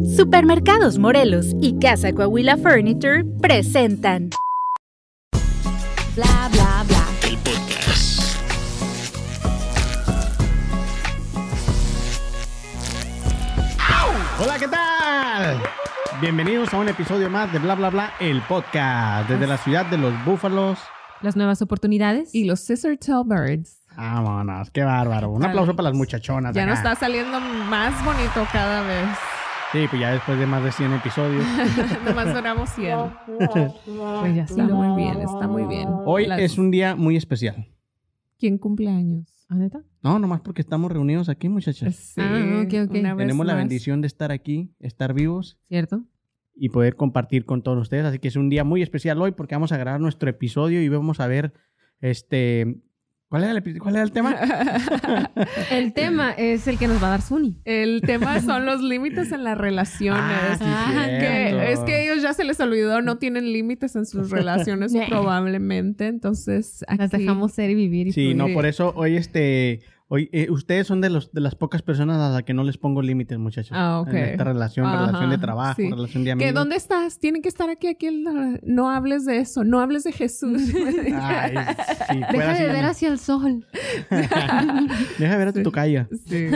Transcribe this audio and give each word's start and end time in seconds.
Supermercados 0.00 0.98
Morelos 0.98 1.46
y 1.60 1.78
Casa 1.78 2.12
Coahuila 2.14 2.56
Furniture 2.56 3.24
presentan 3.40 4.30
Bla 6.16 6.48
bla 6.50 6.84
bla. 6.88 7.04
El 7.28 7.36
podcast. 7.38 8.38
Hola, 14.40 14.58
¿qué 14.58 14.66
tal? 14.68 15.62
Bienvenidos 16.22 16.72
a 16.72 16.78
un 16.78 16.88
episodio 16.88 17.28
más 17.28 17.52
de 17.52 17.58
Bla 17.58 17.74
Bla 17.74 17.90
Bla, 17.90 18.12
el 18.18 18.40
podcast, 18.42 19.28
desde 19.28 19.46
la 19.46 19.58
ciudad 19.58 19.86
de 19.86 19.98
los 19.98 20.12
búfalos. 20.24 20.78
las 21.20 21.36
nuevas 21.36 21.60
oportunidades. 21.62 22.34
Y 22.34 22.44
los 22.44 22.60
Scissor 22.60 22.96
Tail 22.96 23.22
Birds. 23.26 23.78
Vámonos, 23.96 24.70
qué 24.70 24.82
bárbaro. 24.84 25.30
Un 25.30 25.44
aplauso 25.44 25.76
para 25.76 25.90
las 25.90 25.98
muchachonas. 25.98 26.54
Ya 26.54 26.62
acá. 26.62 26.70
nos 26.70 26.78
está 26.78 26.94
saliendo 26.96 27.38
más 27.40 28.02
bonito 28.04 28.46
cada 28.52 28.82
vez. 28.82 29.06
Sí, 29.72 29.86
pues 29.88 30.00
ya 30.00 30.12
después 30.12 30.38
de 30.38 30.46
más 30.46 30.62
de 30.62 30.70
100 30.72 30.92
episodios. 30.92 31.44
Nomás 32.04 32.34
duramos 32.34 32.68
100. 32.70 32.98
pues 33.38 34.34
ya 34.36 34.42
Está 34.44 34.64
muy 34.66 35.02
bien, 35.02 35.20
está 35.20 35.48
muy 35.48 35.64
bien. 35.64 35.88
Hoy 36.04 36.26
Las- 36.26 36.40
es 36.40 36.58
un 36.58 36.70
día 36.70 36.94
muy 36.94 37.16
especial. 37.16 37.66
¿Quién 38.38 38.58
cumple 38.58 38.88
años? 38.90 39.46
¿Ah, 39.48 39.54
neta? 39.54 39.82
No, 40.02 40.18
nomás 40.18 40.40
porque 40.42 40.60
estamos 40.60 40.92
reunidos 40.92 41.28
aquí, 41.30 41.48
muchachas. 41.48 41.94
Sí, 41.94 42.20
Ah, 42.20 42.62
ok, 42.64 42.74
ok. 42.90 42.96
una 42.98 43.14
vez 43.14 43.24
Tenemos 43.26 43.46
la 43.46 43.54
más. 43.54 43.62
bendición 43.62 44.00
de 44.02 44.08
estar 44.08 44.30
aquí, 44.32 44.74
estar 44.80 45.14
vivos 45.14 45.58
¿Cierto? 45.68 46.02
y 46.54 46.68
poder 46.68 46.96
compartir 46.96 47.44
con 47.46 47.62
todos 47.62 47.80
ustedes. 47.80 48.04
Así 48.04 48.18
que 48.18 48.28
es 48.28 48.36
un 48.36 48.50
día 48.50 48.64
muy 48.64 48.82
especial 48.82 49.20
hoy 49.22 49.32
porque 49.32 49.54
vamos 49.54 49.72
a 49.72 49.76
grabar 49.78 50.00
nuestro 50.00 50.28
episodio 50.28 50.82
y 50.82 50.88
vamos 50.88 51.20
a 51.20 51.26
ver 51.26 51.54
este. 52.00 52.76
¿Cuál 53.32 53.44
era 53.44 53.52
el, 53.52 53.64
epi- 53.64 53.78
cuál 53.78 53.94
era 53.94 54.04
el 54.04 54.12
tema? 54.12 54.36
El 55.70 55.94
tema 55.94 56.32
es 56.32 56.68
el 56.68 56.78
que 56.78 56.86
nos 56.86 57.02
va 57.02 57.06
a 57.06 57.10
dar 57.12 57.22
Suni. 57.22 57.56
El 57.64 58.02
tema 58.02 58.38
son 58.42 58.66
los 58.66 58.82
límites 58.82 59.32
en 59.32 59.42
las 59.42 59.56
relaciones. 59.56 60.20
Ah, 60.22 60.56
sí, 60.58 60.64
Ah, 60.66 61.06
que 61.18 61.72
es 61.72 61.80
que 61.80 61.94
a 61.94 62.00
ellos 62.02 62.22
ya 62.22 62.34
se 62.34 62.44
les 62.44 62.60
olvidó, 62.60 63.00
no 63.00 63.16
tienen 63.16 63.50
límites 63.50 63.96
en 63.96 64.04
sus 64.04 64.28
relaciones 64.30 64.92
probablemente. 65.08 66.08
Entonces, 66.08 66.84
aquí, 66.86 66.98
Las 66.98 67.10
dejamos 67.10 67.52
ser 67.52 67.70
y 67.70 67.74
vivir. 67.74 68.08
Y 68.08 68.12
Sí, 68.12 68.34
no, 68.34 68.48
por 68.52 68.66
eso 68.66 68.92
hoy 68.96 69.16
este, 69.16 69.80
hoy 70.14 70.28
eh, 70.32 70.50
ustedes 70.50 70.86
son 70.86 71.00
de 71.00 71.08
los 71.08 71.32
de 71.32 71.40
las 71.40 71.54
pocas 71.54 71.80
personas 71.80 72.18
a 72.18 72.28
las 72.30 72.42
que 72.42 72.52
no 72.52 72.64
les 72.64 72.76
pongo 72.76 73.00
límites, 73.00 73.38
muchachos. 73.38 73.72
Ah, 73.72 74.00
ok. 74.00 74.08
En 74.08 74.16
esta 74.16 74.44
relación, 74.44 74.84
Ajá, 74.86 75.06
relación 75.06 75.30
de 75.30 75.38
trabajo, 75.38 75.74
sí. 75.80 75.88
relación 75.90 76.24
de 76.24 76.32
amigos. 76.32 76.48
¿Que 76.50 76.52
¿Dónde 76.52 76.76
estás? 76.76 77.18
Tienen 77.18 77.40
que 77.40 77.48
estar 77.48 77.70
aquí, 77.70 77.86
aquí. 77.86 78.06
en 78.08 78.24
la- 78.24 78.60
No 78.62 78.90
hables 78.90 79.24
de 79.24 79.38
eso, 79.38 79.64
no 79.64 79.80
hables 79.80 80.04
de 80.04 80.12
Jesús. 80.12 80.60
Ay, 81.14 81.54
sí, 82.10 82.20
fuera 82.30 82.52
Deja 82.52 82.62
de 82.62 82.72
ver 82.72 82.84
hacia 82.84 83.08
el 83.08 83.18
sol. 83.18 83.66
Deja 84.10 85.32
de 85.32 85.36
ver 85.38 85.48
a 85.48 85.52
tu 85.52 85.62
tocaya. 85.62 86.08
Sí. 86.26 86.48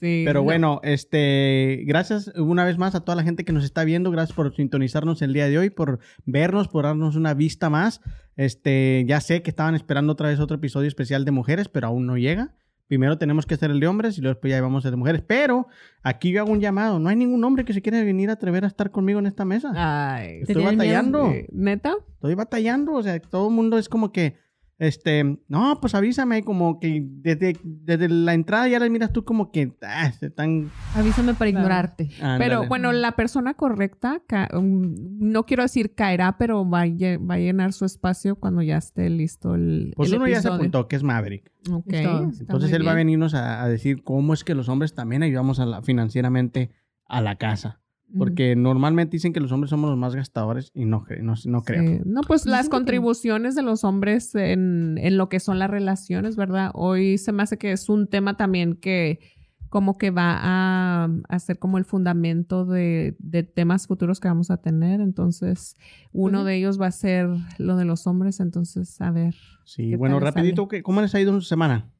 Sí. 0.00 0.22
Pero 0.26 0.40
No. 0.40 0.44
bueno, 0.44 0.80
este, 0.82 1.82
gracias 1.86 2.32
una 2.36 2.64
vez 2.64 2.78
más 2.78 2.94
a 2.94 3.00
toda 3.00 3.16
la 3.16 3.22
gente 3.22 3.44
que 3.44 3.52
nos 3.52 3.64
está 3.64 3.84
viendo, 3.84 4.10
gracias 4.10 4.34
por 4.34 4.54
sintonizarnos 4.54 5.22
el 5.22 5.32
día 5.32 5.48
de 5.48 5.58
hoy, 5.58 5.70
por 5.70 5.98
vernos, 6.26 6.68
por 6.68 6.84
darnos 6.84 7.16
una 7.16 7.34
vista 7.34 7.70
más. 7.70 8.00
Este, 8.38 9.04
ya 9.08 9.20
sé 9.20 9.42
que 9.42 9.50
estaban 9.50 9.74
esperando 9.74 10.12
otra 10.12 10.28
vez 10.28 10.38
otro 10.38 10.56
episodio 10.56 10.86
especial 10.86 11.24
de 11.24 11.32
mujeres, 11.32 11.68
pero 11.68 11.88
aún 11.88 12.06
no 12.06 12.16
llega. 12.16 12.54
Primero 12.86 13.18
tenemos 13.18 13.46
que 13.46 13.54
hacer 13.54 13.72
el 13.72 13.80
de 13.80 13.88
hombres 13.88 14.16
y 14.16 14.20
luego 14.20 14.34
después 14.34 14.52
ya 14.52 14.60
vamos 14.62 14.84
a 14.84 14.88
el 14.88 14.92
de 14.92 14.96
mujeres. 14.96 15.22
Pero 15.26 15.66
aquí 16.02 16.30
yo 16.30 16.40
hago 16.40 16.52
un 16.52 16.60
llamado. 16.60 17.00
No 17.00 17.08
hay 17.08 17.16
ningún 17.16 17.42
hombre 17.42 17.64
que 17.64 17.74
se 17.74 17.82
quiera 17.82 18.00
venir 18.04 18.30
a 18.30 18.34
atrever 18.34 18.62
a 18.64 18.68
estar 18.68 18.92
conmigo 18.92 19.18
en 19.18 19.26
esta 19.26 19.44
mesa. 19.44 19.72
Ay. 19.74 20.42
Estoy 20.42 20.64
batallando. 20.64 21.34
¿Neta? 21.50 21.96
Estoy 22.14 22.34
batallando. 22.36 22.92
O 22.92 23.02
sea, 23.02 23.18
todo 23.18 23.48
el 23.48 23.54
mundo 23.54 23.76
es 23.76 23.88
como 23.88 24.12
que, 24.12 24.36
este, 24.78 25.38
no, 25.48 25.78
pues 25.80 25.94
avísame. 25.94 26.42
Como 26.44 26.78
que 26.80 27.02
desde, 27.04 27.56
desde 27.64 28.08
la 28.08 28.34
entrada 28.34 28.68
ya 28.68 28.78
le 28.78 28.88
miras 28.90 29.12
tú 29.12 29.24
como 29.24 29.50
que, 29.50 29.76
ah, 29.82 30.10
se 30.12 30.26
están... 30.26 30.70
Avísame 30.94 31.34
para 31.34 31.50
Claro. 31.50 31.64
ignorarte. 31.64 32.10
Pero 32.38 32.66
bueno, 32.68 32.92
la 32.92 33.12
persona 33.12 33.54
correcta, 33.54 34.22
um, 34.54 34.94
no 35.18 35.44
quiero 35.46 35.62
decir 35.64 35.94
caerá, 35.94 36.38
pero 36.38 36.68
va 36.68 36.82
a, 36.82 36.86
lle- 36.86 37.18
va 37.28 37.34
a 37.34 37.38
llenar 37.38 37.72
su 37.72 37.84
espacio 37.84 38.36
cuando 38.36 38.62
ya 38.62 38.76
esté 38.76 39.10
listo 39.10 39.54
el, 39.54 39.92
Pues 39.96 40.10
el 40.10 40.16
uno 40.18 40.28
ya 40.28 40.40
se 40.40 40.48
apuntó, 40.48 40.86
que 40.88 40.96
es 40.96 41.02
Maverick. 41.02 41.50
Ok, 41.72 41.92
Entonces 41.92 42.72
él 42.72 42.86
va 42.86 42.92
a 42.92 42.94
venirnos 42.94 43.34
a, 43.34 43.62
a 43.62 43.68
decir 43.68 44.02
cómo 44.04 44.32
es 44.32 44.44
que 44.44 44.54
los 44.54 44.68
hombres 44.68 44.94
también 44.94 45.22
ayudamos 45.22 45.58
a 45.60 45.66
la- 45.66 45.82
financieramente 45.82 46.70
a 47.06 47.20
la 47.20 47.36
casa. 47.36 47.80
Porque 48.16 48.56
normalmente 48.56 49.16
dicen 49.16 49.32
que 49.34 49.40
los 49.40 49.52
hombres 49.52 49.68
somos 49.70 49.90
los 49.90 49.98
más 49.98 50.14
gastadores 50.14 50.70
y 50.74 50.86
no, 50.86 51.04
no, 51.20 51.34
no 51.44 51.62
creo. 51.62 51.82
Sí. 51.82 52.00
No, 52.06 52.22
pues 52.22 52.46
las 52.46 52.60
Dicen 52.60 52.70
que- 52.70 52.76
contribuciones 52.76 53.54
de 53.54 53.62
los 53.62 53.84
hombres 53.84 54.34
en, 54.34 54.96
en 54.98 55.18
lo 55.18 55.28
que 55.28 55.40
son 55.40 55.58
las 55.58 55.68
relaciones, 55.70 56.34
¿verdad? 56.36 56.70
Hoy 56.74 57.18
se 57.18 57.32
me 57.32 57.42
hace 57.42 57.58
que 57.58 57.72
es 57.72 57.88
un 57.90 58.06
tema 58.06 58.36
también 58.38 58.76
que 58.76 59.20
como 59.68 59.98
que 59.98 60.10
va 60.10 60.38
a, 60.40 61.08
a 61.28 61.38
ser 61.38 61.58
como 61.58 61.76
el 61.76 61.84
fundamento 61.84 62.64
de, 62.64 63.14
de 63.18 63.42
temas 63.42 63.86
futuros 63.86 64.18
que 64.20 64.28
vamos 64.28 64.50
a 64.50 64.56
tener. 64.56 65.02
Entonces, 65.02 65.76
uno 66.12 66.44
de 66.44 66.56
ellos 66.56 66.80
va 66.80 66.86
a 66.86 66.90
ser 66.90 67.28
lo 67.58 67.76
de 67.76 67.84
los 67.84 68.06
hombres. 68.06 68.40
Entonces, 68.40 68.98
a 69.02 69.10
ver. 69.10 69.34
Sí, 69.66 69.90
¿Qué 69.90 69.96
bueno, 69.98 70.18
rapidito, 70.20 70.66
¿qué- 70.68 70.82
¿cómo 70.82 71.02
les 71.02 71.14
ha 71.14 71.20
ido 71.20 71.34
en 71.34 71.40
su 71.42 71.46
semana? 71.46 71.90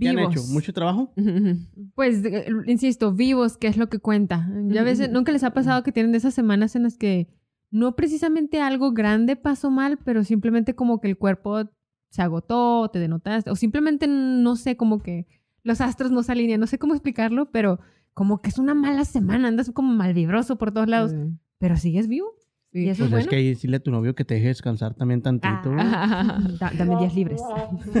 ¿Qué 0.00 0.08
han 0.08 0.16
Vivos. 0.16 0.32
hecho? 0.34 0.42
¿Mucho 0.52 0.72
trabajo? 0.72 1.12
Pues, 1.94 2.24
eh, 2.24 2.46
insisto, 2.66 3.12
vivos, 3.12 3.56
que 3.56 3.68
es 3.68 3.76
lo 3.76 3.88
que 3.88 3.98
cuenta. 3.98 4.48
Ya 4.68 4.80
a 4.80 4.84
veces, 4.84 5.10
nunca 5.10 5.30
les 5.32 5.44
ha 5.44 5.52
pasado 5.52 5.82
que 5.82 5.92
tienen 5.92 6.12
de 6.12 6.18
esas 6.18 6.34
semanas 6.34 6.74
en 6.76 6.84
las 6.84 6.96
que 6.96 7.28
no 7.70 7.94
precisamente 7.96 8.60
algo 8.60 8.92
grande 8.92 9.36
pasó 9.36 9.70
mal, 9.70 9.98
pero 10.04 10.24
simplemente 10.24 10.74
como 10.74 11.00
que 11.00 11.08
el 11.08 11.18
cuerpo 11.18 11.64
se 12.10 12.22
agotó, 12.22 12.88
te 12.92 12.98
denotaste, 13.00 13.50
o 13.50 13.56
simplemente, 13.56 14.06
no 14.08 14.54
sé, 14.56 14.76
como 14.76 15.02
que 15.02 15.26
los 15.64 15.80
astros 15.80 16.10
no 16.12 16.22
se 16.22 16.32
alinean, 16.32 16.60
no 16.60 16.66
sé 16.68 16.78
cómo 16.78 16.94
explicarlo, 16.94 17.50
pero 17.50 17.80
como 18.12 18.40
que 18.40 18.50
es 18.50 18.58
una 18.58 18.74
mala 18.74 19.04
semana, 19.04 19.48
andas 19.48 19.70
como 19.72 19.92
malvibroso 19.92 20.56
por 20.56 20.70
todos 20.72 20.86
lados, 20.88 21.10
Sí. 21.10 21.16
pero 21.58 21.76
sigues 21.76 22.06
vivo. 22.06 22.28
Sí. 22.74 22.80
Y 22.86 22.88
eso 22.88 23.08
Pues 23.08 23.22
es 23.22 23.28
que 23.28 23.36
ahí 23.36 23.48
decirle 23.50 23.76
a 23.76 23.80
tu 23.80 23.92
novio 23.92 24.16
que 24.16 24.24
te 24.24 24.34
deje 24.34 24.48
descansar 24.48 24.94
también 24.94 25.22
tantito. 25.22 25.70
Ah. 25.78 26.40
Da- 26.60 26.72
dame 26.76 26.96
días 26.98 27.14
libres. 27.14 27.40
Sí. 27.92 28.00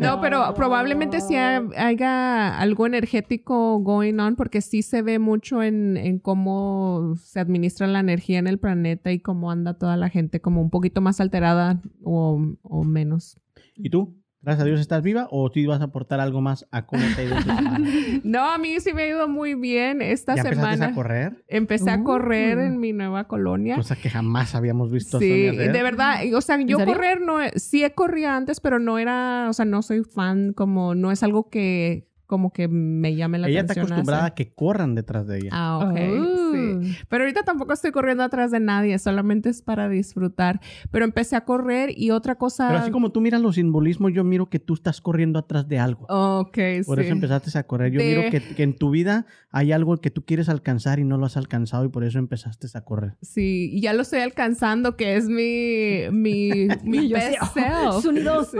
No, 0.00 0.18
pero 0.22 0.54
probablemente 0.54 1.20
sí 1.20 1.36
ha- 1.36 1.62
haya 1.76 2.58
algo 2.58 2.86
energético 2.86 3.78
going 3.80 4.14
on 4.18 4.34
porque 4.34 4.62
sí 4.62 4.80
se 4.80 5.02
ve 5.02 5.18
mucho 5.18 5.62
en, 5.62 5.98
en 5.98 6.18
cómo 6.20 7.14
se 7.22 7.38
administra 7.40 7.86
la 7.86 8.00
energía 8.00 8.38
en 8.38 8.46
el 8.46 8.58
planeta 8.58 9.12
y 9.12 9.20
cómo 9.20 9.50
anda 9.50 9.74
toda 9.74 9.98
la 9.98 10.08
gente 10.08 10.40
como 10.40 10.62
un 10.62 10.70
poquito 10.70 11.02
más 11.02 11.20
alterada 11.20 11.82
o, 12.02 12.40
o 12.62 12.84
menos. 12.84 13.38
¿Y 13.76 13.90
tú? 13.90 14.17
Gracias 14.40 14.62
a 14.62 14.66
Dios 14.66 14.80
estás 14.80 15.02
viva 15.02 15.26
o 15.32 15.50
tú 15.50 15.58
vas 15.66 15.80
a 15.80 15.84
aportar 15.84 16.20
algo 16.20 16.40
más 16.40 16.66
a 16.70 16.86
cómo 16.86 17.02
te 17.16 17.22
ha 17.22 17.24
ido? 17.24 17.36
No, 18.24 18.44
a 18.52 18.58
mí 18.58 18.78
sí 18.80 18.92
me 18.94 19.02
ha 19.02 19.08
ido 19.08 19.28
muy 19.28 19.54
bien 19.54 20.00
esta 20.00 20.36
¿Ya 20.36 20.42
semana. 20.44 20.86
a 20.86 20.94
correr? 20.94 21.44
Empecé 21.48 21.90
a 21.90 21.98
Uh. 21.98 22.04
correr 22.04 22.58
en 22.58 22.78
mi 22.78 22.92
nueva 22.92 23.26
colonia. 23.26 23.74
Cosa 23.76 23.96
que 23.96 24.08
jamás 24.10 24.54
habíamos 24.54 24.90
visto 24.92 25.18
Sí, 25.18 25.28
de 25.56 25.82
verdad, 25.82 26.20
o 26.34 26.40
sea, 26.40 26.60
yo 26.60 26.78
correr 26.84 27.20
no, 27.20 27.38
sí 27.56 27.82
he 27.84 27.92
corrido 27.94 28.30
antes, 28.30 28.60
pero 28.60 28.78
no 28.78 28.98
era, 28.98 29.46
o 29.48 29.52
sea, 29.52 29.64
no 29.64 29.82
soy 29.82 30.02
fan, 30.04 30.52
como, 30.52 30.94
no 30.94 31.10
es 31.10 31.22
algo 31.22 31.48
que, 31.50 32.07
como 32.28 32.52
que 32.52 32.68
me 32.68 33.16
llame 33.16 33.38
la 33.38 33.48
Ella 33.48 33.60
está 33.62 33.72
atención. 33.72 33.92
acostumbrada 33.94 34.26
a 34.26 34.34
que 34.34 34.52
corran 34.52 34.94
detrás 34.94 35.26
de 35.26 35.38
ella. 35.38 35.48
Ah, 35.50 35.78
ok, 35.78 35.98
Oh. 35.98 36.52
sí. 36.52 36.96
Pero 37.08 37.24
ahorita 37.24 37.42
tampoco 37.42 37.72
estoy 37.72 37.90
corriendo 37.90 38.22
atrás 38.22 38.50
de 38.50 38.60
nadie, 38.60 38.98
solamente 38.98 39.48
es 39.48 39.62
para 39.62 39.88
disfrutar. 39.88 40.60
Pero 40.90 41.04
empecé 41.06 41.36
a 41.36 41.44
correr 41.46 41.90
y 41.96 42.10
otra 42.10 42.34
cosa... 42.36 42.68
Pero 42.68 42.80
así 42.80 42.90
como 42.90 43.10
tú 43.12 43.20
miras 43.22 43.40
los 43.40 43.54
simbolismos, 43.56 44.12
yo 44.12 44.24
miro 44.24 44.50
que 44.50 44.58
tú 44.58 44.74
estás 44.74 45.00
corriendo 45.00 45.38
atrás 45.38 45.66
de 45.68 45.78
algo. 45.78 46.04
Ok, 46.10 46.58
Por 46.86 46.98
sí. 46.98 47.04
eso 47.06 47.12
empezaste 47.12 47.58
a 47.58 47.62
correr. 47.66 47.92
Yo 47.92 47.98
De- 48.00 48.06
miro 48.06 48.30
que, 48.30 48.40
que 48.54 48.62
en 48.62 48.76
tu 48.76 48.90
vida 48.90 49.24
hay 49.50 49.72
algo 49.72 49.96
que 49.96 50.10
tú 50.10 50.24
quieres 50.26 50.50
alcanzar 50.50 50.98
y 50.98 51.04
no 51.04 51.16
lo 51.16 51.24
has 51.24 51.38
alcanzado 51.38 51.86
y 51.86 51.88
por 51.88 52.04
eso 52.04 52.18
empezaste 52.18 52.66
a 52.74 52.80
correr. 52.84 53.14
Sí, 53.22 53.70
y 53.72 53.80
ya 53.80 53.94
lo 53.94 54.02
estoy 54.02 54.20
alcanzando, 54.20 54.96
que 54.96 55.16
es 55.16 55.28
mi, 55.28 56.10
mi, 56.12 56.68
mi 56.84 57.08
yo 57.08 57.16
best 57.16 57.38
oh, 57.40 57.46
self. 57.54 58.02
Sonidos. 58.02 58.50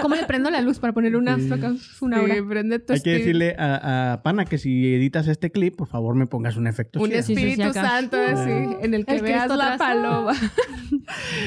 ¿Cómo 0.00 0.14
le 0.14 0.24
prendo 0.24 0.50
la 0.50 0.60
luz 0.60 0.78
para 0.78 0.92
poner 0.92 1.16
una, 1.16 1.36
Sí. 1.38 1.50
una 2.00 2.22
hora? 2.22 2.34
Sí, 2.60 2.68
prende 2.68 2.78
tu 2.78 2.92
Hay 2.92 3.00
que 3.00 3.16
espíritu- 3.16 3.18
decirle 3.18 3.56
a, 3.58 4.12
a 4.12 4.22
Pana 4.22 4.44
que 4.44 4.58
si 4.58 4.94
editas 4.94 5.28
este 5.28 5.50
clip, 5.50 5.76
por 5.76 5.88
favor 5.88 6.14
me 6.14 6.26
pongas 6.26 6.56
un 6.56 6.66
efecto 6.66 7.00
Un 7.00 7.08
chido. 7.10 7.22
sí, 7.22 7.34
sí, 7.34 7.46
Espíritu. 7.48 7.72
Santo, 7.72 8.16
así, 8.20 8.50
en 8.82 8.94
el 8.94 9.04
que 9.06 9.16
El 9.16 9.22
veas 9.22 9.48
la 9.56 9.76
paloma. 9.78 10.32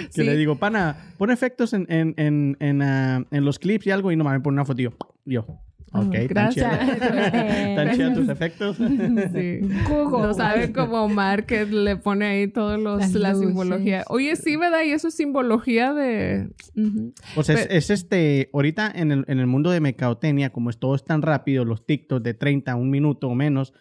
Que 0.07 0.11
Sí. 0.11 0.23
le 0.23 0.35
digo, 0.37 0.55
Pana, 0.57 1.13
pon 1.17 1.31
efectos 1.31 1.73
en, 1.73 1.85
en, 1.89 2.13
en, 2.17 2.57
en, 2.59 2.81
ah, 2.81 3.25
en 3.31 3.45
los 3.45 3.59
clips 3.59 3.87
y 3.87 3.91
algo 3.91 4.11
y 4.11 4.15
no 4.15 4.23
me 4.23 4.39
pone 4.39 4.55
una 4.55 4.65
foto 4.65 4.81
y 4.81 4.85
yo. 5.25 5.45
Ok, 5.93 6.11
tan 6.13 6.27
gracias. 6.27 6.79
Tan 7.75 7.91
chida 7.95 8.13
tus 8.13 8.29
efectos. 8.29 8.77
Sí. 9.33 9.59
No 9.89 10.33
sabe 10.33 10.71
como 10.71 11.03
Omar 11.03 11.45
que 11.45 11.65
le 11.65 11.95
pone 11.97 12.25
ahí 12.25 12.47
todos 12.47 12.79
los 12.79 12.99
Las 12.99 13.13
la 13.13 13.31
luces. 13.33 13.47
simbología. 13.47 14.03
Oye, 14.09 14.35
sí, 14.35 14.55
¿verdad? 14.55 14.81
Y 14.85 14.89
eso 14.91 15.07
es 15.07 15.15
simbología 15.15 15.93
de. 15.93 16.49
Ujú. 16.75 17.13
Pues 17.35 17.49
es, 17.49 17.67
Pe- 17.67 17.77
es 17.77 17.89
este, 17.89 18.49
ahorita 18.53 18.91
en 18.93 19.11
el, 19.11 19.25
en 19.27 19.39
el 19.39 19.47
mundo 19.47 19.69
de 19.71 19.79
mercadotecnia, 19.79 20.49
como 20.51 20.69
es 20.69 20.77
todo 20.77 20.95
es 20.95 21.03
tan 21.03 21.21
rápido, 21.21 21.65
los 21.65 21.85
TikToks 21.85 22.23
de 22.23 22.33
30 22.33 22.71
a 22.71 22.75
un 22.75 22.89
minuto 22.89 23.27
o 23.29 23.35
menos, 23.35 23.73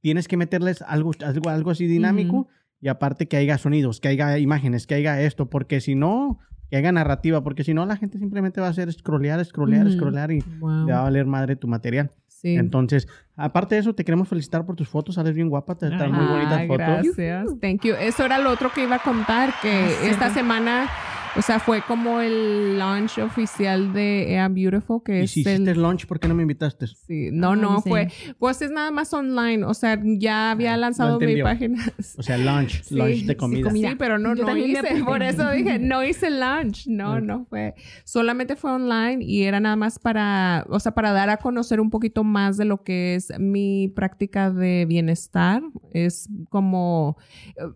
tienes 0.00 0.28
que 0.28 0.36
meterles 0.36 0.82
algo, 0.82 1.12
algo, 1.24 1.50
algo 1.50 1.70
así 1.70 1.86
dinámico 1.86 2.48
y 2.80 2.88
aparte 2.88 3.26
que 3.28 3.36
haya 3.36 3.58
sonidos, 3.58 4.00
que 4.00 4.08
haya 4.08 4.38
imágenes, 4.38 4.86
que 4.86 4.94
haya 4.94 5.20
esto, 5.22 5.50
porque 5.50 5.80
si 5.80 5.94
no, 5.94 6.38
que 6.70 6.76
haya 6.76 6.92
narrativa, 6.92 7.42
porque 7.42 7.64
si 7.64 7.74
no 7.74 7.86
la 7.86 7.96
gente 7.96 8.18
simplemente 8.18 8.60
va 8.60 8.66
a 8.66 8.70
hacer 8.70 8.92
scrollear, 8.92 9.44
scrollear, 9.44 9.86
Ujú. 9.86 9.96
scrollear 9.96 10.30
y 10.32 10.42
Wow. 10.60 10.86
le 10.86 10.92
va 10.92 11.00
a 11.00 11.02
valer 11.02 11.26
madre 11.26 11.56
tu 11.56 11.66
material. 11.68 12.10
Sí. 12.26 12.54
Entonces, 12.54 13.08
aparte 13.36 13.74
de 13.74 13.80
eso, 13.80 13.94
te 13.94 14.04
queremos 14.04 14.28
felicitar 14.28 14.64
por 14.64 14.76
tus 14.76 14.88
fotos. 14.88 15.16
Sales 15.16 15.34
bien 15.34 15.48
guapa, 15.48 15.74
te 15.76 15.86
están 15.88 16.12
muy 16.12 16.24
Ah, 16.24 16.30
bonitas 16.30 16.66
fotos. 16.68 16.86
Gracias. 17.16 17.60
Thank 17.60 17.82
you. 17.84 17.94
Eso 17.98 18.24
era 18.24 18.38
lo 18.38 18.50
otro 18.50 18.70
que 18.72 18.84
iba 18.84 18.96
a 18.96 19.02
contar, 19.02 19.52
que 19.60 20.08
esta 20.08 20.30
semana, 20.30 20.86
o 21.38 21.42
sea, 21.42 21.60
fue 21.60 21.82
como 21.86 22.20
el 22.20 22.78
launch 22.78 23.18
oficial 23.18 23.92
de 23.92 24.32
Ea 24.32 24.48
Beautiful, 24.48 25.02
que 25.04 25.20
Y 25.20 25.24
es 25.24 25.30
si 25.30 25.40
hiciste 25.40 25.70
el... 25.70 25.80
lunch, 25.80 26.06
¿por 26.06 26.18
qué 26.18 26.26
no 26.28 26.34
me 26.34 26.42
invitaste? 26.42 26.86
Sí, 26.88 27.28
no, 27.32 27.52
Ah, 27.52 27.56
no, 27.56 27.80
fue, 27.80 28.08
pues 28.38 28.60
es 28.60 28.70
nada 28.70 28.90
más 28.90 29.12
online, 29.14 29.64
o 29.64 29.72
sea, 29.74 30.00
ya 30.04 30.50
había 30.50 30.76
lanzado 30.76 31.18
mi 31.18 31.24
entendió. 31.24 31.44
página. 31.44 31.84
O 32.18 32.22
sea, 32.22 32.36
lunch, 32.36 32.82
Sí, 32.82 32.94
lunch 32.96 33.22
de 33.24 33.32
sí, 33.32 33.34
comida. 33.36 33.70
Sí, 33.90 33.96
pero 33.98 34.18
no, 34.18 34.34
Yo 34.34 34.44
no 34.44 34.56
hice, 34.56 35.02
por 35.04 35.22
eso 35.22 35.48
dije, 35.52 35.78
no 35.78 36.04
hice 36.04 36.28
lunch, 36.30 36.86
no, 36.88 37.20
no 37.20 37.46
fue, 37.48 37.74
solamente 38.04 38.56
fue 38.56 38.72
online 38.72 39.24
y 39.24 39.44
era 39.44 39.60
nada 39.60 39.76
más 39.76 39.98
para, 39.98 40.66
o 40.68 40.80
sea, 40.80 40.92
para 40.92 41.12
dar 41.12 41.30
a 41.30 41.36
conocer 41.38 41.80
un 41.80 41.90
poquito 41.90 42.24
más 42.24 42.56
de 42.56 42.64
lo 42.64 42.82
que 42.82 43.14
es 43.14 43.32
mi 43.38 43.88
práctica 43.94 44.50
de 44.50 44.84
bienestar, 44.86 45.62
es 45.92 46.28
como, 46.50 47.16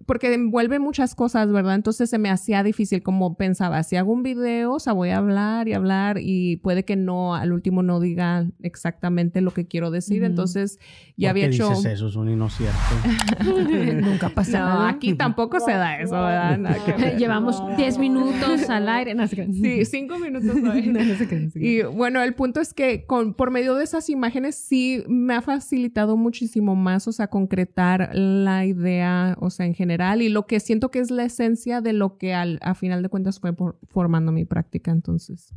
porque 0.06 0.32
envuelve 0.34 0.78
muchas 0.78 1.14
cosas, 1.14 1.50
¿verdad? 1.52 1.74
Entonces 1.76 2.10
se 2.10 2.18
me 2.18 2.28
hacía 2.30 2.62
difícil, 2.62 3.02
como 3.02 3.36
pensaba, 3.52 3.82
si 3.82 3.96
hago 3.96 4.10
un 4.10 4.22
video, 4.22 4.72
o 4.72 4.80
sea, 4.80 4.94
voy 4.94 5.10
a 5.10 5.18
hablar 5.18 5.68
y 5.68 5.74
hablar 5.74 6.16
y 6.18 6.56
puede 6.56 6.86
que 6.86 6.96
no, 6.96 7.34
al 7.34 7.52
último 7.52 7.82
no 7.82 8.00
diga 8.00 8.46
exactamente 8.62 9.42
lo 9.42 9.50
que 9.50 9.66
quiero 9.66 9.90
decir, 9.90 10.24
entonces 10.24 10.78
ya 11.18 11.28
¿Por 11.28 11.30
había 11.32 11.50
qué 11.50 11.56
hecho... 11.56 11.68
dices 11.68 11.84
eso, 11.84 12.06
es 12.08 12.54
cierto. 12.54 14.00
Nunca 14.00 14.30
pasa 14.30 14.60
No, 14.60 14.66
nada. 14.66 14.88
aquí 14.88 15.12
tampoco 15.12 15.60
se 15.60 15.72
da 15.72 16.00
eso, 16.00 16.12
¿verdad? 16.12 17.18
Llevamos 17.18 17.62
10 17.76 17.98
minutos 17.98 18.70
al 18.70 18.88
aire. 18.88 19.14
No. 19.14 19.26
Sí, 19.26 19.84
cinco 19.84 20.18
minutos 20.18 20.50
hoy. 20.56 20.82
No, 20.92 21.04
no 21.04 21.14
se 21.16 21.28
crean, 21.28 21.44
no 21.44 21.50
se 21.50 21.58
crean. 21.58 21.72
Y 21.72 21.82
bueno, 21.82 22.22
el 22.22 22.34
punto 22.34 22.60
es 22.60 22.72
que 22.72 23.04
con, 23.04 23.34
por 23.34 23.50
medio 23.50 23.74
de 23.74 23.84
esas 23.84 24.08
imágenes 24.08 24.54
sí 24.54 25.02
me 25.08 25.34
ha 25.34 25.42
facilitado 25.42 26.16
muchísimo 26.16 26.74
más, 26.74 27.06
o 27.06 27.12
sea, 27.12 27.26
concretar 27.28 28.10
la 28.14 28.64
idea, 28.64 29.36
o 29.40 29.50
sea, 29.50 29.66
en 29.66 29.74
general, 29.74 30.22
y 30.22 30.28
lo 30.28 30.46
que 30.46 30.58
siento 30.58 30.90
que 30.90 31.00
es 31.00 31.10
la 31.10 31.24
esencia 31.24 31.80
de 31.80 31.92
lo 31.92 32.16
que 32.16 32.34
al, 32.34 32.58
a 32.62 32.74
final 32.74 33.02
de 33.02 33.08
cuentas 33.08 33.31
fue 33.40 33.52
por- 33.52 33.78
formando 33.88 34.32
mi 34.32 34.44
práctica. 34.44 34.90
Entonces, 34.90 35.54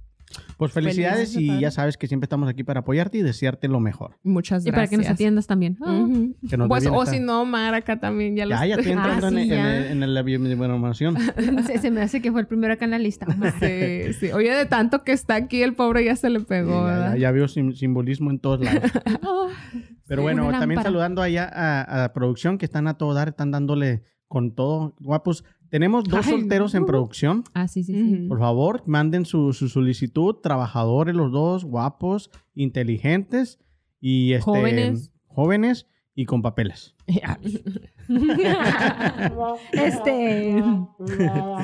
Pues 0.57 0.71
felicidades 0.71 1.35
y 1.37 1.59
ya 1.59 1.69
sabes 1.69 1.97
que 1.97 2.07
siempre 2.07 2.25
estamos 2.25 2.49
aquí 2.49 2.63
para 2.63 2.79
apoyarte 2.79 3.19
y 3.19 3.21
desearte 3.21 3.67
lo 3.67 3.79
mejor. 3.79 4.17
muchas 4.23 4.65
Y 4.65 4.71
para 4.71 4.87
que 4.87 4.97
nos 4.97 5.05
gracias. 5.05 5.13
atiendas 5.13 5.45
también. 5.47 5.77
Ah. 5.85 5.91
Ujú. 5.93 6.35
Que 6.49 6.57
nos 6.57 6.67
Pues, 6.67 6.87
o 6.91 7.05
si 7.05 7.19
no, 7.19 7.45
Mar 7.45 7.75
acá 7.75 7.99
también 7.99 8.35
ya 8.35 8.45
lo 8.45 8.49
Ya, 8.55 8.65
ya 8.65 8.75
estoy 8.75 8.91
entrando 8.93 9.27
Ah, 9.27 9.29
en, 9.29 9.35
sí, 9.35 9.41
en- 9.43 9.47
ya. 9.49 9.91
en 9.91 10.13
la 10.13 10.21
bioinformación. 10.23 11.15
Se, 11.67 11.77
se 11.77 11.91
me 11.91 12.01
hace 12.01 12.21
que 12.23 12.31
fue 12.31 12.41
el 12.41 12.47
primero 12.47 12.73
acá 12.73 12.85
en 12.85 12.91
la 12.91 12.99
lista. 12.99 13.27
Sí, 13.59 14.13
sí. 14.19 14.31
Oye, 14.31 14.51
de 14.51 14.65
tanto 14.65 15.03
que 15.03 15.11
está 15.11 15.35
aquí, 15.35 15.61
el 15.61 15.73
pobre 15.75 16.03
ya 16.03 16.15
se 16.15 16.29
le 16.31 16.39
pegó, 16.39 16.81
ya, 16.87 16.91
¿verdad? 16.93 17.13
ya- 17.13 17.19
ya 17.19 17.31
veo 17.31 17.47
sim- 17.47 17.73
simbolismo 17.73 18.31
en 18.31 18.39
todos 18.39 18.61
lados. 18.61 18.81
Pero 20.07 20.21
Sí, 20.21 20.23
bueno, 20.23 20.43
también 20.51 20.59
lámpara. 20.77 20.83
saludando 20.83 21.21
allá 21.21 21.49
a, 21.51 21.81
a 21.81 21.97
la 22.01 22.13
producción 22.13 22.57
que 22.57 22.65
están 22.65 22.87
a 22.87 22.95
todo 22.97 23.13
dar, 23.13 23.29
están 23.29 23.51
dándole 23.51 24.03
con 24.27 24.53
todo. 24.53 24.95
Guapos, 24.99 25.43
tenemos 25.75 26.05
dos 26.05 26.25
Ay, 26.25 26.31
solteros 26.31 26.73
en 26.73 26.83
uh. 26.83 26.85
producción. 26.85 27.43
Ah, 27.53 27.67
sí, 27.67 27.83
sí, 27.83 27.91
sí. 27.93 28.27
Por 28.29 28.39
favor, 28.39 28.81
manden 28.85 29.25
su, 29.25 29.51
su 29.51 29.67
solicitud. 29.67 30.35
Trabajadores 30.35 31.13
los 31.13 31.33
dos, 31.33 31.65
guapos, 31.65 32.31
inteligentes 32.53 33.59
y 33.99 34.31
este, 34.31 34.45
Jóvenes. 34.45 35.11
jóvenes 35.27 35.87
y 36.15 36.23
con 36.23 36.41
papeles. 36.41 36.95
este. 39.71 40.63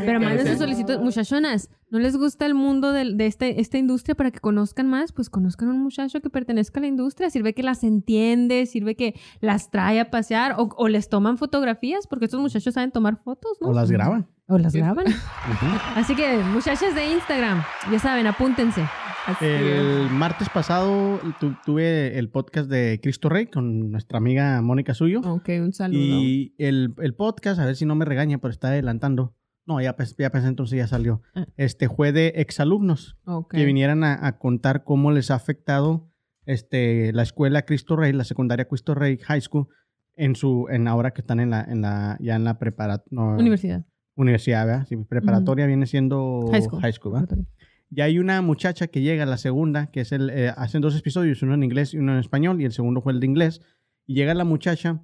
Pero 0.06 0.20
manden 0.20 0.48
su 0.48 0.58
solicitud. 0.58 1.00
Muchachonas, 1.00 1.70
¿no 1.90 2.00
les 2.00 2.18
gusta 2.18 2.46
el 2.46 2.54
mundo 2.54 2.92
de, 2.92 3.16
este, 3.26 3.62
esta 3.62 3.78
industria 3.78 4.16
para 4.16 4.32
que 4.32 4.40
conozcan 4.40 4.88
más? 4.90 5.12
Pues 5.12 5.30
conozcan 5.30 5.70
un 5.70 5.82
muchacho 5.82 6.22
que 6.22 6.30
pertenezca 6.30 6.80
a 6.80 6.82
la 6.82 6.88
industria. 6.88 7.30
Sirve 7.30 7.54
que 7.54 7.64
las 7.64 7.84
entiende, 7.84 8.66
sirve 8.66 8.96
que 8.96 9.20
las 9.40 9.72
trae 9.72 10.00
a 10.00 10.10
pasear 10.10 10.56
o, 10.58 10.70
o 10.78 10.88
les 10.88 11.10
toman 11.10 11.38
fotografías, 11.38 12.08
porque 12.08 12.26
estos 12.26 12.40
muchachos 12.40 12.74
saben 12.74 12.92
tomar 12.92 13.18
fotos, 13.18 13.58
¿no? 13.62 13.70
O 13.70 13.74
las 13.74 13.92
graban. 13.92 14.28
O 14.48 14.58
las 14.58 14.74
graban. 14.74 15.06
Así 15.96 16.16
que, 16.16 16.38
muchachas 16.38 16.94
de 16.96 17.12
Instagram, 17.14 17.64
ya 17.92 18.00
saben, 18.00 18.28
apúntense. 18.28 18.84
Así 19.28 19.46
es. 19.46 19.62
El 19.62 20.10
martes 20.10 20.50
pasado 20.50 21.20
tu- 21.40 21.56
tuve 21.66 22.18
el 22.18 22.30
podcast 22.30 22.70
de 22.70 23.00
Cristo 23.02 23.30
Rey 23.30 23.48
con 23.48 23.92
nuestra 23.92 24.18
amiga 24.18 24.62
Mónica 24.62 24.94
Suyo. 24.94 25.22
Ok, 25.24 25.50
un 25.62 25.74
saludo. 25.74 26.00
Y 26.00 26.56
el, 26.58 26.96
el 27.02 27.14
podcast, 27.14 27.60
a 27.60 27.66
ver 27.66 27.76
si 27.76 27.86
no 27.86 27.96
me 27.96 28.06
regaña, 28.06 28.40
pero 28.40 28.52
está 28.52 28.70
adelantando. 28.70 29.36
No, 29.68 29.80
ya, 29.80 29.96
ya 30.18 30.30
pensé 30.32 30.48
entonces 30.48 30.78
ya 30.78 30.88
salió. 30.88 31.22
Ah. 31.36 31.46
Este 31.56 31.88
fue 31.88 32.12
de 32.12 32.34
exalumnos 32.38 33.18
Ok. 33.26 33.54
que 33.54 33.64
vinieran 33.66 34.04
a, 34.04 34.26
a 34.26 34.38
contar 34.40 34.84
cómo 34.84 35.12
les 35.12 35.30
ha 35.30 35.36
afectado 35.36 36.10
este, 36.46 37.14
la 37.14 37.22
escuela 37.22 37.62
Cristo 37.62 37.96
Rey, 37.96 38.14
la 38.14 38.24
secundaria 38.24 38.66
Cristo 38.68 38.96
Rey 38.96 39.18
High 39.20 39.42
School, 39.42 39.68
en 40.16 40.36
su, 40.36 40.68
en 40.72 40.88
ahora 40.88 41.12
que 41.12 41.22
están 41.22 41.40
en 41.40 41.52
la, 41.52 41.62
en 41.62 41.82
la, 41.82 42.18
ya 42.20 42.36
en 42.36 42.44
la 42.44 42.58
preparatoria. 42.58 43.36
Universidad. 43.38 43.86
Universidad, 44.16 44.66
¿verdad? 44.66 44.86
Sí, 44.90 44.98
preparatoria 44.98 45.68
viene 45.68 45.86
siendo 45.86 46.50
High 46.52 46.94
school. 46.94 47.14
¿verdad? 47.14 47.38
Y 47.94 48.00
hay 48.00 48.20
una 48.20 48.42
muchacha 48.42 48.88
que 48.88 49.02
llega, 49.02 49.26
la 49.26 49.38
segunda, 49.38 49.92
que 49.92 50.02
es 50.02 50.14
el, 50.14 50.30
eh, 50.30 50.54
hacen 50.56 50.82
dos 50.82 50.98
episodios, 50.98 51.44
uno 51.44 51.54
en 51.54 51.64
inglés 51.64 51.94
y 51.94 51.98
uno 51.98 52.14
en 52.14 52.20
español, 52.20 52.62
y 52.62 52.66
el 52.66 52.72
segundo 52.72 53.02
fue 53.02 53.12
el 53.12 53.20
de 53.20 53.26
inglés. 53.26 53.62
Y 54.08 54.16
llega 54.16 54.34
la 54.34 54.46
muchacha 54.46 55.04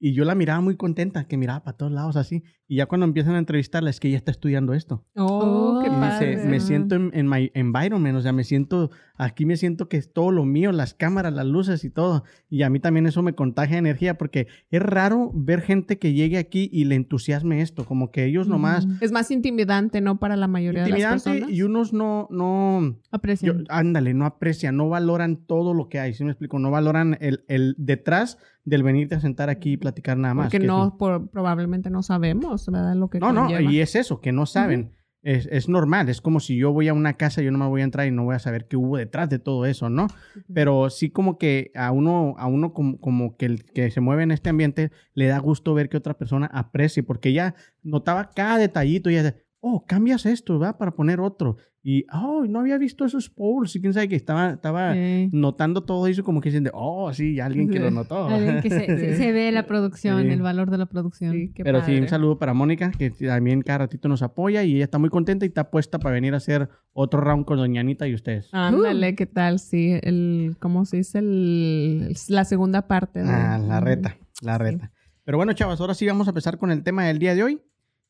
y 0.00 0.14
yo 0.14 0.24
la 0.24 0.34
miraba 0.34 0.60
muy 0.62 0.76
contenta, 0.76 1.28
que 1.28 1.36
miraba 1.36 1.62
para 1.62 1.76
todos 1.76 1.92
lados 1.92 2.16
así. 2.16 2.42
Y 2.72 2.76
ya 2.76 2.86
cuando 2.86 3.04
empiezan 3.04 3.34
a 3.34 3.38
entrevistarla 3.38 3.90
es 3.90 4.00
que 4.00 4.08
ella 4.08 4.16
está 4.16 4.30
estudiando 4.30 4.72
esto. 4.72 5.04
Oh, 5.14 5.80
qué 5.82 5.90
Y 5.90 5.92
Y 5.92 5.94
padre. 5.94 6.36
dice, 6.36 6.48
me 6.48 6.58
siento 6.58 6.94
en, 6.94 7.10
en 7.12 7.28
my 7.28 7.50
environment, 7.52 8.16
o 8.16 8.22
sea, 8.22 8.32
me 8.32 8.44
siento, 8.44 8.90
aquí 9.14 9.44
me 9.44 9.58
siento 9.58 9.90
que 9.90 9.98
es 9.98 10.10
todo 10.14 10.30
lo 10.30 10.46
mío, 10.46 10.72
las 10.72 10.94
cámaras, 10.94 11.34
las 11.34 11.44
luces 11.44 11.84
y 11.84 11.90
todo. 11.90 12.24
Y 12.48 12.62
a 12.62 12.70
mí 12.70 12.80
también 12.80 13.06
eso 13.06 13.20
me 13.20 13.34
contagia 13.34 13.76
energía, 13.76 14.16
porque 14.16 14.46
es 14.70 14.80
raro 14.80 15.30
ver 15.34 15.60
gente 15.60 15.98
que 15.98 16.14
llegue 16.14 16.38
aquí 16.38 16.70
y 16.72 16.84
le 16.84 16.94
entusiasme 16.94 17.60
esto, 17.60 17.84
como 17.84 18.10
que 18.10 18.24
ellos 18.24 18.48
nomás... 18.48 18.86
Mm. 18.86 18.92
Es 19.02 19.12
más 19.12 19.30
intimidante, 19.30 20.00
¿no? 20.00 20.18
Para 20.18 20.36
la 20.36 20.48
mayoría 20.48 20.84
de 20.84 20.88
las 20.88 20.98
Intimidante 20.98 21.30
personas. 21.30 21.50
y 21.54 21.62
unos 21.64 21.92
no, 21.92 22.26
no, 22.30 22.80
yo- 22.80 22.96
Aprecian. 23.10 23.64
ándale, 23.68 24.14
no 24.14 24.24
aprecian, 24.24 24.78
no 24.78 24.88
valoran 24.88 25.36
todo 25.36 25.74
lo 25.74 25.90
que 25.90 26.00
hay, 26.00 26.14
¿sí 26.14 26.24
me 26.24 26.30
explico? 26.30 26.58
No 26.58 26.70
valoran 26.70 27.18
el, 27.20 27.44
el 27.48 27.74
detrás 27.76 28.38
del 28.64 28.84
venirte 28.84 29.16
a 29.16 29.20
sentar 29.20 29.50
aquí 29.50 29.72
y 29.72 29.76
platicar 29.76 30.16
nada 30.16 30.34
más. 30.34 30.46
Porque 30.46 30.60
que 30.60 30.66
no, 30.68 30.96
por- 30.96 31.28
probablemente 31.30 31.90
no 31.90 32.04
sabemos, 32.04 32.61
¿verdad? 32.70 32.94
Lo 32.94 33.08
que 33.08 33.18
No, 33.18 33.32
no, 33.32 33.60
y 33.60 33.80
es 33.80 33.96
eso, 33.96 34.20
que 34.20 34.32
no 34.32 34.46
saben. 34.46 34.92
es, 35.22 35.46
es 35.50 35.68
normal, 35.68 36.08
es 36.08 36.20
como 36.20 36.40
si 36.40 36.56
yo 36.56 36.72
voy 36.72 36.88
a 36.88 36.94
una 36.94 37.14
casa, 37.14 37.42
yo 37.42 37.50
no 37.50 37.58
me 37.58 37.66
voy 37.66 37.80
a 37.80 37.84
entrar 37.84 38.06
y 38.06 38.10
no 38.10 38.24
voy 38.24 38.34
a 38.34 38.40
saber 38.40 38.66
qué 38.66 38.76
hubo 38.76 38.96
detrás 38.96 39.28
de 39.28 39.38
todo 39.38 39.66
eso, 39.66 39.88
¿no? 39.88 40.08
Pero 40.52 40.90
sí 40.90 41.10
como 41.10 41.38
que 41.38 41.70
a 41.74 41.92
uno, 41.92 42.34
a 42.38 42.46
uno 42.46 42.72
como, 42.72 42.98
como 43.00 43.36
que 43.36 43.46
el 43.46 43.64
que 43.64 43.90
se 43.90 44.00
mueve 44.00 44.24
en 44.24 44.32
este 44.32 44.50
ambiente 44.50 44.90
le 45.14 45.26
da 45.26 45.38
gusto 45.38 45.74
ver 45.74 45.88
que 45.88 45.96
otra 45.96 46.18
persona 46.18 46.50
aprecie, 46.52 47.02
porque 47.02 47.28
ella 47.28 47.54
notaba 47.82 48.30
cada 48.30 48.58
detallito 48.58 49.10
y 49.10 49.14
ella 49.14 49.22
decía, 49.22 49.42
oh, 49.60 49.86
cambias 49.86 50.26
esto, 50.26 50.58
¿verdad? 50.58 50.76
Para 50.76 50.90
poner 50.90 51.20
otro. 51.20 51.56
Y, 51.84 52.06
oh, 52.12 52.44
no 52.48 52.60
había 52.60 52.78
visto 52.78 53.04
esos 53.04 53.28
poles. 53.28 53.74
Y 53.74 53.80
quién 53.80 53.92
sabe 53.92 54.08
que 54.08 54.14
estaba, 54.14 54.50
estaba 54.52 54.94
Sí. 54.94 55.28
notando 55.32 55.82
todo 55.82 56.06
eso 56.06 56.22
como 56.22 56.40
que 56.40 56.50
diciendo, 56.50 56.70
oh, 56.74 57.12
sí, 57.12 57.40
alguien 57.40 57.68
que 57.68 57.80
lo 57.80 57.90
notó. 57.90 58.26
Alguien 58.28 58.60
que 58.60 58.70
se, 58.70 58.86
se- 58.86 59.16
se 59.16 59.32
ve 59.32 59.50
la 59.50 59.66
producción, 59.66 60.22
Sí. 60.22 60.28
el 60.28 60.42
valor 60.42 60.70
de 60.70 60.78
la 60.78 60.86
producción. 60.86 61.32
Sí, 61.32 61.50
qué 61.52 61.64
Pero 61.64 61.82
sí, 61.84 61.98
un 61.98 62.06
saludo 62.06 62.38
para 62.38 62.54
Mónica, 62.54 62.92
que 62.96 63.10
también 63.10 63.62
cada 63.62 63.78
ratito 63.78 64.08
nos 64.08 64.22
apoya 64.22 64.62
y 64.62 64.76
ella 64.76 64.84
está 64.84 64.98
muy 64.98 65.10
contenta 65.10 65.44
y 65.44 65.48
está 65.48 65.70
puesta 65.72 65.98
para 65.98 66.14
venir 66.14 66.34
a 66.34 66.36
hacer 66.36 66.68
otro 66.92 67.20
round 67.20 67.44
con 67.46 67.56
Doña 67.58 67.80
Anita 67.80 68.06
y 68.06 68.14
ustedes. 68.14 68.48
Ándale, 68.52 69.16
¿qué 69.16 69.26
tal? 69.26 69.58
Sí, 69.58 69.98
el, 70.02 70.56
¿cómo 70.60 70.84
se 70.84 70.98
dice? 70.98 71.18
El, 71.18 72.14
la 72.28 72.44
segunda 72.44 72.86
parte. 72.86 73.24
de- 73.24 73.28
Ah, 73.28 73.58
la 73.58 73.80
reta, 73.80 74.16
la 74.40 74.56
reta. 74.56 74.92
Pero 75.24 75.36
bueno, 75.36 75.52
chavos, 75.52 75.80
ahora 75.80 75.94
sí 75.94 76.06
vamos 76.06 76.28
a 76.28 76.30
empezar 76.30 76.58
con 76.58 76.70
el 76.70 76.82
tema 76.84 77.04
del 77.06 77.18
día 77.18 77.34
de 77.34 77.42
hoy. 77.42 77.60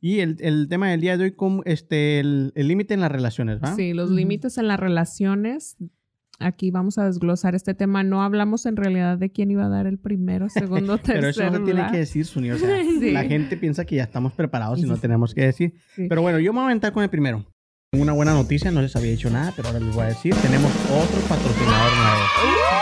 Y 0.04 0.18
el, 0.18 0.36
el 0.40 0.66
tema 0.68 0.90
del 0.90 1.00
día 1.00 1.16
de 1.16 1.24
hoy, 1.38 1.60
este, 1.64 2.18
el 2.18 2.52
el 2.56 2.66
límite 2.68 2.92
en 2.92 3.00
las 3.00 3.10
relaciones, 3.12 3.60
¿va? 3.62 3.74
Sí, 3.76 3.92
los 3.94 4.10
límites 4.10 4.58
en 4.58 4.66
las 4.66 4.78
relaciones. 4.80 5.76
Aquí 6.40 6.72
vamos 6.72 6.98
a 6.98 7.04
desglosar 7.04 7.54
este 7.54 7.72
tema. 7.72 8.02
No 8.02 8.20
hablamos 8.24 8.66
en 8.66 8.74
realidad 8.74 9.16
de 9.16 9.30
quién 9.30 9.52
iba 9.52 9.64
a 9.64 9.68
dar 9.68 9.86
el 9.86 9.98
primero, 9.98 10.48
segundo, 10.50 10.98
tercero. 10.98 11.20
Pero 11.20 11.28
eso 11.28 11.44
no 11.44 11.58
se 11.66 11.72
tiene 11.72 11.90
que 11.92 11.98
decir, 11.98 12.26
Suni. 12.26 12.50
O 12.50 12.58
sea, 12.58 12.82
Sí. 13.00 13.12
la 13.12 13.22
gente 13.24 13.56
piensa 13.56 13.84
que 13.84 13.94
ya 13.94 14.02
estamos 14.02 14.32
preparados 14.32 14.80
y 14.80 14.82
no 14.82 14.96
tenemos 14.96 15.34
que 15.34 15.42
decir. 15.42 15.74
Sí. 15.94 16.06
Pero 16.08 16.20
bueno, 16.20 16.40
yo 16.40 16.52
me 16.52 16.58
voy 16.58 16.64
a 16.64 16.70
aventar 16.70 16.92
con 16.92 17.04
el 17.04 17.08
primero. 17.10 17.46
Tengo 17.92 18.02
Una 18.02 18.12
buena 18.12 18.32
noticia, 18.32 18.72
no 18.72 18.82
les 18.82 18.96
había 18.96 19.12
dicho 19.12 19.30
nada, 19.30 19.52
pero 19.54 19.68
ahora 19.68 19.78
les 19.78 19.94
voy 19.94 20.02
a 20.02 20.08
decir. 20.08 20.34
Tenemos 20.42 20.72
otro 20.90 21.20
patrocinador 21.28 21.92
nuevo. 21.96 22.81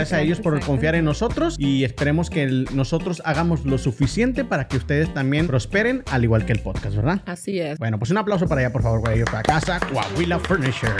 gracias 0.00 0.18
a 0.18 0.22
ellos 0.22 0.40
por 0.40 0.58
confiar 0.60 0.94
en 0.94 1.04
nosotros 1.04 1.56
y 1.58 1.84
esperemos 1.84 2.30
que 2.30 2.42
el- 2.42 2.68
nosotros 2.74 3.22
hagamos 3.24 3.64
lo 3.64 3.78
suficiente 3.78 4.44
para 4.44 4.66
que 4.68 4.76
ustedes 4.76 5.12
también 5.14 5.46
prosperen, 5.46 6.02
al 6.10 6.24
igual 6.24 6.44
que 6.46 6.52
el 6.52 6.60
podcast, 6.60 6.96
¿verdad? 6.96 7.22
Así 7.26 7.60
es. 7.60 7.78
Bueno, 7.78 7.98
pues 7.98 8.10
un 8.10 8.18
aplauso 8.18 8.46
para 8.46 8.60
allá, 8.62 8.72
por 8.72 8.82
favor, 8.82 9.02
para 9.02 9.14
ellos, 9.14 9.28
para 9.30 9.42
casa, 9.42 9.80
Coahuila 9.80 10.38
Furniture. 10.38 10.92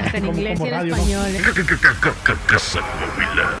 Hasta 0.00 0.18
en 0.18 0.24
Como- 0.26 0.38
inglés 0.38 0.60
y 0.60 0.62
en 0.68 0.74
español. 0.74 1.26
¿eh? 1.34 1.40
Casa 2.46 2.80
Coahuila. 2.80 3.58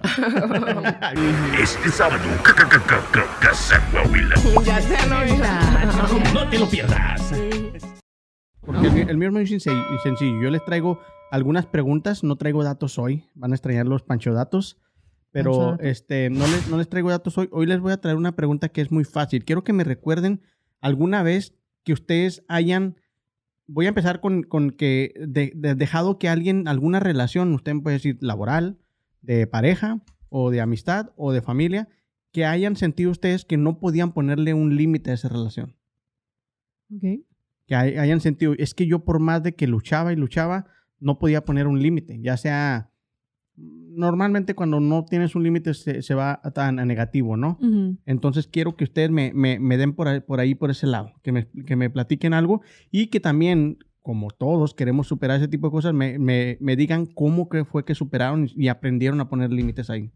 Este 1.62 1.90
sábado, 1.90 2.22
Casa 2.42 3.82
Coahuila. 3.92 4.34
Ya 4.64 4.80
te 4.80 5.06
lo. 5.08 6.32
No 6.34 6.48
te 6.50 6.58
lo 6.58 6.68
pierdas. 6.68 7.32
Porque 8.64 8.86
el, 9.02 9.16
mío 9.16 9.28
es 9.28 9.32
muy 9.34 9.46
sencillo. 9.46 10.42
Yo 10.42 10.50
les 10.50 10.64
traigo 10.64 11.00
algunas 11.30 11.66
preguntas, 11.66 12.22
no 12.24 12.36
traigo 12.36 12.62
datos 12.64 12.98
hoy. 12.98 13.24
Van 13.34 13.52
a 13.52 13.54
extrañar 13.54 13.86
los 13.86 14.02
pancho 14.02 14.32
datos. 14.32 14.78
Pero 15.32 15.50
Panchodatos. 15.52 15.86
este, 15.86 16.30
no, 16.30 16.46
les, 16.46 16.68
no 16.68 16.78
les 16.78 16.88
traigo 16.88 17.10
datos 17.10 17.36
hoy. 17.36 17.48
Hoy 17.52 17.66
les 17.66 17.80
voy 17.80 17.92
a 17.92 18.00
traer 18.00 18.16
una 18.16 18.36
pregunta 18.36 18.68
que 18.70 18.80
es 18.80 18.90
muy 18.90 19.04
fácil. 19.04 19.44
Quiero 19.44 19.64
que 19.64 19.72
me 19.72 19.84
recuerden 19.84 20.40
alguna 20.80 21.22
vez 21.22 21.54
que 21.84 21.92
ustedes 21.92 22.42
hayan. 22.48 22.96
Voy 23.66 23.86
a 23.86 23.90
empezar 23.90 24.20
con, 24.20 24.44
con 24.44 24.70
que 24.70 25.12
de- 25.18 25.52
de- 25.54 25.74
dejado 25.74 26.18
que 26.18 26.28
alguien, 26.28 26.68
alguna 26.68 27.00
relación, 27.00 27.52
usted 27.52 27.74
puede 27.82 27.96
decir 27.96 28.16
laboral, 28.20 28.78
de 29.22 29.46
pareja, 29.46 30.00
o 30.28 30.50
de 30.50 30.60
amistad, 30.60 31.10
o 31.16 31.32
de 31.32 31.42
familia, 31.42 31.88
que 32.32 32.44
hayan 32.46 32.76
sentido 32.76 33.10
ustedes 33.10 33.44
que 33.44 33.56
no 33.56 33.78
podían 33.80 34.12
ponerle 34.12 34.54
un 34.54 34.76
límite 34.76 35.10
a 35.10 35.14
esa 35.14 35.28
relación 35.28 35.74
Ok. 36.94 37.24
que 37.66 37.74
hay- 37.74 37.96
hayan 37.96 38.20
sentido, 38.20 38.54
es 38.58 38.74
que 38.74 38.86
yo 38.86 39.04
por 39.04 39.18
más 39.18 39.42
de 39.42 39.54
que 39.54 39.66
luchaba 39.66 40.12
y 40.12 40.16
luchaba, 40.16 40.66
no 41.00 41.18
podía 41.18 41.44
poner 41.44 41.66
un 41.66 41.80
límite, 41.82 42.18
ya 42.22 42.36
sea, 42.36 42.90
normalmente 43.56 44.54
cuando 44.54 44.80
no 44.80 45.04
tienes 45.04 45.34
un 45.34 45.42
límite 45.42 45.72
se, 45.74 46.02
se 46.02 46.14
va 46.14 46.40
a 46.42 46.50
tan 46.50 46.78
a 46.78 46.84
negativo, 46.84 47.36
¿no? 47.36 47.58
Entonces 48.04 48.46
quiero 48.46 48.76
que 48.76 48.84
ustedes 48.84 49.10
me, 49.10 49.32
me- 49.34 49.58
me 49.58 49.76
den 49.78 49.94
por 49.94 50.08
ahí, 50.08 50.20
por 50.20 50.40
ahí, 50.40 50.54
por 50.54 50.70
ese 50.70 50.86
lado, 50.86 51.12
que 51.22 51.32
me, 51.32 51.48
que 51.66 51.76
me 51.76 51.88
platiquen 51.90 52.34
algo 52.34 52.60
y 52.90 53.06
que 53.06 53.20
también, 53.20 53.78
como 54.02 54.30
todos 54.30 54.74
queremos 54.74 55.06
superar 55.08 55.38
ese 55.38 55.48
tipo 55.48 55.68
de 55.68 55.72
cosas, 55.72 55.94
me, 55.94 56.18
me- 56.18 56.58
me 56.60 56.76
digan 56.76 57.06
cómo 57.06 57.48
que 57.48 57.64
fue 57.64 57.84
que 57.84 57.94
superaron 57.94 58.48
y 58.54 58.68
aprendieron 58.68 59.20
a 59.20 59.28
poner 59.28 59.50
límites 59.52 59.88
ahí. 59.90 60.12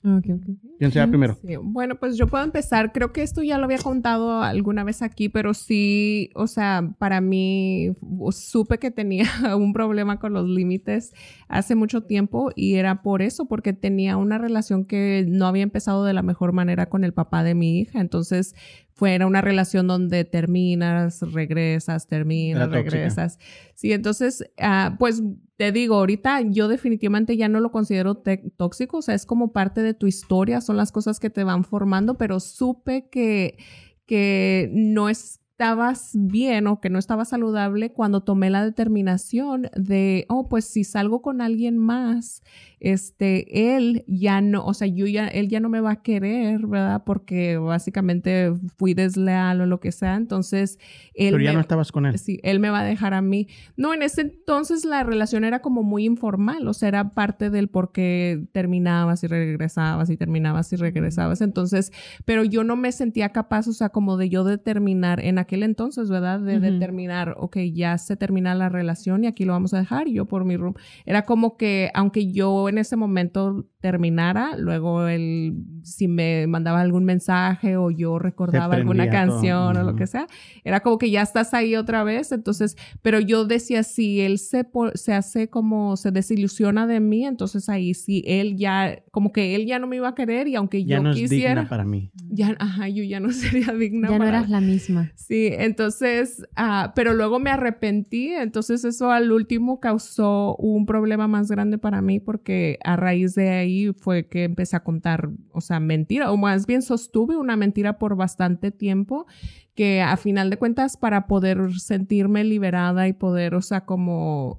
¿Quién 0.00 0.92
sea 0.92 1.08
primero? 1.08 1.36
Sí, 1.44 1.56
Bueno, 1.60 1.96
pues 1.96 2.16
yo 2.16 2.28
puedo 2.28 2.44
empezar. 2.44 2.92
Creo 2.92 3.12
que 3.12 3.22
esto 3.22 3.42
ya 3.42 3.58
lo 3.58 3.64
había 3.64 3.78
contado 3.78 4.42
alguna 4.42 4.84
vez 4.84 5.02
aquí, 5.02 5.28
pero 5.28 5.54
sí, 5.54 6.30
o 6.34 6.46
sea, 6.46 6.94
para 6.98 7.20
mí 7.20 7.96
supe 8.30 8.78
que 8.78 8.92
tenía 8.92 9.24
un 9.56 9.72
problema 9.72 10.20
con 10.20 10.32
los 10.32 10.48
límites 10.48 11.12
hace 11.48 11.74
mucho 11.74 12.02
tiempo 12.02 12.50
y 12.54 12.74
era 12.74 13.02
por 13.02 13.22
eso, 13.22 13.46
porque 13.46 13.72
tenía 13.72 14.16
una 14.16 14.38
relación 14.38 14.84
que 14.84 15.26
no 15.28 15.46
había 15.46 15.64
empezado 15.64 16.04
de 16.04 16.12
la 16.12 16.22
mejor 16.22 16.52
manera 16.52 16.88
con 16.88 17.02
el 17.02 17.12
papá 17.12 17.42
de 17.42 17.54
mi 17.54 17.80
hija. 17.80 18.00
Entonces, 18.00 18.54
fue 18.98 19.14
era 19.14 19.28
una 19.28 19.40
relación 19.40 19.86
donde 19.86 20.24
terminas, 20.24 21.22
regresas, 21.32 22.08
terminas, 22.08 22.68
regresas. 22.68 23.38
Sí, 23.76 23.92
entonces, 23.92 24.44
ah, 24.58 24.96
pues 24.98 25.22
te 25.56 25.70
digo, 25.70 25.94
ahorita 25.94 26.40
yo 26.40 26.66
definitivamente 26.66 27.36
ya 27.36 27.48
no 27.48 27.60
lo 27.60 27.70
considero 27.70 28.16
tóxico, 28.56 28.98
o 28.98 29.02
sea, 29.02 29.14
es 29.14 29.24
como 29.24 29.52
parte 29.52 29.82
de 29.82 29.94
tu 29.94 30.08
historia, 30.08 30.60
son 30.60 30.76
las 30.76 30.90
cosas 30.90 31.20
que 31.20 31.30
te 31.30 31.44
van 31.44 31.62
formando, 31.62 32.18
pero 32.18 32.40
supe 32.40 33.08
que, 33.08 33.56
que 34.04 34.68
no 34.74 35.08
estabas 35.08 36.10
bien 36.14 36.66
o 36.66 36.80
que 36.80 36.90
no 36.90 36.98
estaba 36.98 37.24
saludable 37.24 37.92
cuando 37.92 38.24
tomé 38.24 38.50
la 38.50 38.64
determinación 38.64 39.70
de, 39.76 40.26
oh, 40.28 40.48
pues 40.48 40.64
si 40.64 40.82
salgo 40.82 41.22
con 41.22 41.40
alguien 41.40 41.78
más, 41.78 42.42
este, 42.80 43.76
él 43.76 44.04
ya 44.06 44.40
no, 44.40 44.64
o 44.64 44.74
sea, 44.74 44.86
yo 44.88 45.06
ya, 45.06 45.26
él 45.28 45.48
ya 45.48 45.60
no 45.60 45.68
me 45.68 45.80
va 45.80 45.92
a 45.92 46.02
querer, 46.02 46.66
¿verdad? 46.66 47.02
Porque 47.04 47.56
básicamente 47.58 48.52
fui 48.76 48.94
desleal 48.94 49.60
o 49.60 49.66
lo 49.66 49.80
que 49.80 49.92
sea, 49.92 50.14
entonces 50.16 50.78
él 51.14 51.32
Pero 51.32 51.44
ya 51.44 51.50
me- 51.50 51.54
no 51.56 51.60
estabas 51.60 51.92
con 51.92 52.06
él. 52.06 52.18
Sí, 52.18 52.40
él 52.42 52.60
me 52.60 52.70
va 52.70 52.80
a 52.80 52.84
dejar 52.84 53.14
a 53.14 53.22
mí. 53.22 53.48
No, 53.76 53.94
en 53.94 54.02
ese 54.02 54.20
entonces 54.22 54.84
la 54.84 55.02
relación 55.02 55.44
era 55.44 55.60
como 55.60 55.82
muy 55.82 56.04
informal, 56.04 56.66
o 56.68 56.74
sea, 56.74 56.88
era 56.88 57.14
parte 57.14 57.50
del 57.50 57.68
por 57.68 57.92
qué 57.92 58.44
terminabas 58.52 59.24
y 59.24 59.26
regresabas 59.26 60.10
y 60.10 60.16
terminabas 60.16 60.72
y 60.72 60.76
regresabas. 60.76 61.40
Entonces, 61.40 61.92
pero 62.24 62.44
yo 62.44 62.64
no 62.64 62.76
me 62.76 62.92
sentía 62.92 63.30
capaz, 63.30 63.68
o 63.68 63.72
sea, 63.72 63.88
como 63.88 64.16
de 64.16 64.28
yo 64.28 64.44
determinar 64.44 65.20
en 65.20 65.38
aquel 65.38 65.62
entonces, 65.62 66.10
¿verdad? 66.10 66.40
De 66.40 66.60
determinar, 66.60 67.34
ok, 67.38 67.56
ya 67.72 67.98
se 67.98 68.16
termina 68.16 68.54
la 68.54 68.68
relación 68.68 69.24
y 69.24 69.26
aquí 69.26 69.44
lo 69.44 69.52
vamos 69.52 69.74
a 69.74 69.78
dejar 69.78 70.08
y 70.08 70.14
yo 70.14 70.26
por 70.26 70.44
mi 70.44 70.56
room. 70.56 70.74
Era 71.06 71.22
como 71.22 71.56
que, 71.56 71.90
aunque 71.94 72.30
yo 72.30 72.67
en 72.68 72.78
ese 72.78 72.96
momento 72.96 73.66
terminara, 73.80 74.56
luego 74.56 75.06
él, 75.06 75.54
si 75.82 76.08
me 76.08 76.46
mandaba 76.46 76.80
algún 76.80 77.04
mensaje 77.04 77.76
o 77.76 77.90
yo 77.90 78.18
recordaba 78.18 78.74
alguna 78.74 79.04
prendía 79.04 79.24
todo. 79.26 79.34
canción 79.40 79.76
o 79.76 79.82
lo 79.84 79.96
que 79.96 80.06
sea, 80.06 80.26
era 80.64 80.80
como 80.80 80.98
que 80.98 81.10
ya 81.10 81.22
estás 81.22 81.54
ahí 81.54 81.76
otra 81.76 82.02
vez, 82.04 82.32
entonces, 82.32 82.76
pero 83.02 83.20
yo 83.20 83.44
decía, 83.44 83.82
si 83.84 84.20
él 84.20 84.38
se, 84.38 84.66
se 84.94 85.12
hace 85.14 85.48
como, 85.48 85.96
se 85.96 86.10
desilusiona 86.10 86.86
de 86.86 87.00
mí, 87.00 87.24
entonces 87.24 87.68
ahí 87.68 87.94
sí, 87.94 88.22
él 88.26 88.56
ya, 88.56 89.02
como 89.10 89.32
que 89.32 89.54
él 89.54 89.66
ya 89.66 89.78
no 89.78 89.86
me 89.86 89.96
iba 89.96 90.08
a 90.08 90.14
querer 90.14 90.48
y 90.48 90.56
aunque 90.56 90.84
Ya 90.84 90.96
yo 90.96 91.02
no 91.04 91.10
es 91.12 91.16
quisiera, 91.16 91.54
digna 91.62 91.68
para 91.68 91.84
mí. 91.84 92.10
ya, 92.30 92.56
ajá, 92.58 92.88
yo 92.88 93.04
ya 93.04 93.20
no 93.20 93.30
sería 93.32 93.72
digna. 93.74 94.08
Ya 94.10 94.18
no 94.18 94.24
para- 94.24 94.38
eras 94.38 94.50
la 94.50 94.60
misma. 94.60 95.12
Sí, 95.14 95.48
entonces, 95.52 96.42
ah, 96.56 96.92
pero 96.96 97.14
luego 97.14 97.38
me 97.38 97.50
arrepentí, 97.50 98.28
entonces 98.34 98.84
eso 98.84 99.10
al 99.10 99.30
último 99.32 99.78
causó 99.80 100.56
un 100.56 100.84
problema 100.86 101.28
más 101.28 101.48
grande 101.50 101.78
para 101.78 102.02
mí 102.02 102.18
porque 102.20 102.57
a 102.84 102.96
raíz 102.96 103.34
de 103.34 103.50
ahí 103.50 103.92
fue 103.92 104.28
que 104.28 104.44
empecé 104.44 104.76
a 104.76 104.84
contar, 104.84 105.30
o 105.52 105.60
sea, 105.60 105.80
mentira, 105.80 106.30
o 106.32 106.36
más 106.36 106.66
bien 106.66 106.82
sostuve 106.82 107.36
una 107.36 107.56
mentira 107.56 107.98
por 107.98 108.16
bastante 108.16 108.70
tiempo 108.70 109.26
que 109.74 110.02
a 110.02 110.16
final 110.16 110.50
de 110.50 110.56
cuentas 110.56 110.96
para 110.96 111.26
poder 111.28 111.72
sentirme 111.78 112.42
liberada 112.42 113.06
y 113.06 113.12
poder, 113.12 113.54
o 113.54 113.62
sea, 113.62 113.84
como, 113.84 114.56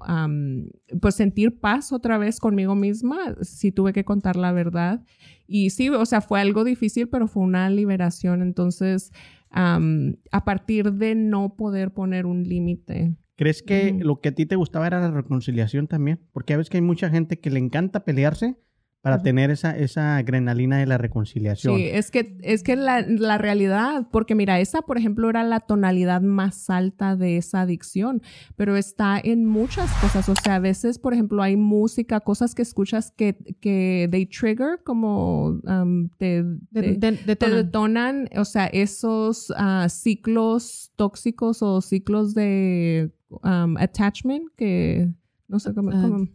pues 1.00 1.14
sentir 1.14 1.60
paz 1.60 1.92
otra 1.92 2.16
vez 2.16 2.40
conmigo 2.40 2.74
misma, 2.74 3.36
sí 3.42 3.70
tuve 3.70 3.92
que 3.92 4.04
contar 4.04 4.36
la 4.36 4.52
verdad. 4.52 5.04
Y 5.46 5.70
sí, 5.70 5.90
o 5.90 6.06
sea, 6.06 6.22
fue 6.22 6.40
algo 6.40 6.64
difícil, 6.64 7.08
pero 7.08 7.28
fue 7.28 7.42
una 7.42 7.68
liberación. 7.68 8.40
Entonces, 8.40 9.12
a 9.50 10.44
partir 10.44 10.92
de 10.94 11.14
no 11.14 11.54
poder 11.54 11.92
poner 11.92 12.24
un 12.24 12.44
límite. 12.44 13.14
¿Crees 13.40 13.62
que 13.62 13.96
lo 13.98 14.20
que 14.20 14.28
a 14.28 14.34
ti 14.34 14.44
te 14.44 14.54
gustaba 14.54 14.86
era 14.86 15.00
la 15.00 15.10
reconciliación 15.10 15.86
también? 15.86 16.20
Porque 16.30 16.52
a 16.52 16.58
veces 16.58 16.68
que 16.68 16.76
hay 16.76 16.82
mucha 16.82 17.08
gente 17.08 17.40
que 17.40 17.48
le 17.48 17.58
encanta 17.58 18.04
pelearse 18.04 18.58
para 19.02 19.22
tener 19.22 19.50
esa, 19.50 19.76
esa 19.78 20.18
adrenalina 20.18 20.76
de 20.78 20.84
la 20.84 20.98
reconciliación. 20.98 21.74
Sí, 21.76 21.84
es 21.86 22.10
que, 22.10 22.36
es 22.42 22.62
que 22.62 22.76
la, 22.76 23.00
la 23.00 23.38
realidad, 23.38 24.08
porque 24.12 24.34
mira, 24.34 24.60
esa, 24.60 24.82
por 24.82 24.98
ejemplo, 24.98 25.30
era 25.30 25.42
la 25.42 25.60
tonalidad 25.60 26.20
más 26.20 26.68
alta 26.68 27.16
de 27.16 27.38
esa 27.38 27.62
adicción, 27.62 28.20
pero 28.56 28.76
está 28.76 29.18
en 29.18 29.46
muchas 29.46 29.90
cosas. 30.02 30.28
O 30.28 30.34
sea, 30.44 30.56
a 30.56 30.58
veces, 30.58 30.98
por 30.98 31.14
ejemplo, 31.14 31.42
hay 31.42 31.56
música, 31.56 32.20
cosas 32.20 32.54
que 32.54 32.60
escuchas 32.60 33.10
que, 33.10 33.38
que 33.60 34.06
they 34.10 34.26
trigger, 34.26 34.80
como 34.84 35.60
um, 35.64 36.10
te, 36.18 36.42
De, 36.70 36.82
te- 36.98 37.12
de- 37.12 37.16
te 37.16 37.24
detonan. 37.24 37.56
detonan, 37.56 38.28
o 38.36 38.44
sea, 38.44 38.66
esos 38.66 39.50
ah, 39.56 39.86
ciclos 39.88 40.92
tóxicos 40.96 41.62
o 41.62 41.80
ciclos 41.80 42.34
de 42.34 43.10
um, 43.30 43.76
attachment 43.78 44.44
que 44.56 45.08
no 45.48 45.58
sé 45.58 45.72
cómo, 45.72 45.90
Ah. 45.90 46.02
cómo- 46.02 46.28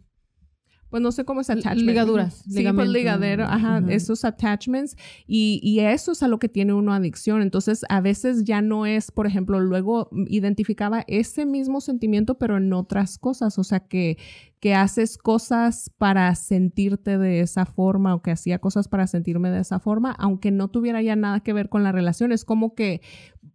pues 0.96 1.02
no 1.02 1.12
sé 1.12 1.26
cómo 1.26 1.42
es 1.42 1.50
attachment. 1.50 1.86
ligaduras, 1.86 2.42
Sí, 2.48 2.64
pues 2.74 2.88
ligadero, 2.88 3.44
ajá, 3.44 3.76
Ajá. 3.76 3.92
esos 3.92 4.24
attachments 4.24 4.96
y, 5.26 5.60
y 5.62 5.80
eso 5.80 6.12
es 6.12 6.22
a 6.22 6.28
lo 6.28 6.38
que 6.38 6.48
tiene 6.48 6.72
uno 6.72 6.94
adicción. 6.94 7.42
Entonces, 7.42 7.84
a 7.90 8.00
veces 8.00 8.44
ya 8.44 8.62
no 8.62 8.86
es, 8.86 9.10
por 9.10 9.26
ejemplo, 9.26 9.60
luego 9.60 10.08
identificaba 10.26 11.04
ese 11.06 11.44
mismo 11.44 11.82
sentimiento, 11.82 12.38
pero 12.38 12.56
en 12.56 12.72
otras 12.72 13.18
cosas. 13.18 13.58
O 13.58 13.64
sea, 13.64 13.80
que, 13.80 14.16
que 14.58 14.74
haces 14.74 15.18
cosas 15.18 15.90
para 15.98 16.34
sentirte 16.34 17.18
de 17.18 17.40
esa 17.40 17.66
forma 17.66 18.14
o 18.14 18.22
que 18.22 18.30
hacía 18.30 18.58
cosas 18.58 18.88
para 18.88 19.06
sentirme 19.06 19.50
de 19.50 19.60
esa 19.60 19.78
forma, 19.80 20.12
aunque 20.12 20.50
no 20.50 20.68
tuviera 20.68 21.02
ya 21.02 21.14
nada 21.14 21.40
que 21.40 21.52
ver 21.52 21.68
con 21.68 21.82
la 21.82 21.92
relación. 21.92 22.32
Es 22.32 22.46
como 22.46 22.74
que 22.74 23.02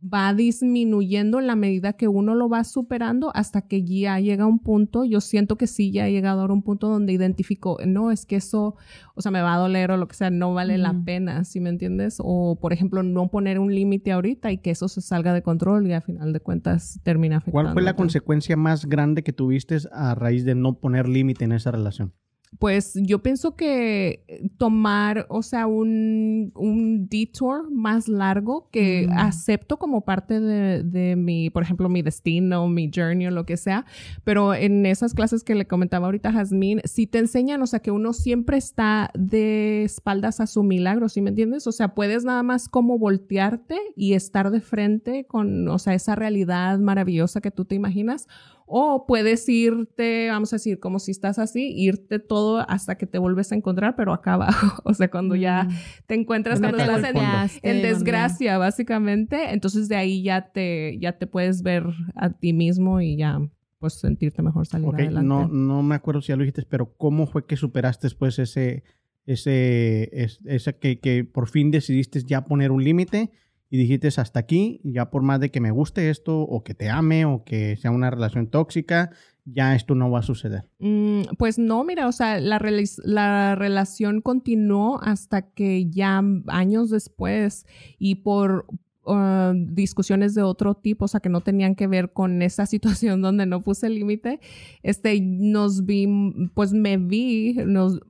va 0.02 0.34
disminuyendo 0.34 1.40
en 1.40 1.48
la 1.48 1.56
medida 1.56 1.94
que 1.94 2.08
uno 2.08 2.34
lo 2.36 2.50
va 2.50 2.64
superando 2.64 3.32
hasta 3.36 3.62
que 3.62 3.84
ya 3.84 4.20
llega 4.20 4.46
un 4.46 4.60
punto, 4.60 5.06
yo 5.06 5.22
siento 5.22 5.58
que 5.58 5.68
sí 5.68 5.92
ya 5.92 6.08
he 6.08 6.12
llegado 6.12 6.42
a 6.42 6.52
un 6.52 6.64
punto 6.64 6.90
donde 6.90 7.14
identifico, 7.14 7.78
no, 7.86 8.12
es 8.12 8.26
que 8.26 8.38
eso, 8.38 8.76
o 9.16 9.22
sea, 9.22 9.32
me 9.32 9.42
va 9.42 9.56
a 9.56 9.58
doler 9.60 9.92
o 9.92 9.98
lo 9.98 10.08
que 10.08 10.16
sea, 10.16 10.30
no 10.30 10.54
vale 10.54 10.78
la 10.78 10.96
pena, 11.06 11.44
¿sí 11.44 11.60
me 11.60 11.70
entiendes? 11.70 12.18
O, 12.20 12.58
por 12.60 12.74
ejemplo, 12.74 13.04
no 13.04 13.30
poner 13.30 13.60
un 13.60 13.74
límite 13.74 14.12
ahorita 14.12 14.52
y 14.52 14.58
que 14.58 14.72
eso 14.72 14.88
se 14.88 15.02
salga 15.02 15.34
de 15.34 15.44
control 15.44 15.88
y 15.88 15.94
a 15.94 16.02
final 16.02 16.34
de 16.34 16.40
cuentas 16.40 17.00
termina 17.04 17.38
afectando. 17.38 17.64
¿Cuál 17.64 17.74
fue 17.74 17.82
la 17.84 17.96
consecuencia 17.96 18.58
más 18.58 18.86
grande 18.86 19.24
que 19.24 19.34
tuviste 19.34 19.78
a 19.92 20.16
raíz 20.16 20.46
de 20.46 20.56
no 20.56 20.80
poner 20.80 21.08
límite 21.08 21.46
en 21.46 21.52
esa 21.52 21.72
relación? 21.72 22.14
Pues 22.60 22.94
yo 22.96 23.24
pienso 23.24 23.56
que 23.56 24.50
tomar, 24.58 25.26
o 25.30 25.42
sea, 25.42 25.68
un, 25.68 26.52
un 26.56 27.08
detour 27.08 27.72
más 27.72 28.08
largo 28.08 28.70
que 28.72 29.08
Mm. 29.08 29.18
acepto 29.18 29.78
como 29.78 30.02
parte 30.02 30.40
de, 30.40 30.84
de 30.84 31.16
mi, 31.16 31.50
por 31.50 31.64
ejemplo, 31.64 31.90
mi 31.90 32.02
destino, 32.02 32.68
mi 32.68 32.92
journey 32.94 33.28
o 33.28 33.32
lo 33.32 33.46
que 33.46 33.58
sea, 33.58 33.86
pero 34.24 34.54
en 34.54 34.86
esas 34.86 35.14
clases 35.14 35.44
que 35.44 35.56
le 35.56 35.66
comentaba 35.66 36.08
ahorita 36.08 36.30
a 36.30 36.34
Jazmín, 36.34 36.82
sí 36.84 37.08
te 37.08 37.20
enseñan, 37.20 37.62
o 37.62 37.68
sea, 37.68 37.80
que 37.80 37.90
uno 37.92 38.14
siempre 38.14 38.58
está 38.58 39.10
de 39.18 39.84
espaldas 39.84 40.40
a 40.40 40.46
su 40.48 40.62
milagro, 40.64 41.10
¿sí 41.10 41.22
me 41.22 41.30
entiendes? 41.30 41.66
O 41.68 41.72
sea, 41.72 41.96
puedes 41.96 42.26
nada 42.26 42.44
más 42.44 42.68
como 42.68 43.00
voltearte 43.00 43.78
y 43.96 44.14
estar 44.14 44.52
de 44.52 44.62
frente 44.62 45.26
con, 45.26 45.68
o 45.68 45.80
sea, 45.80 45.94
esa 45.94 46.16
realidad 46.16 46.78
maravillosa 46.80 47.42
que 47.42 47.50
tú 47.52 47.66
te 47.66 47.76
imaginas, 47.76 48.28
o 48.74 49.06
puedes 49.06 49.48
irte, 49.50 50.30
vamos 50.30 50.54
a 50.54 50.56
decir, 50.56 50.80
como 50.80 51.00
si 51.00 51.12
estás 51.12 51.38
así, 51.40 51.74
irte 51.76 52.20
todo 52.20 52.64
hasta 52.70 52.98
que 52.98 53.06
te 53.06 53.18
vuelves 53.18 53.52
a 53.52 53.56
encontrar, 53.56 53.96
pero 53.98 54.14
acá 54.14 54.36
abajo, 54.36 54.82
o 54.86 54.94
sea, 54.94 55.12
cuando 55.12 55.36
ya 55.36 55.66
Mm. 55.66 55.70
te 56.08 56.16
encuentras, 56.16 56.60
cuando 56.62 56.78
estás 56.78 57.04
en, 57.04 57.18
en 57.64 57.82
desgracia, 57.82 58.58
básicamente, 58.58 59.52
entonces 59.54 59.90
de 59.90 59.98
ahí 59.98 60.24
ya 60.24 60.52
te, 60.52 60.98
ya 61.00 61.18
te 61.18 61.28
puedes 61.28 61.64
ver 61.64 61.84
a 62.16 62.30
ti 62.32 62.54
mismo 62.54 63.02
y 63.02 63.18
ya, 63.18 63.40
pues, 63.80 63.96
sentirte 63.96 64.42
mejor 64.42 64.66
salir 64.66 64.88
Ok, 64.88 64.94
adelante. 65.00 65.28
no, 65.28 65.48
no 65.48 65.84
me 65.84 65.96
acuerdo 65.96 66.22
si 66.22 66.30
ya 66.30 66.36
lo 66.38 66.44
dijiste, 66.44 66.64
pero 66.70 66.94
¿cómo 66.96 67.28
fue 67.28 67.46
que 67.46 67.58
superaste 67.58 68.06
después 68.08 68.40
ese, 68.40 68.84
ese, 69.26 70.10
es- 70.14 70.40
esa 70.46 70.74
que, 70.74 71.00
que 71.00 71.24
por 71.24 71.48
fin 71.48 71.72
decidiste 71.72 72.24
ya 72.24 72.46
poner 72.46 72.72
un 72.72 72.84
límite 72.84 73.32
y 73.72 73.78
dijiste 73.78 74.10
hasta 74.10 74.42
aquí, 74.42 74.82
ya 74.84 75.10
por 75.10 75.24
más 75.24 75.40
de 75.40 75.50
que 75.50 75.62
me 75.62 75.72
guste 75.72 76.10
esto 76.10 76.42
o 76.42 76.62
que 76.62 76.74
te 76.74 76.90
ame 76.90 77.24
o 77.24 77.46
que 77.46 77.78
sea 77.78 77.90
una 77.90 78.12
relación 78.12 78.48
tóxica, 78.48 79.12
ya 79.46 79.76
esto 79.76 79.96
no 79.96 80.12
va 80.12 80.20
a 80.20 80.24
suceder? 80.24 80.70
Mm, 80.80 81.22
pues 81.38 81.58
no, 81.58 81.86
mira, 81.86 82.10
o 82.10 82.12
sea, 82.12 82.42
la, 82.42 82.62
la 83.06 83.56
relación 83.56 84.20
continuó 84.20 85.00
hasta 85.02 85.54
que 85.54 85.90
ya 85.90 86.22
años 86.48 86.90
después 86.90 87.66
y 87.98 88.16
por 88.16 88.66
uh, 89.06 89.54
discusiones 89.56 90.36
de 90.36 90.44
otro 90.44 90.76
tipo, 90.76 91.06
o 91.06 91.08
sea, 91.08 91.22
que 91.22 91.30
no 91.30 91.40
tenían 91.40 91.76
que 91.76 91.88
ver 91.88 92.12
con 92.12 92.42
esa 92.42 92.66
situación 92.68 93.22
donde 93.22 93.46
no 93.46 93.64
puse 93.64 93.90
límite, 93.90 94.42
este, 94.84 95.18
nos 95.22 95.86
vi, 95.86 96.10
pues 96.54 96.74
me 96.74 96.98
vi, 96.98 97.54
nos, 97.66 98.02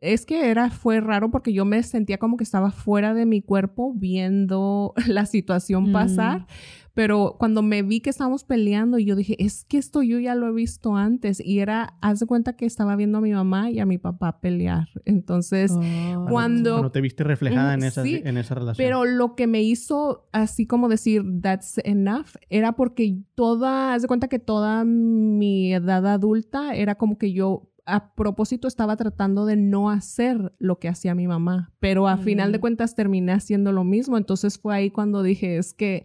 es 0.00 0.26
que 0.26 0.50
era, 0.50 0.70
fue 0.70 1.00
raro 1.00 1.30
porque 1.30 1.52
yo 1.52 1.64
me 1.64 1.82
sentía 1.82 2.18
como 2.18 2.36
que 2.36 2.44
estaba 2.44 2.70
fuera 2.70 3.14
de 3.14 3.26
mi 3.26 3.42
cuerpo 3.42 3.92
viendo 3.94 4.94
la 5.08 5.26
situación 5.26 5.90
Mm. 5.90 5.92
pasar. 5.92 6.46
Pero 6.94 7.36
cuando 7.38 7.60
me 7.60 7.82
vi 7.82 8.00
que 8.00 8.08
estábamos 8.08 8.42
peleando, 8.44 8.98
yo 8.98 9.16
dije, 9.16 9.36
es 9.38 9.66
que 9.66 9.76
esto 9.76 10.02
yo 10.02 10.18
ya 10.18 10.34
lo 10.34 10.48
he 10.48 10.52
visto 10.52 10.96
antes. 10.96 11.40
Y 11.44 11.58
era, 11.58 11.98
haz 12.00 12.20
de 12.20 12.26
cuenta 12.26 12.54
que 12.56 12.64
estaba 12.64 12.96
viendo 12.96 13.18
a 13.18 13.20
mi 13.20 13.32
mamá 13.32 13.70
y 13.70 13.80
a 13.80 13.84
mi 13.84 13.98
papá 13.98 14.40
pelear. 14.40 14.88
Entonces, 15.04 15.72
Oh. 15.76 16.26
Cuando- 16.30 16.70
Cuando 16.72 16.92
te 16.92 17.02
viste 17.02 17.22
reflejada 17.22 17.74
en 17.74 17.80
Mm, 17.80 17.84
esa, 17.84 18.02
sí, 18.02 18.22
en 18.24 18.38
esa 18.38 18.54
relación. 18.54 18.82
pero 18.82 19.04
lo 19.04 19.34
que 19.34 19.46
me 19.46 19.62
hizo 19.62 20.26
así 20.32 20.66
como 20.66 20.88
decir, 20.88 21.22
that's 21.42 21.78
enough, 21.84 22.28
era 22.48 22.72
porque 22.72 23.18
toda, 23.34 23.92
haz 23.92 24.00
de 24.00 24.08
cuenta 24.08 24.28
que 24.28 24.38
toda 24.38 24.82
mi 24.84 25.74
edad 25.74 26.06
adulta 26.06 26.74
era 26.74 26.94
como 26.94 27.18
que 27.18 27.34
yo 27.34 27.68
a 27.86 28.12
propósito 28.14 28.68
estaba 28.68 28.96
tratando 28.96 29.46
de 29.46 29.56
no 29.56 29.90
hacer 29.90 30.52
lo 30.58 30.78
que 30.78 30.88
hacía 30.88 31.14
mi 31.14 31.26
mamá, 31.26 31.72
pero 31.80 32.08
a 32.08 32.16
final 32.16 32.52
de 32.52 32.58
Mm. 32.58 32.60
cuentas 32.60 32.94
terminé 32.94 33.32
haciendo 33.32 33.72
lo 33.72 33.84
mismo. 33.84 34.16
Entonces 34.18 34.58
fue 34.58 34.74
ahí 34.74 34.90
cuando 34.90 35.22
dije, 35.22 35.56
es 35.56 35.72
que 35.72 36.04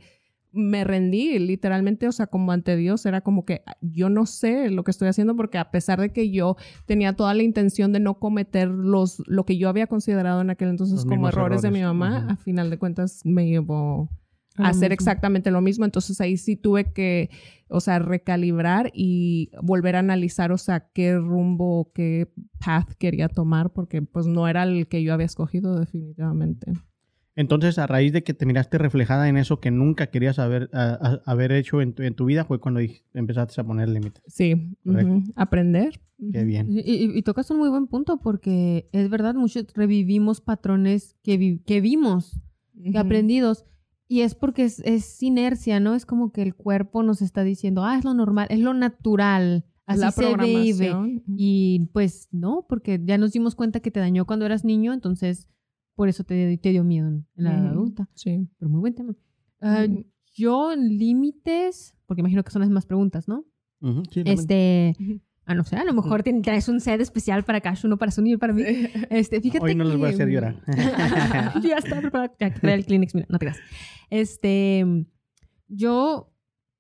me 0.53 0.83
rendí 0.83 1.39
literalmente, 1.39 2.07
o 2.09 2.11
sea, 2.11 2.27
como 2.27 2.51
ante 2.51 2.75
Dios, 2.75 3.05
era 3.05 3.21
como 3.21 3.45
que 3.45 3.63
yo 3.79 4.09
no 4.09 4.25
sé 4.25 4.69
lo 4.69 4.83
que 4.83 4.91
estoy 4.91 5.07
haciendo 5.07 5.35
porque 5.35 5.57
a 5.57 5.71
pesar 5.71 6.01
de 6.01 6.11
que 6.11 6.29
yo 6.29 6.57
tenía 6.85 7.15
toda 7.15 7.33
la 7.33 7.41
intención 7.43 7.93
de 7.93 8.01
no 8.01 8.19
cometer 8.19 8.67
los, 8.67 9.23
lo 9.27 9.45
que 9.45 9.57
yo 9.57 9.69
había 9.69 9.87
considerado 9.87 10.41
en 10.41 10.49
aquel 10.49 10.67
entonces 10.69 10.97
Los 10.97 11.05
como 11.05 11.29
errores, 11.29 11.61
de 11.61 11.71
mi 11.71 11.81
mamá, 11.81 12.27
a 12.29 12.35
final 12.35 12.69
de 12.69 12.77
cuentas 12.77 13.21
me 13.23 13.47
llevó 13.47 14.09
A 14.57 14.69
hacer 14.69 14.91
exactamente 14.91 15.49
lo 15.51 15.61
mismo. 15.61 15.85
Entonces 15.85 16.19
ahí 16.21 16.35
sí 16.37 16.55
tuve 16.57 16.91
que, 16.91 17.29
o 17.69 17.79
sea, 17.79 17.99
recalibrar 17.99 18.91
y 18.93 19.49
volver 19.61 19.95
a 19.95 19.99
analizar, 19.99 20.51
o 20.51 20.57
sea, 20.57 20.89
qué 20.93 21.15
rumbo, 21.17 21.91
qué 21.93 22.27
path 22.63 22.93
quería 22.99 23.29
tomar, 23.29 23.71
porque 23.71 24.01
pues 24.01 24.27
no 24.27 24.47
era 24.47 24.63
el 24.63 24.87
que 24.87 25.03
yo 25.03 25.13
había 25.13 25.25
escogido 25.25 25.79
definitivamente. 25.79 26.73
Entonces, 27.33 27.79
a 27.79 27.87
raíz 27.87 28.11
de 28.11 28.23
que 28.23 28.33
te 28.33 28.45
miraste 28.45 28.77
reflejada 28.77 29.29
en 29.29 29.37
eso 29.37 29.61
que 29.61 29.71
nunca 29.71 30.07
querías 30.07 30.37
haber, 30.37 30.69
a- 30.73 31.21
a- 31.25 31.31
haber 31.31 31.53
hecho 31.53 31.81
en 31.81 31.93
tu, 31.93 32.03
en 32.03 32.13
tu 32.13 32.25
vida, 32.25 32.43
fue 32.43 32.59
cuando 32.59 32.81
dij- 32.81 33.03
empezaste 33.13 33.59
a 33.61 33.63
poner 33.63 33.87
límites. 33.87 34.21
Sí, 34.27 34.75
aprender. 35.35 36.01
Qué 36.33 36.43
bien. 36.43 36.67
Y, 36.69 36.79
y- 36.81 37.17
y 37.17 37.21
tocas 37.23 37.49
un 37.49 37.57
muy 37.57 37.69
buen 37.69 37.87
punto 37.87 38.19
porque 38.19 38.89
es 38.91 39.09
verdad, 39.09 39.33
muchos 39.33 39.65
revivimos 39.73 40.41
patrones 40.41 41.15
que, 41.23 41.37
vi- 41.37 41.59
que 41.65 41.79
vimos, 41.81 42.39
que 42.91 42.97
aprendidos. 42.97 43.65
Y 44.11 44.23
es 44.23 44.35
porque 44.35 44.65
es, 44.65 44.81
es 44.81 45.23
inercia, 45.23 45.79
¿no? 45.79 45.95
Es 45.95 46.05
como 46.05 46.33
que 46.33 46.41
el 46.41 46.53
cuerpo 46.53 47.01
nos 47.01 47.21
está 47.21 47.45
diciendo, 47.45 47.85
ah, 47.85 47.97
es 47.97 48.03
lo 48.03 48.13
normal, 48.13 48.45
es 48.49 48.59
lo 48.59 48.73
natural, 48.73 49.63
así 49.85 50.01
la 50.01 50.11
se 50.11 50.35
vive. 50.35 51.23
Y 51.37 51.87
pues 51.93 52.27
no, 52.29 52.65
porque 52.67 52.99
ya 53.01 53.17
nos 53.17 53.31
dimos 53.31 53.55
cuenta 53.55 53.79
que 53.79 53.89
te 53.89 54.01
dañó 54.01 54.25
cuando 54.25 54.45
eras 54.45 54.65
niño, 54.65 54.91
entonces 54.91 55.47
por 55.95 56.09
eso 56.09 56.25
te, 56.25 56.57
te 56.57 56.69
dio 56.71 56.83
miedo 56.83 57.07
en 57.07 57.25
la 57.35 57.57
edad 57.57 57.67
adulta. 57.69 58.09
Sí. 58.13 58.49
Pero 58.59 58.69
muy 58.69 58.81
buen 58.81 58.95
tema. 58.95 59.15
Ah, 59.61 59.85
Ujú. 59.89 60.03
yo, 60.35 60.75
límites, 60.75 61.95
porque 62.05 62.19
imagino 62.19 62.43
que 62.43 62.51
son 62.51 62.63
las 62.63 62.69
más 62.69 62.85
preguntas, 62.85 63.29
¿no? 63.29 63.45
Ujú, 63.79 64.03
sí. 64.11 64.23
Este. 64.25 64.93
Ah, 65.45 65.55
no 65.55 65.63
sé, 65.63 65.75
a 65.75 65.83
lo 65.83 65.93
mejor 65.93 66.23
tien- 66.23 66.41
traes 66.41 66.67
un 66.69 66.79
set 66.79 67.01
especial 67.01 67.43
para 67.43 67.61
Cash, 67.61 67.85
uno 67.85 67.97
para 67.97 68.11
Sunny 68.11 68.33
y 68.33 68.37
para 68.37 68.53
mí. 68.53 68.63
Este, 69.09 69.41
fíjate 69.41 69.63
Hoy 69.65 69.75
no 69.75 69.83
los 69.83 69.97
voy 69.97 70.05
a 70.05 70.09
que- 70.09 70.15
hacer 70.15 70.29
llorar. 70.29 70.55
ya 71.63 71.77
está 71.77 71.99
preparado. 72.01 72.33
Ya, 72.39 72.53
que 72.53 72.59
trae 72.59 72.75
el 72.75 72.85
Kleenex, 72.85 73.15
mira, 73.15 73.27
no 73.29 73.37
te 73.39 73.45
creas. 73.45 73.59
Este, 74.09 74.85
yo 75.67 76.33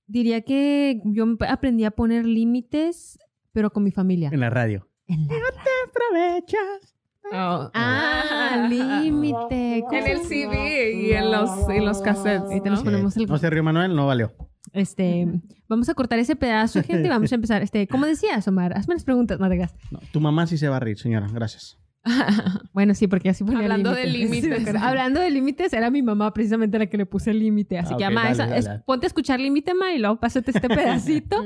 diría 0.07 0.41
que 0.41 1.01
yo 1.05 1.25
aprendí 1.47 1.85
a 1.85 1.91
poner 1.91 2.25
límites, 2.25 3.17
pero 3.51 3.71
con 3.71 3.83
mi 3.83 3.91
familia. 3.91 4.29
en 4.31 4.39
la 4.39 4.49
radio. 4.49 4.87
En 5.07 5.27
la- 5.27 5.35
Aprovechas. 5.87 6.90
Oh. 7.33 7.69
Ah, 7.73 8.67
límite. 8.69 9.83
En 9.91 10.07
el 10.07 10.17
¿cómo 10.17 10.27
CD 10.29 10.93
y 11.07 11.11
en 11.13 11.31
los, 11.31 11.49
y 11.69 11.79
los 11.79 12.01
cassettes. 12.01 12.41
Ahorita 12.41 12.65
¿no? 12.65 12.71
nos 12.71 12.83
ponemos 12.83 13.17
el- 13.17 13.25
No 13.27 13.37
se 13.37 13.49
rió 13.49 13.63
Manuel, 13.63 13.95
no 13.95 14.07
valió. 14.07 14.33
Este, 14.73 15.27
vamos 15.67 15.89
a 15.89 15.93
cortar 15.93 16.19
ese 16.19 16.35
pedazo, 16.35 16.81
gente, 16.83 17.07
y 17.07 17.09
vamos 17.09 17.31
a 17.31 17.35
empezar. 17.35 17.61
Este, 17.61 17.87
¿cómo 17.87 18.05
decías, 18.05 18.47
Omar? 18.47 18.77
Hazme 18.77 18.95
las 18.95 19.03
preguntas, 19.03 19.39
no 19.39 19.47
te 19.49 19.55
creas. 19.55 19.75
No, 19.91 19.99
tu 20.11 20.19
mamá 20.21 20.47
sí 20.47 20.57
se 20.57 20.67
va 20.69 20.77
a 20.77 20.79
reír, 20.79 20.97
señora. 20.97 21.27
Gracias. 21.31 21.77
Bueno, 22.73 22.95
sí, 22.95 23.07
porque 23.07 23.29
así 23.29 23.43
ponía 23.43 23.59
Hablando 23.59 23.93
de 23.93 24.05
límites. 24.07 24.43
límites. 24.43 24.59
Sí, 24.59 24.63
pero 24.65 24.79
Hablando 24.79 25.19
de 25.19 25.29
límites, 25.29 25.73
era 25.73 25.91
mi 25.91 26.01
mamá 26.01 26.33
precisamente 26.33 26.79
la 26.79 26.85
que 26.87 26.97
le 26.97 27.05
puse 27.05 27.31
el 27.31 27.39
límite. 27.39 27.77
Así 27.77 27.93
Ah, 27.93 27.97
que, 27.97 28.05
ok, 28.05 28.09
mamá, 28.11 28.21
dale, 28.23 28.33
esa- 28.33 28.45
dale, 28.47 28.59
es- 28.77 28.83
ponte 28.85 29.05
a 29.05 29.07
escuchar 29.07 29.39
límite, 29.41 29.73
ma, 29.73 29.93
y 29.93 29.99
luego 29.99 30.19
pásate 30.19 30.51
este 30.51 30.67
pedacito. 30.69 31.43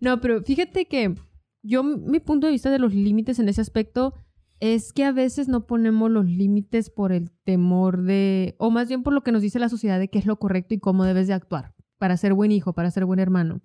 no, 0.00 0.20
pero 0.20 0.42
fíjate 0.42 0.86
que 0.86 1.14
yo, 1.62 1.82
mi 1.84 2.18
punto 2.20 2.46
de 2.48 2.52
vista 2.52 2.70
de 2.70 2.78
los 2.80 2.92
límites 2.92 3.38
en 3.38 3.48
ese 3.48 3.60
aspecto 3.60 4.14
es 4.60 4.92
que 4.92 5.04
a 5.04 5.12
veces 5.12 5.48
no 5.48 5.66
ponemos 5.66 6.10
los 6.10 6.26
límites 6.26 6.90
por 6.90 7.12
el 7.12 7.30
temor 7.44 8.02
de, 8.02 8.56
o 8.58 8.70
más 8.70 8.88
bien 8.88 9.02
por 9.02 9.12
lo 9.12 9.22
que 9.22 9.32
nos 9.32 9.42
dice 9.42 9.58
la 9.58 9.68
sociedad 9.68 9.98
de 9.98 10.08
qué 10.08 10.18
es 10.18 10.26
lo 10.26 10.38
correcto 10.38 10.74
y 10.74 10.78
cómo 10.78 11.04
debes 11.04 11.28
de 11.28 11.34
actuar 11.34 11.74
para 11.98 12.16
ser 12.16 12.34
buen 12.34 12.52
hijo, 12.52 12.72
para 12.72 12.90
ser 12.90 13.04
buen 13.04 13.20
hermano. 13.20 13.60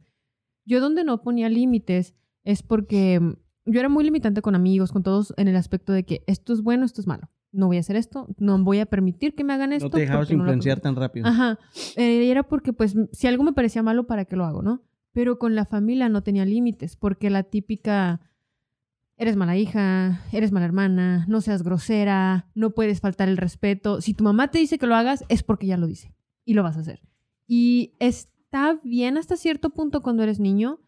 Yo 0.65 0.81
donde 0.81 1.03
no 1.03 1.21
ponía 1.21 1.49
límites 1.49 2.15
es 2.43 2.63
porque 2.63 3.19
mm, 3.19 3.33
yo 3.65 3.79
era 3.79 3.89
muy 3.89 4.03
limitante 4.03 4.41
con 4.41 4.55
amigos, 4.55 4.91
con 4.91 5.03
todos, 5.03 5.33
en 5.37 5.47
el 5.47 5.55
aspecto 5.55 5.93
de 5.93 6.03
que 6.03 6.23
esto 6.27 6.53
es 6.53 6.61
bueno, 6.61 6.85
esto 6.85 7.01
es 7.01 7.07
malo. 7.07 7.29
No 7.51 7.67
voy 7.67 7.77
a 7.77 7.81
hacer 7.81 7.95
esto, 7.95 8.27
no 8.39 8.61
voy 8.63 8.79
a 8.79 8.87
permitir 8.87 9.35
que 9.35 9.43
me 9.43 9.53
hagan 9.53 9.73
esto. 9.73 9.85
No 9.85 9.91
te 9.91 9.99
dejabas 9.99 10.29
no 10.29 10.37
influenciar 10.37 10.79
tan 10.79 10.95
rápido. 10.95 11.27
Ajá. 11.27 11.59
Eh, 11.95 12.29
era 12.29 12.43
porque, 12.43 12.73
pues, 12.73 12.95
si 13.11 13.27
algo 13.27 13.43
me 13.43 13.53
parecía 13.53 13.83
malo, 13.83 14.07
¿para 14.07 14.25
qué 14.25 14.35
lo 14.35 14.45
hago, 14.45 14.63
no? 14.63 14.81
Pero 15.11 15.37
con 15.37 15.53
la 15.53 15.65
familia 15.65 16.09
no 16.09 16.23
tenía 16.23 16.45
límites, 16.45 16.95
porque 16.95 17.29
la 17.29 17.43
típica, 17.43 18.21
eres 19.17 19.35
mala 19.35 19.55
hija, 19.57 20.21
eres 20.31 20.51
mala 20.51 20.65
hermana, 20.65 21.25
no 21.27 21.41
seas 21.41 21.63
grosera, 21.63 22.47
no 22.55 22.71
puedes 22.71 22.99
faltar 23.01 23.29
el 23.29 23.37
respeto. 23.37 24.01
Si 24.01 24.13
tu 24.13 24.23
mamá 24.23 24.49
te 24.51 24.59
dice 24.59 24.77
que 24.77 24.87
lo 24.87 24.95
hagas, 24.95 25.23
es 25.29 25.43
porque 25.43 25.67
ya 25.67 25.77
lo 25.77 25.87
dice 25.87 26.13
y 26.45 26.53
lo 26.55 26.63
vas 26.63 26.77
a 26.77 26.81
hacer. 26.81 27.01
Y 27.47 27.93
está 27.99 28.79
bien 28.83 29.17
hasta 29.17 29.35
cierto 29.37 29.69
punto 29.71 30.01
cuando 30.01 30.23
eres 30.23 30.39
niño, 30.39 30.79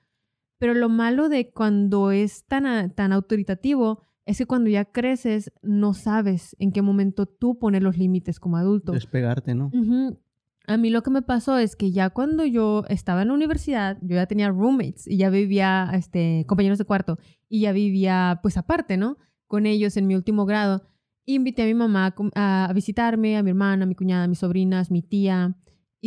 pero 0.58 0.74
lo 0.74 0.90
malo 0.90 1.30
de 1.30 1.52
cuando 1.52 2.12
es 2.12 2.46
tan, 2.46 2.66
a- 2.66 2.90
tan 2.90 3.12
autoritativo 3.14 4.02
es 4.26 4.38
que 4.40 4.46
cuando 4.48 4.70
ya 4.70 4.86
creces 4.86 5.52
no 5.62 5.94
sabes 5.94 6.56
en 6.60 6.72
qué 6.72 6.82
momento 6.82 7.26
tú 7.28 7.60
pones 7.60 7.84
los 7.84 7.98
límites 7.98 8.40
como 8.40 8.58
adulto. 8.58 8.92
Despegarte, 8.94 9.54
¿no? 9.54 9.68
Ujú. 9.74 10.20
A 10.68 10.78
mí 10.78 10.90
lo 10.90 11.04
que 11.04 11.12
me 11.12 11.22
pasó 11.22 11.60
es 11.60 11.76
que 11.76 11.92
ya 11.92 12.10
cuando 12.10 12.44
yo 12.44 12.86
estaba 12.90 13.22
en 13.22 13.28
la 13.28 13.36
universidad, 13.36 14.00
yo 14.02 14.16
ya 14.16 14.26
tenía 14.26 14.50
roommates 14.50 15.06
y 15.06 15.18
ya 15.18 15.30
vivía, 15.30 15.92
este, 15.94 16.44
compañeros 16.48 16.80
de 16.80 16.86
cuarto, 16.86 17.20
y 17.50 17.62
ya 17.62 17.72
vivía, 17.72 18.40
pues 18.42 18.58
aparte, 18.58 18.98
¿no? 18.98 19.18
Con 19.48 19.66
ellos 19.66 19.98
en 19.98 20.08
mi 20.08 20.16
último 20.16 20.46
grado. 20.46 20.88
Invité 21.26 21.64
a 21.64 21.66
mi 21.66 21.74
mamá 21.74 22.16
a 22.36 22.72
visitarme, 22.74 23.38
a 23.38 23.44
mi 23.44 23.50
hermana, 23.50 23.84
a 23.84 23.88
mi 23.88 23.96
cuñada, 23.96 24.26
a 24.26 24.28
mis 24.28 24.40
sobrinas, 24.40 24.92
mi 24.92 25.02
tía. 25.02 25.56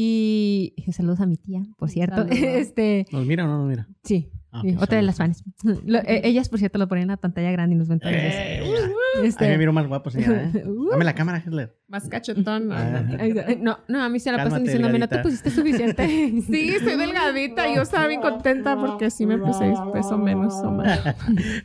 Y 0.01 0.75
saludos 0.93 1.19
a 1.19 1.27
mi 1.27 1.37
tía, 1.37 1.61
por 1.77 1.91
cierto. 1.91 2.19
Saludos. 2.19 2.39
Este, 2.39 3.05
¿Nos 3.11 3.27
mira 3.27 3.45
o 3.45 3.49
no 3.49 3.59
nos 3.59 3.69
mira? 3.69 3.89
sí, 4.05 4.31
Ah, 4.51 4.63
sí, 4.63 4.77
otra 4.81 4.97
de 4.97 5.03
las 5.03 5.17
fans. 5.17 5.43
Lo- 5.85 5.99
eh, 5.99 6.21
ellas, 6.25 6.49
por 6.49 6.59
cierto, 6.61 6.79
lo 6.79 6.87
ponen 6.89 7.03
en 7.03 7.09
la 7.09 7.17
pantalla 7.19 7.51
grande 7.51 7.75
y 7.75 7.79
nos 7.79 7.89
ven 7.89 7.99
todas 7.99 8.15
las 8.15 8.23
veces. 8.25 8.41
Eh, 8.41 8.63
Este, 9.25 9.47
Ahí 9.47 9.51
me 9.53 9.59
miro 9.59 9.73
más 9.73 9.89
guapo, 9.89 10.11
señora. 10.11 10.51
¿eh? 10.55 10.65
Uh. 10.65 10.91
Dame 10.93 11.05
la 11.05 11.15
cámara, 11.15 11.43
Hitler. 11.45 11.77
Más 11.89 12.09
cachetón. 12.09 12.71
Ah. 12.71 13.05
Ay, 13.19 13.59
No, 13.61 13.79
no, 13.89 14.03
a 14.05 14.09
mí 14.09 14.21
se 14.21 14.31
la 14.31 14.45
pasan 14.45 14.63
diciéndome, 14.63 14.99
no 15.01 15.09
te 15.09 15.17
delgadita". 15.17 15.23
pusiste 15.23 15.51
suficiente. 15.51 16.07
Sí, 16.47 16.69
estoy 16.69 16.97
delgadita. 16.97 17.75
Yo 17.75 17.83
estaba 17.83 18.07
bien 18.07 18.21
contenta 18.21 18.77
porque 18.79 19.11
sí 19.11 19.27
me 19.27 19.37
puse 19.39 19.73
peso 19.93 20.17
menos 20.19 20.55
o 20.63 20.71
más. 20.71 21.01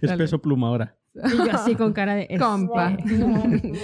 es 0.02 0.12
peso 0.14 0.42
pluma 0.42 0.70
ahora. 0.70 0.98
Y 1.14 1.38
yo 1.38 1.52
así 1.54 1.76
con 1.76 1.94
cara 1.94 2.16
de... 2.16 2.24
este, 2.24 2.40
Compa. 2.40 2.98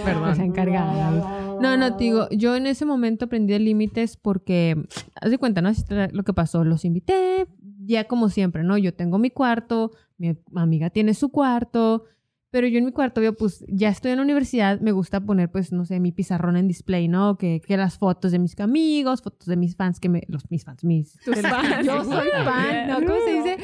Perdón. 0.04 0.36
Se 0.36 0.44
encargada. 0.44 1.49
No, 1.62 1.78
no, 1.78 1.96
te 1.98 2.04
digo, 2.06 2.28
yo 2.32 2.56
en 2.56 2.68
ese 2.68 2.86
momento 2.86 3.26
aprendí 3.26 3.54
de 3.54 3.60
límites 3.60 4.18
porque, 4.18 4.76
haz 5.22 5.32
de 5.32 5.38
cuenta, 5.38 5.62
¿no? 5.62 5.72
Lo 6.12 6.24
que 6.24 6.34
pasó. 6.34 6.64
Los 6.64 6.86
invité, 6.86 7.48
ya 7.86 8.06
como 8.06 8.30
siempre, 8.30 8.64
¿no? 8.64 8.78
Yo 8.78 8.94
tengo 8.94 9.18
mi 9.18 9.30
cuarto, 9.30 9.92
mi 10.18 10.36
amiga 10.56 10.90
tiene 10.90 11.14
su 11.14 11.30
cuarto, 11.30 12.06
pero 12.52 12.66
yo 12.68 12.80
en 12.80 12.86
mi 12.86 12.92
cuarto, 12.92 13.22
yo 13.22 13.36
pues 13.36 13.64
ya 13.68 13.90
estoy 13.90 14.10
en 14.12 14.18
la 14.18 14.24
universidad, 14.24 14.80
me 14.82 14.92
gusta 14.92 15.22
poner, 15.24 15.52
pues, 15.52 15.72
no 15.72 15.86
sé, 15.86 16.00
mi 16.00 16.12
pizarrón 16.12 16.58
en 16.58 16.68
display, 16.68 17.08
¿no? 17.08 17.38
Que, 17.38 17.62
que 17.64 17.78
las 17.78 18.00
fotos 18.00 18.32
de 18.32 18.40
mis 18.40 18.60
amigos, 18.60 19.22
fotos 19.22 19.48
de 19.48 19.56
mis 19.56 19.76
fans, 19.76 20.00
que 20.00 20.10
me, 20.10 20.24
los, 20.28 20.50
mis 20.50 20.64
fans, 20.66 20.84
mis... 20.84 21.14
Tus 21.24 21.40
fans. 21.42 21.86
Yo 21.86 22.04
soy 22.04 22.28
fan, 22.44 22.88
¿no? 22.88 22.96
¿Cómo 23.06 23.20
se 23.24 23.34
dice? 23.34 23.58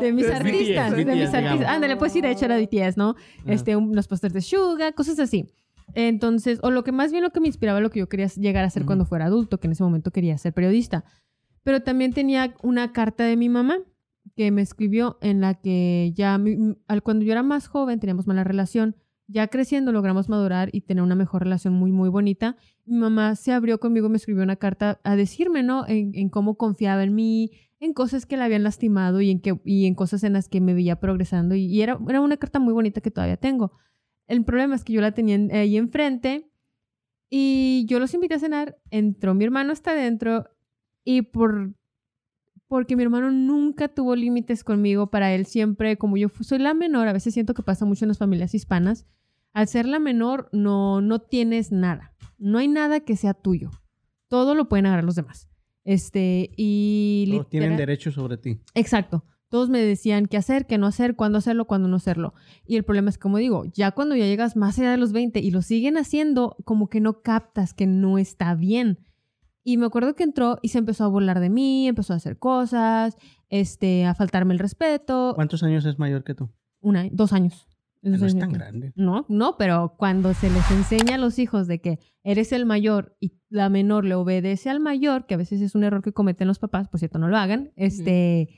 De 0.00 0.12
mis 0.12 0.26
BTS, 0.26 0.34
artistas, 0.34 0.90
de 0.96 1.04
BTS, 1.04 1.14
mis 1.14 1.34
artistas. 1.34 1.68
Ándale, 1.68 1.96
pues 1.96 2.12
sí, 2.12 2.20
de 2.20 2.30
hecho 2.32 2.46
era 2.46 2.58
BTS, 2.58 2.96
¿no? 2.96 3.14
Este, 3.46 3.76
un- 3.76 3.94
los 3.94 4.08
pósters 4.08 4.34
de 4.34 4.40
Suga, 4.40 4.90
cosas 4.92 5.20
así. 5.20 5.46
Entonces, 5.94 6.58
o 6.62 6.70
lo 6.70 6.84
que 6.84 6.92
más 6.92 7.10
bien 7.10 7.22
lo 7.22 7.30
que 7.30 7.40
me 7.40 7.48
inspiraba 7.48 7.80
lo 7.80 7.90
que 7.90 8.00
yo 8.00 8.08
quería 8.08 8.26
llegar 8.26 8.64
a 8.64 8.70
ser 8.70 8.84
cuando 8.84 9.04
fuera 9.04 9.26
adulto, 9.26 9.60
que 9.60 9.66
en 9.66 9.72
ese 9.72 9.82
momento 9.82 10.10
quería 10.10 10.36
ser 10.38 10.52
periodista. 10.52 11.04
Pero 11.62 11.82
también 11.82 12.12
tenía 12.12 12.54
una 12.62 12.92
carta 12.92 13.24
de 13.24 13.36
mi 13.36 13.48
mamá 13.48 13.78
que 14.36 14.50
me 14.50 14.62
escribió 14.62 15.18
en 15.20 15.40
la 15.40 15.54
que 15.54 16.12
ya 16.14 16.40
cuando 17.02 17.24
yo 17.24 17.32
era 17.32 17.42
más 17.42 17.68
joven 17.68 18.00
teníamos 18.00 18.26
mala 18.26 18.44
relación. 18.44 18.96
Ya 19.28 19.46
creciendo 19.48 19.92
logramos 19.92 20.28
madurar 20.28 20.68
y 20.72 20.82
tener 20.82 21.02
una 21.02 21.14
mejor 21.14 21.44
relación 21.44 21.74
muy, 21.74 21.92
muy 21.92 22.08
bonita. 22.08 22.56
Mi 22.84 22.98
mamá 22.98 23.34
se 23.36 23.52
abrió 23.52 23.78
conmigo, 23.78 24.08
me 24.08 24.16
escribió 24.16 24.42
una 24.42 24.56
carta 24.56 25.00
a 25.04 25.16
decirme, 25.16 25.62
¿no? 25.62 25.86
En, 25.86 26.12
en 26.14 26.28
cómo 26.28 26.56
confiaba 26.56 27.02
en 27.02 27.14
mí, 27.14 27.50
en 27.80 27.94
cosas 27.94 28.26
que 28.26 28.36
la 28.36 28.44
habían 28.44 28.62
lastimado 28.62 29.20
y 29.20 29.30
en, 29.30 29.40
que, 29.40 29.58
y 29.64 29.86
en 29.86 29.94
cosas 29.94 30.22
en 30.24 30.34
las 30.34 30.48
que 30.48 30.60
me 30.60 30.74
veía 30.74 31.00
progresando. 31.00 31.54
Y, 31.54 31.64
y 31.64 31.82
era, 31.82 31.98
era 32.08 32.20
una 32.20 32.36
carta 32.36 32.58
muy 32.58 32.74
bonita 32.74 33.00
que 33.00 33.10
todavía 33.10 33.36
tengo. 33.36 33.72
El 34.28 34.44
problema 34.44 34.74
es 34.74 34.84
que 34.84 34.92
yo 34.92 35.00
la 35.00 35.12
tenía 35.12 35.34
en- 35.34 35.52
ahí 35.54 35.76
enfrente 35.76 36.50
y 37.30 37.84
yo 37.88 37.98
los 37.98 38.14
invité 38.14 38.34
a 38.34 38.38
cenar. 38.38 38.78
Entró 38.90 39.34
mi 39.34 39.44
hermano 39.44 39.72
hasta 39.72 39.92
adentro 39.92 40.48
y 41.04 41.22
por 41.22 41.74
porque 42.68 42.96
mi 42.96 43.02
hermano 43.02 43.30
nunca 43.30 43.88
tuvo 43.88 44.16
límites 44.16 44.64
conmigo. 44.64 45.10
Para 45.10 45.34
él 45.34 45.44
siempre, 45.44 45.98
como 45.98 46.16
yo 46.16 46.28
soy 46.40 46.58
la 46.58 46.72
menor, 46.72 47.06
a 47.06 47.12
veces 47.12 47.34
siento 47.34 47.52
que 47.52 47.62
pasa 47.62 47.84
mucho 47.84 48.04
en 48.06 48.08
las 48.08 48.16
familias 48.18 48.54
hispanas. 48.54 49.06
Al 49.52 49.68
ser 49.68 49.84
la 49.86 49.98
menor, 49.98 50.48
no, 50.52 51.02
no 51.02 51.20
tienes 51.20 51.70
nada. 51.70 52.14
No 52.38 52.56
hay 52.58 52.68
nada 52.68 53.00
que 53.00 53.16
sea 53.16 53.34
tuyo. 53.34 53.70
Todo 54.28 54.54
lo 54.54 54.70
pueden 54.70 54.86
agarrar 54.86 55.04
los 55.04 55.16
demás. 55.16 55.50
Este, 55.84 56.50
y 56.56 57.28
Todos 57.32 57.50
tienen 57.50 57.76
derecho 57.76 58.10
sobre 58.10 58.38
ti. 58.38 58.58
Exacto. 58.74 59.22
Todos 59.52 59.68
me 59.68 59.80
decían 59.82 60.24
qué 60.26 60.38
hacer, 60.38 60.66
qué 60.66 60.78
no 60.78 60.86
hacer, 60.86 61.14
cuándo 61.14 61.36
hacerlo, 61.36 61.66
cuándo 61.66 61.86
no 61.86 61.96
hacerlo. 61.96 62.32
Y 62.66 62.76
el 62.76 62.84
problema 62.84 63.10
es, 63.10 63.18
como 63.18 63.36
digo, 63.36 63.66
ya 63.74 63.90
cuando 63.90 64.16
ya 64.16 64.24
llegas 64.24 64.56
más 64.56 64.78
allá 64.78 64.92
de 64.92 64.96
los 64.96 65.12
20 65.12 65.40
y 65.40 65.50
lo 65.50 65.60
siguen 65.60 65.98
haciendo, 65.98 66.56
como 66.64 66.88
que 66.88 67.00
no 67.02 67.20
captas 67.20 67.74
que 67.74 67.86
no 67.86 68.16
está 68.16 68.54
bien. 68.54 68.98
Y 69.62 69.76
me 69.76 69.84
acuerdo 69.84 70.16
que 70.16 70.22
entró 70.24 70.58
y 70.62 70.68
se 70.68 70.78
empezó 70.78 71.04
a 71.04 71.08
burlar 71.08 71.38
de 71.38 71.50
mí, 71.50 71.86
empezó 71.86 72.14
a 72.14 72.16
hacer 72.16 72.38
cosas, 72.38 73.18
este, 73.50 74.06
a 74.06 74.14
faltarme 74.14 74.54
el 74.54 74.58
respeto. 74.58 75.32
¿Cuántos 75.34 75.62
años 75.62 75.84
es 75.84 75.98
mayor 75.98 76.24
que 76.24 76.34
tú? 76.34 76.48
Una, 76.80 77.06
dos 77.12 77.34
años. 77.34 77.68
Dos 78.00 78.20
No 78.20 78.26
es 78.26 78.38
tan 78.38 78.50
que- 78.52 78.58
grande. 78.58 78.92
no, 78.96 79.26
no, 79.28 79.56
pero 79.58 79.94
cuando 79.98 80.32
se 80.34 80.48
les 80.50 80.68
enseña 80.70 81.16
a 81.16 81.18
los 81.18 81.38
hijos 81.38 81.68
de 81.68 81.80
que 81.82 81.98
eres 82.24 82.52
el 82.52 82.64
mayor 82.66 83.16
y 83.20 83.34
la 83.50 83.68
menor 83.68 84.04
le 84.06 84.14
obedece 84.16 84.70
al 84.70 84.80
mayor, 84.80 85.26
que 85.26 85.34
a 85.34 85.36
veces 85.36 85.60
es 85.60 85.74
un 85.76 85.84
error 85.84 86.02
que 86.02 86.12
cometen 86.12 86.48
los 86.48 86.58
papás, 86.58 86.88
por 86.88 86.98
cierto, 86.98 87.18
no 87.18 87.28
lo 87.28 87.36
hagan, 87.36 87.70
este, 87.76 88.48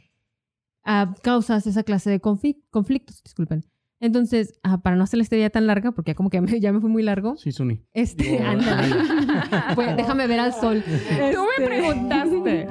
ah, 0.84 1.14
causas 1.22 1.66
esa 1.66 1.82
clase 1.82 2.10
de 2.10 2.20
conflictos, 2.20 3.22
disculpen. 3.22 3.64
Entonces, 4.00 4.58
ah, 4.62 4.82
para 4.82 4.96
no 4.96 5.04
hacer 5.04 5.16
la 5.18 5.22
historia 5.22 5.48
tan 5.50 5.66
larga, 5.66 5.92
porque 5.92 6.10
ya 6.10 6.14
como 6.14 6.28
que 6.30 6.40
me- 6.40 6.46
ya 6.60 6.72
me 6.72 6.80
fui 6.80 6.90
muy 6.90 7.02
largo, 7.02 7.36
Sí, 7.36 7.52
Suni. 7.52 7.80
este, 7.94 8.38
ándale. 8.42 8.94
Pues, 9.74 9.96
déjame 9.96 10.26
ver 10.26 10.40
al 10.40 10.52
sol. 10.52 10.82
Tú 10.84 10.92
me 11.18 11.28
Este, 11.28 11.64
preguntaste. 11.64 12.68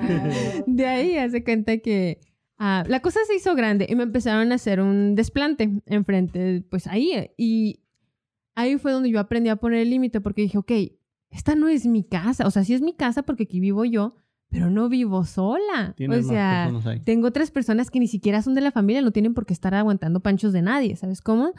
de 0.67 0.85
ahí 0.85 1.17
hace 1.17 1.43
cuenta 1.43 1.77
que 1.79 2.19
ah, 2.57 2.83
la 2.87 3.01
cosa 3.01 3.19
se 3.27 3.35
hizo 3.35 3.55
grande 3.55 3.87
y 3.89 3.95
me 3.95 4.03
empezaron 4.03 4.51
a 4.51 4.55
hacer 4.55 4.79
un 4.79 5.15
desplante 5.15 5.81
enfrente, 5.87 6.63
pues 6.69 6.87
ahí. 6.87 7.31
Y 7.37 7.79
ahí 8.55 8.77
fue 8.77 8.91
donde 8.91 9.09
yo 9.09 9.19
aprendí 9.19 9.49
a 9.49 9.55
poner 9.55 9.79
el 9.79 9.89
límite 9.89 10.21
porque 10.21 10.43
dije, 10.43 10.57
ok, 10.57 10.71
esta 11.31 11.55
no 11.55 11.67
es 11.67 11.85
mi 11.87 12.03
casa. 12.03 12.45
O 12.45 12.51
sea, 12.51 12.63
sí 12.63 12.73
es 12.75 12.81
mi 12.81 12.93
casa 12.93 13.23
porque 13.23 13.43
aquí 13.43 13.59
vivo 13.59 13.85
yo, 13.85 14.15
pero 14.53 14.69
no 14.69 14.87
vivo 14.87 15.25
sola. 15.25 15.95
O 15.97 16.21
sea, 16.21 16.71
tengo 17.03 17.27
otras 17.27 17.49
personas 17.49 17.89
que 17.89 17.99
ni 17.99 18.07
siquiera 18.07 18.43
son 18.43 18.53
de 18.53 18.61
la 18.61 18.71
familia, 18.71 19.01
no 19.01 19.09
tienen 19.09 19.33
por 19.33 19.47
qué 19.47 19.53
estar 19.53 19.73
aguantando 19.73 20.19
panchos 20.19 20.53
de 20.53 20.61
nadie, 20.61 20.95
¿sabes 20.95 21.21
cómo? 21.21 21.53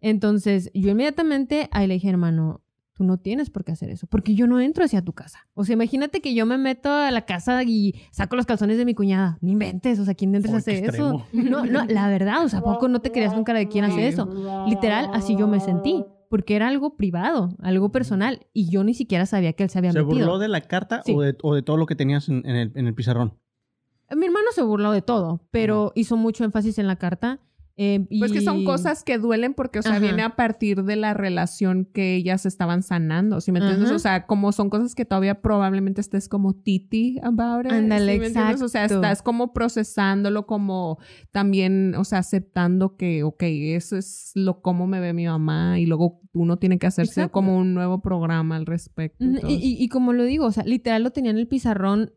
Entonces, 0.00 0.70
yo 0.72 0.90
inmediatamente 0.90 1.68
ahí 1.72 1.88
le 1.88 1.94
dije, 1.94 2.08
hermano, 2.08 2.62
tú 2.94 3.02
no 3.02 3.18
tienes 3.18 3.50
por 3.50 3.64
qué 3.64 3.72
hacer 3.72 3.90
eso, 3.90 4.06
porque 4.06 4.36
yo 4.36 4.46
no 4.46 4.60
entro 4.60 4.84
hacia 4.84 5.02
tu 5.02 5.14
casa. 5.14 5.48
O 5.54 5.64
sea, 5.64 5.72
imagínate 5.72 6.20
que 6.20 6.32
yo 6.32 6.46
me 6.46 6.58
meto 6.58 6.92
a 6.92 7.10
la 7.10 7.22
casa 7.22 7.64
y 7.64 7.96
saco 8.12 8.36
los 8.36 8.46
calzones 8.46 8.78
de 8.78 8.84
mi 8.84 8.94
cuñada. 8.94 9.38
No 9.40 9.50
inventes, 9.50 9.98
o 9.98 10.04
sea, 10.04 10.14
¿quién 10.14 10.32
entres 10.32 10.54
a 10.54 10.58
hacer 10.58 10.84
eso? 10.84 11.24
No, 11.32 11.66
no, 11.66 11.86
la 11.86 12.08
verdad, 12.08 12.44
o 12.44 12.48
sea, 12.48 12.60
¿a 12.60 12.62
poco 12.62 12.86
no 12.86 13.00
te 13.00 13.10
creías 13.10 13.34
nunca 13.34 13.52
de 13.52 13.66
quién 13.66 13.84
hace 13.84 14.06
eso? 14.06 14.64
Literal, 14.68 15.10
así 15.12 15.34
yo 15.36 15.48
me 15.48 15.58
sentí, 15.58 16.04
porque 16.28 16.56
era 16.56 16.68
algo 16.68 16.96
privado, 16.96 17.50
algo 17.60 17.90
personal, 17.90 18.46
y 18.52 18.70
yo 18.70 18.84
ni 18.84 18.94
siquiera 18.94 19.26
sabía 19.26 19.52
que 19.54 19.62
él 19.64 19.70
se 19.70 19.78
había 19.78 19.92
¿Se 19.92 20.02
metido. 20.02 20.26
burló 20.26 20.38
de 20.38 20.48
la 20.48 20.60
carta 20.60 21.02
Sí. 21.04 21.14
o, 21.14 21.20
de, 21.22 21.36
o 21.42 21.54
de 21.54 21.62
todo 21.62 21.76
lo 21.76 21.86
que 21.86 21.94
tenías 21.96 22.28
en, 22.28 22.46
en 22.48 22.56
el, 22.56 22.72
en 22.74 22.86
el 22.86 22.94
pizarrón? 22.94 23.34
Mi 24.16 24.26
hermano 24.26 24.46
se 24.54 24.62
burló 24.62 24.92
de 24.92 25.02
todo, 25.02 25.40
pero 25.50 25.92
hizo 25.94 26.16
mucho 26.16 26.44
énfasis 26.44 26.78
en 26.78 26.86
la 26.86 26.96
carta. 26.96 27.40
Eh, 27.80 28.06
Pues 28.18 28.32
que 28.32 28.40
son 28.40 28.64
cosas 28.64 29.04
que 29.04 29.18
duelen 29.18 29.54
porque, 29.54 29.78
o 29.78 29.82
sea, 29.82 29.92
Ajá. 29.92 30.00
viene 30.00 30.22
a 30.22 30.34
partir 30.36 30.82
de 30.82 30.96
la 30.96 31.14
relación 31.14 31.84
que 31.86 32.16
ellas 32.16 32.44
estaban 32.44 32.82
sanando, 32.82 33.40
¿sí 33.40 33.52
me 33.52 33.60
entiendes? 33.60 33.86
Ajá. 33.86 33.94
O 33.96 33.98
sea, 34.00 34.26
como 34.26 34.50
son 34.52 34.68
cosas 34.68 34.94
que 34.96 35.04
todavía 35.04 35.40
probablemente 35.40 36.00
estés 36.00 36.28
como 36.28 36.54
titi 36.54 37.18
about 37.22 37.66
it, 37.66 37.72
Ándale, 37.72 38.14
¿sí 38.14 38.20
me 38.20 38.26
entiendes? 38.26 38.62
O 38.62 38.68
sea, 38.68 38.84
estás 38.84 39.22
como 39.22 39.52
procesándolo, 39.52 40.46
como 40.46 40.98
también, 41.30 41.94
o 41.96 42.04
sea, 42.04 42.18
aceptando 42.18 42.96
que, 42.96 43.22
ok, 43.22 43.42
eso 43.44 43.96
es 43.96 44.32
lo 44.34 44.60
como 44.60 44.86
me 44.86 44.98
ve 45.00 45.12
mi 45.12 45.26
mamá 45.26 45.78
y 45.78 45.86
luego 45.86 46.20
uno 46.32 46.58
tiene 46.58 46.78
que 46.78 46.86
hacerse 46.88 47.20
Exacto. 47.20 47.32
como 47.32 47.56
un 47.56 47.74
nuevo 47.74 48.00
programa 48.02 48.56
al 48.56 48.66
respecto. 48.66 49.24
Y, 49.24 49.54
y- 49.54 49.76
y 49.82 49.88
como 49.88 50.12
lo 50.12 50.24
digo, 50.24 50.46
o 50.46 50.52
sea, 50.52 50.64
literal 50.64 51.02
lo 51.04 51.10
tenía 51.10 51.30
en 51.30 51.38
el 51.38 51.46
pizarrón 51.48 52.12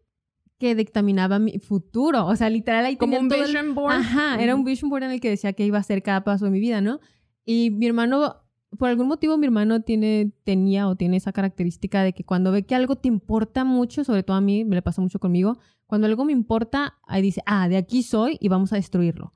que 0.62 0.76
dictaminaba 0.76 1.40
mi 1.40 1.58
futuro. 1.60 2.26
O 2.28 2.36
sea, 2.36 2.50
literal 2.50 2.86
ahí 2.86 2.96
como 2.96 3.14
tenía 3.14 3.22
un 3.24 3.30
todo 3.30 3.40
el- 3.42 3.46
vision 3.48 3.74
board. 3.76 3.94
Ajá, 3.96 4.42
era 4.42 4.56
un 4.56 4.64
vision 4.64 4.90
board 4.90 5.04
en 5.04 5.12
el 5.12 5.20
que 5.20 5.30
decía 5.30 5.52
que 5.54 5.66
iba 5.66 5.80
a 5.80 5.84
ser 5.84 6.04
cada 6.04 6.24
paso 6.24 6.46
de 6.46 6.52
mi 6.52 6.60
vida, 6.60 6.80
¿no? 6.82 7.00
Y 7.44 7.72
mi 7.72 7.88
hermano, 7.88 8.36
por 8.78 8.88
algún 8.90 9.08
motivo 9.08 9.38
mi 9.38 9.48
hermano 9.48 9.82
tiene, 9.82 10.32
tenía 10.44 10.88
o 10.88 10.96
tiene 10.96 11.18
esa 11.18 11.34
característica 11.34 12.04
de 12.04 12.14
que 12.14 12.24
cuando 12.24 12.52
ve 12.52 12.64
que 12.64 12.76
algo 12.76 12.96
te 12.96 13.08
importa 13.08 13.64
mucho, 13.66 14.04
sobre 14.04 14.24
todo 14.24 14.38
a 14.38 14.42
mí, 14.42 14.64
me 14.64 14.76
le 14.76 14.82
pasa 14.84 15.02
mucho 15.02 15.20
conmigo, 15.20 15.58
cuando 15.88 16.06
algo 16.08 16.24
me 16.24 16.32
importa, 16.32 17.00
ahí 17.08 17.22
dice, 17.24 17.42
ah, 17.46 17.68
de 17.68 17.76
aquí 17.78 18.04
soy 18.04 18.38
y 18.40 18.48
vamos 18.48 18.72
a 18.72 18.78
destruirlo. 18.78 19.34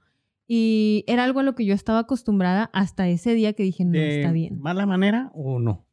Y 0.47 1.03
era 1.07 1.23
algo 1.23 1.39
a 1.39 1.43
lo 1.43 1.55
que 1.55 1.65
yo 1.65 1.73
estaba 1.73 1.99
acostumbrada 1.99 2.69
hasta 2.71 3.09
ese 3.09 3.33
día 3.33 3.53
que 3.53 3.63
dije, 3.63 3.83
no 3.83 3.93
¿De 3.93 4.19
está 4.21 4.31
bien. 4.31 4.59
mala 4.61 4.85
manera 4.85 5.31
o 5.33 5.59
no? 5.59 5.87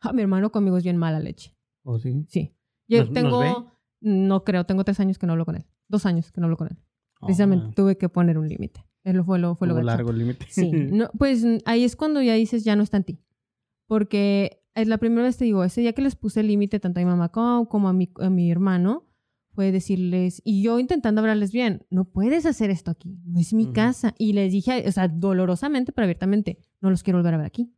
Ah, 0.00 0.12
mi 0.12 0.20
hermano 0.22 0.50
conmigo 0.50 0.76
es 0.76 0.82
bien 0.82 0.96
mala 0.96 1.20
leche. 1.20 1.54
¿O 1.84 1.98
sí? 2.00 2.24
Sí. 2.28 2.52
Yo 2.88 2.98
¿Nos- 2.98 3.10
nos 3.10 3.14
tengo, 3.14 3.38
ve? 3.38 3.54
No 4.02 4.44
creo, 4.44 4.64
tengo 4.64 4.84
tres 4.84 5.00
años 5.00 5.18
que 5.18 5.26
no 5.26 5.32
hablo 5.32 5.46
con 5.46 5.56
él. 5.56 5.64
Dos 5.88 6.06
años 6.06 6.30
que 6.32 6.40
no 6.40 6.46
hablo 6.46 6.56
con 6.56 6.68
él. 6.68 6.78
Precisamente 7.20 7.66
Ah, 7.68 7.72
tuve 7.74 7.96
que 7.96 8.08
poner 8.08 8.36
un 8.36 8.48
límite. 8.48 8.84
Él 9.04 9.22
fue 9.24 9.38
lo, 9.38 9.54
fue 9.54 9.68
lo 9.68 9.80
largo 9.80 10.10
el 10.10 10.18
límite. 10.18 10.46
Sí, 10.48 10.70
no, 10.92 11.08
pues 11.18 11.44
ahí 11.64 11.84
es 11.84 11.96
cuando 11.96 12.20
ya 12.20 12.34
dices, 12.34 12.64
ya 12.64 12.76
no 12.76 12.82
está 12.82 12.96
en 12.96 13.04
ti. 13.04 13.20
Porque 13.86 14.62
es 14.74 14.88
la 14.88 14.98
primera 14.98 15.22
vez 15.24 15.36
te 15.36 15.44
digo, 15.44 15.64
ese 15.64 15.80
día 15.80 15.92
que 15.92 16.02
les 16.02 16.16
puse 16.16 16.40
el 16.40 16.48
límite 16.48 16.80
tanto 16.80 17.00
a 17.00 17.02
mi 17.02 17.08
mamá 17.08 17.30
como, 17.30 17.88
a, 17.88 17.92
mi, 17.92 18.10
a 18.20 18.30
mi 18.30 18.50
hermano, 18.50 19.08
fue 19.54 19.70
decirles, 19.70 20.40
y 20.44 20.62
yo 20.62 20.78
intentando 20.78 21.20
hablarles 21.20 21.52
bien, 21.52 21.84
no 21.90 22.06
puedes 22.06 22.46
hacer 22.46 22.70
esto 22.70 22.90
aquí, 22.90 23.20
no 23.26 23.38
es 23.38 23.52
mi 23.52 23.70
casa. 23.72 24.14
Y 24.18 24.32
les 24.32 24.50
dije, 24.50 24.84
o 24.88 24.92
sea, 24.92 25.08
dolorosamente, 25.08 25.92
pero 25.92 26.04
abiertamente, 26.04 26.58
no 26.80 26.90
los 26.90 27.02
quiero 27.02 27.18
volver 27.18 27.34
a 27.34 27.38
ver 27.38 27.46
aquí. 27.46 27.72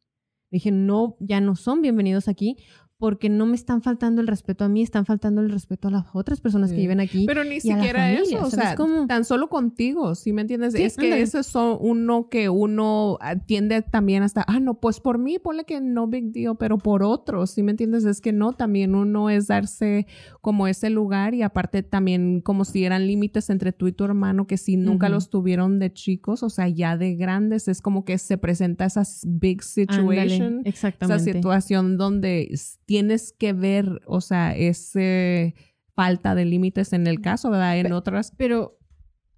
Dije, 0.51 0.71
no, 0.71 1.17
ya 1.19 1.41
no 1.41 1.57
son 1.57 1.83
bienvenidos 1.83 2.29
aquí 2.29 2.59
porque 3.05 3.29
no 3.29 3.45
me 3.45 3.55
están 3.55 3.83
faltando 3.83 4.23
el 4.23 4.27
respeto 4.27 4.65
a 4.65 4.69
mí, 4.71 4.81
están 4.81 5.05
faltando 5.05 5.43
el 5.43 5.51
respeto 5.51 5.89
a 5.89 5.91
las 5.91 6.07
otras 6.15 6.41
personas 6.41 6.71
que 6.71 6.79
viven 6.79 7.01
aquí. 7.01 7.27
Pero 7.27 7.45
ni 7.45 7.61
siquiera 7.61 8.01
familia, 8.01 8.39
eso, 8.39 8.47
o 8.47 8.51
¿sabes 8.51 8.69
sea, 8.69 8.77
cómo? 8.77 9.07
tan 9.07 9.27
solo 9.27 9.51
contigo, 9.51 10.15
¿sí 10.15 10.33
me 10.33 10.41
entiendes? 10.41 10.73
Sí, 10.73 10.85
es 10.85 10.97
que 10.97 11.21
eso 11.21 11.39
es 11.39 11.55
uno 11.55 12.31
que 12.31 12.49
uno 12.49 13.19
ah, 13.21 13.37
tiende 13.37 13.83
también 13.83 14.23
hasta, 14.23 14.43
ah, 14.49 14.59
no, 14.59 14.81
pues 14.81 15.01
por 15.01 15.19
mí, 15.19 15.39
ponle 15.39 15.65
que 15.65 15.83
no 15.83 16.07
big 16.07 16.33
deal, 16.33 16.57
pero 16.57 16.79
por 16.79 17.03
otros, 17.03 17.51
¿sí 17.51 17.63
me 17.63 17.73
entiendes? 17.73 18.07
Es 18.07 18.23
que 18.23 18.33
no, 18.33 18.55
también 18.55 18.95
uno 18.95 19.29
es 19.29 19.49
darse 19.49 20.07
como 20.45 20.69
ese 20.69 20.91
lugar 20.91 21.35
y 21.35 21.41
aparte 21.43 21.83
también 21.83 22.41
como 22.43 22.65
si 22.67 22.85
eran 22.85 23.07
límites 23.07 23.49
entre 23.49 23.73
tú 23.73 23.89
y 23.89 23.93
tu 23.93 24.05
hermano 24.05 24.47
que 24.47 24.59
si 24.59 24.77
nunca 24.77 25.09
los 25.09 25.31
tuvieron 25.31 25.79
de 25.79 25.93
chicos, 25.93 26.43
o 26.43 26.51
sea, 26.51 26.69
ya 26.69 26.97
de 26.97 27.17
grandes, 27.17 27.67
es 27.67 27.81
como 27.81 28.05
que 28.05 28.19
se 28.19 28.37
presenta 28.39 28.85
esa 28.85 29.03
big 29.27 29.63
situation 29.63 30.61
esa 30.61 30.69
exactamente. 30.69 31.33
situación 31.33 31.97
donde 31.97 32.55
tienes 32.85 33.33
que 33.33 33.55
ver, 33.55 34.03
o 34.07 34.21
sea, 34.21 34.55
ese 34.55 35.55
falta 35.95 36.35
de 36.35 36.45
límites 36.45 36.93
en 36.93 37.07
el 37.07 37.21
caso, 37.23 37.51
¿verdad? 37.51 37.79
En 37.79 37.87
Pe- 37.87 37.93
otras. 37.95 38.33
Pero 38.37 38.79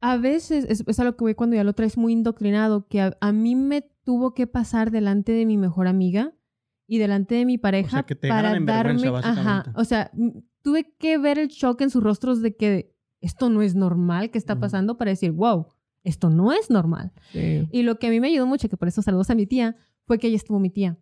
a 0.00 0.16
veces, 0.16 0.66
es, 0.68 0.82
es 0.86 1.00
a 1.00 1.04
lo 1.04 1.16
que 1.16 1.24
voy 1.24 1.34
cuando 1.34 1.54
ya 1.56 1.64
lo 1.64 1.72
traes 1.72 1.96
muy 1.96 2.12
indoctrinado, 2.12 2.88
que 2.88 3.00
a, 3.00 3.16
a 3.20 3.32
mí 3.32 3.54
me 3.54 3.82
tuvo 4.04 4.34
que 4.34 4.46
pasar 4.46 4.90
delante 4.90 5.32
de 5.32 5.46
mi 5.46 5.56
mejor 5.56 5.86
amiga 5.86 6.32
y 6.88 6.98
delante 6.98 7.34
de 7.34 7.44
mi 7.44 7.58
pareja 7.58 8.04
que 8.04 8.14
te 8.14 8.28
para 8.28 8.58
darme, 8.60 9.08
ajá, 9.22 9.64
o 9.74 9.84
sea, 9.84 10.10
tuve 10.66 10.92
que 10.98 11.16
ver 11.16 11.38
el 11.38 11.46
shock 11.46 11.81
en 11.83 11.90
sus 11.90 12.02
rostros 12.02 12.42
de 12.42 12.57
que 12.57 12.92
esto 13.20 13.50
no 13.50 13.62
es 13.62 13.76
normal 13.76 14.33
que 14.33 14.38
está 14.38 14.59
pasando 14.59 14.98
para 14.98 15.12
decir, 15.12 15.31
wow, 15.31 15.68
esto 16.02 16.29
no 16.29 16.52
es 16.52 16.70
normal. 16.70 17.12
Y 17.70 17.85
lo 17.85 18.00
que 18.00 18.09
a 18.09 18.11
mí 18.11 18.18
me 18.18 18.26
ayudó 18.26 18.48
mucho, 18.48 18.68
que 18.68 18.76
por 18.76 18.88
eso 18.88 19.00
saludos 19.00 19.31
a 19.31 19.37
mi 19.37 19.46
tía, 19.46 19.76
fue 20.07 20.18
que 20.18 20.26
ella 20.26 20.35
estuvo 20.35 20.59
mi 20.59 20.70
tía. 20.70 20.98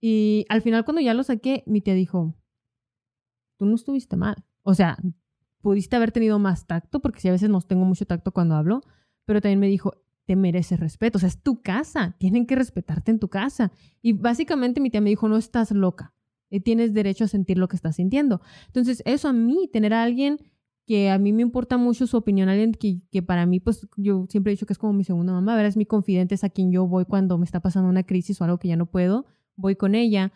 Y 0.00 0.46
al 0.48 0.62
final 0.62 0.86
cuando 0.86 1.02
ya 1.02 1.12
lo 1.12 1.22
saqué, 1.22 1.64
mi 1.66 1.82
tía 1.82 1.92
dijo, 1.92 2.34
tú 3.58 3.66
no 3.66 3.74
estuviste 3.74 4.16
mal. 4.16 4.42
O 4.62 4.72
sea, 4.72 4.96
pudiste 5.60 5.96
haber 5.96 6.10
tenido 6.10 6.38
más 6.38 6.66
tacto, 6.66 7.00
porque 7.00 7.20
sí 7.20 7.28
a 7.28 7.32
veces 7.32 7.50
no 7.50 7.60
tengo 7.60 7.84
mucho 7.84 8.06
tacto 8.06 8.32
cuando 8.32 8.54
hablo, 8.54 8.80
pero 9.26 9.42
también 9.42 9.60
me 9.60 9.68
dijo, 9.68 10.02
te 10.24 10.34
mereces 10.34 10.80
respeto. 10.80 11.18
O 11.18 11.20
sea, 11.20 11.28
es 11.28 11.42
tu 11.42 11.60
casa, 11.60 12.16
tienen 12.18 12.46
que 12.46 12.56
respetarte 12.56 13.10
en 13.10 13.18
tu 13.18 13.28
casa. 13.28 13.70
Y 14.00 14.14
básicamente 14.14 14.80
mi 14.80 14.88
tía 14.88 15.02
me 15.02 15.10
dijo, 15.10 15.28
no 15.28 15.36
estás 15.36 15.72
loca, 15.72 16.13
tienes 16.60 16.92
derecho 16.92 17.24
a 17.24 17.28
sentir 17.28 17.58
lo 17.58 17.68
que 17.68 17.76
estás 17.76 17.96
sintiendo. 17.96 18.40
Entonces, 18.66 19.02
eso 19.06 19.28
a 19.28 19.32
mí, 19.32 19.68
tener 19.72 19.94
a 19.94 20.02
alguien 20.02 20.38
que 20.86 21.10
a 21.10 21.18
mí 21.18 21.32
me 21.32 21.42
importa 21.42 21.78
mucho 21.78 22.06
su 22.06 22.16
opinión, 22.16 22.48
alguien 22.48 22.72
que, 22.72 23.00
que 23.10 23.22
para 23.22 23.46
mí, 23.46 23.58
pues 23.60 23.86
yo 23.96 24.26
siempre 24.28 24.52
he 24.52 24.54
dicho 24.54 24.66
que 24.66 24.74
es 24.74 24.78
como 24.78 24.92
mi 24.92 25.04
segunda 25.04 25.32
mamá, 25.32 25.54
¿verdad? 25.54 25.68
Es 25.68 25.76
mi 25.76 25.86
confidente, 25.86 26.34
es 26.34 26.44
a 26.44 26.50
quien 26.50 26.70
yo 26.70 26.86
voy 26.86 27.06
cuando 27.06 27.38
me 27.38 27.44
está 27.44 27.60
pasando 27.60 27.88
una 27.88 28.02
crisis 28.02 28.40
o 28.40 28.44
algo 28.44 28.58
que 28.58 28.68
ya 28.68 28.76
no 28.76 28.86
puedo, 28.86 29.26
voy 29.56 29.76
con 29.76 29.94
ella. 29.94 30.32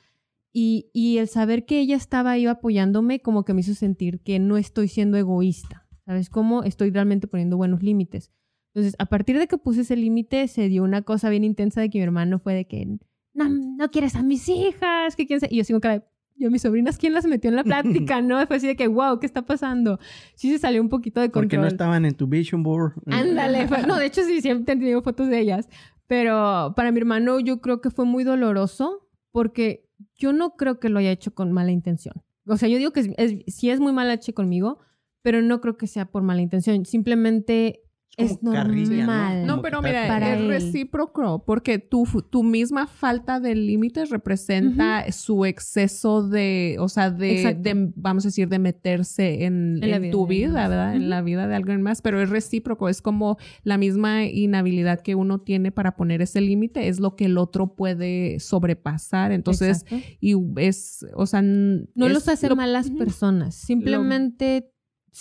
Y, 0.52 0.90
y 0.94 1.18
el 1.18 1.28
saber 1.28 1.66
que 1.66 1.80
ella 1.80 1.96
estaba 1.96 2.32
ahí 2.32 2.46
apoyándome 2.46 3.20
como 3.20 3.44
que 3.44 3.52
me 3.52 3.60
hizo 3.60 3.74
sentir 3.74 4.20
que 4.20 4.38
no 4.38 4.56
estoy 4.56 4.88
siendo 4.88 5.18
egoísta, 5.18 5.86
¿sabes? 6.06 6.30
Cómo 6.30 6.62
estoy 6.62 6.90
realmente 6.90 7.26
poniendo 7.26 7.58
buenos 7.58 7.82
límites. 7.82 8.32
Entonces, 8.74 8.94
a 8.98 9.06
partir 9.06 9.38
de 9.38 9.48
que 9.48 9.58
puse 9.58 9.82
ese 9.82 9.96
límite, 9.96 10.46
se 10.48 10.68
dio 10.68 10.82
una 10.82 11.02
cosa 11.02 11.28
bien 11.30 11.44
intensa 11.44 11.80
de 11.80 11.90
que 11.90 11.98
mi 11.98 12.04
hermano 12.04 12.38
fue 12.38 12.54
de 12.54 12.66
que, 12.66 12.98
no, 13.38 13.76
no 13.76 13.90
quieres 13.90 14.14
a 14.16 14.22
mis 14.22 14.48
hijas, 14.48 15.16
que 15.16 15.26
quién 15.26 15.40
sabe. 15.40 15.54
Y 15.54 15.58
yo 15.58 15.64
sigo 15.64 15.80
cara 15.80 16.04
yo, 16.40 16.52
mis 16.52 16.62
sobrinas, 16.62 16.98
¿quién 16.98 17.14
las 17.14 17.26
metió 17.26 17.50
en 17.50 17.56
la 17.56 17.64
plática? 18.12 18.20
¿No? 18.22 18.46
Fue 18.46 18.56
así 18.56 18.66
de 18.68 18.76
que, 18.76 18.86
wow, 18.86 19.18
¿qué 19.18 19.26
está 19.26 19.42
pasando? 19.44 19.98
Sí 20.36 20.50
se 20.52 20.58
salió 20.58 20.80
un 20.80 20.88
poquito 20.88 21.20
de 21.20 21.30
Porque 21.30 21.56
control. 21.56 21.62
no 21.62 21.66
estaban 21.66 22.04
en 22.04 22.14
tu 22.14 22.28
vision 22.28 22.62
board. 22.62 22.92
Ándale. 23.06 23.66
no, 23.88 23.96
de 23.96 24.06
hecho 24.06 24.22
sí, 24.22 24.40
siempre 24.40 24.72
han 24.72 24.78
tenido 24.78 25.02
fotos 25.02 25.28
de 25.28 25.40
ellas. 25.40 25.68
Pero 26.06 26.74
para 26.76 26.92
mi 26.92 26.98
hermano 27.00 27.40
yo 27.40 27.60
creo 27.60 27.80
que 27.80 27.90
fue 27.90 28.04
muy 28.04 28.22
doloroso 28.22 29.08
porque 29.32 29.88
yo 30.16 30.32
no 30.32 30.54
creo 30.56 30.78
que 30.78 30.88
lo 30.88 31.00
haya 31.00 31.10
hecho 31.10 31.34
con 31.34 31.50
mala 31.50 31.72
intención. 31.72 32.14
O 32.46 32.56
sea, 32.56 32.68
yo 32.68 32.78
digo 32.78 32.92
que 32.92 33.00
es, 33.00 33.10
es- 33.18 33.54
sí 33.54 33.68
es 33.70 33.80
muy 33.80 33.92
mal 33.92 34.08
hecho 34.10 34.32
conmigo, 34.32 34.78
pero 35.22 35.42
no 35.42 35.60
creo 35.60 35.76
que 35.76 35.86
sea 35.88 36.06
por 36.06 36.22
mala 36.22 36.40
intención. 36.40 36.84
Simplemente 36.86 37.80
es 38.18 38.38
carrilla, 38.42 39.06
normal. 39.06 39.46
No, 39.46 39.62
pero 39.62 39.80
mira, 39.80 40.06
Para 40.08 40.34
es 40.34 40.40
él. 40.40 40.48
recíproco, 40.48 41.44
porque 41.44 41.78
tu, 41.78 42.04
tu 42.28 42.42
misma 42.42 42.86
falta 42.86 43.40
de 43.40 43.54
límites 43.54 44.10
representa 44.10 45.10
su 45.12 45.44
exceso 45.44 46.28
de, 46.28 46.76
o 46.80 46.88
sea, 46.88 47.10
de, 47.10 47.92
vamos 47.96 48.24
a 48.24 48.28
decir, 48.28 48.48
de 48.48 48.58
meterse 48.58 49.44
en, 49.44 49.78
En 49.82 49.90
la 49.90 49.96
en 49.96 50.02
vida 50.02 50.12
tu 50.12 50.26
vida. 50.26 50.68
¿verdad? 50.68 50.94
En 50.96 51.08
la 51.10 51.22
vida 51.22 51.46
de 51.48 51.54
alguien 51.54 51.80
más, 51.82 52.02
pero 52.02 52.20
es 52.20 52.28
recíproco, 52.30 52.88
es 52.88 53.00
como 53.02 53.38
la 53.62 53.78
misma 53.78 54.24
inhabilidad 54.24 55.00
que 55.00 55.14
uno 55.14 55.40
tiene 55.40 55.70
para 55.72 55.96
poner 55.96 56.20
ese 56.22 56.40
límite, 56.40 56.88
es 56.88 57.00
lo 57.00 57.16
que 57.16 57.26
el 57.26 57.38
otro 57.38 57.74
puede 57.74 58.40
sobrepasar, 58.40 59.32
entonces, 59.32 59.82
Exacto. 59.82 60.06
y 60.20 60.34
es, 60.56 61.06
o 61.14 61.26
sea, 61.26 61.42
No 61.42 62.06
es 62.06 62.12
los 62.12 62.28
hace 62.28 62.48
lo- 62.48 62.56
malas 62.56 62.90
personas. 62.90 63.54
Simplemente 63.54 64.70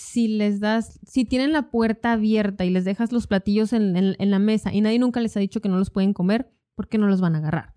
si 0.00 0.28
les 0.28 0.60
das, 0.60 1.00
si 1.06 1.24
tienen 1.24 1.52
la 1.52 1.70
puerta 1.70 2.12
abierta 2.12 2.64
y 2.64 2.70
les 2.70 2.84
dejas 2.84 3.10
los 3.10 3.26
platillos 3.26 3.72
en, 3.72 3.96
en- 3.96 4.14
en 4.18 4.30
la 4.30 4.38
mesa 4.38 4.72
y 4.72 4.80
nadie 4.80 4.98
nunca 5.00 5.20
les 5.20 5.36
ha 5.36 5.40
dicho 5.40 5.60
que 5.60 5.68
no 5.68 5.76
los 5.76 5.90
pueden 5.90 6.12
comer, 6.12 6.50
¿por 6.76 6.88
qué 6.88 6.98
no 6.98 7.08
los 7.08 7.20
van 7.20 7.34
a 7.34 7.38
agarrar? 7.38 7.74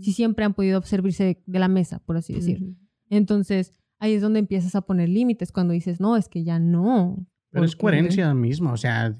Si 0.00 0.12
siempre 0.12 0.44
han 0.44 0.52
podido 0.52 0.82
servirse 0.82 1.24
de, 1.24 1.42
de 1.46 1.58
la 1.58 1.68
mesa, 1.68 2.00
por 2.00 2.18
así 2.18 2.34
decir. 2.34 2.62
Entonces, 3.08 3.72
ahí 3.98 4.12
es 4.14 4.20
donde 4.22 4.38
empiezas 4.40 4.74
a 4.74 4.82
poner 4.82 5.08
límites, 5.08 5.50
cuando 5.52 5.72
dices, 5.72 5.98
no, 6.00 6.16
es 6.16 6.28
que 6.28 6.44
ya 6.44 6.58
no. 6.58 7.26
Pero 7.50 7.64
es 7.64 7.74
coherencia 7.76 8.32
misma, 8.34 8.72
o 8.72 8.76
sea, 8.76 9.16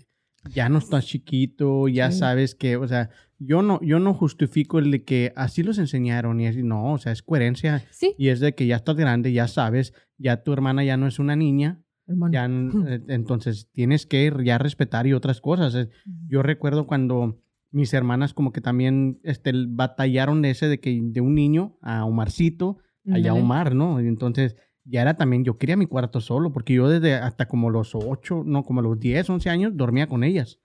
ya 0.55 0.69
no 0.69 0.79
estás 0.79 1.07
chiquito, 1.07 1.89
ya 1.89 2.11
Sí. 2.11 2.19
sabes 2.19 2.55
que, 2.55 2.77
o 2.77 2.87
sea, 2.87 3.09
yo 3.39 3.63
no, 3.63 3.81
yo 3.83 3.99
no 3.99 4.13
justifico 4.13 4.79
el 4.79 4.91
de 4.91 5.05
que 5.05 5.33
así 5.37 5.63
los 5.63 5.79
enseñaron 5.79 6.41
y 6.41 6.47
así, 6.47 6.63
no, 6.63 6.93
o 6.93 6.99
sea, 6.99 7.13
es 7.13 7.23
coherencia 7.23 7.83
Sí, 7.91 8.15
y 8.19 8.29
es 8.29 8.41
de 8.41 8.55
que 8.55 8.67
ya 8.67 8.77
estás 8.77 8.97
grande, 8.97 9.33
ya 9.33 9.49
sabes, 9.49 9.95
ya 10.19 10.43
tu 10.43 10.53
hermana 10.53 10.85
ya 10.85 10.97
no 10.99 11.07
es 11.07 11.19
una 11.19 11.35
niña, 11.37 11.83
hermano. 12.13 12.33
ya, 12.33 12.47
eh, 12.89 13.01
entonces 13.09 13.69
tienes 13.73 14.07
que 14.07 14.33
ya 14.45 14.59
respetar 14.59 15.07
y 15.07 15.13
otras 15.13 15.41
cosas. 15.41 15.89
Yo 16.29 16.43
recuerdo 16.43 16.87
cuando 16.87 17.39
mis 17.71 17.93
hermanas 17.95 18.35
como 18.35 18.53
que 18.53 18.61
también 18.61 19.19
este, 19.23 19.53
batallaron 19.69 20.43
de 20.43 20.51
ese 20.51 20.69
de 20.69 20.79
que 20.81 21.01
de 21.03 21.21
un 21.21 21.35
niño 21.35 21.79
a 21.81 22.05
Omarcito, 22.05 22.79
allá 23.11 23.31
a. 23.31 23.35
Omar, 23.35 23.75
¿no? 23.75 24.01
Y 24.01 24.07
entonces 24.07 24.57
ya 24.85 25.03
era 25.03 25.17
también, 25.17 25.45
yo 25.45 25.59
quería 25.59 25.77
mi 25.77 25.87
cuarto 25.87 26.21
solo, 26.21 26.53
porque 26.53 26.75
yo 26.75 26.89
desde 26.89 27.15
hasta 27.15 27.47
como 27.47 27.71
los 27.71 27.95
8, 27.95 28.43
no, 28.45 28.63
como 28.65 28.83
los 28.83 28.99
10, 28.99 29.31
11 29.31 29.49
años 29.51 29.73
dormía 29.77 30.07
con 30.07 30.25
ellas. 30.25 30.59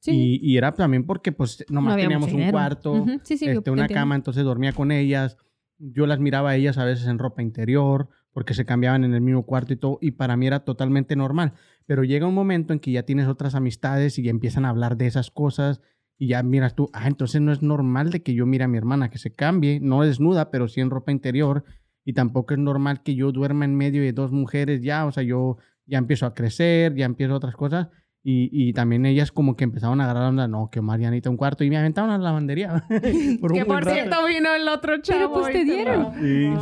Sí. 0.00 0.12
Y, 0.42 0.52
y 0.52 0.56
era 0.56 0.72
también 0.72 1.04
porque 1.04 1.30
pues 1.30 1.64
nomás 1.68 1.92
había 1.94 2.04
teníamos 2.06 2.32
un 2.32 2.50
cuarto, 2.50 2.92
Ujú, 2.92 3.20
Sí, 3.22 3.36
sí, 3.36 3.46
este, 3.46 3.70
una 3.70 3.82
entiendo. 3.82 3.94
cama, 4.00 4.14
entonces 4.16 4.44
dormía 4.44 4.72
con 4.72 4.92
ellas. 4.92 5.36
Yo 5.78 6.06
las 6.06 6.20
miraba 6.20 6.50
a 6.50 6.56
ellas 6.56 6.78
a 6.78 6.84
veces 6.84 7.06
en 7.06 7.18
ropa 7.18 7.42
interior, 7.42 8.08
porque 8.32 8.54
se 8.54 8.64
cambiaban 8.64 9.04
en 9.04 9.14
el 9.14 9.20
mismo 9.20 9.44
cuarto 9.44 9.72
y 9.72 9.76
todo, 9.76 9.98
y 10.00 10.12
para 10.12 10.36
mí 10.36 10.46
era 10.46 10.60
totalmente 10.60 11.16
normal. 11.16 11.54
Pero 11.86 12.04
llega 12.04 12.26
un 12.26 12.34
momento 12.34 12.72
en 12.72 12.80
que 12.80 12.92
ya 12.92 13.04
tienes 13.04 13.26
otras 13.26 13.54
amistades 13.54 14.18
y 14.18 14.28
empiezan 14.28 14.64
a 14.64 14.70
hablar 14.70 14.96
de 14.96 15.06
esas 15.06 15.30
cosas, 15.30 15.80
y 16.18 16.28
ya 16.28 16.42
miras 16.42 16.74
tú, 16.74 16.90
ah, 16.92 17.08
entonces 17.08 17.40
no 17.40 17.50
es 17.50 17.62
normal 17.62 18.10
de 18.10 18.22
que 18.22 18.34
yo 18.34 18.44
mire 18.44 18.64
a 18.64 18.68
mi 18.68 18.76
hermana 18.76 19.08
que 19.08 19.16
se 19.16 19.34
cambie, 19.34 19.80
no 19.80 20.02
desnuda, 20.02 20.50
pero 20.50 20.68
sí 20.68 20.80
en 20.80 20.90
ropa 20.90 21.12
interior, 21.12 21.64
y 22.04 22.12
tampoco 22.12 22.54
es 22.54 22.60
normal 22.60 23.02
que 23.02 23.14
yo 23.14 23.32
duerma 23.32 23.64
en 23.64 23.74
medio 23.74 24.02
de 24.02 24.12
dos 24.12 24.30
mujeres 24.30 24.82
ya, 24.82 25.06
o 25.06 25.12
sea, 25.12 25.22
yo 25.22 25.56
ya 25.86 25.98
empiezo 25.98 26.26
a 26.26 26.34
crecer, 26.34 26.94
ya 26.94 27.06
empiezo 27.06 27.34
otras 27.34 27.56
cosas. 27.56 27.88
Y, 28.22 28.50
y 28.52 28.72
también 28.74 29.06
ellas 29.06 29.32
como 29.32 29.56
que 29.56 29.64
empezaron 29.64 30.00
a 30.00 30.04
agarrar 30.04 30.24
onda, 30.28 30.46
no, 30.46 30.68
que 30.70 30.82
Marianita 30.82 31.30
un 31.30 31.38
cuarto 31.38 31.64
y 31.64 31.70
me 31.70 31.78
aventaron 31.78 32.10
a 32.10 32.18
la 32.18 32.24
lavandería. 32.24 32.84
por 33.40 33.52
Que 33.54 33.64
por 33.64 33.82
rato. 33.82 33.90
cierto 33.94 34.26
vino 34.26 34.54
el 34.54 34.68
otro 34.68 35.00
chavo. 35.00 35.40
pues, 35.40 35.52
te 35.52 35.64
dieron. 35.64 36.12
Sí. 36.20 36.52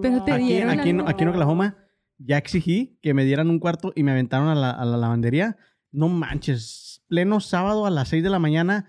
Pero 0.00 0.24
te 0.24 0.32
Aquí, 0.32 0.44
dieron 0.44 0.70
aquí, 0.70 0.96
aquí 1.06 1.22
en 1.24 1.28
Oklahoma 1.28 1.76
ya 2.18 2.38
exigí 2.38 2.98
que 3.02 3.12
me 3.14 3.24
dieran 3.24 3.50
un 3.50 3.58
cuarto 3.58 3.92
y 3.94 4.04
me 4.04 4.12
aventaron 4.12 4.48
a 4.48 4.54
la, 4.54 4.70
a 4.70 4.84
la 4.86 4.96
lavandería. 4.96 5.56
No 5.90 6.08
manches, 6.08 7.02
pleno 7.08 7.40
sábado 7.40 7.84
a 7.84 7.90
las 7.90 8.08
6 8.08 8.22
de 8.22 8.30
la 8.30 8.38
mañana 8.38 8.88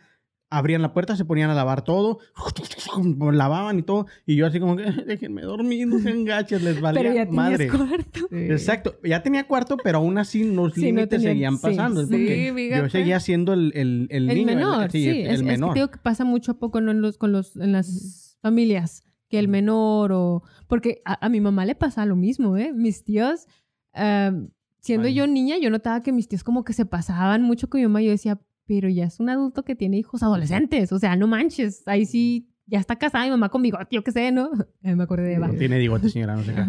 abrían 0.57 0.81
la 0.81 0.93
puerta, 0.93 1.15
se 1.15 1.25
ponían 1.25 1.49
a 1.49 1.53
lavar 1.55 1.83
todo, 1.83 2.19
lavaban 3.33 3.79
y 3.79 3.83
todo, 3.83 4.07
y 4.25 4.35
yo 4.35 4.45
así 4.47 4.59
como 4.59 4.75
que 4.75 4.83
déjenme 5.05 5.41
dormir, 5.41 5.87
no 5.87 5.99
sean 5.99 6.25
gachas, 6.25 6.61
les 6.61 6.79
valía 6.81 7.01
Pero 7.01 7.13
ya 7.15 7.25
madre. 7.31 7.67
cuarto. 7.69 8.19
Sí. 8.29 8.35
Exacto, 8.35 8.95
ya 9.03 9.23
tenía 9.23 9.47
cuarto, 9.47 9.77
pero 9.83 9.99
aún 9.99 10.17
así 10.17 10.43
los 10.43 10.73
Sí, 10.73 10.81
no 10.81 10.85
límites 11.01 11.09
tenían- 11.09 11.31
seguían 11.31 11.55
sí, 11.57 11.61
pasando. 11.63 12.01
sí, 12.05 12.07
porque 12.11 12.71
yo 12.77 12.89
seguía 12.89 13.19
siendo 13.19 13.53
el, 13.53 13.71
el, 13.75 14.07
el 14.09 14.29
El 14.29 14.37
niño, 14.37 14.55
menor, 14.55 14.91
sí, 14.91 15.07
el, 15.07 15.17
es, 15.27 15.33
es 15.33 15.39
que 15.41 15.45
menor. 15.45 15.73
digo 15.73 15.89
que 15.89 15.97
pasa 15.99 16.23
mucho 16.23 16.51
a 16.53 16.59
poco 16.59 16.81
¿no? 16.81 16.91
en, 16.91 17.01
los, 17.01 17.17
con 17.17 17.31
los, 17.31 17.55
en 17.55 17.71
las 17.71 18.37
familias, 18.41 19.03
que 19.29 19.39
el 19.39 19.47
menor 19.47 20.11
o... 20.11 20.43
Porque 20.67 21.01
a, 21.05 21.25
a 21.25 21.29
mi 21.29 21.41
mamá 21.41 21.65
le 21.65 21.75
pasa 21.75 22.05
lo 22.05 22.15
mismo, 22.15 22.57
¿eh? 22.57 22.71
Mis 22.73 23.03
tíos, 23.03 23.47
am, 23.93 24.49
siendo 24.79 25.07
Ay. 25.07 25.13
yo 25.15 25.27
niña, 25.27 25.55
yo 25.61 25.69
notaba 25.69 26.03
que 26.03 26.11
mis 26.11 26.27
tíos 26.27 26.43
como 26.43 26.63
que 26.63 26.73
se 26.73 26.85
pasaban 26.85 27.41
mucho 27.41 27.69
con 27.69 27.79
mi 27.81 27.87
mamá. 27.87 28.01
Yo 28.01 28.11
decía, 28.11 28.39
pero 28.65 28.89
ya 28.89 29.05
es 29.05 29.19
un 29.19 29.29
adulto 29.29 29.63
que 29.63 29.75
tiene 29.75 29.97
hijos 29.97 30.23
adolescentes, 30.23 30.91
o 30.91 30.99
sea, 30.99 31.15
no 31.15 31.27
manches, 31.27 31.87
ahí 31.87 32.05
sí, 32.05 32.49
ya 32.65 32.79
está 32.79 32.95
casada 32.97 33.25
mi 33.25 33.31
mamá 33.31 33.49
con 33.49 33.61
bigote, 33.61 33.87
yo 33.91 34.03
qué 34.03 34.11
sé, 34.11 34.31
¿no? 34.31 34.49
Me 34.81 35.03
acordé 35.03 35.23
de 35.23 35.33
Eva. 35.35 35.47
No 35.47 35.55
tiene 35.55 35.77
bigote, 35.77 36.09
señora, 36.09 36.35
no 36.35 36.43
sé 36.43 36.53
qué. 36.53 36.61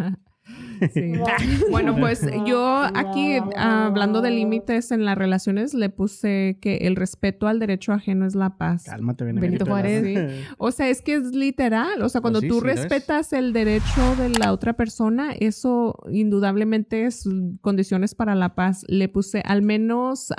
Sí. 0.93 1.13
Bueno, 1.71 1.97
pues 1.97 2.27
yo 2.47 2.83
aquí, 2.95 3.37
hablando 3.57 4.21
de 4.21 4.31
límites 4.31 4.91
en 4.93 5.05
las 5.05 5.17
relaciones, 5.17 5.75
le 5.75 5.89
puse 5.89 6.59
que 6.61 6.79
el 6.79 6.97
respeto 6.97 7.47
al 7.47 7.59
derecho 7.59 7.93
ajeno 7.93 8.27
es 8.27 8.35
la 8.35 8.57
paz. 8.57 8.85
Cálmate, 8.85 9.25
Benito 9.25 9.67
Juárez. 9.67 10.05
O 10.59 10.71
sea, 10.71 10.89
es 10.89 11.03
que 11.03 11.15
es 11.15 11.35
literal. 11.35 12.03
O 12.03 12.09
sea, 12.09 12.21
cuando 12.21 12.41
Pues 12.41 12.53
sí, 12.53 12.59
tú 12.59 12.61
sí 12.61 12.67
respetas 12.67 13.33
el 13.33 13.53
derecho 13.53 14.17
de 14.19 14.31
la 14.31 14.53
otra 14.53 14.75
persona, 14.75 15.33
eso 15.33 15.99
indudablemente 16.11 17.05
es 17.07 17.29
condiciones 17.61 18.15
para 18.15 18.35
la 18.35 18.55
paz. 18.55 18.85
Le 18.89 19.09
puse 19.09 19.43
al 19.45 19.63
menos 19.63 20.33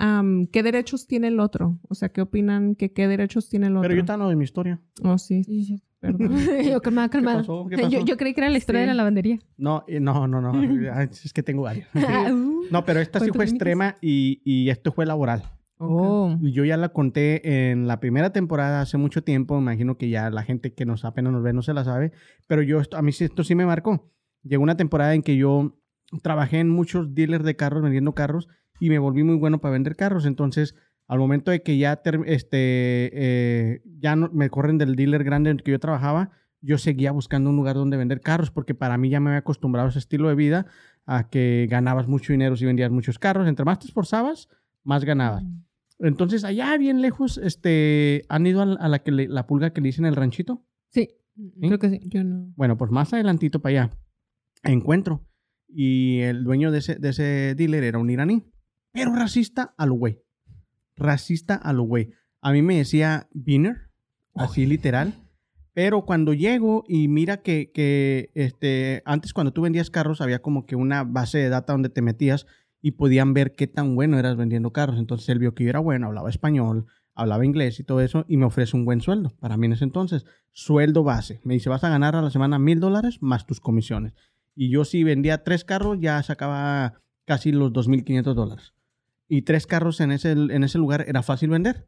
qué 0.52 0.64
derechos 0.64 1.08
tiene 1.08 1.28
el 1.28 1.40
otro. 1.40 1.80
O 1.90 1.96
sea, 1.96 2.10
¿qué 2.10 2.22
opinan 2.22 2.76
que 2.76 2.92
qué 2.94 3.08
derechos 3.08 3.50
tiene 3.50 3.68
el 3.68 3.78
otro? 3.78 3.90
Pero 3.90 4.00
yo 4.02 4.06
te 4.06 4.12
hablo 4.12 4.30
de 4.30 4.36
mi 4.36 4.44
historia. 4.44 4.80
Oh, 5.04 5.18
sí, 5.18 5.44
Sí, 5.44 5.64
sí. 5.64 5.82
Perdón. 6.14 6.38
yo, 6.72 6.82
calmada, 6.82 7.10
calmada. 7.10 7.38
pasó? 7.40 7.66
¿Qué 7.70 7.76
Yo, 7.78 7.84
pasó? 7.84 8.06
yo 8.06 8.18
creí 8.18 8.34
que 8.34 8.42
era 8.42 8.50
la 8.50 8.58
historia 8.58 8.82
Sí. 8.82 8.84
de 8.84 8.88
la 8.88 8.94
lavandería. 8.94 9.40
No, 9.58 9.84
eh, 9.88 10.00
no, 10.00 10.28
no, 10.28 10.42
no. 10.42 10.52
Ay, 10.94 11.08
es 11.12 11.34
que 11.34 11.44
tengo 11.44 11.64
varias. 11.64 11.88
Ah, 11.96 12.32
uh. 12.32 12.64
No, 12.72 12.84
pero 12.86 13.00
esta 13.00 13.20
sí 13.20 13.26
¿Cuántos 13.26 13.36
fue 13.38 13.46
extrema 13.46 13.98
y, 14.02 14.42
y 14.44 14.70
esto 14.70 14.92
fue 14.92 15.06
laboral. 15.06 15.44
Oh. 15.78 16.38
Y 16.42 16.52
yo 16.54 16.64
ya 16.66 16.78
la 16.78 16.90
conté 16.90 17.70
en 17.72 17.86
la 17.88 18.00
primera 18.00 18.32
temporada 18.32 18.82
hace 18.82 18.98
mucho 18.98 19.24
tiempo. 19.24 19.58
Imagino 19.58 19.98
que 19.98 20.10
ya 20.10 20.30
la 20.30 20.44
gente 20.44 20.74
que 20.74 20.86
nos 20.86 21.04
apenas 21.06 21.34
nos 21.34 21.44
ve 21.44 21.52
no 21.54 21.62
se 21.62 21.74
la 21.74 21.84
sabe. 21.84 22.12
Pero 22.48 22.62
yo, 22.62 22.80
esto, 22.80 22.96
a 22.98 23.02
mí 23.02 23.12
sí- 23.12 23.26
esto 23.26 23.44
sí 23.44 23.56
me 23.56 23.66
marcó. 23.66 24.10
Llegó 24.44 24.64
una 24.64 24.78
temporada 24.78 25.14
en 25.16 25.22
que 25.22 25.36
yo 25.36 25.78
trabajé 26.22 26.60
en 26.60 26.70
muchos 26.70 27.14
dealers 27.14 27.44
de 27.44 27.56
carros, 27.56 27.84
vendiendo 27.84 28.14
carros, 28.14 28.48
y 28.80 28.90
me 28.90 29.00
volví 29.00 29.24
muy 29.24 29.36
bueno 29.36 29.60
para 29.60 29.74
vender 29.74 29.96
carros. 29.96 30.26
Entonces, 30.26 30.76
al 31.08 31.20
momento 31.20 31.52
de 31.52 31.62
que 31.62 31.78
ya, 31.78 32.02
este, 32.26 33.10
eh, 33.14 33.82
ya 34.00 34.16
no, 34.16 34.30
me 34.34 34.50
corren 34.50 34.78
del 34.78 34.96
dealer 34.96 35.24
grande 35.24 35.50
en 35.52 35.58
el 35.58 35.64
que 35.64 35.72
yo 35.72 35.80
trabajaba, 35.80 36.32
yo 36.62 36.78
seguía 36.78 37.12
buscando 37.12 37.50
un 37.52 37.56
lugar 37.56 37.76
donde 37.76 37.96
vender 37.98 38.22
carros, 38.22 38.50
porque 38.50 38.74
para 38.74 38.98
mí 38.98 39.10
ya 39.10 39.20
me 39.20 39.30
había 39.30 39.40
acostumbrado 39.40 39.88
a 39.88 39.90
ese 39.90 40.00
estilo 40.00 40.30
de 40.30 40.36
vida, 40.36 40.66
a 41.06 41.30
que 41.30 41.68
ganabas 41.70 42.08
mucho 42.08 42.34
dinero 42.34 42.56
si 42.56 42.66
vendías 42.66 42.90
muchos 42.90 43.20
carros. 43.20 43.48
Entre 43.48 43.64
más 43.66 43.78
te 43.80 43.86
esforzabas, 43.86 44.50
más 44.84 45.06
ganabas. 45.06 45.44
Entonces, 46.00 46.44
allá 46.44 46.76
bien 46.78 47.02
lejos, 47.02 47.38
este, 47.38 48.24
¿han 48.30 48.48
ido 48.48 48.62
a 48.62 48.66
la, 48.66 48.76
a 48.76 48.90
la 48.90 49.00
que 49.00 49.12
le- 49.12 49.28
la 49.28 49.46
pulga 49.46 49.70
que 49.72 49.82
le 49.82 49.90
dicen 49.90 50.06
el 50.06 50.16
ranchito? 50.16 50.66
Sí, 50.90 51.10
creo 51.62 51.78
que 51.78 51.90
sí. 51.92 52.00
Yo 52.06 52.24
no. 52.24 52.52
Bueno, 52.56 52.78
pues 52.78 52.90
más 52.92 53.14
adelantito 53.14 53.62
para 53.62 53.84
allá, 53.84 53.90
encuentro. 54.64 55.24
Y 55.68 56.20
el 56.22 56.44
dueño 56.44 56.72
de 56.72 56.80
ese, 56.80 56.96
de 56.96 57.10
ese 57.10 57.54
dealer 57.56 57.84
era 57.84 58.00
un 58.00 58.10
iraní, 58.10 58.44
pero 58.92 59.14
racista 59.14 59.74
a 59.78 59.86
lo 59.86 59.94
güey. 59.96 60.22
Racista 60.96 61.56
a 61.56 61.74
lo 61.74 61.84
güey. 61.84 62.12
A 62.42 62.52
mí 62.52 62.62
me 62.62 62.78
decía 62.78 63.28
Biner, 63.34 63.90
así 64.34 64.66
literal. 64.66 65.14
Pero 65.74 66.06
cuando 66.06 66.34
llego 66.34 66.86
y 66.88 67.08
mira 67.10 67.38
que, 67.38 67.72
que 67.74 68.32
este, 68.34 69.02
antes 69.06 69.34
cuando 69.34 69.52
tú 69.52 69.64
vendías 69.64 69.90
carros 69.90 70.22
había 70.22 70.42
como 70.42 70.66
que 70.66 70.76
una 70.76 71.04
base 71.04 71.38
de 71.38 71.50
data 71.50 71.74
donde 71.74 71.90
te 71.90 72.02
metías 72.02 72.48
y 72.82 72.92
podían 72.92 73.34
ver 73.34 73.56
qué 73.56 73.68
tan 73.68 73.96
bueno 73.96 74.20
eras 74.20 74.38
vendiendo 74.38 74.72
carros. 74.72 75.00
Entonces 75.00 75.28
él 75.30 75.40
vio 75.40 75.54
que 75.54 75.64
yo 75.64 75.70
era 75.72 75.80
bueno, 75.80 76.08
hablaba 76.08 76.30
español, 76.30 76.86
hablaba 77.16 77.46
inglés 77.46 77.80
y 77.80 77.84
todo 77.84 78.00
eso 78.02 78.26
y 78.28 78.38
me 78.38 78.46
ofrece 78.46 78.78
un 78.78 78.86
buen 78.86 79.02
sueldo 79.02 79.32
para 79.40 79.58
mí 79.58 79.66
en 79.66 79.74
ese 79.74 79.86
entonces. 79.86 80.26
Sueldo 80.52 81.04
base. 81.04 81.42
Me 81.44 81.56
dice, 81.56 81.70
vas 81.70 81.84
a 81.84 81.90
ganar 81.90 82.16
a 82.16 82.22
la 82.22 82.30
semana 82.30 82.60
mil 82.60 82.80
dólares 82.80 83.18
más 83.22 83.48
tus 83.48 83.60
comisiones. 83.60 84.14
Y 84.56 84.70
yo 84.70 84.86
si 84.86 85.04
vendía 85.04 85.44
tres 85.44 85.66
carros 85.66 85.98
ya 86.00 86.22
sacaba 86.24 87.02
casi 87.26 87.52
los 87.52 87.74
2.500 87.74 88.34
dólares. 88.36 88.75
Y 89.28 89.44
tres 89.44 89.68
carros 89.68 90.00
en 90.02 90.12
ese, 90.12 90.32
en 90.32 90.64
ese 90.64 90.78
lugar 90.78 91.06
era 91.08 91.24
fácil 91.24 91.50
vender. 91.50 91.88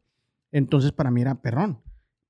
Entonces 0.50 0.92
para 0.92 1.10
mí 1.10 1.20
era 1.20 1.40
perrón. 1.40 1.82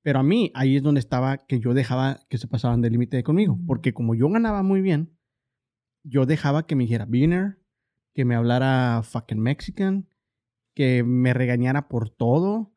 Pero 0.03 0.21
a 0.21 0.23
mí 0.23 0.51
ahí 0.55 0.77
es 0.77 0.83
donde 0.83 1.01
estaba 1.01 1.39
que 1.39 1.61
yo 1.61 1.75
dejaba 1.75 2.21
que 2.29 2.39
se 2.39 2.49
pasaban 2.49 2.81
del 2.81 2.93
límite 2.93 3.23
conmigo. 3.23 3.59
Porque 3.67 3.93
como 3.93 4.15
yo 4.15 4.29
ganaba 4.29 4.63
muy 4.63 4.81
bien, 4.81 5.17
yo 6.03 6.27
dejaba 6.27 6.67
que 6.67 6.77
me 6.77 6.85
dijera 6.85 7.07
Beaner, 7.07 7.59
que 8.15 8.25
me 8.25 8.35
hablara 8.35 9.03
fucking 9.03 9.41
Mexican, 9.41 10.09
que 10.75 11.03
me 11.05 11.35
regañara 11.35 11.89
por 11.89 12.11
todo, 12.11 12.73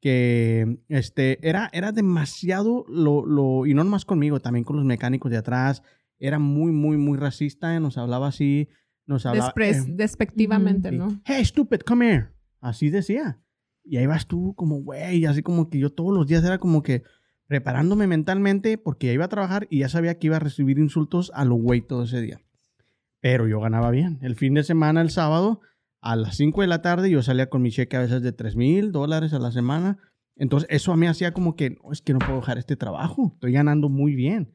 que 0.00 0.78
este, 0.88 1.38
era, 1.48 1.70
era 1.72 1.92
demasiado 1.92 2.84
lo, 2.88 3.24
lo, 3.24 3.64
y 3.64 3.74
no 3.74 3.84
nomás 3.84 4.04
conmigo, 4.04 4.40
también 4.40 4.64
con 4.64 4.76
los 4.76 4.84
mecánicos 4.84 5.30
de 5.30 5.38
atrás, 5.38 5.82
era 6.18 6.38
muy, 6.38 6.72
muy, 6.72 6.96
muy 6.96 7.16
racista, 7.16 7.78
nos 7.80 7.96
hablaba 7.96 8.28
así, 8.28 8.68
nos 9.06 9.26
hablaba... 9.26 9.52
Eh, 9.56 9.82
despectivamente. 9.88 10.92
¿no? 10.92 11.20
Hey, 11.24 11.44
stupid, 11.44 11.80
come 11.80 12.12
here. 12.12 12.28
Así 12.60 12.90
decía. 12.90 13.40
Y 13.84 13.98
ahí 13.98 14.06
vas 14.06 14.26
tú 14.26 14.54
como, 14.56 14.80
güey, 14.80 15.26
así 15.26 15.42
como 15.42 15.68
que 15.68 15.78
yo 15.78 15.90
todos 15.90 16.16
los 16.16 16.26
días 16.26 16.42
era 16.44 16.58
como 16.58 16.82
que 16.82 17.02
preparándome 17.46 18.06
mentalmente 18.06 18.78
porque 18.78 19.08
ya 19.08 19.12
iba 19.12 19.26
a 19.26 19.28
trabajar 19.28 19.66
y 19.68 19.80
ya 19.80 19.88
sabía 19.88 20.18
que 20.18 20.28
iba 20.28 20.36
a 20.36 20.40
recibir 20.40 20.78
insultos 20.78 21.30
a 21.34 21.44
lo 21.44 21.56
güey 21.56 21.82
todo 21.82 22.04
ese 22.04 22.20
día. 22.20 22.40
Pero 23.20 23.46
yo 23.46 23.60
ganaba 23.60 23.90
bien. 23.90 24.18
El 24.22 24.36
fin 24.36 24.54
de 24.54 24.64
semana, 24.64 25.02
el 25.02 25.10
sábado, 25.10 25.60
a 26.00 26.16
las 26.16 26.36
5 26.36 26.62
de 26.62 26.66
la 26.66 26.82
tarde, 26.82 27.10
yo 27.10 27.22
salía 27.22 27.48
con 27.48 27.62
mi 27.62 27.70
cheque 27.70 27.96
a 27.96 28.00
veces 28.00 28.22
de 28.22 28.32
3 28.32 28.56
mil 28.56 28.92
dólares 28.92 29.32
a 29.34 29.38
la 29.38 29.52
semana. 29.52 29.98
Entonces, 30.36 30.68
eso 30.70 30.92
a 30.92 30.96
mí 30.96 31.06
hacía 31.06 31.32
como 31.32 31.56
que, 31.56 31.70
no, 31.70 31.92
es 31.92 32.02
que 32.02 32.12
no 32.12 32.18
puedo 32.18 32.40
dejar 32.40 32.58
este 32.58 32.76
trabajo. 32.76 33.32
Estoy 33.34 33.52
ganando 33.52 33.88
muy 33.88 34.14
bien. 34.14 34.54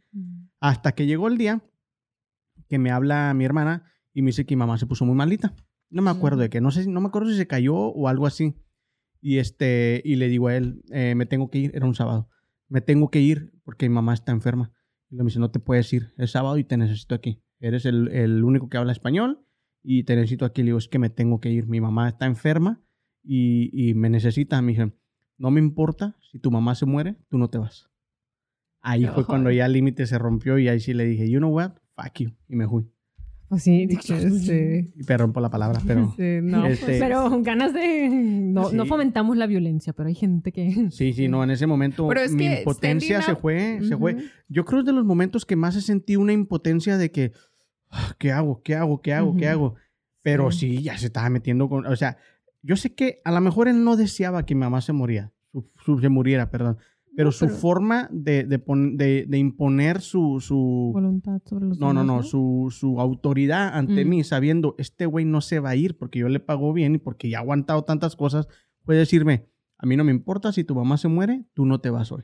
Hasta 0.59 0.91
que 0.91 1.05
llegó 1.05 1.27
el 1.27 1.37
día 1.37 1.63
que 2.67 2.77
me 2.77 2.91
habla 2.91 3.33
mi 3.33 3.45
hermana 3.45 3.91
y 4.19 4.21
me 4.21 4.27
dice 4.27 4.45
que 4.45 4.53
mi 4.53 4.59
mamá 4.59 4.77
se 4.77 4.85
puso 4.85 5.05
muy 5.05 5.15
malita. 5.15 5.55
No 5.89 6.01
me 6.01 6.11
acuerdo 6.11 6.41
de 6.41 6.49
que, 6.49 6.59
no 6.59 6.71
sé, 6.71 6.85
no 6.87 6.99
me 6.99 7.07
acuerdo 7.07 7.29
si 7.29 7.37
se 7.37 7.47
cayó 7.47 7.73
o 7.73 8.09
algo 8.09 8.27
así. 8.27 8.53
Y 9.21 9.37
este, 9.37 10.01
y 10.03 10.17
le 10.17 10.27
digo 10.27 10.49
a 10.49 10.57
él, 10.57 10.83
eh, 10.91 11.15
me 11.15 11.25
tengo 11.25 11.49
que 11.49 11.59
ir, 11.59 11.71
era 11.73 11.85
un 11.85 11.95
sábado. 11.95 12.27
Me 12.67 12.81
tengo 12.81 13.09
que 13.09 13.21
ir 13.21 13.53
porque 13.63 13.87
mi 13.87 13.95
mamá 13.95 14.13
está 14.13 14.33
enferma. 14.33 14.73
Y 15.09 15.15
le 15.15 15.23
dice, 15.23 15.39
no 15.39 15.51
te 15.51 15.61
puedes 15.61 15.91
ir, 15.93 16.13
es 16.17 16.31
sábado 16.31 16.57
y 16.57 16.65
te 16.65 16.75
necesito 16.75 17.15
aquí. 17.15 17.41
Eres 17.61 17.85
el, 17.85 18.09
el 18.09 18.43
único 18.43 18.67
que 18.67 18.77
habla 18.77 18.91
español 18.91 19.45
y 19.83 20.03
te 20.03 20.17
necesito 20.17 20.43
aquí. 20.43 20.63
Le 20.63 20.67
digo, 20.67 20.79
es 20.79 20.89
que 20.89 20.99
me 20.99 21.09
tengo 21.09 21.39
que 21.39 21.49
ir. 21.49 21.67
Mi 21.67 21.79
mamá 21.79 22.09
está 22.09 22.25
enferma 22.25 22.81
y, 23.23 23.69
y 23.71 23.93
me 23.93 24.09
necesita. 24.09 24.61
Me 24.61 24.73
dice, 24.73 24.91
no 25.37 25.49
me 25.49 25.61
importa, 25.61 26.17
si 26.29 26.39
tu 26.39 26.51
mamá 26.51 26.75
se 26.75 26.85
muere, 26.85 27.15
tú 27.29 27.37
no 27.37 27.49
te 27.49 27.57
vas. 27.57 27.89
Ahí 28.81 29.05
fue 29.05 29.25
cuando 29.25 29.49
ya 29.49 29.65
el 29.65 29.71
límite 29.71 30.05
se 30.05 30.17
rompió 30.17 30.59
y 30.59 30.67
ahí 30.67 30.81
sí 30.81 30.93
le 30.93 31.05
dije, 31.05 31.29
you 31.29 31.39
know 31.39 31.55
what, 31.55 31.71
fuck 31.95 32.19
you. 32.19 32.31
Y 32.49 32.57
me 32.57 32.67
fui. 32.67 32.91
Pues 33.49 33.63
sí, 33.63 33.87
Sí. 34.39 34.91
Y 34.95 35.03
perdón 35.03 35.33
por 35.33 35.41
la 35.41 35.49
palabra, 35.49 35.81
pero... 35.85 36.13
Sí, 36.17 36.39
no, 36.41 36.65
Este- 36.67 36.99
Pero 36.99 37.41
ganas 37.41 37.73
de... 37.73 38.07
No, 38.09 38.71
no 38.71 38.83
Sí. 38.83 38.89
fomentamos 38.89 39.35
la 39.37 39.47
violencia, 39.47 39.91
pero 39.93 40.07
hay 40.07 40.15
gente 40.15 40.51
que... 40.51 40.89
Sí, 40.91 41.13
sí, 41.13 41.27
no, 41.27 41.43
en 41.43 41.49
ese 41.49 41.65
momento 41.65 42.07
Pero 42.07 42.21
es 42.21 42.31
mi 42.31 42.47
que 42.47 42.59
impotencia 42.59 43.21
se 43.23 43.35
fue, 43.35 43.79
se 43.81 43.97
fue. 43.97 44.17
Yo 44.47 44.65
creo 44.65 44.81
es 44.81 44.85
de 44.85 44.93
los 44.93 45.03
momentos 45.03 45.45
que 45.45 45.55
más 45.55 45.75
he 45.75 45.81
sentido 45.81 46.21
una 46.21 46.33
impotencia 46.33 46.97
de 46.97 47.11
que, 47.11 47.31
"Ah, 47.89 48.15
¿qué 48.19 48.31
hago? 48.31 48.61
¿Qué 48.61 48.75
hago? 48.75 49.01
¿Qué 49.01 49.13
hago? 49.15 49.35
¿Qué 49.35 49.45
Ujú. 49.45 49.51
hago? 49.51 49.75
Pero 50.21 50.51
sí. 50.51 50.83
ya 50.83 50.97
se 50.97 51.07
estaba 51.07 51.29
metiendo 51.29 51.67
con, 51.69 51.85
o 51.87 51.95
sea, 51.95 52.17
yo 52.61 52.75
sé 52.75 52.93
que 52.93 53.19
a 53.23 53.31
lo 53.31 53.41
mejor 53.41 53.67
él 53.67 53.83
no 53.83 53.95
deseaba 53.95 54.45
que 54.45 54.53
mi 54.53 54.59
mamá 54.61 54.81
se 54.81 54.93
moría, 54.93 55.31
su, 55.51 55.71
su- 55.83 55.99
se 55.99 56.09
muriera, 56.09 56.51
perdón, 56.51 56.77
pero 57.19 57.33
su 57.33 57.47
pero- 57.47 57.57
forma 57.57 58.07
de, 58.13 58.45
de, 58.45 58.59
pon- 58.59 58.95
de- 58.95 59.25
de 59.27 59.37
imponer 59.37 59.99
su, 59.99 60.39
su, 60.39 60.91
Voluntad 60.93 61.41
sobre 61.45 61.65
los 61.65 61.77
no, 61.77 61.91
no, 61.93 62.03
no, 62.05 62.23
su, 62.23 62.67
su 62.71 62.99
autoridad 63.01 63.77
ante 63.77 64.05
Mm. 64.05 64.09
mí, 64.09 64.23
sabiendo, 64.23 64.75
este 64.77 65.05
güey 65.05 65.25
no 65.25 65.41
se 65.41 65.59
va 65.59 65.71
a 65.71 65.75
ir 65.75 65.97
porque 65.97 66.19
yo 66.19 66.29
le 66.29 66.39
pago 66.39 66.71
bien 66.71 66.95
y 66.95 66.97
porque 66.97 67.29
ya 67.29 67.39
ha 67.39 67.41
aguantado 67.41 67.83
tantas 67.83 68.15
cosas, 68.15 68.47
puede 68.85 68.99
decirme, 68.99 69.47
a 69.77 69.85
mí 69.85 69.97
no 69.97 70.03
me 70.05 70.11
importa 70.11 70.53
si 70.53 70.63
tu 70.63 70.75
mamá 70.75 70.95
se 70.97 71.09
muere, 71.09 71.43
tú 71.53 71.65
no 71.65 71.81
te 71.81 71.89
vas 71.89 72.09
hoy. 72.13 72.23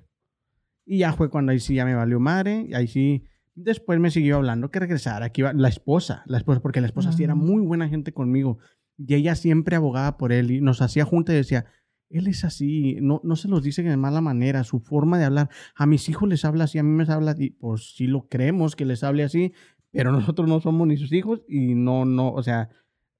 Y 0.86 1.00
ya 1.00 1.12
fue 1.14 1.30
cuando 1.30 1.52
ahí 1.52 1.60
sí 1.60 1.76
ya 1.76 1.84
me 1.84 1.96
valió 1.96 2.20
madre, 2.22 2.66
y 2.70 2.74
ahí 2.74 2.88
sí, 2.88 3.26
después 3.54 4.00
me 4.00 4.12
siguió 4.12 4.38
hablando 4.38 4.72
que 4.72 4.80
regresara, 4.80 5.30
que 5.32 5.42
iba, 5.42 5.52
la 5.52 5.68
esposa, 5.68 6.24
la 6.26 6.38
esposa, 6.38 6.62
porque 6.62 6.80
la 6.80 6.88
esposa 6.88 7.12
sí 7.12 7.24
era 7.24 7.34
Ah. 7.34 7.36
muy 7.36 7.62
buena 7.66 7.90
gente 7.90 8.14
conmigo, 8.14 8.60
y 8.98 9.14
ella 9.16 9.36
siempre 9.36 9.76
abogaba 9.76 10.18
por 10.18 10.32
él, 10.32 10.52
y 10.52 10.62
nos 10.62 10.82
hacía 10.82 11.04
junta 11.04 11.34
y 11.34 11.36
decía, 11.36 11.66
él 12.10 12.28
es 12.28 12.44
así, 12.46 12.98
no, 13.02 13.20
no 13.24 13.36
se 13.36 13.48
los 13.48 13.64
dice 13.64 13.84
de 13.84 13.98
mala 13.98 14.22
manera, 14.22 14.64
su 14.64 14.80
forma 14.80 15.18
de 15.18 15.26
hablar, 15.26 15.50
a 15.76 15.86
mis 15.86 16.08
hijos 16.10 16.30
les 16.30 16.46
habla 16.46 16.66
así, 16.66 16.78
a 16.78 16.84
mí 16.84 16.90
me 16.90 17.04
habla 17.12 17.32
así, 17.32 17.50
pues 17.52 17.96
sí 17.96 18.08
lo 18.08 18.28
creemos 18.28 18.76
que 18.76 18.86
les 18.86 19.04
hable 19.04 19.24
así, 19.24 19.54
pero 19.92 20.12
nosotros 20.38 20.48
no 20.48 20.60
somos 20.62 20.88
ni 20.88 20.98
sus 20.98 21.12
hijos 21.14 21.42
y 21.48 21.76
no, 21.76 22.06
no, 22.06 22.32
o 22.32 22.44
sea, 22.44 22.70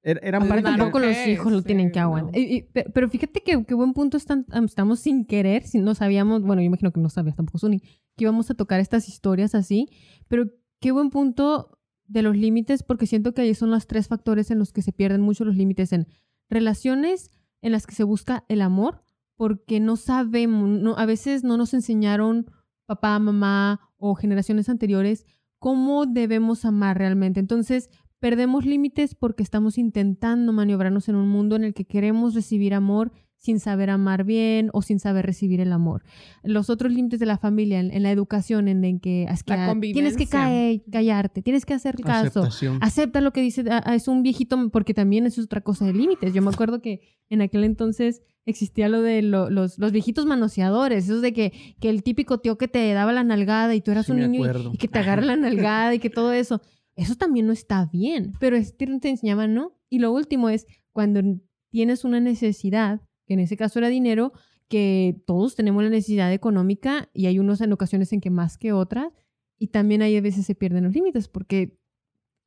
era, 0.04 0.20
era 0.22 0.40
muy 0.40 0.48
Aparte 0.50 0.64
Claro 0.64 0.78
tampoco 0.78 1.00
los 1.00 1.28
hijos 1.28 1.52
lo 1.52 1.60
sí, 1.60 1.66
tienen 1.66 1.92
que 1.92 2.00
no. 2.00 2.06
aguantar. 2.06 2.38
Y- 2.40 2.58
y- 2.58 2.62
pe- 2.62 2.86
pero 2.94 3.10
fíjate 3.10 3.42
que, 3.42 3.66
qué 3.66 3.74
buen 3.74 3.94
punto 3.94 4.18
están, 4.18 4.46
am, 4.52 4.66
estamos 4.66 5.00
sin 5.00 5.26
querer, 5.26 5.64
si 5.64 5.80
no 5.80 5.96
sabíamos, 5.96 6.44
bueno, 6.44 6.62
yo 6.62 6.68
imagino 6.68 6.92
que 6.92 7.00
no 7.02 7.10
sabías 7.10 7.36
tampoco, 7.36 7.58
Suni, 7.58 7.80
que 7.80 8.24
íbamos 8.26 8.52
a 8.52 8.54
tocar 8.54 8.80
estas 8.80 9.10
historias 9.10 9.56
así, 9.56 9.90
pero 10.28 10.46
qué 10.80 10.92
buen 10.92 11.10
punto 11.10 11.80
de 12.08 12.22
los 12.22 12.38
límites, 12.38 12.84
porque 12.84 13.08
siento 13.08 13.34
que 13.34 13.42
ahí 13.42 13.56
son 13.56 13.72
los 13.72 13.88
tres 13.88 14.08
factores 14.08 14.52
en 14.52 14.60
los 14.60 14.72
que 14.72 14.84
se 14.84 14.92
pierden 14.94 15.22
mucho 15.22 15.44
los 15.44 15.56
límites 15.56 15.92
en 15.92 16.06
relaciones 16.52 17.32
en 17.62 17.72
las 17.72 17.88
que 17.88 17.96
se 17.96 18.04
busca 18.04 18.46
el 18.48 18.62
amor, 18.62 19.02
porque 19.36 19.80
no 19.80 19.96
sabemos, 19.96 20.70
no, 20.70 20.98
a 20.98 21.06
veces 21.06 21.44
no 21.44 21.58
nos 21.58 21.74
enseñaron 21.74 22.52
papá, 22.86 23.18
mamá 23.20 23.92
o 23.98 24.16
generaciones 24.16 24.70
anteriores 24.70 25.26
cómo 25.60 26.06
debemos 26.06 26.64
amar 26.64 26.98
realmente. 26.98 27.40
Entonces, 27.40 27.90
perdemos 28.20 28.66
límites 28.66 29.16
porque 29.16 29.44
estamos 29.44 29.78
intentando 29.78 30.54
maniobrarnos 30.54 31.10
en 31.10 31.16
un 31.16 31.28
mundo 31.28 31.56
en 31.56 31.64
el 31.64 31.74
que 31.74 31.86
queremos 31.86 32.34
recibir 32.34 32.74
amor 32.74 33.12
sin 33.46 33.60
saber 33.60 33.90
amar 33.90 34.24
bien 34.24 34.70
o 34.74 34.82
sin 34.82 35.00
saber 35.00 35.26
recibir 35.26 35.62
el 35.62 35.72
amor. 35.72 36.04
Los 36.44 36.70
otros 36.70 36.92
límites 36.92 37.20
de 37.20 37.26
la 37.26 37.38
familia, 37.38 37.80
en, 37.80 37.92
en 37.92 38.04
la 38.04 38.12
educación, 38.12 38.68
en, 38.68 38.84
en 38.84 39.00
que, 39.00 39.24
es 39.24 39.44
que, 39.44 39.54
La 39.56 39.72
ah, 39.72 39.76
tienes 39.80 40.18
que 40.18 40.26
caer- 40.28 40.84
callarte, 40.92 41.42
tienes 41.42 41.66
que 41.66 41.74
hacer 41.74 41.96
caso, 41.98 42.40
Aceptación. 42.42 42.80
acepta 42.82 43.22
lo 43.22 43.32
que 43.32 43.42
dice, 43.42 43.64
ah, 43.70 43.82
ah, 43.86 43.96
es 43.96 44.08
un 44.08 44.24
viejito, 44.24 44.70
porque 44.72 44.94
también 44.94 45.26
eso 45.26 45.40
es 45.42 45.46
otra 45.46 45.62
cosa 45.62 45.86
de 45.86 45.94
límites. 45.94 46.34
Yo 46.34 46.42
me 46.42 46.50
acuerdo 46.50 46.82
que 46.82 47.02
en 47.30 47.42
aquel 47.42 47.64
entonces 47.64 48.22
existía 48.48 48.90
lo 48.90 49.02
de 49.02 49.22
lo- 49.22 49.50
los, 49.50 49.78
los 49.80 49.92
viejitos 49.92 50.26
manoseadores, 50.26 51.06
esos 51.06 51.22
de 51.22 51.34
que, 51.34 51.54
que 51.80 51.90
el 51.90 52.04
típico 52.04 52.40
tío 52.40 52.58
que 52.58 52.68
te 52.68 52.92
daba 52.94 53.14
la 53.14 53.24
nalgada 53.24 53.74
y 53.76 53.82
tú 53.82 53.92
eras 53.92 54.06
Sí, 54.08 54.12
un 54.12 54.20
niño 54.20 54.42
y- 54.74 54.78
que 54.78 54.88
te 54.88 55.00
agarra 55.00 55.22
la 55.24 55.36
nalgada 55.36 55.94
y 55.94 56.00
que 56.00 56.10
todo 56.10 56.32
eso. 56.34 56.62
Eso 56.96 57.16
también 57.16 57.46
no 57.48 57.54
está 57.54 57.86
bien, 57.92 58.34
pero 58.40 58.56
este 58.56 58.88
te 59.00 59.10
enseñaba 59.10 59.48
no. 59.48 59.74
Y 59.90 60.00
lo 60.00 60.12
último 60.12 60.50
es 60.50 60.66
cuando 60.94 61.22
tienes 61.70 62.06
una 62.06 62.20
necesidad, 62.22 63.02
que 63.26 63.34
en 63.34 63.40
ese 63.42 63.58
caso 63.58 63.80
era 63.80 63.88
dinero, 63.90 64.32
que 64.68 65.22
todos 65.26 65.56
tenemos 65.56 65.84
la 65.84 65.90
necesidad 65.90 66.32
económica 66.34 67.10
y 67.14 67.28
hay 67.28 67.40
unos 67.40 67.62
en 67.62 67.72
ocasiones 67.74 68.12
en 68.14 68.22
que 68.22 68.30
más 68.30 68.58
que 68.58 68.74
otras, 68.74 69.10
y 69.58 69.68
también 69.68 70.02
ahí 70.02 70.18
a 70.18 70.22
veces 70.22 70.46
se 70.46 70.56
pierden 70.56 70.84
los 70.86 70.94
límites 70.94 71.28
porque 71.28 71.78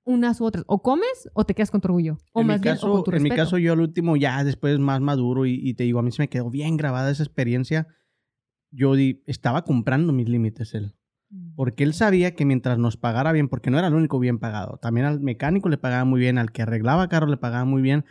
unas 0.04 0.40
u 0.40 0.44
otras, 0.44 0.64
o 0.66 0.82
comes 0.82 1.28
o 1.34 1.44
te 1.44 1.54
quedas 1.54 1.70
con 1.70 1.80
tu 1.80 1.88
orgullo, 1.88 2.16
o 2.32 2.40
en 2.40 2.46
más 2.46 2.60
mi 2.60 2.64
bien 2.64 2.74
caso, 2.74 2.90
o 2.90 2.94
con 2.96 3.04
tu 3.04 3.10
en 3.16 3.22
mi 3.22 3.30
caso 3.30 3.58
yo 3.58 3.72
al 3.74 3.80
último 3.80 4.16
ya 4.16 4.42
después 4.42 4.78
más 4.78 5.00
maduro 5.00 5.44
y, 5.46 5.54
y 5.62 5.74
te 5.74 5.84
digo, 5.84 5.98
a 5.98 6.02
mí 6.02 6.10
se 6.12 6.22
me 6.22 6.28
quedó 6.28 6.48
bien 6.50 6.76
grabada 6.76 7.10
esa 7.10 7.22
experiencia. 7.22 7.86
Yo 8.70 8.94
di- 8.94 9.22
estaba 9.26 9.64
comprando 9.64 10.12
mis 10.12 10.28
límites 10.28 10.74
él. 10.74 10.94
Porque 11.56 11.84
él 11.84 11.92
sabía 11.92 12.34
que 12.34 12.46
mientras 12.46 12.78
nos 12.78 12.96
pagara 12.96 13.32
bien, 13.32 13.48
porque 13.48 13.70
no 13.70 13.78
era 13.78 13.88
el 13.88 13.94
único 13.94 14.18
bien 14.18 14.38
pagado, 14.38 14.78
también 14.78 15.04
al 15.06 15.20
mecánico 15.20 15.68
le 15.68 15.76
pagaba 15.76 16.04
muy 16.06 16.20
bien, 16.20 16.38
al 16.38 16.52
que 16.52 16.62
arreglaba 16.62 17.08
carro 17.08 17.26
le 17.26 17.36
pagaba 17.36 17.66
muy 17.66 17.82
bien. 17.82 18.06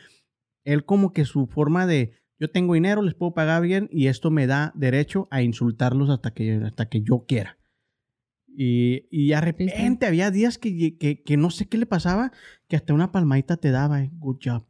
Él 0.66 0.86
como 0.86 1.14
que 1.14 1.26
su 1.26 1.48
forma 1.48 1.88
de, 1.88 2.12
yo 2.40 2.50
tengo 2.50 2.74
dinero, 2.74 3.02
les 3.02 3.16
puedo 3.16 3.34
pagar 3.34 3.62
bien 3.62 3.90
y 3.92 4.08
esto 4.08 4.32
me 4.32 4.48
da 4.48 4.72
derecho 4.76 5.28
a 5.32 5.42
insultarlos 5.42 6.10
hasta 6.10 6.32
que, 6.34 6.62
hasta 6.64 6.88
que 6.90 7.02
yo 7.02 7.26
quiera. 7.28 7.58
Y, 8.48 9.08
y 9.12 9.30
de 9.30 9.42
repente 9.42 10.06
había 10.06 10.32
días 10.32 10.58
que, 10.58 10.98
que, 10.98 11.22
que 11.22 11.38
no 11.38 11.52
sé 11.52 11.68
qué 11.68 11.78
le 11.78 11.86
pasaba, 11.86 12.32
que 12.68 12.76
hasta 12.76 12.94
una 12.94 13.12
palmadita 13.12 13.58
te 13.58 13.72
daba, 13.72 14.02
eh, 14.02 14.10
good 14.14 14.38
job. 14.44 14.66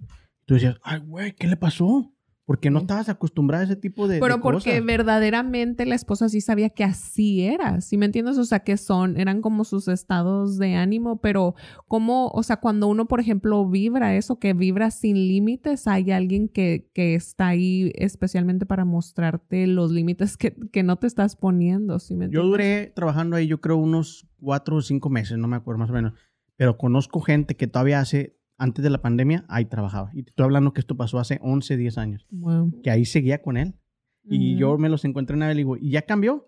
Tú 0.45 0.55
decías, 0.55 0.78
ay, 0.84 0.99
güey, 0.99 1.34
¿qué 1.36 1.47
le 1.47 1.57
pasó? 1.57 2.13
Porque 2.48 2.70
no 2.70 2.80
estabas 2.80 3.10
acostumbrada 3.10 3.64
a 3.64 3.66
ese 3.66 3.76
tipo 3.76 4.08
de, 4.08 4.20
Pero 4.22 4.36
de 4.38 4.41
porque 4.41 4.70
cosas. 4.70 4.86
verdaderamente 4.86 5.86
la 5.86 5.95
esposa 5.95 6.30
sí 6.30 6.39
sabía 6.39 6.70
que 6.70 6.86
así 6.86 7.41
era, 7.41 7.82
¿sí 7.82 7.98
me 7.98 8.06
entiendes? 8.06 8.38
O 8.38 8.45
sea, 8.45 8.62
que 8.62 8.78
son, 8.78 9.18
eran 9.18 9.41
como 9.41 9.66
sus 9.66 9.89
estados 9.89 10.58
de 10.58 10.76
ánimo, 10.76 11.20
pero 11.20 11.56
como, 11.88 12.30
o 12.30 12.43
sea, 12.43 12.58
cuando 12.62 12.88
uno, 12.88 13.06
por 13.06 13.20
ejemplo, 13.20 13.70
vibra 13.70 14.16
eso, 14.16 14.39
que 14.39 14.54
vibra 14.54 14.91
sin 14.91 15.16
límites, 15.18 15.88
hay 15.88 16.12
alguien 16.12 16.48
que, 16.48 16.89
que 16.93 17.16
está 17.16 17.48
ahí 17.48 17.91
especialmente 17.95 18.66
para 18.66 18.86
mostrarte 18.86 19.68
los 19.68 19.91
límites 19.91 20.38
que, 20.38 20.56
que 20.72 20.84
no 20.84 20.95
te 20.95 21.08
estás 21.08 21.36
poniendo, 21.36 22.00
¿sí 22.00 22.16
me 22.16 22.30
Yo 22.30 22.43
entiendes? 22.43 22.50
duré 22.50 22.88
trabajando 22.95 23.36
ahí, 23.36 23.48
yo 23.48 23.60
creo, 23.60 23.76
unos 23.76 24.26
cuatro 24.39 24.78
o 24.78 24.82
cinco 24.82 25.10
meses, 25.10 25.38
no 25.38 25.50
me 25.50 25.58
acuerdo 25.58 25.80
más 25.80 25.89
o 25.89 25.93
menos. 25.93 26.14
Pero 26.56 26.78
conozco 26.78 27.20
gente 27.20 27.58
que 27.58 27.68
todavía 27.68 28.00
hace, 28.00 28.37
antes 28.58 28.84
de 28.84 28.89
la 28.89 29.01
pandemia, 29.01 29.45
ahí 29.49 29.66
trabajaba. 29.66 30.10
Y 30.14 30.24
te 30.24 30.30
estoy 30.32 30.43
hablando 30.45 30.74
que 30.74 30.80
esto 30.82 30.97
pasó 30.97 31.20
hace 31.20 31.39
11, 31.41 31.78
10 31.78 31.97
años. 31.97 32.26
Wow. 32.32 32.82
Que 32.82 32.89
ahí 32.91 33.05
seguía 33.05 33.41
con 33.41 33.58
él. 33.58 33.76
Y 34.24 34.51
Ujú. 34.53 34.60
yo 34.60 34.78
me 34.78 34.89
los 34.89 35.05
encontré 35.05 35.36
una 35.36 35.47
vez 35.47 35.55
y 35.55 35.60
digo, 35.60 35.78
¿y 35.78 35.91
ya 35.91 36.01
cambió? 36.01 36.47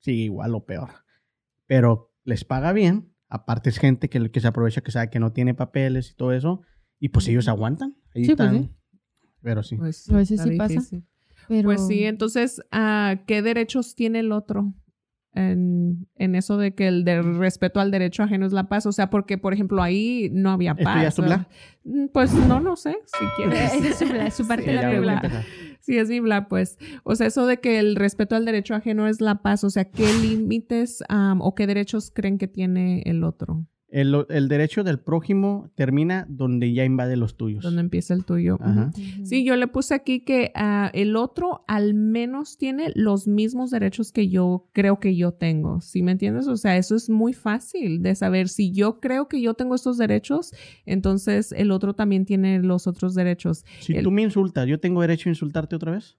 Sigue 0.00 0.22
igual 0.24 0.54
o 0.54 0.64
peor. 0.64 0.88
Pero 1.66 2.12
les 2.24 2.44
paga 2.44 2.72
bien. 2.72 3.12
Aparte 3.28 3.68
es 3.70 3.78
gente 3.78 4.08
que, 4.08 4.30
que 4.30 4.40
se 4.40 4.46
aprovecha, 4.48 4.80
que 4.80 4.90
sabe 4.90 5.10
que 5.10 5.20
no 5.20 5.32
tiene 5.32 5.54
papeles 5.54 6.10
y 6.10 6.14
todo 6.14 6.32
eso. 6.32 6.62
Y 6.98 7.10
pues 7.10 7.28
ellos 7.28 7.46
aguantan. 7.48 7.96
Ahí 8.14 8.24
Sí, 8.24 8.34
pues 8.34 8.48
están. 8.48 8.62
sí. 8.64 8.70
Pero 9.42 9.62
sí. 9.62 9.76
Pues 9.76 10.08
A 10.10 10.16
veces 10.16 10.40
sí 10.42 10.56
pasa. 10.56 10.80
Pero... 11.48 11.66
Pues 11.68 11.86
sí, 11.86 12.04
entonces, 12.04 12.60
¿qué 13.26 13.42
derechos 13.42 13.94
tiene 13.94 14.20
el 14.20 14.32
otro? 14.32 14.72
En, 15.38 16.08
en 16.16 16.34
eso 16.34 16.56
de 16.56 16.74
que 16.74 16.88
el 16.88 17.04
de 17.04 17.22
respeto 17.22 17.78
al 17.80 17.90
derecho 17.90 18.22
ajeno 18.22 18.44
es 18.46 18.52
la 18.52 18.68
paz. 18.68 18.86
O 18.86 18.92
sea, 18.92 19.08
porque, 19.10 19.38
por 19.38 19.52
ejemplo, 19.52 19.82
ahí 19.82 20.30
no 20.32 20.50
había 20.50 20.72
¿Esto 20.72 20.84
paz. 20.84 21.16
¿verdad? 21.20 21.46
Mm, 21.84 22.06
Pues 22.12 22.32
no, 22.34 22.60
no 22.60 22.74
sé, 22.76 22.96
si 23.06 23.24
quieres. 23.36 23.72
Esa 23.74 23.88
es 23.88 23.96
su, 23.98 24.04
es 24.14 24.34
su 24.34 24.46
parte 24.48 24.64
Sí, 24.64 24.70
de 24.70 24.76
la 24.76 24.82
ya 24.82 24.88
voy 24.88 24.96
a 24.96 25.00
pregunta. 25.00 25.26
empezar. 25.26 25.44
Sí, 25.80 25.96
es 25.96 26.08
mi 26.08 26.20
bla, 26.20 26.48
pues. 26.48 26.76
O 27.04 27.14
sea, 27.14 27.28
eso 27.28 27.46
de 27.46 27.60
que 27.60 27.78
el 27.78 27.96
respeto 27.96 28.34
al 28.36 28.44
derecho 28.44 28.74
ajeno 28.74 29.06
es 29.06 29.20
la 29.20 29.42
paz. 29.42 29.64
O 29.64 29.70
sea, 29.70 29.84
¿qué 29.90 30.06
límites 30.22 31.02
o 31.08 31.54
qué 31.54 31.66
derechos 31.66 32.10
creen 32.14 32.36
que 32.38 32.48
tiene 32.48 33.02
el 33.06 33.22
otro? 33.24 33.64
El, 33.90 34.26
el 34.28 34.48
derecho 34.48 34.84
del 34.84 34.98
prójimo 34.98 35.70
termina 35.74 36.26
donde 36.28 36.74
ya 36.74 36.84
invade 36.84 37.16
los 37.16 37.38
tuyos. 37.38 37.64
¿Dónde 37.64 37.80
empieza 37.80 38.12
el 38.12 38.26
tuyo? 38.26 38.58
Ajá. 38.60 38.92
Sí, 39.24 39.44
yo 39.46 39.56
le 39.56 39.66
puse 39.66 39.94
aquí 39.94 40.20
que 40.20 40.52
ah, 40.54 40.90
el 40.92 41.16
otro 41.16 41.64
al 41.66 41.94
menos 41.94 42.58
tiene 42.58 42.92
los 42.94 43.26
mismos 43.26 43.70
derechos 43.70 44.12
que 44.12 44.28
yo 44.28 44.68
creo 44.72 45.00
que 45.00 45.16
yo 45.16 45.32
tengo. 45.32 45.80
¿Sí 45.80 46.02
me 46.02 46.12
entiendes? 46.12 46.48
O 46.48 46.56
sea, 46.58 46.76
eso 46.76 46.96
es 46.96 47.08
muy 47.08 47.32
fácil 47.32 48.02
de 48.02 48.14
saber. 48.14 48.50
Si 48.50 48.72
yo 48.72 49.00
creo 49.00 49.26
que 49.26 49.40
yo 49.40 49.54
tengo 49.54 49.74
estos 49.74 49.96
derechos, 49.96 50.52
entonces 50.84 51.52
el 51.52 51.70
otro 51.70 51.94
también 51.94 52.26
tiene 52.26 52.62
los 52.62 52.86
otros 52.86 53.14
derechos. 53.14 53.64
Si 53.80 53.94
el- 53.94 54.04
tú 54.04 54.10
me 54.10 54.20
insultas, 54.22 54.66
¿yo 54.66 54.78
tengo 54.80 55.00
derecho 55.00 55.28
a 55.28 55.32
insultarte 55.32 55.76
otra 55.76 55.92
vez? 55.92 56.18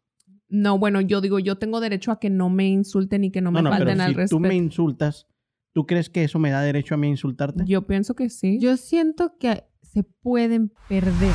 No, 0.49 0.79
bueno, 0.79 1.01
yo 1.01 1.21
digo, 1.21 1.37
yo 1.37 1.57
tengo 1.59 1.79
derecho 1.79 2.11
a 2.11 2.19
que 2.19 2.31
no 2.31 2.49
me 2.49 2.67
insulten 2.67 3.23
y 3.25 3.29
que 3.31 3.41
no 3.41 3.51
me 3.51 3.59
no, 3.61 3.63
no, 3.65 3.69
falten 3.69 3.87
pero 3.89 4.01
al 4.01 4.09
si 4.09 4.15
respeto. 4.15 4.35
tú 4.37 4.39
me 4.39 4.55
insultas, 4.55 5.27
¿tú 5.73 5.85
crees 5.85 6.09
que 6.09 6.23
eso 6.23 6.39
me 6.39 6.51
da 6.51 6.61
derecho 6.61 6.95
a 6.95 6.97
mí 6.97 7.07
a 7.07 7.11
insultarte? 7.11 7.63
Yo 7.65 7.85
pienso 7.87 8.15
que 8.15 8.29
sí. 8.29 8.59
Yo 8.59 8.77
siento 8.77 9.37
que 9.37 9.63
se 9.81 10.03
pueden 10.03 10.71
perder 10.87 11.33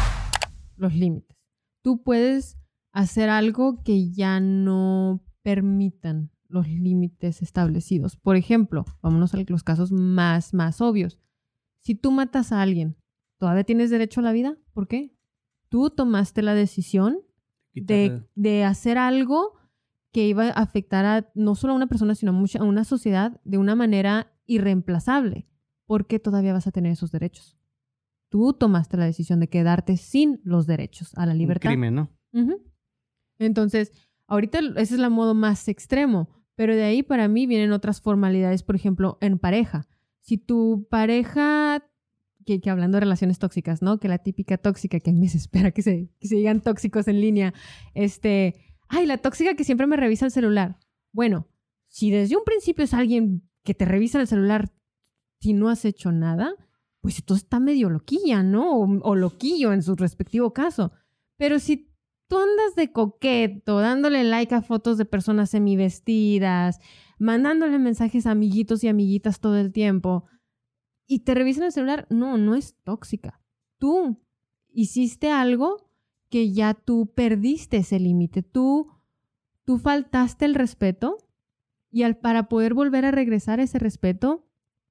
los 0.77 0.95
límites. 0.95 1.37
Tú 1.83 2.03
puedes 2.03 2.59
hacer 2.93 3.29
algo 3.29 3.83
que 3.83 4.11
ya 4.11 4.41
no 4.41 5.23
permitan 5.43 6.31
los 6.49 6.69
límites 6.69 7.43
establecidos. 7.43 8.17
Por 8.17 8.37
ejemplo, 8.37 8.85
vámonos 9.03 9.35
a 9.35 9.39
los 9.47 9.65
casos 9.65 9.91
más, 9.91 10.55
más 10.55 10.81
obvios. 10.81 11.19
Si 11.81 11.95
tú 11.95 12.13
matas 12.13 12.53
a 12.53 12.63
alguien, 12.63 12.97
¿todavía 13.39 13.65
tienes 13.65 13.91
derecho 13.91 14.21
a 14.21 14.23
la 14.23 14.33
vida? 14.33 14.57
¿Por 14.73 14.87
qué? 14.87 15.15
Tú 15.69 15.91
tomaste 15.91 16.43
la 16.43 16.55
decisión 16.55 17.19
de, 17.75 18.23
de 18.35 18.65
hacer 18.65 18.97
algo 18.97 19.55
que 20.15 20.29
iba 20.29 20.47
a 20.47 20.51
afectar 20.51 21.05
a 21.05 21.29
no 21.35 21.57
solo 21.57 21.73
a 21.73 21.77
una 21.77 21.89
persona, 21.89 22.15
sino 22.15 22.31
a, 22.31 22.59
a 22.61 22.65
una 22.65 22.85
sociedad 22.85 23.41
de 23.45 23.59
una 23.59 23.75
manera 23.75 24.33
irreemplazable. 24.47 25.49
¿Por 25.87 26.07
qué 26.07 26.21
todavía 26.21 26.53
vas 26.53 26.69
a 26.69 26.71
tener 26.71 26.93
esos 26.93 27.11
derechos? 27.11 27.59
Tú 28.29 28.53
tomaste 28.53 28.97
la 28.97 29.07
decisión 29.07 29.41
de 29.41 29.49
quedarte 29.49 29.97
sin 29.97 30.41
los 30.45 30.69
derechos 30.69 31.13
a 31.17 31.27
la 31.27 31.33
un 31.33 31.39
libertad. 31.39 31.69
crimen, 31.69 31.97
¿no? 31.97 32.11
Entonces, 33.41 33.91
ahorita 34.29 34.61
ese 34.77 34.95
es 34.95 35.01
el 35.01 35.11
modo 35.11 35.35
más 35.35 35.67
extremo, 35.67 36.29
pero 36.55 36.77
de 36.77 36.85
ahí 36.85 37.03
para 37.03 37.27
mí 37.27 37.47
vienen 37.49 37.73
otras 37.73 38.01
formalidades, 38.01 38.63
por 38.63 38.77
ejemplo, 38.77 39.19
en 39.21 39.41
pareja. 39.41 39.89
Si 40.21 40.39
tu 40.39 40.87
pareja, 40.89 41.85
que, 42.47 42.61
que 42.61 42.71
hablando 42.71 42.97
de 42.97 43.01
relaciones 43.01 43.41
tóxicas, 43.41 43.83
¿no? 43.83 43.99
Que 43.99 44.07
la 44.07 44.19
típica 44.19 44.59
tóxica 44.59 45.01
que 45.01 45.13
me 45.13 45.23
desespera 45.23 45.73
que 45.73 45.83
se, 45.83 46.09
que 46.21 46.29
se 46.29 46.37
digan 46.37 46.61
tóxicos 46.61 47.09
en 47.09 47.21
línea, 47.21 47.53
este, 47.95 48.55
ay, 48.89 49.07
la 49.07 49.19
tóxica 49.19 49.55
que 49.55 49.65
siempre 49.65 49.87
me 49.87 49.97
revisa 49.97 50.27
el 50.27 50.33
celular. 50.33 50.79
Bueno, 51.13 51.49
si 51.89 52.11
desde 52.11 52.37
un 52.37 52.45
principio 52.45 52.85
es 52.85 52.95
alguien 52.95 53.49
que 53.63 53.75
te 53.75 53.85
revisa 53.85 54.21
el 54.21 54.27
celular 54.27 54.73
si 55.41 55.53
no 55.53 55.69
has 55.69 55.85
hecho 55.85 56.11
nada, 56.13 56.55
pues 57.01 57.19
entonces 57.19 57.45
está 57.45 57.61
medio 57.61 57.91
loquilla, 57.91 58.43
¿no? 58.43 58.79
O, 58.79 58.89
o 59.03 59.15
loquillo 59.15 59.73
en 59.73 59.83
su 59.83 59.95
respectivo 59.95 60.53
caso. 60.53 60.93
Pero 61.37 61.59
si 61.59 61.91
tú 62.29 62.39
andas 62.39 62.75
de 62.77 62.93
coqueto, 62.93 63.79
dándole 63.81 64.25
like 64.25 64.55
a 64.55 64.63
fotos 64.63 64.97
de 64.99 65.05
personas 65.05 65.51
semivestidas, 65.51 66.79
mandándole 67.19 67.79
mensajes 67.79 68.27
a 68.27 68.31
amiguitos 68.31 68.83
y 68.85 68.89
amiguitas 68.89 69.41
todo 69.41 69.59
el 69.59 69.73
tiempo, 69.73 70.25
y 71.07 71.21
te 71.21 71.35
revisan 71.35 71.65
el 71.65 71.73
celular, 71.73 72.07
no, 72.11 72.39
no 72.39 72.55
es 72.55 72.77
tóxica. 72.83 73.43
Tú 73.79 74.25
hiciste 74.73 75.31
algo 75.31 75.84
que 76.35 76.51
ya 76.53 76.75
tú 76.75 77.13
perdiste 77.15 77.77
ese 77.77 78.01
límite. 78.01 78.43
Tú, 78.43 78.89
tú 79.65 79.79
faltaste 79.79 80.45
el 80.45 80.57
respeto 80.57 81.17
y 81.93 82.03
al, 82.03 82.17
para 82.17 82.49
poder 82.49 82.75
volver 82.75 83.05
a 83.05 83.13
regresar 83.13 83.61
ese 83.61 83.79
respeto, 83.79 84.45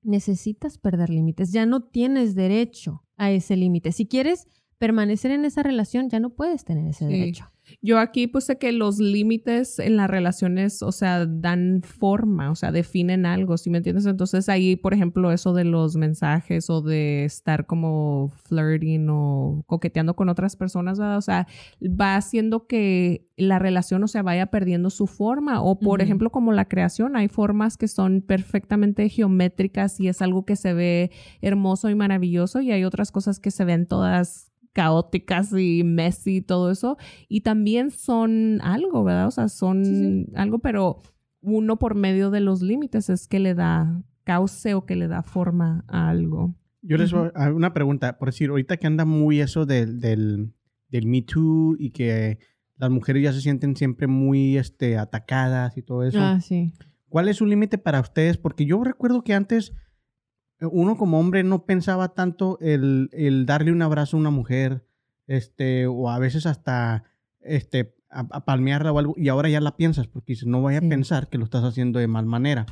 necesitas 0.04 0.78
perder 0.78 1.10
límites. 1.10 1.52
Ya 1.52 1.66
no 1.66 1.84
tienes 1.84 2.34
derecho 2.34 3.04
a 3.18 3.30
ese 3.30 3.58
límite. 3.58 3.92
Si 3.92 4.06
quieres 4.08 4.48
permanecer 4.78 5.32
en 5.32 5.44
esa 5.44 5.64
relación, 5.64 6.08
ya 6.10 6.22
no 6.22 6.30
puedes 6.30 6.64
tener 6.64 6.88
ese 6.88 7.08
Sí. 7.08 7.12
derecho. 7.14 7.52
Yo 7.82 8.00
aquí 8.00 8.28
puse 8.28 8.58
que 8.58 8.72
los 8.72 9.00
límites 9.00 9.80
en 9.80 9.98
las 9.98 10.10
relaciones, 10.10 10.82
o 10.82 10.92
sea, 10.92 11.26
dan 11.26 11.82
forma, 11.84 12.52
o 12.52 12.56
sea, 12.56 12.72
definen 12.72 13.26
algo, 13.26 13.58
¿sí 13.58 13.70
me 13.70 13.78
entiendes? 13.78 14.06
Entonces 14.06 14.50
ahí, 14.50 14.76
por 14.76 14.94
ejemplo, 14.94 15.32
eso 15.32 15.54
de 15.54 15.64
los 15.64 15.96
mensajes 15.96 16.70
o 16.70 16.82
de 16.82 17.26
estar 17.26 17.66
como 17.66 18.32
flirting 18.46 19.08
o 19.10 19.64
coqueteando 19.68 20.16
con 20.16 20.30
otras 20.30 20.56
personas, 20.56 21.00
¿verdad? 21.00 21.18
o 21.18 21.22
sea, 21.22 21.48
va 21.82 22.16
haciendo 22.16 22.68
que 22.68 23.28
la 23.36 23.60
relación, 23.60 24.04
o 24.04 24.08
sea, 24.08 24.22
vaya 24.22 24.48
perdiendo 24.48 24.90
su 24.90 25.08
forma. 25.08 25.62
O, 25.62 25.80
por 25.80 26.02
ejemplo, 26.02 26.32
como 26.32 26.52
la 26.52 26.66
creación, 26.66 27.16
hay 27.16 27.28
formas 27.28 27.78
que 27.78 27.88
son 27.88 28.22
perfectamente 28.22 29.10
geométricas 29.10 30.00
y 30.00 30.08
es 30.08 30.22
algo 30.22 30.46
que 30.46 30.56
se 30.56 30.74
ve 30.74 31.12
hermoso 31.42 31.90
y 31.90 31.96
maravilloso 31.96 32.62
y 32.62 32.72
hay 32.72 32.84
otras 32.84 33.12
cosas 33.12 33.40
que 33.40 33.52
se 33.52 33.66
ven 33.66 33.88
todas 33.88 34.53
caóticas 34.74 35.54
y 35.54 35.84
messy 35.84 36.38
y 36.38 36.42
todo 36.42 36.72
eso. 36.72 36.98
Y 37.30 37.42
también 37.42 37.92
son 37.92 38.60
algo, 38.62 39.04
¿verdad? 39.04 39.28
O 39.28 39.32
sea, 39.32 39.48
son 39.48 40.28
algo, 40.36 40.60
pero 40.60 41.02
uno 41.42 41.78
por 41.78 41.96
medio 41.96 42.32
de 42.32 42.40
los 42.40 42.62
límites 42.62 43.10
es 43.10 43.28
que 43.28 43.40
le 43.40 43.54
da 43.54 44.04
cauce 44.24 44.74
o 44.74 44.86
que 44.86 44.96
le 44.96 45.08
da 45.08 45.24
forma 45.24 45.86
a 45.88 46.10
algo. 46.10 46.56
Yo 46.82 46.98
les 46.98 47.14
voy 47.14 47.30
a 47.36 47.52
una 47.52 47.74
pregunta, 47.74 48.18
por 48.18 48.30
decir, 48.30 48.50
ahorita 48.50 48.78
que 48.78 48.88
anda 48.88 49.06
muy 49.06 49.40
eso 49.40 49.66
del, 49.66 50.02
del, 50.02 50.54
del 50.90 51.08
Me 51.08 51.22
Too 51.22 51.76
y 51.80 51.92
que 51.92 52.40
las 52.78 52.90
mujeres 52.90 53.24
ya 53.24 53.32
se 53.32 53.42
sienten 53.42 53.76
siempre 53.76 54.08
muy 54.08 54.58
este, 54.58 54.98
atacadas 54.98 55.78
y 55.78 55.82
todo 55.82 56.04
eso. 56.04 56.20
Ah, 56.20 56.42
sí. 56.42 56.74
¿Cuál 57.08 57.30
es 57.30 57.38
su 57.38 57.46
límite 57.46 57.78
para 57.78 58.02
ustedes? 58.02 58.38
Porque 58.38 58.66
yo 58.66 58.84
recuerdo 58.84 59.24
que 59.24 59.34
antes 59.34 59.72
uno 60.62 60.98
como 60.98 61.20
hombre 61.20 61.44
no 61.44 61.66
pensaba 61.66 62.14
tanto 62.14 62.58
el, 62.62 63.10
el 63.12 63.46
darle 63.46 63.72
un 63.72 63.82
abrazo 63.82 64.18
a 64.18 64.20
una 64.20 64.30
mujer, 64.30 64.86
este, 65.28 65.88
o 65.88 66.10
a 66.10 66.20
veces 66.20 66.46
hasta 66.46 67.04
este, 67.42 67.96
a, 68.10 68.22
a 68.32 68.46
palmearla 68.46 68.92
o 68.92 69.00
algo, 69.00 69.14
y 69.18 69.28
ahora 69.30 69.50
ya 69.50 69.60
la 69.62 69.76
piensas, 69.78 70.08
porque 70.08 70.34
dices, 70.34 70.48
no 70.48 70.62
vaya 70.62 70.80
Sí. 70.80 70.86
a 70.86 70.90
pensar 70.90 71.30
que 71.30 71.38
lo 71.38 71.44
estás 71.46 71.64
haciendo 71.64 72.00
de 72.00 72.08
mal 72.08 72.26
manera. 72.26 72.66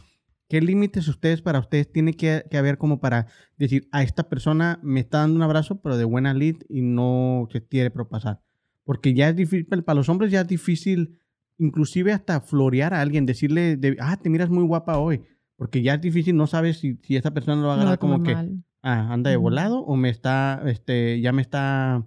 ¿Qué 0.48 0.60
límites 0.62 1.08
ustedes 1.08 1.42
para 1.42 1.60
ustedes 1.60 1.90
tiene 1.92 2.14
que, 2.14 2.44
que 2.52 2.58
haber 2.58 2.78
como 2.78 3.00
para 3.00 3.28
decir, 3.58 3.88
a 3.92 4.04
esta 4.04 4.28
persona 4.28 4.80
me 4.84 5.00
está 5.00 5.20
dando 5.20 5.38
un 5.38 5.44
abrazo, 5.44 5.82
pero 5.82 5.96
de 5.98 6.04
buena 6.04 6.34
lid 6.34 6.58
y 6.68 6.82
no 6.82 7.48
se 7.52 7.66
quiere 7.66 7.90
propasar? 7.90 8.42
Porque 8.84 9.14
ya 9.14 9.30
es 9.30 9.36
difícil, 9.38 9.66
para 9.84 9.96
los 9.96 10.10
hombres 10.10 10.30
ya 10.32 10.42
es 10.42 10.48
difícil, 10.48 11.20
inclusive 11.58 12.12
hasta 12.12 12.42
florear 12.42 12.94
a 12.94 13.00
alguien, 13.02 13.26
decirle, 13.26 13.78
de, 13.78 13.96
ah, 14.02 14.18
te 14.22 14.30
miras 14.30 14.50
muy 14.50 14.66
guapa 14.66 14.98
hoy. 14.98 15.22
Porque 15.62 15.84
ya 15.84 15.94
es 15.94 16.02
difícil, 16.02 16.36
no 16.36 16.48
sabes 16.48 16.80
si, 16.80 16.98
si 17.04 17.18
esa 17.18 17.36
persona 17.36 17.62
lo 17.62 17.68
va 17.68 17.74
a 17.74 17.76
No 17.76 17.82
agarrar 17.84 18.00
como 18.00 18.24
toma 18.24 18.26
que, 18.26 18.52
ah, 18.82 19.14
anda 19.14 19.30
de 19.30 19.38
volado 19.38 19.82
o 19.82 19.96
me 19.96 20.10
está, 20.10 20.60
este, 20.66 21.22
ya 21.22 21.32
me 21.34 21.44
está, 21.44 22.04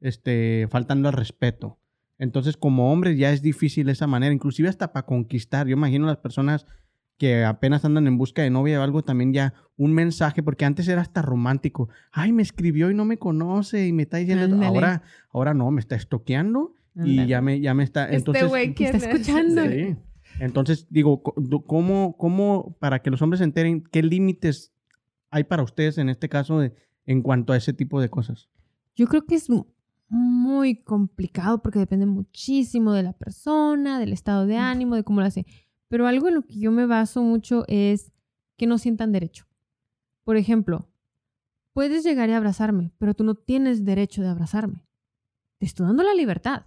este, 0.00 0.68
faltando 0.70 1.08
al 1.08 1.14
respeto. 1.14 1.80
Entonces, 2.20 2.56
como 2.56 2.92
hombres 2.92 3.18
ya 3.18 3.32
es 3.32 3.42
difícil 3.42 3.88
esa 3.88 4.06
manera, 4.06 4.32
inclusive 4.32 4.68
hasta 4.68 4.92
para 4.92 5.04
conquistar. 5.04 5.66
Yo 5.66 5.72
imagino 5.72 6.06
las 6.06 6.18
personas 6.18 6.64
que 7.18 7.44
apenas 7.44 7.84
andan 7.84 8.06
en 8.06 8.18
busca 8.18 8.42
de 8.42 8.50
novia 8.50 8.78
o 8.78 8.84
algo, 8.84 9.02
también 9.02 9.32
ya 9.32 9.52
un 9.76 9.92
mensaje, 9.94 10.44
porque 10.44 10.64
antes 10.64 10.86
era 10.86 11.00
hasta 11.00 11.22
romántico. 11.22 11.88
Ay, 12.12 12.30
me 12.30 12.44
escribió 12.44 12.88
y 12.88 12.94
no 12.94 13.04
me 13.04 13.18
conoce 13.18 13.84
y 13.84 13.92
me 13.92 14.04
está 14.04 14.18
diciendo, 14.18 14.44
Ándale. 14.44 14.66
ahora, 14.66 15.02
ahora 15.32 15.54
no, 15.54 15.68
me 15.72 15.80
está 15.80 15.96
estoqueando 15.96 16.76
y 16.94 17.26
ya 17.26 17.42
me, 17.42 17.58
ya 17.58 17.74
me 17.74 17.82
está. 17.82 18.08
Entonces, 18.12 18.44
este 18.44 18.48
güey, 18.48 18.68
¿Te 18.68 18.74
¿quién 18.74 18.94
está 18.94 19.10
es? 19.10 19.12
escuchando? 19.12 19.62
Sí. 19.68 19.96
Entonces, 20.38 20.86
digo, 20.90 21.22
¿cómo, 21.66 22.16
¿cómo, 22.16 22.76
para 22.80 23.00
que 23.02 23.10
los 23.10 23.22
hombres 23.22 23.38
se 23.38 23.44
enteren, 23.44 23.82
qué 23.84 24.02
límites 24.02 24.72
hay 25.30 25.44
para 25.44 25.62
ustedes 25.62 25.98
en 25.98 26.08
este 26.08 26.28
caso 26.28 26.58
de- 26.58 26.74
en 27.06 27.22
cuanto 27.22 27.52
a 27.52 27.56
ese 27.56 27.72
tipo 27.72 28.00
de 28.00 28.08
cosas? 28.08 28.48
Yo 28.94 29.06
creo 29.06 29.24
que 29.24 29.34
es 29.36 29.48
mu- 29.48 29.66
muy 30.08 30.82
complicado 30.82 31.62
porque 31.62 31.78
depende 31.78 32.06
muchísimo 32.06 32.92
de 32.92 33.02
la 33.02 33.12
persona, 33.12 33.98
del 33.98 34.12
estado 34.12 34.46
de 34.46 34.56
ánimo, 34.58 34.94
de 34.96 35.04
cómo 35.04 35.20
lo 35.20 35.26
hace. 35.26 35.46
Pero 35.88 36.06
algo 36.06 36.28
en 36.28 36.34
lo 36.34 36.42
que 36.42 36.58
yo 36.58 36.70
me 36.72 36.86
baso 36.86 37.22
mucho 37.22 37.64
es 37.68 38.12
que 38.56 38.66
no 38.66 38.78
sientan 38.78 39.12
derecho. 39.12 39.46
Por 40.24 40.36
ejemplo, 40.36 40.88
puedes 41.72 42.04
llegar 42.04 42.28
y 42.28 42.32
abrazarme, 42.32 42.90
pero 42.98 43.14
tú 43.14 43.24
no 43.24 43.34
tienes 43.34 43.84
derecho 43.84 44.22
de 44.22 44.28
abrazarme. 44.28 44.84
Te 45.58 45.66
estoy 45.66 45.86
dando 45.86 46.02
la 46.02 46.14
libertad. 46.14 46.66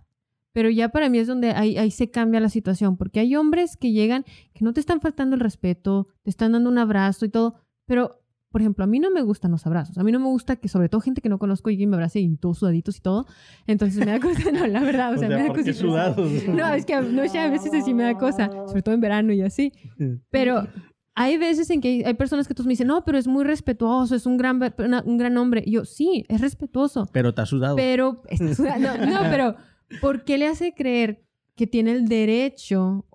Pero 0.55 0.69
ya 0.69 0.87
para 0.87 1.09
mí 1.09 1.19
es 1.19 1.27
donde 1.27 1.51
ahí, 1.51 1.77
ahí 1.77 1.91
se 1.91 2.09
cambia 2.09 2.39
la 2.39 2.47
situación, 2.47 2.95
porque 2.95 3.19
hay 3.19 3.35
hombres 3.35 3.75
que 3.75 3.91
llegan 3.91 4.23
que 4.53 4.63
no 4.63 4.71
te 4.71 4.79
están 4.79 5.01
faltando 5.01 5.35
el 5.35 5.41
respeto, 5.41 6.07
te 6.23 6.29
están 6.29 6.53
dando 6.53 6.69
un 6.69 6.77
abrazo 6.77 7.25
y 7.25 7.29
todo, 7.29 7.55
pero 7.85 8.21
por 8.51 8.61
ejemplo, 8.61 8.85
a 8.85 8.87
mí 8.87 8.99
no 9.01 9.11
me 9.11 9.21
gustan 9.21 9.51
los 9.51 9.65
abrazos. 9.67 9.97
A 9.97 10.03
mí 10.05 10.13
no 10.13 10.19
me 10.21 10.27
gusta 10.27 10.55
que, 10.55 10.69
sobre 10.69 10.87
todo 10.87 11.01
gente 11.01 11.19
que 11.19 11.27
no 11.27 11.39
conozco, 11.39 11.69
llegue 11.71 11.83
y 11.83 11.87
me 11.87 11.97
abrace 11.97 12.21
y 12.21 12.37
todos 12.37 12.59
sudaditos 12.59 12.95
y 12.95 13.01
todo. 13.01 13.25
Entonces 13.67 13.99
me 13.99 14.05
da 14.13 14.19
cosa, 14.21 14.49
no, 14.53 14.65
la 14.65 14.79
verdad, 14.79 15.13
o 15.13 15.17
sea, 15.17 15.27
me 15.27 15.35
da 15.35 15.47
¿por 15.47 15.57
qué 15.57 15.61
cosita. 15.63 15.77
sudados? 15.77 16.31
No, 16.47 16.73
es 16.73 16.85
que 16.85 17.01
no 17.01 17.27
sé, 17.27 17.37
a 17.39 17.49
veces 17.49 17.73
así 17.73 17.93
me 17.93 18.03
da 18.03 18.17
cosa, 18.17 18.49
sobre 18.65 18.81
todo 18.81 18.95
en 18.95 19.01
verano 19.01 19.33
y 19.33 19.41
así. 19.41 19.73
Pero 20.31 20.67
hay 21.15 21.35
veces 21.37 21.69
en 21.69 21.81
que 21.81 22.03
hay, 22.05 22.13
personas 22.13 22.47
que 22.47 22.53
todos 22.53 22.65
me 22.67 22.71
dicen, 22.71 22.87
no, 22.87 23.03
pero 23.03 23.17
es 23.17 23.27
muy 23.27 23.43
respetuoso, 23.43 24.15
es 24.15 24.25
un 24.25 24.37
gran, 24.37 24.61
una- 24.77 25.03
un 25.05 25.17
gran 25.17 25.37
hombre. 25.37 25.61
Y 25.65 25.71
yo, 25.71 25.83
sí, 25.83 26.23
es 26.29 26.39
respetuoso, 26.39 27.09
Pero 27.11 27.33
has 27.35 27.49
sudado. 27.49 27.75
pero 27.75 28.21
está 28.29 28.53
sudando. 28.55 28.87
No, 29.05 29.19
pero 29.29 29.55
¿por 30.01 30.23
qué 30.23 30.38
le 30.38 30.47
hace 30.47 30.73
creer 30.73 31.23
que 31.55 31.67
tiene 31.67 31.91
el 31.91 32.07
derecho 32.07 33.05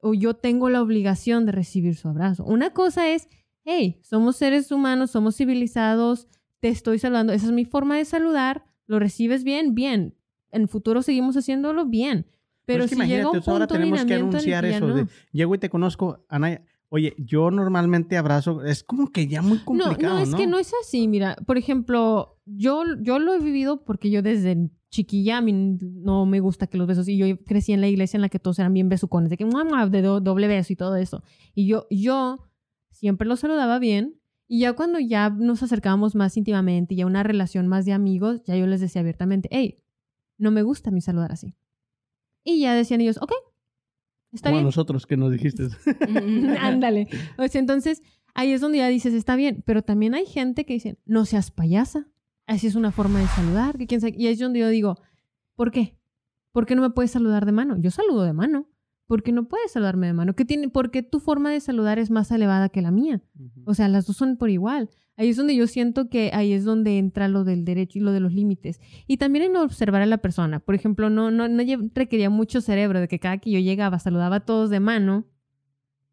o 0.00 0.14
yo 0.14 0.34
tengo 0.34 0.68
la 0.68 0.82
obligación 0.82 1.46
de 1.46 1.52
recibir 1.52 1.96
su 1.96 2.08
abrazo? 2.08 2.44
Una 2.44 2.70
cosa 2.70 3.08
es, 3.08 3.28
hey, 3.64 3.98
somos 4.02 4.36
seres 4.36 4.70
humanos, 4.72 5.10
somos 5.10 5.36
civilizados, 5.36 6.28
te 6.60 6.68
estoy 6.68 6.98
saludando, 6.98 7.32
esa 7.32 7.46
es 7.46 7.52
mi 7.52 7.64
forma 7.64 7.96
de 7.96 8.04
saludar, 8.04 8.64
lo 8.86 8.98
recibes 8.98 9.44
bien, 9.44 9.74
bien. 9.74 10.14
En 10.52 10.68
futuro 10.68 11.02
seguimos 11.02 11.36
haciéndolo 11.36 11.86
bien. 11.86 12.26
Pero, 12.64 12.84
es 12.84 12.90
que 12.90 12.96
si 12.96 13.02
llega 13.02 13.28
un 13.28 13.36
imagínate, 13.36 13.50
ahora 13.50 13.66
tenemos 13.66 14.04
que 14.04 14.14
anunciar 14.14 14.64
eso. 14.64 14.86
no. 14.86 14.94
de, 14.94 15.06
Llego 15.32 15.54
y 15.54 15.58
te 15.58 15.70
conozco, 15.70 16.24
Anaya. 16.28 16.62
Oye, 16.88 17.14
yo 17.18 17.52
normalmente 17.52 18.16
abrazo, 18.16 18.64
es 18.64 18.82
como 18.82 19.12
que 19.12 19.28
ya 19.28 19.42
muy 19.42 19.58
complicado, 19.58 20.14
no, 20.14 20.14
¿no? 20.14 20.18
es 20.24 20.34
que 20.34 20.48
no 20.48 20.58
es 20.58 20.72
así. 20.82 21.06
Mira, 21.06 21.36
por 21.46 21.56
ejemplo, 21.56 22.40
yo, 22.46 22.82
yo 23.00 23.20
lo 23.20 23.32
he 23.32 23.38
vivido 23.38 23.84
porque 23.84 24.10
yo 24.10 24.22
desde 24.22 24.70
chiquilla 24.90 25.38
a 25.38 25.40
mí 25.40 25.52
no 25.52 26.26
me 26.26 26.40
gusta 26.40 26.66
que 26.66 26.76
los 26.78 26.86
besos. 26.86 27.08
Y 27.08 27.16
yo 27.16 27.26
crecí 27.44 27.72
en 27.72 27.80
la 27.80 27.88
iglesia 27.88 28.16
en 28.18 28.22
la 28.22 28.28
que 28.28 28.38
todos 28.38 28.58
eran 28.58 28.74
bien 28.74 28.88
besucones, 28.88 29.30
de 29.30 29.36
que 29.36 29.44
"Mua, 29.44 29.64
mua", 29.64 29.86
de 29.88 30.02
do- 30.02 30.20
doble 30.20 30.48
beso 30.48 30.72
y 30.72 30.76
todo 30.76 30.96
eso. 30.96 31.22
Y 31.54 31.66
yo, 31.66 31.86
yo 31.90 32.38
siempre 32.90 33.26
los 33.28 33.40
saludaba 33.40 33.78
bien. 33.78 34.16
Y 34.48 34.60
ya 34.60 34.72
cuando 34.72 34.98
ya 34.98 35.30
nos 35.30 35.62
acercábamos 35.62 36.16
más 36.16 36.36
íntimamente, 36.36 36.96
ya 36.96 37.06
una 37.06 37.22
relación 37.22 37.68
más 37.68 37.84
de 37.84 37.92
amigos, 37.92 38.42
ya 38.44 38.56
yo 38.56 38.66
les 38.66 38.80
decía 38.80 39.00
abiertamente, 39.00 39.48
hey, 39.52 39.78
no 40.38 40.50
me 40.50 40.62
gusta 40.62 40.90
a 40.90 40.92
mí 40.92 41.00
saludar 41.00 41.30
así. 41.30 41.54
Y 42.42 42.58
ya 42.60 42.74
decían 42.74 43.00
ellos, 43.00 43.18
ok, 43.22 43.30
está 44.32 44.48
Como 44.48 44.56
a 44.56 44.58
bien. 44.60 44.64
nosotros 44.66 45.06
que 45.06 45.16
nos 45.16 45.30
dijiste. 45.30 45.68
Ándale. 46.60 47.06
O 47.38 47.46
sea, 47.46 47.60
entonces 47.60 48.02
ahí 48.34 48.50
es 48.52 48.60
donde 48.60 48.78
ya 48.78 48.88
dices, 48.88 49.14
está 49.14 49.36
bien, 49.36 49.62
pero 49.64 49.82
también 49.82 50.14
hay 50.14 50.26
gente 50.26 50.64
que 50.66 50.72
dice, 50.74 50.98
no 51.04 51.26
seas 51.26 51.50
payasa. 51.52 52.08
Así 52.50 52.66
es 52.66 52.74
una 52.74 52.90
forma 52.90 53.20
de 53.20 53.28
saludar. 53.28 53.78
Que 53.78 53.86
quién 53.86 54.00
sabe. 54.00 54.14
Y 54.18 54.26
es 54.26 54.40
donde 54.40 54.58
yo 54.58 54.68
digo, 54.68 54.98
¿por 55.54 55.70
qué? 55.70 55.96
¿Por 56.50 56.66
qué 56.66 56.74
no 56.74 56.82
me 56.82 56.90
puedes 56.90 57.12
saludar 57.12 57.46
de 57.46 57.52
mano? 57.52 57.76
Yo 57.78 57.92
saludo 57.92 58.24
de 58.24 58.32
mano. 58.32 58.66
¿Por 59.06 59.22
qué 59.22 59.30
no 59.30 59.46
puedes 59.46 59.70
saludarme 59.70 60.08
de 60.08 60.14
mano? 60.14 60.34
¿Qué 60.34 60.44
tiene? 60.44 60.68
Porque 60.68 61.04
tu 61.04 61.20
forma 61.20 61.52
de 61.52 61.60
saludar 61.60 62.00
es 62.00 62.10
más 62.10 62.30
elevada 62.32 62.68
que 62.68 62.82
la 62.82 62.90
mía. 62.90 63.22
O 63.66 63.74
sea, 63.74 63.86
las 63.86 64.04
dos 64.06 64.16
son 64.16 64.36
por 64.36 64.50
igual. 64.50 64.90
Ahí 65.16 65.28
es 65.28 65.36
donde 65.36 65.54
yo 65.54 65.68
siento 65.68 66.08
que 66.08 66.30
ahí 66.32 66.52
es 66.52 66.64
donde 66.64 66.98
entra 66.98 67.28
lo 67.28 67.44
del 67.44 67.64
derecho 67.64 67.98
y 67.98 68.02
lo 68.02 68.10
de 68.10 68.18
los 68.18 68.32
límites. 68.32 68.80
Y 69.06 69.18
también 69.18 69.44
en 69.44 69.56
observar 69.56 70.02
a 70.02 70.06
la 70.06 70.18
persona. 70.18 70.58
Por 70.58 70.74
ejemplo, 70.74 71.08
no, 71.08 71.30
no, 71.30 71.46
no 71.46 71.62
requería 71.94 72.30
mucho 72.30 72.60
cerebro 72.60 72.98
de 72.98 73.06
que 73.06 73.20
cada 73.20 73.38
que 73.38 73.52
yo 73.52 73.60
llegaba 73.60 74.00
saludaba 74.00 74.36
a 74.36 74.44
todos 74.44 74.70
de 74.70 74.80
mano, 74.80 75.26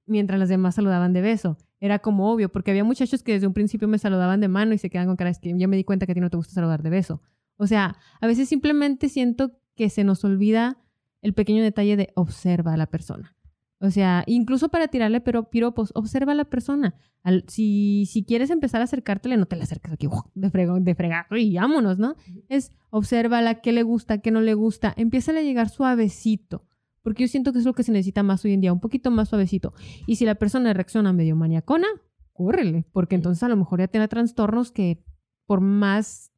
mientras 0.07 0.39
las 0.39 0.49
demás 0.49 0.75
saludaban 0.75 1.13
de 1.13 1.21
beso. 1.21 1.57
Era 1.79 1.99
como 1.99 2.31
obvio, 2.31 2.49
porque 2.49 2.71
había 2.71 2.83
muchachos 2.83 3.21
que 3.21 3.33
desde 3.33 3.45
un 3.47 3.53
principio 3.53 3.87
me 3.87 3.99
saludaban 3.99 4.39
de 4.41 4.47
mano 4.47 4.73
y 4.73 4.77
se 4.79 4.89
quedan 4.89 5.05
con 5.07 5.15
cara, 5.15 5.29
es 5.29 5.39
que 5.39 5.53
ya 5.57 5.67
me 5.67 5.77
di 5.77 5.83
cuenta 5.83 6.05
que 6.05 6.13
a 6.13 6.15
ti 6.15 6.21
no 6.21 6.29
te 6.29 6.37
gusta 6.37 6.53
saludar 6.53 6.81
de 6.81 6.89
beso. 6.89 7.21
O 7.57 7.67
sea, 7.67 7.95
a 8.19 8.27
veces 8.27 8.49
simplemente 8.49 9.09
siento 9.09 9.59
que 9.75 9.89
se 9.89 10.03
nos 10.03 10.23
olvida 10.23 10.77
el 11.21 11.33
pequeño 11.33 11.61
detalle 11.63 11.95
de 11.97 12.09
observa 12.15 12.73
a 12.73 12.77
la 12.77 12.87
persona. 12.87 13.35
O 13.79 13.91
sea, 13.91 14.23
incluso 14.25 14.69
para 14.69 14.87
tirarle 14.87 15.21
pero 15.21 15.51
piropos, 15.51 15.91
observa 15.93 16.31
a 16.31 16.35
la 16.35 16.45
persona. 16.45 16.95
Al- 17.21 17.43
si, 17.47 18.07
si 18.07 18.23
quieres 18.23 18.49
empezar 18.49 18.81
a 18.81 18.85
acercártele, 18.85 19.37
no 19.37 19.45
te 19.45 19.55
le 19.55 19.63
acerques 19.63 19.91
aquí 19.93 20.07
¡guau! 20.07 20.23
de, 20.33 20.49
frego, 20.49 20.79
de 20.79 20.95
fregazo 20.95 21.35
y 21.35 21.55
vámonos, 21.57 21.99
¿no? 21.99 22.15
Es 22.49 22.71
obsérvala, 22.89 23.61
qué 23.61 23.71
le 23.73 23.83
gusta, 23.83 24.17
qué 24.19 24.31
no 24.31 24.41
le 24.41 24.55
gusta. 24.55 24.93
Empieza 24.97 25.31
a 25.31 25.41
llegar 25.41 25.69
suavecito. 25.69 26.65
Porque 27.07 27.23
yo 27.23 27.29
siento 27.29 27.53
que 27.53 27.59
es 27.59 27.63
lo 27.63 27.71
que 27.71 27.83
se 27.83 27.93
necesita 27.93 28.21
más 28.21 28.43
hoy 28.43 28.51
en 28.51 28.59
día, 28.59 28.73
un 28.73 28.81
poquito 28.81 29.11
más 29.11 29.29
suavecito. 29.29 29.73
Y 30.07 30.17
si 30.17 30.25
la 30.25 30.35
persona 30.35 30.73
reacciona 30.73 31.13
medio 31.13 31.37
maniacona, 31.37 31.87
córrele, 32.33 32.83
porque 32.91 33.15
entonces 33.15 33.41
a 33.43 33.47
lo 33.47 33.55
mejor 33.55 33.79
ya 33.79 33.87
tiene 33.87 34.09
trastornos 34.09 34.73
que 34.73 35.05
por 35.45 35.61
más 35.61 36.33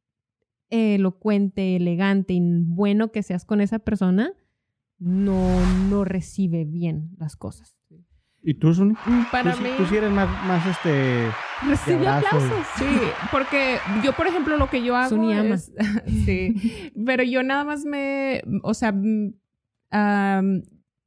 elocuente, 0.68 1.74
elegante 1.74 2.34
y 2.34 2.40
bueno 2.40 3.10
que 3.10 3.24
seas 3.24 3.44
con 3.44 3.60
esa 3.60 3.80
persona, 3.80 4.32
no, 5.00 5.58
no 5.88 6.04
recibe 6.04 6.64
bien 6.64 7.16
las 7.18 7.34
cosas. 7.34 7.76
¿Y 8.40 8.54
tú, 8.54 8.72
Suni? 8.72 8.94
Para 9.32 9.54
tú, 9.54 9.62
mí... 9.62 9.70
tú 9.76 9.86
sí 9.86 9.96
eres 9.96 10.12
más, 10.12 10.28
más 10.46 10.64
este... 10.68 11.32
Recibe 11.66 12.06
aplausos. 12.06 12.64
Sí, 12.76 12.84
porque 13.32 13.78
yo, 14.04 14.12
por 14.12 14.28
ejemplo, 14.28 14.56
lo 14.56 14.70
que 14.70 14.84
yo 14.84 14.94
hago 14.94 15.08
Suni 15.08 15.34
ama. 15.34 15.56
es... 15.56 15.72
sí, 16.24 16.92
pero 17.04 17.24
yo 17.24 17.42
nada 17.42 17.64
más 17.64 17.84
me... 17.84 18.44
O 18.62 18.72
sea, 18.72 18.94
am, 19.90 20.62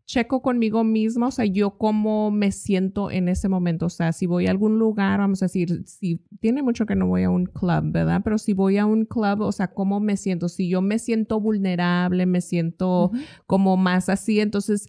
checo 0.06 0.42
conmigo 0.42 0.84
misma, 0.84 1.28
o 1.28 1.32
sea, 1.32 1.46
yo 1.46 1.78
cómo 1.78 2.30
me 2.30 2.52
siento 2.52 3.10
en 3.10 3.30
ese 3.30 3.48
momento. 3.50 3.88
O 3.88 3.90
sea, 3.90 4.12
si 4.12 4.26
voy 4.26 4.48
a 4.48 4.52
algún 4.52 4.78
lugar, 4.78 5.20
vamos 5.20 5.42
a 5.42 5.46
decir, 5.46 5.84
si 5.86 6.22
tiene 6.40 6.62
mucho 6.62 6.86
que 6.86 6.96
no 6.96 7.08
voy 7.08 7.24
a 7.24 7.30
un 7.30 7.46
club, 7.46 7.92
¿verdad? 7.92 8.22
Pero 8.24 8.38
si 8.38 8.54
voy 8.54 8.78
a 8.78 8.86
un 8.86 9.06
club, 9.06 9.42
o 9.42 9.52
sea, 9.52 9.74
cómo 9.74 10.00
me 10.00 10.18
siento. 10.18 10.50
Si 10.50 10.70
yo 10.70 10.82
me 10.82 11.00
siento 11.00 11.40
vulnerable, 11.40 12.26
me 12.26 12.42
siento 12.42 13.12
como 13.48 13.78
más 13.78 14.10
así, 14.10 14.40
entonces 14.40 14.88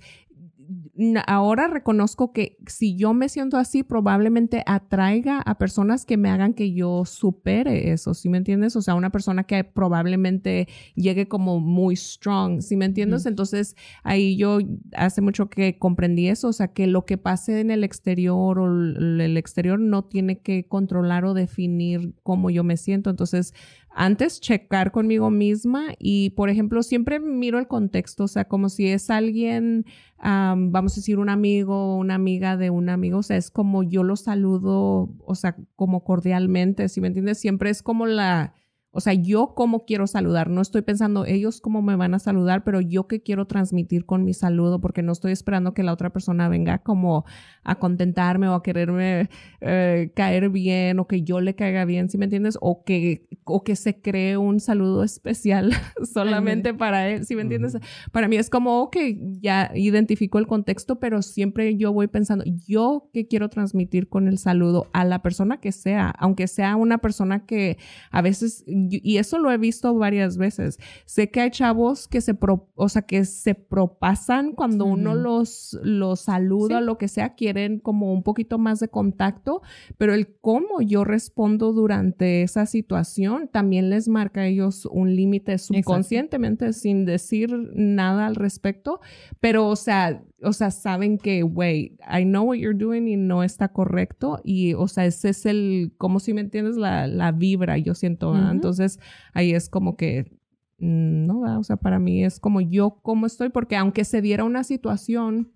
ahora 1.26 1.68
reconozco 1.68 2.32
que 2.32 2.56
si 2.66 2.96
yo 2.96 3.14
me 3.14 3.28
siento 3.28 3.56
así, 3.56 3.82
probablemente 3.82 4.62
atraiga 4.66 5.40
a 5.40 5.58
personas 5.58 6.04
que 6.04 6.16
me 6.16 6.30
hagan 6.30 6.54
que 6.54 6.72
yo 6.72 7.04
supere 7.04 7.92
eso, 7.92 8.14
¿sí 8.14 8.28
me 8.28 8.38
entiendes? 8.38 8.76
O 8.76 8.82
sea, 8.82 8.94
una 8.94 9.10
persona 9.10 9.44
que 9.44 9.64
probablemente 9.64 10.68
llegue 10.94 11.26
como 11.26 11.60
muy 11.60 11.96
strong, 11.96 12.60
¿sí 12.60 12.76
me 12.76 12.84
entiendes? 12.84 13.26
Entonces, 13.26 13.76
ahí 14.02 14.36
yo 14.36 14.58
hace 14.96 15.20
mucho 15.20 15.50
que 15.50 15.78
comprendí 15.78 16.28
eso, 16.28 16.48
o 16.48 16.52
sea, 16.52 16.68
que 16.68 16.86
lo 16.86 17.04
que 17.04 17.18
pase 17.18 17.60
en 17.60 17.70
el 17.70 17.84
exterior 17.84 18.58
o 18.58 18.66
el 18.66 19.36
exterior 19.36 19.80
no 19.80 20.04
tiene 20.04 20.40
que 20.40 20.66
controlar 20.68 21.24
o 21.24 21.34
definir 21.34 22.14
cómo 22.22 22.50
yo 22.50 22.64
me 22.64 22.76
siento. 22.76 23.10
Entonces, 23.10 23.52
antes 23.94 24.40
checar 24.40 24.90
conmigo 24.90 25.30
misma 25.30 25.94
y, 25.98 26.30
por 26.30 26.50
ejemplo, 26.50 26.82
siempre 26.82 27.20
miro 27.20 27.58
el 27.58 27.68
contexto, 27.68 28.24
o 28.24 28.28
sea, 28.28 28.46
como 28.46 28.68
si 28.68 28.88
es 28.88 29.10
alguien, 29.10 29.86
am, 30.18 30.72
vamos 30.72 30.92
a 30.92 30.96
decir, 30.96 31.18
un 31.18 31.28
amigo, 31.28 31.96
una 31.96 32.16
amiga 32.16 32.56
de 32.56 32.70
un 32.70 32.88
amigo, 32.88 33.18
o 33.18 33.22
sea, 33.22 33.36
es 33.36 33.50
como 33.50 33.82
yo 33.82 34.02
lo 34.02 34.16
saludo, 34.16 35.10
o 35.24 35.34
sea, 35.34 35.56
como 35.76 36.04
cordialmente, 36.04 36.88
¿sí 36.88 37.00
me 37.00 37.08
entiendes? 37.08 37.38
Siempre 37.38 37.70
es 37.70 37.82
como 37.82 38.06
la, 38.06 38.54
o 38.94 39.00
sea, 39.00 39.12
yo 39.12 39.54
cómo 39.54 39.84
quiero 39.84 40.06
saludar, 40.06 40.48
no 40.48 40.62
estoy 40.62 40.82
pensando 40.82 41.26
ellos 41.26 41.60
cómo 41.60 41.82
me 41.82 41.96
van 41.96 42.14
a 42.14 42.18
saludar, 42.20 42.62
pero 42.62 42.80
yo 42.80 43.08
qué 43.08 43.22
quiero 43.22 43.46
transmitir 43.46 44.06
con 44.06 44.24
mi 44.24 44.34
saludo, 44.34 44.80
porque 44.80 45.02
no 45.02 45.12
estoy 45.12 45.32
esperando 45.32 45.74
que 45.74 45.82
la 45.82 45.92
otra 45.92 46.10
persona 46.10 46.48
venga 46.48 46.78
como 46.78 47.24
a 47.64 47.74
contentarme 47.76 48.48
o 48.48 48.54
a 48.54 48.62
quererme 48.62 49.28
eh, 49.60 50.12
caer 50.14 50.48
bien 50.50 51.00
o 51.00 51.08
que 51.08 51.22
yo 51.22 51.40
le 51.40 51.54
caiga 51.54 51.84
bien, 51.84 52.08
¿sí 52.08 52.18
me 52.18 52.26
entiendes? 52.26 52.56
O 52.60 52.84
que, 52.84 53.26
o 53.44 53.64
que 53.64 53.74
se 53.74 54.00
cree 54.00 54.36
un 54.36 54.60
saludo 54.60 55.02
especial 55.02 55.72
solamente 56.14 56.72
para 56.72 57.08
él, 57.08 57.26
¿sí 57.26 57.34
me 57.34 57.42
entiendes? 57.42 57.76
Para 58.12 58.28
mí 58.28 58.36
es 58.36 58.48
como 58.48 58.90
que 58.90 59.18
ya 59.40 59.72
identifico 59.74 60.38
el 60.38 60.46
contexto, 60.46 61.00
pero 61.00 61.20
siempre 61.20 61.76
yo 61.76 61.92
voy 61.92 62.06
pensando, 62.06 62.44
yo 62.66 63.10
qué 63.12 63.26
quiero 63.26 63.48
transmitir 63.48 64.08
con 64.08 64.28
el 64.28 64.38
saludo 64.38 64.86
a 64.92 65.04
la 65.04 65.20
persona 65.20 65.58
que 65.58 65.72
sea, 65.72 66.10
aunque 66.10 66.46
sea 66.46 66.76
una 66.76 66.98
persona 66.98 67.44
que 67.44 67.78
a 68.10 68.22
veces, 68.22 68.64
y 68.90 69.18
eso 69.18 69.38
lo 69.38 69.50
he 69.50 69.58
visto 69.58 69.94
varias 69.94 70.36
veces, 70.36 70.78
sé 71.06 71.30
que 71.30 71.40
hay 71.40 71.50
chavos 71.50 72.08
que 72.08 72.20
se, 72.20 72.34
pro- 72.34 72.68
o 72.74 72.88
sea, 72.88 73.02
que 73.02 73.24
se 73.24 73.54
propasan 73.54 74.52
cuando 74.52 74.84
uno 74.86 75.14
los, 75.14 75.78
los 75.82 76.20
saluda, 76.20 76.78
Sí. 76.80 76.84
lo 76.84 76.98
que 76.98 77.08
sea, 77.08 77.34
quieren 77.34 77.78
como 77.80 78.12
un 78.12 78.22
poquito 78.22 78.58
más 78.58 78.80
de 78.80 78.88
contacto, 78.88 79.62
pero 79.98 80.14
el 80.14 80.36
cómo 80.40 80.80
yo 80.80 81.04
respondo 81.04 81.72
durante 81.72 82.42
esa 82.42 82.66
situación 82.66 83.48
también 83.52 83.90
les 83.90 84.08
marca 84.08 84.42
a 84.42 84.46
ellos 84.46 84.86
un 84.86 85.14
límite 85.14 85.58
subconscientemente 85.58 86.72
sin 86.72 87.04
decir 87.04 87.50
nada 87.74 88.26
al 88.26 88.34
respecto, 88.36 89.00
pero 89.40 89.68
o 89.68 89.76
sea, 89.76 90.22
o 90.44 90.52
sea, 90.52 90.70
saben 90.70 91.18
que, 91.18 91.42
güey, 91.42 91.96
I 92.08 92.24
know 92.24 92.44
what 92.48 92.56
you're 92.56 92.78
doing 92.78 93.08
y 93.08 93.16
no 93.16 93.42
está 93.42 93.68
correcto 93.68 94.40
y, 94.44 94.74
o 94.74 94.86
sea, 94.88 95.06
ese 95.06 95.30
es 95.30 95.46
el, 95.46 95.92
como 95.98 96.20
si 96.20 96.32
me 96.34 96.40
entiendes, 96.42 96.76
la, 96.76 97.06
la 97.06 97.32
vibra, 97.32 97.78
yo 97.78 97.94
siento, 97.94 98.30
¿verdad? 98.32 98.46
Ujú. 98.48 98.54
entonces 98.56 98.98
ahí 99.32 99.52
es 99.52 99.68
como 99.68 99.96
que, 99.96 100.36
mm, 100.78 101.26
no, 101.26 101.40
¿verdad? 101.40 101.58
o 101.58 101.64
sea, 101.64 101.76
para 101.76 101.98
mí 101.98 102.24
es 102.24 102.38
como 102.40 102.60
yo, 102.60 103.00
cómo 103.02 103.26
estoy, 103.26 103.48
porque 103.48 103.76
aunque 103.76 104.04
se 104.04 104.20
diera 104.22 104.44
una 104.44 104.64
situación 104.64 105.52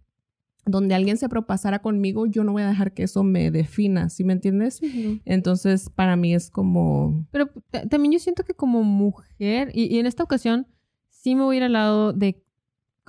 donde 0.66 0.94
alguien 0.94 1.16
se 1.16 1.30
propasara 1.30 1.78
conmigo, 1.78 2.26
yo 2.26 2.44
no 2.44 2.52
voy 2.52 2.60
a 2.62 2.68
dejar 2.68 2.92
que 2.92 3.02
eso 3.04 3.22
me 3.24 3.50
defina, 3.50 4.10
¿sí 4.10 4.22
me 4.22 4.34
entiendes? 4.34 4.80
Entonces, 5.24 5.88
para 5.88 6.14
mí 6.14 6.34
es 6.34 6.50
como... 6.50 7.26
Pero 7.30 7.46
ta- 7.70 7.86
también 7.88 8.12
yo 8.12 8.18
siento 8.18 8.44
que 8.44 8.52
como 8.52 8.82
mujer, 8.82 9.70
y, 9.72 9.84
y 9.94 9.98
en 9.98 10.04
esta 10.04 10.24
ocasión 10.24 10.66
sí 11.08 11.34
me 11.34 11.42
voy 11.42 11.56
a 11.56 11.58
ir 11.58 11.62
al 11.64 11.72
lado 11.72 12.12
de 12.12 12.44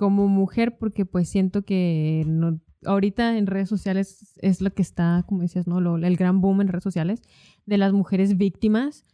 como 0.00 0.28
mujer, 0.28 0.78
porque 0.78 1.04
pues 1.04 1.28
siento 1.28 1.60
que 1.60 2.24
ahorita 2.86 3.36
en 3.36 3.46
redes 3.46 3.68
sociales 3.68 4.32
es 4.40 4.62
lo 4.62 4.72
que 4.72 4.80
está, 4.80 5.26
como 5.28 5.42
decías, 5.42 5.66
¿no? 5.66 5.98
El 5.98 6.16
gran 6.16 6.40
boom 6.40 6.62
en 6.62 6.68
redes 6.68 6.84
sociales 6.84 7.20
de 7.66 7.76
las 7.76 7.92
mujeres 7.92 8.38
víctimas. 8.38 9.04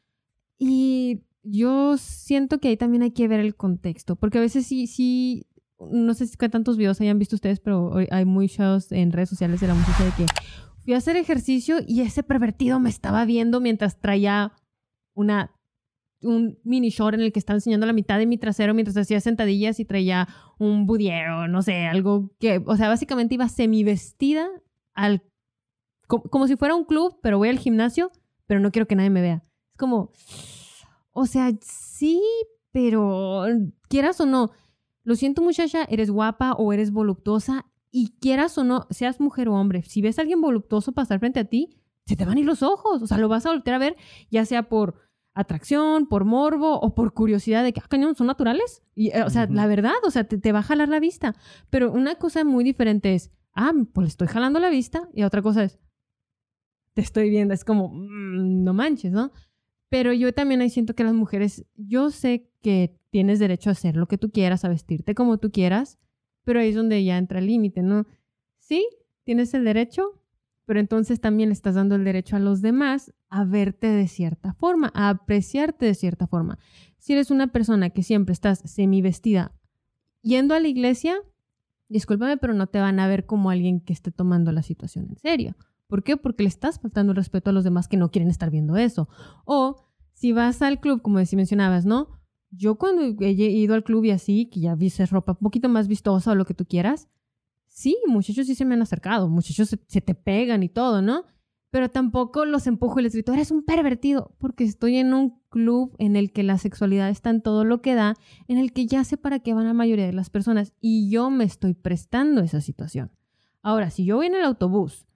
Y 0.61 1.25
yo 1.43 1.97
siento 1.97 2.61
que 2.61 2.69
ahí 2.69 2.77
también 2.77 3.03
hay 3.03 3.11
que 3.11 3.27
ver 3.27 3.41
el 3.41 3.57
contexto, 3.57 4.15
porque 4.15 4.39
a 4.39 4.43
veces 4.43 4.65
sí, 4.65 4.87
sí, 4.87 5.49
no 5.81 6.15
sé 6.15 6.29
si 6.29 6.37
tantos 6.37 6.77
videos 6.77 7.01
hayan 7.01 7.19
visto 7.19 7.35
ustedes, 7.35 7.59
pero 7.59 7.97
hay 8.13 8.25
muchos 8.25 8.93
en 8.93 9.11
redes 9.11 9.31
sociales 9.31 9.61
de 9.61 9.67
la 9.67 9.75
muchacha 9.75 10.05
de 10.05 10.13
que 10.13 10.27
fui 10.85 10.95
a 10.95 10.99
hacer 10.99 11.17
ejercicio 11.17 11.79
y 11.85 12.03
ese 12.03 12.23
pervertido 12.23 12.79
me 12.79 12.91
estaba 12.91 13.25
viendo 13.25 13.61
mientras 13.61 14.01
traía 14.01 14.53
una 15.15 15.51
un 16.23 16.59
mini 16.65 16.89
short 16.91 17.15
en 17.15 17.21
el 17.21 17.33
que 17.33 17.39
estaba 17.39 17.57
enseñando 17.57 17.87
la 17.87 17.93
mitad 17.93 18.19
de 18.19 18.27
mi 18.27 18.39
trasero 18.39 18.75
mientras 18.75 18.97
hacía 18.97 19.21
sentadillas 19.21 19.79
y 19.81 19.85
traía 19.85 20.29
un 20.59 20.87
budiero, 20.87 21.47
no 21.49 21.63
sé, 21.63 21.87
algo 21.87 22.33
que, 22.41 22.63
o 22.67 22.77
sea, 22.77 22.89
básicamente 22.89 23.35
iba 23.35 23.49
semi 23.49 23.85
vestida 23.85 24.49
al 24.95 25.23
co- 26.07 26.23
como, 26.23 26.47
si 26.49 26.57
fuera 26.57 26.75
un 26.75 26.85
club, 26.85 27.19
pero 27.23 27.39
voy 27.39 27.49
al 27.51 27.59
gimnasio, 27.59 28.11
pero 28.47 28.61
no 28.61 28.71
quiero 28.71 28.87
que 28.87 28.97
nadie 28.97 29.11
me 29.11 29.21
vea. 29.23 29.45
Es 29.73 29.77
como 29.79 30.11
o 31.13 31.27
sea, 31.27 31.51
sí, 31.63 32.21
pero 32.73 33.45
quieras 33.89 34.21
o 34.21 34.27
no, 34.27 34.51
lo 35.03 35.15
siento 35.15 35.41
muchacha, 35.43 35.85
eres 35.89 36.11
guapa 36.11 36.53
o 36.53 36.73
eres 36.73 36.91
voluptuosa 36.91 37.65
y 37.91 38.11
quieras 38.21 38.59
o 38.59 38.65
no, 38.65 38.87
seas 38.91 39.21
mujer 39.21 39.49
o 39.49 39.55
hombre, 39.55 39.83
si 39.83 40.03
ves 40.03 40.19
a 40.19 40.23
alguien 40.23 40.41
voluptuoso 40.43 40.93
pasar 40.93 41.19
frente 41.21 41.41
a 41.41 41.45
ti, 41.45 41.79
se 42.05 42.17
te 42.17 42.25
van 42.25 42.37
a 42.37 42.41
ir 42.41 42.47
los 42.47 42.63
ojos, 42.63 43.03
o 43.03 43.07
sea, 43.07 43.17
lo 43.19 43.29
vas 43.29 43.47
a 43.47 43.51
voltear 43.51 43.77
a 43.77 43.79
ver, 43.79 43.97
ya 44.31 44.45
sea 44.45 44.69
por 44.69 45.06
atracción, 45.37 46.07
por 46.09 46.25
morbo 46.25 46.81
o 46.81 46.95
por 46.95 47.13
curiosidad 47.13 47.63
de 47.63 47.73
que, 47.73 47.81
ah, 47.81 47.89
cañón, 47.89 48.17
son 48.17 48.27
naturales. 48.27 48.83
Y, 48.95 49.11
eh, 49.11 49.23
o 49.23 49.31
sea, 49.31 49.47
la 49.47 49.67
verdad, 49.67 49.95
o 50.05 50.11
sea, 50.11 50.25
te, 50.25 50.39
te 50.39 50.51
va 50.51 50.61
a 50.61 50.63
jalar 50.63 50.89
la 50.89 50.99
vista. 50.99 51.35
Pero 51.71 51.93
una 51.93 52.15
cosa 52.15 52.43
muy 52.43 52.65
diferente 52.65 53.15
es, 53.15 53.31
ah, 53.55 53.73
pues 53.93 54.05
le 54.05 54.09
estoy 54.09 54.29
jalando 54.29 54.59
la 54.59 54.71
vista 54.71 55.09
y 55.13 55.23
otra 55.23 55.43
cosa 55.43 55.65
es, 55.65 55.79
te 56.95 57.03
estoy 57.03 57.29
viendo, 57.29 57.53
es 57.53 57.65
como, 57.65 57.91
mm, 57.91 58.65
no 58.65 58.73
manches, 58.73 59.13
¿no? 59.13 59.31
Pero 59.91 60.15
yo 60.15 60.33
también 60.33 60.63
ahí 60.63 60.71
siento 60.71 60.95
que 60.95 61.05
las 61.05 61.13
mujeres, 61.13 61.67
yo 61.77 62.11
sé 62.11 62.51
que 62.63 62.99
tienes 63.11 63.39
derecho 63.39 63.69
a 63.69 63.73
hacer 63.73 63.95
lo 63.97 64.09
que 64.09 64.19
tú 64.19 64.31
quieras, 64.31 64.65
a 64.65 64.69
vestirte 64.71 65.15
como 65.15 65.39
tú 65.39 65.53
quieras, 65.53 65.99
pero 66.45 66.61
ahí 66.61 66.71
es 66.71 66.75
donde 66.75 67.05
ya 67.05 67.19
entra 67.19 67.41
el 67.41 67.47
límite, 67.47 67.83
¿no? 67.83 68.07
Sí, 68.59 68.89
tienes 69.25 69.53
el 69.53 69.65
derecho, 69.65 70.19
pero 70.67 70.81
entonces 70.81 71.21
también 71.21 71.49
le 71.49 71.55
estás 71.55 71.77
dando 71.77 71.95
el 71.95 72.05
derecho 72.05 72.37
a 72.37 72.41
los 72.41 72.61
demás 72.61 73.15
a 73.31 73.45
verte 73.45 73.87
de 73.87 74.09
cierta 74.09 74.53
forma, 74.53 74.91
a 74.95 75.09
apreciarte 75.09 75.87
de 75.87 75.95
cierta 75.95 76.27
forma. 76.27 76.59
Si 76.99 77.13
eres 77.13 77.31
una 77.31 77.47
persona 77.47 77.91
que 77.91 78.03
siempre 78.03 78.33
estás 78.33 78.59
semi 78.65 79.01
vestida 79.01 79.53
yendo 80.23 80.55
a 80.55 80.61
la 80.61 80.69
iglesia, 80.69 81.17
discúlpame, 81.89 82.37
pero 82.37 82.53
no 82.53 82.67
te 82.67 82.81
van 82.81 82.99
a 82.99 83.07
ver 83.07 83.27
como 83.27 83.51
alguien 83.51 83.81
que 83.81 83.93
esté 83.93 84.11
tomando 84.11 84.51
la 84.51 84.63
situación 84.63 85.07
en 85.09 85.17
serio. 85.17 85.57
¿Por 85.87 86.03
qué? 86.03 86.17
Porque 86.17 86.43
le 86.43 86.49
estás 86.49 86.81
faltando 86.81 87.13
el 87.13 87.17
respeto 87.17 87.51
a 87.51 87.53
los 87.53 87.63
demás 87.63 87.87
que 87.87 87.97
no 87.97 88.11
quieren 88.11 88.29
estar 88.29 88.51
viendo 88.51 88.77
eso. 88.77 89.09
O 89.45 89.85
si 90.15 90.33
vas 90.33 90.63
al 90.63 90.81
club, 90.81 91.01
como 91.01 91.19
decía, 91.19 91.37
mencionabas, 91.37 91.87
¿no? 91.87 92.09
Yo 92.51 92.77
cuando 92.77 93.03
he 93.03 93.31
ido 93.31 93.75
al 93.75 93.85
club 93.85 94.05
y 94.05 94.11
así, 94.11 94.47
que 94.47 94.61
ya 94.61 94.75
viste 94.75 95.07
ropa 95.07 95.33
un 95.33 95.39
poquito 95.39 95.69
más 95.69 95.87
vistosa 95.87 96.33
o 96.33 96.35
lo 96.35 96.45
que 96.45 96.55
tú 96.55 96.65
quieras, 96.65 97.09
sí, 97.77 97.99
muchachos 98.07 98.47
sí 98.47 98.55
se 98.55 98.65
me 98.65 98.75
han 98.75 98.81
acercado, 98.81 99.29
muchachos 99.29 99.77
se, 99.87 100.01
te 100.01 100.15
pegan 100.15 100.63
y 100.63 100.71
todo, 100.71 101.03
¿no? 101.03 101.25
Pero 101.71 101.91
tampoco 101.91 102.47
los 102.47 102.67
empujo 102.67 102.99
y 102.99 103.03
les 103.03 103.13
grito, 103.13 103.35
eres 103.35 103.51
un 103.51 103.65
pervertido, 103.65 104.35
porque 104.39 104.65
estoy 104.65 104.97
en 104.97 105.13
un 105.13 105.39
club 105.51 105.95
en 105.99 106.17
el 106.17 106.33
que 106.33 106.43
la 106.43 106.57
sexualidad 106.57 107.11
está 107.11 107.29
en 107.29 107.43
todo 107.43 107.65
lo 107.65 107.83
que 107.83 107.95
da, 107.95 108.15
en 108.49 108.57
el 108.57 108.73
que 108.73 108.87
ya 108.87 109.05
sé 109.05 109.19
para 109.19 109.41
qué 109.41 109.53
van 109.53 109.67
la 109.67 109.75
mayoría 109.75 110.07
de 110.07 110.15
las 110.15 110.31
personas 110.31 110.73
y 110.81 111.11
yo 111.11 111.29
me 111.29 111.45
estoy 111.45 111.75
prestando 111.75 112.41
esa 112.41 112.63
situación. 112.63 113.13
Ahora, 113.61 113.91
si 113.91 114.07
yo 114.07 114.17
voy 114.17 114.27
en 114.27 114.37
el 114.37 114.45
autobús 114.45 115.07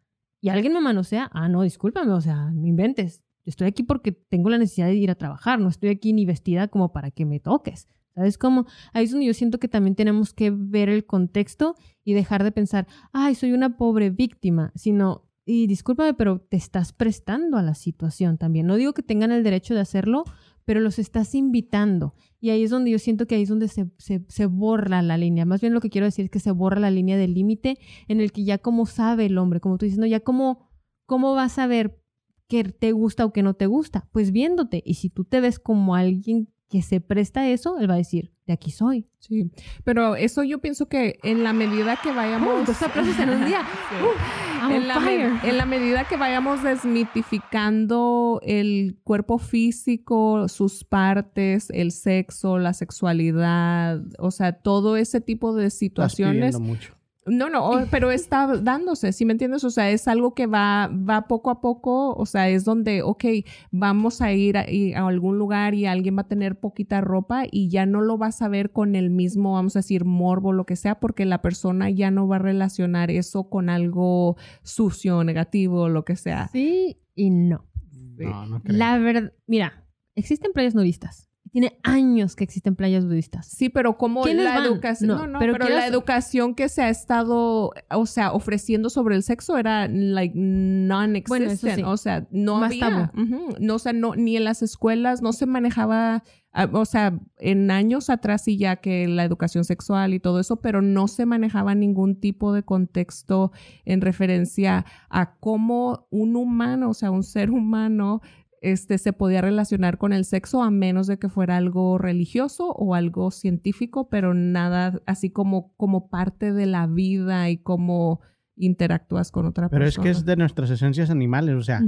y 0.42 0.50
alguien 0.50 0.74
me 0.74 0.80
manosea, 0.80 1.30
ah, 1.32 1.48
no, 1.48 1.62
discúlpame, 1.62 2.12
o 2.12 2.20
sea, 2.20 2.50
no 2.50 2.66
inventes. 2.66 3.22
Estoy 3.46 3.68
aquí 3.68 3.84
porque 3.84 4.12
tengo 4.12 4.50
la 4.50 4.58
necesidad 4.58 4.88
de 4.88 4.96
ir 4.96 5.10
a 5.10 5.14
trabajar, 5.14 5.60
no 5.60 5.70
estoy 5.70 5.88
aquí 5.88 6.12
ni 6.12 6.26
vestida 6.26 6.68
como 6.68 6.92
para 6.92 7.10
que 7.10 7.24
me 7.24 7.40
toques. 7.40 7.88
¿Sabes 8.14 8.38
cómo? 8.38 8.66
Ahí 8.92 9.04
es 9.04 9.10
donde 9.12 9.26
yo 9.26 9.34
siento 9.34 9.58
que 9.58 9.68
también 9.68 9.94
tenemos 9.94 10.34
que 10.34 10.50
ver 10.50 10.88
el 10.88 11.06
contexto 11.06 11.76
y 12.04 12.12
dejar 12.12 12.44
de 12.44 12.52
pensar, 12.52 12.86
ay, 13.12 13.34
soy 13.34 13.52
una 13.52 13.76
pobre 13.76 14.10
víctima, 14.10 14.72
sino, 14.74 15.28
y 15.44 15.66
discúlpame, 15.66 16.14
pero 16.14 16.40
te 16.40 16.56
estás 16.56 16.92
prestando 16.92 17.56
a 17.56 17.62
la 17.62 17.74
situación 17.74 18.36
también. 18.36 18.66
No 18.66 18.76
digo 18.76 18.92
que 18.92 19.02
tengan 19.02 19.32
el 19.32 19.44
derecho 19.44 19.74
de 19.74 19.80
hacerlo, 19.80 20.24
pero 20.64 20.80
los 20.80 20.98
estás 20.98 21.34
invitando. 21.34 22.14
Y 22.40 22.50
ahí 22.50 22.62
es 22.62 22.70
donde 22.70 22.90
yo 22.90 22.98
siento 22.98 23.26
que 23.26 23.34
ahí 23.34 23.42
es 23.42 23.48
donde 23.48 23.68
se, 23.68 23.90
se, 23.98 24.46
borra 24.46 25.02
la 25.02 25.16
línea. 25.18 25.44
Más 25.44 25.60
bien 25.60 25.74
lo 25.74 25.80
que 25.80 25.90
quiero 25.90 26.04
decir 26.04 26.26
es 26.26 26.30
que 26.30 26.40
se 26.40 26.52
borra 26.52 26.80
la 26.80 26.90
línea 26.90 27.16
del 27.16 27.34
límite 27.34 27.78
en 28.08 28.20
el 28.20 28.32
que 28.32 28.44
ya 28.44 28.58
como 28.58 28.86
sabe 28.86 29.26
el 29.26 29.38
hombre, 29.38 29.60
como 29.60 29.78
tú 29.78 29.86
dices, 29.86 29.98
no, 29.98 30.06
ya 30.06 30.20
como, 30.20 30.70
¿cómo 31.06 31.34
vas 31.34 31.58
a 31.58 31.66
ver 31.66 32.00
que 32.48 32.64
te 32.64 32.92
gusta 32.92 33.24
o 33.24 33.32
que 33.32 33.42
no 33.42 33.54
te 33.54 33.66
gusta? 33.66 34.08
Pues 34.12 34.32
viéndote. 34.32 34.82
Y 34.84 34.94
si 34.94 35.10
tú 35.10 35.24
te 35.24 35.40
ves 35.40 35.58
como 35.58 35.94
alguien 35.94 36.48
que 36.70 36.82
se 36.82 37.00
presta 37.00 37.40
a 37.40 37.48
eso, 37.48 37.78
él 37.80 37.90
va 37.90 37.94
a 37.94 37.98
decir, 37.98 38.30
de 38.46 38.52
aquí 38.52 38.70
soy. 38.70 39.08
Sí, 39.18 39.50
pero 39.82 40.14
eso 40.14 40.44
yo 40.44 40.60
pienso 40.60 40.88
que 40.88 41.18
en 41.24 41.42
la 41.42 41.52
medida 41.52 41.98
que 42.00 42.12
vayamos... 42.12 42.64
dos 42.64 42.80
aplausos 42.80 43.18
en 43.18 43.30
un 43.30 43.44
día. 43.44 43.62
Uh, 43.90 44.62
I'm 44.62 44.72
en, 44.72 44.82
on 44.82 44.88
la 44.88 45.00
fire. 45.00 45.32
en 45.42 45.56
la 45.56 45.66
medida 45.66 46.06
que 46.06 46.16
vayamos 46.16 46.62
desmitificando 46.62 48.40
el 48.44 48.98
cuerpo 49.02 49.38
físico, 49.38 50.48
sus 50.48 50.84
partes, 50.84 51.70
el 51.70 51.90
sexo, 51.90 52.58
la 52.58 52.72
sexualidad, 52.72 54.00
o 54.18 54.30
sea, 54.30 54.52
todo 54.52 54.96
ese 54.96 55.20
tipo 55.20 55.54
de 55.54 55.70
situaciones, 55.70 56.60
mucho. 56.60 56.94
No, 57.30 57.48
no, 57.48 57.86
pero 57.90 58.10
está 58.10 58.46
dándose, 58.56 59.12
¿sí 59.12 59.24
me 59.24 59.32
entiendes? 59.32 59.64
O 59.64 59.70
sea, 59.70 59.90
es 59.90 60.08
algo 60.08 60.34
que 60.34 60.46
va, 60.46 60.88
va 60.88 61.28
poco 61.28 61.50
a 61.50 61.60
poco, 61.60 62.14
o 62.14 62.26
sea, 62.26 62.48
es 62.48 62.64
donde, 62.64 63.02
ok, 63.02 63.24
vamos 63.70 64.20
a 64.20 64.32
ir 64.32 64.58
a, 64.58 64.62
a 64.62 65.06
algún 65.06 65.38
lugar 65.38 65.74
y 65.74 65.86
alguien 65.86 66.16
va 66.16 66.22
a 66.22 66.28
tener 66.28 66.58
poquita 66.58 67.00
ropa 67.00 67.44
y 67.50 67.68
ya 67.68 67.86
no 67.86 68.00
lo 68.00 68.18
vas 68.18 68.42
a 68.42 68.48
ver 68.48 68.72
con 68.72 68.96
el 68.96 69.10
mismo, 69.10 69.52
vamos 69.54 69.76
a 69.76 69.80
decir, 69.80 70.04
morbo, 70.04 70.52
lo 70.52 70.66
que 70.66 70.76
sea, 70.76 71.00
porque 71.00 71.24
la 71.24 71.42
persona 71.42 71.88
ya 71.90 72.10
no 72.10 72.28
va 72.28 72.36
a 72.36 72.40
relacionar 72.40 73.10
eso 73.10 73.48
con 73.48 73.70
algo 73.70 74.36
sucio, 74.62 75.24
negativo, 75.24 75.88
lo 75.88 76.04
que 76.04 76.16
sea. 76.16 76.48
Sí 76.48 76.98
y 77.14 77.30
no. 77.30 77.66
No, 77.92 78.46
no 78.46 78.62
creo. 78.62 78.76
La 78.76 78.98
verdad, 78.98 79.32
mira, 79.46 79.86
existen 80.14 80.52
playas 80.52 80.74
nudistas. 80.74 81.29
Tiene 81.52 81.78
años 81.82 82.36
que 82.36 82.44
existen 82.44 82.76
playas 82.76 83.04
nudistas. 83.04 83.46
Sí, 83.46 83.68
pero 83.68 83.96
como 83.98 84.22
¿Quiénes 84.22 84.44
la 84.44 84.54
van? 84.56 84.64
educación, 84.66 85.08
No, 85.08 85.16
no, 85.18 85.26
no, 85.26 85.38
pero 85.40 85.58
la 85.68 85.86
educación 85.86 86.54
que 86.54 86.68
se 86.68 86.82
ha 86.82 86.88
estado, 86.90 87.72
o 87.90 88.06
sea, 88.06 88.32
ofreciendo 88.32 88.88
sobre 88.90 89.16
el 89.16 89.22
sexo 89.22 89.58
era 89.58 89.88
like 89.88 90.34
non-existent, 90.36 91.60
Bueno, 91.62 91.76
sí. 91.76 91.82
o 91.84 91.96
sea, 91.96 92.26
no 92.30 92.58
Más 92.60 92.70
había, 92.70 93.12
Ujú. 93.16 93.54
no, 93.58 93.74
o 93.74 93.78
sea, 93.78 93.92
no, 93.92 94.14
ni 94.14 94.36
en 94.36 94.44
las 94.44 94.62
escuelas 94.62 95.22
no 95.22 95.32
se 95.32 95.46
manejaba, 95.46 96.22
ah, 96.52 96.68
o 96.72 96.84
sea, 96.84 97.18
en 97.38 97.70
años 97.70 98.10
atrás 98.10 98.44
sí 98.44 98.56
ya 98.56 98.76
que 98.76 99.08
la 99.08 99.24
educación 99.24 99.64
sexual 99.64 100.14
y 100.14 100.20
todo 100.20 100.40
eso, 100.40 100.60
pero 100.60 100.82
no 100.82 101.08
se 101.08 101.26
manejaba 101.26 101.74
ningún 101.74 102.20
tipo 102.20 102.52
de 102.52 102.62
contexto 102.62 103.52
en 103.84 104.00
referencia 104.00 104.84
a 105.08 105.34
cómo 105.36 106.06
un 106.10 106.36
humano, 106.36 106.90
o 106.90 106.94
sea, 106.94 107.10
un 107.10 107.22
ser 107.24 107.50
humano 107.50 108.20
este, 108.60 108.98
se 108.98 109.12
podía 109.12 109.40
relacionar 109.40 109.96
con 109.98 110.12
el 110.12 110.24
sexo 110.24 110.62
a 110.62 110.70
menos 110.70 111.06
de 111.06 111.18
que 111.18 111.28
fuera 111.28 111.56
algo 111.56 111.96
religioso 111.98 112.70
o 112.72 112.94
algo 112.94 113.30
científico, 113.30 114.08
pero 114.08 114.34
nada 114.34 115.00
así 115.06 115.30
como, 115.30 115.74
como 115.76 116.10
parte 116.10 116.52
de 116.52 116.66
la 116.66 116.86
vida 116.86 117.48
y 117.48 117.58
cómo 117.58 118.20
interactúas 118.56 119.30
con 119.30 119.46
otra 119.46 119.70
Pero 119.70 119.84
es 119.84 119.94
persona. 119.94 120.04
que 120.04 120.10
es 120.10 120.24
de 120.26 120.36
nuestras 120.36 120.70
esencias 120.70 121.08
animales, 121.08 121.54
o 121.54 121.62
sea, 121.62 121.82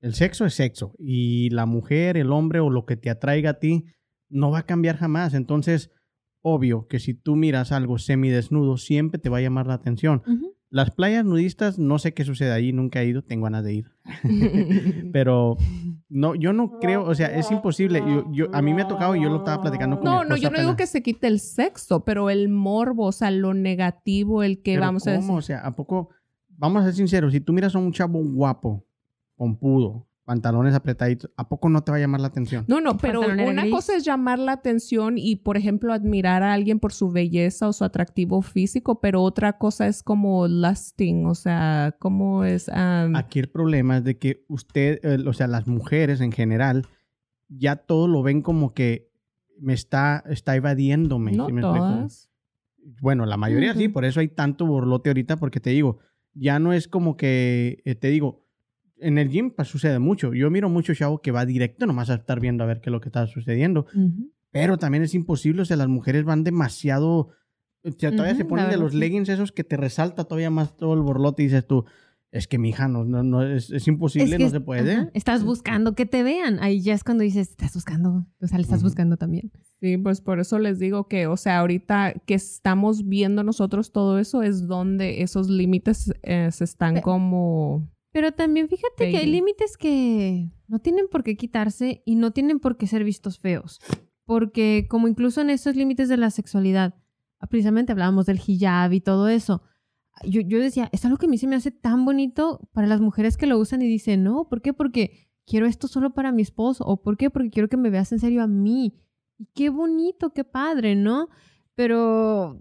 el 0.00 0.14
sexo 0.14 0.46
es 0.46 0.54
sexo 0.54 0.94
y 0.98 1.50
la 1.50 1.66
mujer, 1.66 2.16
el 2.16 2.32
hombre 2.32 2.60
o 2.60 2.70
lo 2.70 2.86
que 2.86 2.96
te 2.96 3.10
atraiga 3.10 3.50
a 3.50 3.58
ti 3.58 3.84
no 4.30 4.50
va 4.50 4.60
a 4.60 4.66
cambiar 4.66 4.96
jamás. 4.96 5.34
Entonces, 5.34 5.90
obvio 6.40 6.88
que 6.88 6.98
si 6.98 7.12
tú 7.12 7.36
miras 7.36 7.70
algo 7.70 7.98
semidesnudo, 7.98 8.78
siempre 8.78 9.20
te 9.20 9.28
va 9.28 9.38
a 9.38 9.42
llamar 9.42 9.66
la 9.66 9.74
atención. 9.74 10.22
Las 10.74 10.90
playas 10.90 11.22
nudistas, 11.26 11.78
no 11.78 11.98
sé 11.98 12.14
qué 12.14 12.24
sucede 12.24 12.50
ahí, 12.50 12.72
nunca 12.72 13.02
he 13.02 13.06
ido, 13.06 13.20
tengo 13.22 13.44
ganas 13.44 13.62
de 13.62 13.74
ir. 13.74 13.90
Pero 15.12 15.58
no, 16.08 16.34
yo 16.34 16.52
no 16.52 16.78
creo, 16.80 17.04
o 17.04 17.14
sea, 17.14 17.26
es 17.36 17.50
imposible. 17.50 18.00
Yo, 18.00 18.24
yo- 18.32 18.46
a 18.54 18.62
mí 18.62 18.72
me 18.72 18.82
ha 18.82 18.88
tocado 18.88 19.14
y 19.14 19.22
yo 19.22 19.28
lo 19.28 19.36
estaba 19.38 19.60
platicando 19.62 19.96
con 19.98 20.04
mi 20.04 20.10
No, 20.10 20.16
no, 20.16 20.22
esposa 20.34 20.40
yo 20.42 20.50
no 20.50 20.58
digo 20.58 20.70
apenas. 20.70 20.88
que 20.88 20.92
se 20.92 21.02
quite 21.02 21.26
el 21.26 21.40
sexo, 21.40 22.04
pero 22.04 22.30
el 22.30 22.48
morbo, 22.48 23.06
o 23.06 23.12
sea, 23.12 23.30
lo 23.30 23.52
negativo, 23.54 24.42
el 24.42 24.62
que 24.62 24.72
Pero 24.72 24.80
vamos 24.86 25.06
a 25.06 25.14
¿cómo? 25.16 25.36
decir. 25.36 25.38
O 25.38 25.42
sea, 25.42 25.66
¿a 25.66 25.76
poco? 25.76 26.08
Vamos 26.48 26.82
a 26.82 26.86
ser 26.86 26.94
sinceros, 26.94 27.32
si 27.32 27.40
tú 27.40 27.52
miras 27.52 27.74
a 27.74 27.78
un 27.78 27.92
chavo 27.92 28.18
guapo, 28.22 28.86
pompudo, 29.36 30.06
pantalones 30.24 30.74
apretaditos, 30.74 31.30
¿a 31.36 31.48
poco 31.48 31.68
no 31.68 31.82
te 31.82 31.90
va 31.90 31.96
a 31.96 32.00
llamar 32.00 32.20
la 32.20 32.28
atención? 32.28 32.64
No, 32.68 32.80
no, 32.80 32.96
pero 32.96 33.20
una 33.20 33.62
gris. 33.62 33.70
cosa 33.72 33.96
es 33.96 34.04
llamar 34.04 34.38
la 34.38 34.52
atención 34.52 35.18
y, 35.18 35.36
por 35.36 35.56
ejemplo, 35.56 35.92
admirar 35.92 36.42
a 36.42 36.52
alguien 36.52 36.78
por 36.78 36.92
su 36.92 37.10
belleza 37.10 37.68
o 37.68 37.72
su 37.72 37.84
atractivo 37.84 38.40
físico, 38.42 39.00
pero 39.00 39.22
otra 39.22 39.58
cosa 39.58 39.86
es 39.88 40.02
como 40.02 40.46
lusting, 40.46 41.26
o 41.26 41.34
sea, 41.34 41.96
cómo 41.98 42.44
es... 42.44 42.68
um, 42.68 43.16
Aquí 43.16 43.40
el 43.40 43.48
problema 43.48 43.98
es 43.98 44.04
de 44.04 44.18
que 44.18 44.44
usted, 44.48 45.00
eh, 45.02 45.24
o 45.26 45.32
sea, 45.32 45.48
las 45.48 45.66
mujeres 45.66 46.20
en 46.20 46.32
general, 46.32 46.86
ya 47.48 47.76
todo 47.76 48.06
lo 48.06 48.22
ven 48.22 48.42
como 48.42 48.74
que 48.74 49.10
me 49.58 49.74
está, 49.74 50.22
está 50.28 50.56
evadiéndome. 50.56 51.32
no 51.32 51.46
¿sí 51.46 51.52
me 51.52 51.60
explico? 51.60 51.84
todas. 51.86 52.30
Bueno, 53.00 53.26
la 53.26 53.36
mayoría 53.36 53.74
sí, 53.74 53.88
por 53.88 54.04
eso 54.04 54.20
hay 54.20 54.28
tanto 54.28 54.66
borlote 54.66 55.10
ahorita, 55.10 55.36
porque 55.36 55.60
te 55.60 55.70
digo, 55.70 55.98
ya 56.34 56.58
no 56.58 56.72
es 56.72 56.88
como 56.88 57.16
que, 57.16 57.80
eh, 57.84 57.94
te 57.94 58.08
digo, 58.08 58.41
en 59.02 59.18
el 59.18 59.28
gym 59.28 59.50
pues, 59.50 59.68
sucede 59.68 59.98
mucho. 59.98 60.32
Yo 60.34 60.50
miro 60.50 60.68
mucho 60.68 60.94
chavo 60.94 61.20
que 61.20 61.30
va 61.30 61.44
directo 61.44 61.86
nomás 61.86 62.08
a 62.10 62.14
estar 62.14 62.40
viendo 62.40 62.64
a 62.64 62.66
ver 62.66 62.80
qué 62.80 62.90
es 62.90 62.92
lo 62.92 63.00
que 63.00 63.08
está 63.08 63.26
sucediendo. 63.26 63.86
Ujú. 63.94 64.30
Pero 64.50 64.76
también 64.78 65.02
es 65.02 65.14
imposible, 65.14 65.62
o 65.62 65.64
sea, 65.64 65.76
las 65.76 65.88
mujeres 65.88 66.24
van 66.24 66.44
demasiado... 66.44 67.30
O 67.84 67.90
sea, 67.98 68.10
todavía 68.12 68.34
se 68.36 68.42
Ujú, 68.42 68.50
ponen 68.50 68.66
la 68.66 68.70
de 68.72 68.76
los 68.78 68.92
sí. 68.92 68.98
leggings 68.98 69.28
esos 69.28 69.50
que 69.50 69.64
te 69.64 69.76
resalta 69.76 70.24
todavía 70.24 70.50
más 70.50 70.76
todo 70.76 70.94
el 70.94 71.00
borlote 71.00 71.42
y 71.42 71.46
dices 71.46 71.66
tú, 71.66 71.84
es 72.30 72.46
que 72.46 72.56
mi 72.56 72.68
hija 72.70 72.86
no, 72.86 73.04
no, 73.04 73.22
no 73.24 73.42
es, 73.42 73.70
es 73.70 73.88
imposible, 73.88 74.30
Es 74.30 74.38
que 74.38 74.44
no 74.44 74.50
se 74.50 74.60
puede. 74.60 74.92
ajá, 74.94 75.10
estás 75.14 75.42
buscando 75.44 75.94
que 75.94 76.06
te 76.06 76.22
vean. 76.22 76.58
Ahí 76.60 76.80
ya 76.80 76.94
es 76.94 77.02
cuando 77.02 77.24
dices, 77.24 77.50
estás 77.50 77.74
buscando. 77.74 78.26
O 78.40 78.46
sea, 78.46 78.58
le 78.58 78.62
estás 78.62 78.78
Ujú. 78.80 78.88
buscando 78.88 79.16
también. 79.16 79.50
Sí, 79.80 79.96
pues 79.98 80.20
por 80.20 80.38
eso 80.38 80.58
les 80.60 80.78
digo 80.78 81.08
que, 81.08 81.26
o 81.26 81.36
sea, 81.36 81.58
ahorita 81.58 82.14
que 82.24 82.34
estamos 82.34 83.08
viendo 83.08 83.42
nosotros 83.42 83.90
todo 83.90 84.18
eso 84.20 84.42
es 84.42 84.68
donde 84.68 85.22
esos 85.22 85.48
límites 85.50 86.14
eh, 86.22 86.50
se 86.52 86.64
están 86.64 86.94
Pe- 86.94 87.02
como... 87.02 87.90
Pero 88.12 88.32
también 88.32 88.68
fíjate 88.68 89.10
que 89.10 89.16
hay 89.16 89.26
límites 89.26 89.76
que 89.78 90.50
no 90.68 90.80
tienen 90.80 91.08
por 91.08 91.24
qué 91.24 91.36
quitarse 91.36 92.02
y 92.04 92.16
no 92.16 92.30
tienen 92.30 92.60
por 92.60 92.76
qué 92.76 92.86
ser 92.86 93.04
vistos 93.04 93.38
feos. 93.38 93.80
Porque 94.24 94.86
como 94.88 95.08
incluso 95.08 95.40
en 95.40 95.50
esos 95.50 95.76
límites 95.76 96.08
de 96.10 96.18
la 96.18 96.30
sexualidad, 96.30 96.94
ah, 97.40 97.46
precisamente 97.46 97.92
hablábamos 97.92 98.26
del 98.26 98.40
hijab 98.46 98.92
y 98.92 99.00
todo 99.00 99.28
eso. 99.28 99.62
Yo, 100.24 100.42
yo 100.42 100.60
decía, 100.60 100.90
es 100.92 101.04
algo 101.06 101.16
que 101.16 101.24
a 101.24 101.28
mí 101.28 101.38
se 101.38 101.46
me 101.46 101.56
hace 101.56 101.70
tan 101.70 102.04
bonito 102.04 102.68
para 102.72 102.86
las 102.86 103.00
mujeres 103.00 103.38
que 103.38 103.46
lo 103.46 103.58
usan 103.58 103.80
y 103.80 103.88
dicen, 103.88 104.22
no, 104.22 104.46
¿por 104.46 104.60
qué? 104.60 104.74
Porque 104.74 105.30
quiero 105.46 105.66
esto 105.66 105.88
solo 105.88 106.12
para 106.12 106.32
mi 106.32 106.42
esposo. 106.42 106.84
¿O 106.84 107.02
por 107.02 107.16
qué? 107.16 107.30
Porque 107.30 107.50
quiero 107.50 107.68
que 107.68 107.78
me 107.78 107.90
veas 107.90 108.12
en 108.12 108.20
serio 108.20 108.42
a 108.42 108.46
mí. 108.46 108.94
Y 109.38 109.46
qué 109.54 109.70
bonito, 109.70 110.34
qué 110.34 110.44
padre, 110.44 110.96
¿no? 110.96 111.28
Pero 111.74 112.60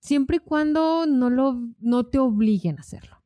siempre 0.00 0.36
y 0.36 0.40
cuando 0.40 1.06
no, 1.06 1.30
lo, 1.30 1.66
no 1.78 2.04
te 2.04 2.18
obliguen 2.18 2.76
a 2.76 2.82
hacerlo. 2.82 3.16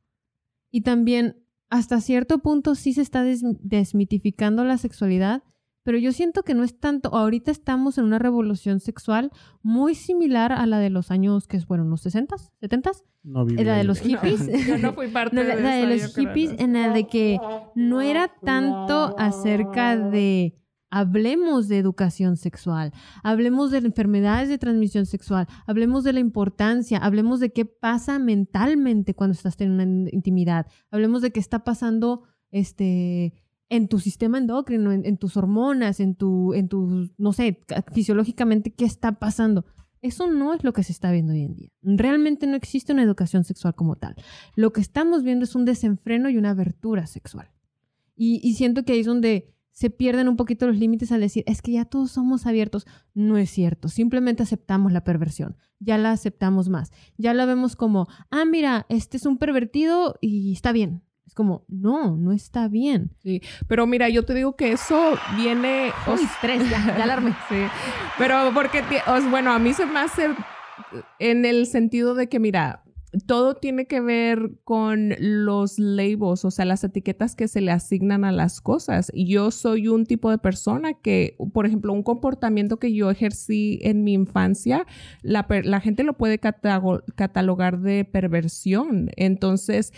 Y 0.71 0.81
también, 0.81 1.40
hasta 1.71 1.99
cierto 2.01 2.37
punto, 2.39 2.75
sí 2.75 2.93
se 2.93 3.01
está 3.01 3.23
des- 3.23 3.41
desmitificando 3.61 4.63
la 4.63 4.77
sexualidad, 4.77 5.41
pero 5.83 5.97
yo 5.97 6.11
siento 6.11 6.43
que 6.43 6.53
no 6.53 6.63
es 6.63 6.77
tanto. 6.79 7.09
Ahorita 7.15 7.49
estamos 7.49 7.97
en 7.97 8.03
una 8.05 8.19
revolución 8.19 8.79
sexual 8.79 9.31
muy 9.63 9.95
similar 9.95 10.51
a 10.51 10.67
la 10.67 10.77
de 10.77 10.91
los 10.91 11.09
años, 11.09 11.47
que 11.47 11.57
es, 11.57 11.65
bueno, 11.65 11.83
los 11.85 12.05
60s, 12.05 12.51
70s, 12.61 13.03
No 13.23 13.45
viví 13.45 13.63
la 13.63 13.77
de 13.77 13.83
los 13.83 13.99
hippies. 14.05 14.47
Yo 14.67 14.77
no 14.77 14.93
fui 14.93 15.07
parte 15.07 15.35
No, 15.37 15.41
de, 15.41 15.47
la, 15.47 15.55
la 15.55 15.71
de 15.71 15.79
esa, 15.79 15.89
los 15.89 16.01
yo 16.01 16.13
creo, 16.13 16.27
hippies, 16.35 16.59
en 16.59 16.73
la 16.73 16.93
de 16.93 17.07
que 17.07 17.39
no 17.73 17.99
era 18.01 18.27
tanto 18.45 19.15
acerca 19.17 19.97
de 19.97 20.53
hablemos 20.91 21.67
de 21.67 21.79
educación 21.79 22.37
sexual, 22.37 22.93
hablemos 23.23 23.71
de 23.71 23.79
enfermedades 23.79 24.49
de 24.49 24.57
transmisión 24.59 25.07
sexual, 25.07 25.47
hablemos 25.65 26.03
de 26.03 26.13
la 26.13 26.19
importancia, 26.19 26.99
hablemos 26.99 27.39
de 27.39 27.51
qué 27.51 27.65
pasa 27.65 28.19
mentalmente 28.19 29.15
cuando 29.15 29.33
estás 29.33 29.57
teniendo 29.57 29.83
una 29.83 30.09
intimidad, 30.11 30.67
hablemos 30.91 31.23
de 31.23 31.31
qué 31.31 31.39
está 31.39 31.63
pasando 31.63 32.23
este 32.51 33.33
en 33.69 33.87
tu 33.87 33.99
sistema 33.99 34.37
endocrino, 34.37 34.91
en, 34.91 35.05
en 35.05 35.17
tus 35.17 35.37
hormonas, 35.37 36.01
en 36.01 36.15
tu, 36.15 36.53
en 36.53 36.67
tu, 36.67 37.09
no 37.17 37.31
sé, 37.31 37.61
ca- 37.65 37.85
fisiológicamente 37.93 38.73
qué 38.73 38.83
está 38.83 39.13
pasando. 39.13 39.65
Eso 40.01 40.27
no 40.27 40.53
es 40.53 40.65
lo 40.65 40.73
que 40.73 40.83
se 40.83 40.91
está 40.91 41.09
viendo 41.09 41.31
hoy 41.31 41.43
en 41.43 41.55
día. 41.55 41.69
Realmente 41.81 42.47
no 42.47 42.57
existe 42.57 42.91
una 42.91 43.03
educación 43.03 43.45
sexual 43.45 43.73
como 43.73 43.95
tal. 43.95 44.15
Lo 44.57 44.73
que 44.73 44.81
estamos 44.81 45.23
viendo 45.23 45.45
es 45.45 45.55
un 45.55 45.63
desenfreno 45.63 46.29
y 46.29 46.35
una 46.35 46.49
abertura 46.49 47.07
sexual. 47.07 47.49
Y, 48.13 48.41
y 48.43 48.55
siento 48.55 48.83
que 48.83 48.91
ahí 48.91 48.99
es 48.99 49.05
donde 49.05 49.55
se 49.71 49.89
pierden 49.89 50.27
un 50.27 50.35
poquito 50.35 50.67
los 50.67 50.77
límites 50.77 51.11
al 51.11 51.21
decir, 51.21 51.43
es 51.47 51.61
que 51.61 51.71
ya 51.73 51.85
todos 51.85 52.11
somos 52.11 52.45
abiertos. 52.45 52.85
No 53.13 53.37
es 53.37 53.49
cierto, 53.49 53.87
simplemente 53.87 54.43
aceptamos 54.43 54.91
la 54.91 55.03
perversión, 55.03 55.55
ya 55.79 55.97
la 55.97 56.11
aceptamos 56.11 56.69
más, 56.69 56.91
ya 57.17 57.33
la 57.33 57.45
vemos 57.45 57.75
como, 57.75 58.07
ah, 58.29 58.45
mira, 58.45 58.85
este 58.89 59.17
es 59.17 59.25
un 59.25 59.37
pervertido 59.37 60.15
y 60.21 60.51
está 60.53 60.71
bien. 60.71 61.03
Es 61.25 61.33
como, 61.35 61.63
no, 61.69 62.17
no 62.17 62.33
está 62.33 62.67
bien. 62.67 63.15
Pero 63.69 63.87
mira, 63.87 64.09
yo 64.09 64.25
te 64.25 64.33
digo 64.33 64.57
que 64.57 64.73
eso 64.73 65.13
viene... 65.37 65.91
o 66.05 66.13
Uy, 66.15 66.19
tres, 66.41 66.69
ya, 66.69 66.85
ya 66.97 67.03
alarme. 67.05 67.31
Sí, 67.49 67.55
pero 68.17 68.51
porque, 68.53 68.81
ti- 68.81 68.97
o 69.07 69.17
sea, 69.21 69.29
bueno, 69.29 69.51
a 69.53 69.59
mí 69.59 69.73
se 69.73 69.85
me 69.85 69.99
hace 69.99 70.27
en 71.19 71.45
el 71.45 71.67
sentido 71.67 72.15
de 72.15 72.27
que, 72.27 72.39
mira, 72.39 72.83
todo 73.25 73.55
tiene 73.55 73.87
que 73.87 73.99
ver 73.99 74.51
con 74.63 75.13
los 75.19 75.77
labels, 75.77 76.45
o 76.45 76.51
sea, 76.51 76.65
las 76.65 76.83
etiquetas 76.83 77.35
que 77.35 77.47
se 77.47 77.59
le 77.59 77.71
asignan 77.71 78.23
a 78.23 78.31
las 78.31 78.61
cosas. 78.61 79.11
Yo 79.13 79.51
soy 79.51 79.89
un 79.89 80.05
tipo 80.05 80.31
de 80.31 80.37
persona 80.37 80.93
que, 80.93 81.35
por 81.53 81.65
ejemplo, 81.65 81.91
un 81.91 82.03
comportamiento 82.03 82.79
que 82.79 82.93
yo 82.93 83.09
ejercí 83.09 83.79
en 83.81 84.03
mi 84.03 84.13
infancia, 84.13 84.85
la, 85.23 85.43
gente 85.81 86.03
lo 86.03 86.17
puede 86.17 86.39
catalogar 86.39 87.81
de 87.81 88.05
perversión. 88.05 89.09
Entonces, 89.17 89.91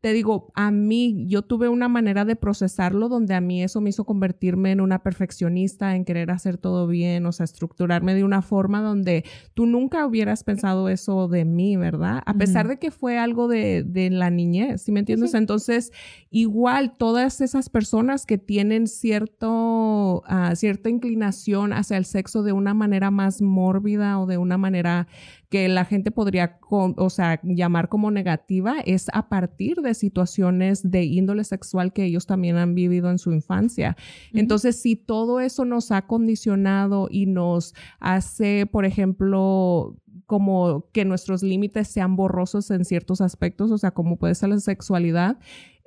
te 0.00 0.12
digo, 0.12 0.52
a 0.54 0.70
mí, 0.70 1.24
yo 1.28 1.42
tuve 1.42 1.68
una 1.68 1.88
manera 1.88 2.24
de 2.24 2.36
procesarlo 2.36 3.08
donde 3.08 3.34
a 3.34 3.40
mí 3.40 3.62
eso 3.62 3.80
me 3.80 3.90
hizo 3.90 4.04
convertirme 4.04 4.72
en 4.72 4.80
una 4.80 5.02
perfeccionista, 5.02 5.96
en 5.96 6.04
querer 6.04 6.30
hacer 6.30 6.56
todo 6.56 6.86
bien, 6.86 7.26
o 7.26 7.32
sea, 7.32 7.44
estructurarme 7.44 8.14
de 8.14 8.24
una 8.24 8.42
forma 8.42 8.80
donde 8.80 9.24
tú 9.54 9.66
nunca 9.66 10.06
hubieras 10.06 10.44
pensado 10.44 10.88
eso 10.88 11.28
de 11.28 11.44
mí, 11.44 11.76
¿verdad? 11.76 12.22
A 12.26 12.34
pesar 12.34 12.47
Ujú. 12.60 12.68
de 12.68 12.78
que 12.78 12.90
fue 12.90 13.18
algo 13.18 13.48
de, 13.48 13.82
de 13.82 14.10
la 14.10 14.30
niñez, 14.30 14.82
¿sí 14.82 14.92
me 14.92 15.00
entiendes? 15.00 15.34
Entonces, 15.34 15.92
igual 16.30 16.96
todas 16.96 17.40
esas 17.40 17.68
personas 17.68 18.26
que 18.26 18.38
tienen 18.38 18.86
cierto, 18.86 20.22
ah, 20.26 20.54
cierta 20.56 20.90
inclinación 20.90 21.72
hacia 21.72 21.96
el 21.96 22.04
sexo 22.04 22.42
de 22.42 22.52
una 22.52 22.74
manera 22.74 23.10
más 23.10 23.40
mórbida 23.42 24.18
o 24.20 24.26
de 24.26 24.38
una 24.38 24.58
manera 24.58 25.06
que 25.48 25.68
la 25.68 25.84
gente 25.86 26.10
podría, 26.10 26.58
con- 26.58 26.94
o 26.98 27.08
sea, 27.08 27.40
llamar 27.42 27.88
como 27.88 28.10
negativa, 28.10 28.76
es 28.84 29.06
a 29.14 29.28
partir 29.30 29.76
de 29.80 29.94
situaciones 29.94 30.88
de 30.90 31.04
índole 31.04 31.44
sexual 31.44 31.92
que 31.92 32.04
ellos 32.04 32.26
también 32.26 32.56
han 32.56 32.74
vivido 32.74 33.10
en 33.10 33.18
su 33.18 33.32
infancia. 33.32 33.96
Entonces, 34.34 34.76
si 34.80 34.94
todo 34.96 35.40
eso 35.40 35.64
nos 35.64 35.90
ha 35.90 36.02
condicionado 36.06 37.08
y 37.10 37.26
nos 37.26 37.74
hace, 37.98 38.66
por 38.66 38.84
ejemplo, 38.84 39.96
como 40.28 40.84
que 40.92 41.06
nuestros 41.06 41.42
límites 41.42 41.88
sean 41.88 42.14
borrosos 42.14 42.70
en 42.70 42.84
ciertos 42.84 43.22
aspectos, 43.22 43.70
o 43.70 43.78
sea, 43.78 43.92
como 43.92 44.18
puede 44.18 44.34
ser 44.34 44.50
la 44.50 44.60
sexualidad, 44.60 45.38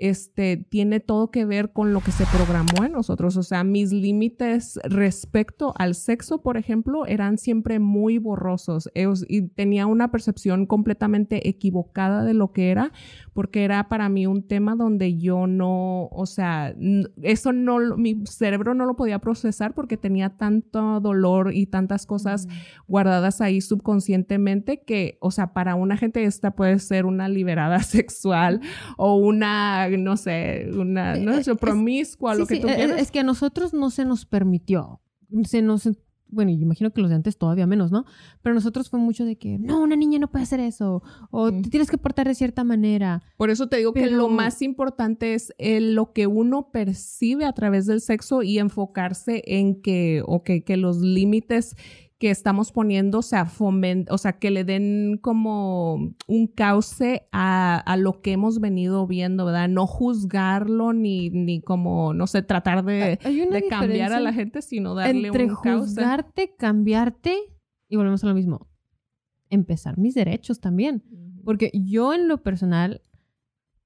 este, 0.01 0.57
tiene 0.57 0.99
todo 0.99 1.29
que 1.29 1.45
ver 1.45 1.71
con 1.71 1.93
lo 1.93 2.01
que 2.01 2.11
se 2.11 2.25
programó 2.25 2.83
en 2.83 2.91
nosotros. 2.93 3.37
O 3.37 3.43
sea, 3.43 3.63
mis 3.63 3.93
límites 3.93 4.79
respecto 4.83 5.73
al 5.77 5.93
sexo, 5.93 6.41
por 6.41 6.57
ejemplo, 6.57 7.05
eran 7.05 7.37
siempre 7.37 7.77
muy 7.77 8.17
borrosos. 8.17 8.89
Eos- 8.95 9.25
y 9.29 9.43
tenía 9.43 9.85
una 9.85 10.09
percepción 10.09 10.65
completamente 10.65 11.47
equivocada 11.47 12.23
de 12.23 12.33
lo 12.33 12.51
que 12.51 12.71
era, 12.71 12.91
porque 13.33 13.63
era 13.63 13.89
para 13.89 14.09
mí 14.09 14.25
un 14.25 14.47
tema 14.47 14.75
donde 14.75 15.17
yo 15.19 15.45
no, 15.45 16.07
o 16.07 16.25
sea, 16.25 16.73
eso 17.21 17.53
no, 17.53 17.95
mi 17.95 18.23
cerebro 18.25 18.73
no 18.73 18.85
lo 18.85 18.95
podía 18.95 19.19
procesar 19.19 19.75
porque 19.75 19.97
tenía 19.97 20.31
tanto 20.31 20.99
dolor 20.99 21.53
y 21.53 21.67
tantas 21.67 22.07
cosas 22.07 22.47
guardadas 22.87 23.39
ahí 23.39 23.61
subconscientemente 23.61 24.81
que, 24.81 25.17
o 25.21 25.29
sea, 25.29 25.53
para 25.53 25.75
una 25.75 25.95
gente 25.95 26.23
esta 26.23 26.51
puede 26.51 26.79
ser 26.79 27.05
una 27.05 27.29
liberada 27.29 27.79
sexual 27.83 28.61
o 28.97 29.15
una, 29.15 29.87
no 29.97 30.17
sé, 30.17 30.69
una, 30.73 31.15
no 31.15 31.41
sé, 31.41 31.51
Es- 31.51 31.57
promiscua, 31.57 32.35
lo 32.35 32.45
Sí, 32.45 32.49
que 32.49 32.55
sí, 32.55 32.61
tú 32.61 32.67
eh, 32.69 32.75
quieras. 32.75 32.99
Es 33.01 33.11
que 33.11 33.19
a 33.19 33.23
nosotros 33.23 33.73
no 33.73 33.89
se 33.89 34.05
nos 34.05 34.25
permitió. 34.25 35.01
Se 35.45 35.61
nos. 35.61 35.89
Bueno, 36.33 36.49
yo 36.51 36.59
imagino 36.61 36.91
que 36.93 37.01
los 37.01 37.09
de 37.09 37.17
antes 37.17 37.37
todavía 37.37 37.67
menos, 37.67 37.91
¿no? 37.91 38.05
Pero 38.41 38.53
a 38.53 38.55
nosotros 38.55 38.89
fue 38.89 38.99
mucho 39.01 39.25
de 39.25 39.37
que, 39.37 39.59
no, 39.59 39.81
una 39.83 39.97
niña 39.97 40.17
no 40.17 40.31
puede 40.31 40.43
hacer 40.43 40.61
eso. 40.61 41.03
O 41.29 41.51
te 41.51 41.69
tienes 41.69 41.91
que 41.91 41.97
portar 41.97 42.25
de 42.25 42.35
cierta 42.35 42.63
manera. 42.63 43.21
Por 43.35 43.49
eso 43.49 43.67
te 43.67 43.75
digo 43.77 43.91
que 43.91 44.09
lo 44.09 44.29
más 44.29 44.61
importante 44.61 45.33
es 45.33 45.53
el- 45.57 45.93
lo 45.93 46.13
que 46.13 46.27
uno 46.27 46.71
percibe 46.71 47.43
a 47.43 47.51
través 47.51 47.85
del 47.85 47.99
sexo 47.99 48.43
y 48.43 48.59
enfocarse 48.59 49.43
en 49.45 49.81
que, 49.81 50.23
o 50.25 50.41
que, 50.43 50.63
que 50.63 50.77
los 50.77 50.99
límites 51.01 51.75
que 52.21 52.29
estamos 52.29 52.71
poniendo, 52.71 53.17
o 53.17 53.21
sea, 53.23 53.47
fomen- 53.47 54.05
o 54.11 54.19
sea, 54.19 54.33
que 54.33 54.51
le 54.51 54.63
den 54.63 55.17
como 55.19 56.13
un 56.27 56.45
cauce 56.45 57.27
a, 57.31 57.79
a 57.79 57.97
lo 57.97 58.21
que 58.21 58.33
hemos 58.33 58.59
venido 58.59 59.07
viendo, 59.07 59.43
¿verdad? 59.43 59.67
No 59.67 59.87
juzgarlo 59.87 60.93
ni, 60.93 61.31
ni 61.31 61.61
como, 61.61 62.13
no 62.13 62.27
sé, 62.27 62.43
tratar 62.43 62.85
de, 62.85 63.17
de 63.51 63.67
cambiar 63.67 64.13
a 64.13 64.19
la 64.19 64.33
gente, 64.33 64.61
sino 64.61 64.93
darle 64.93 65.29
Entre 65.29 65.45
un 65.45 65.55
cauce. 65.55 65.79
juzgarte, 65.87 66.53
cambiarte 66.55 67.35
y 67.89 67.95
volvemos 67.95 68.23
a 68.23 68.27
lo 68.27 68.35
mismo. 68.35 68.67
Empezar 69.49 69.97
mis 69.97 70.13
derechos 70.13 70.59
también. 70.61 71.03
Porque 71.43 71.71
yo 71.73 72.13
en 72.13 72.27
lo 72.27 72.43
personal, 72.43 73.01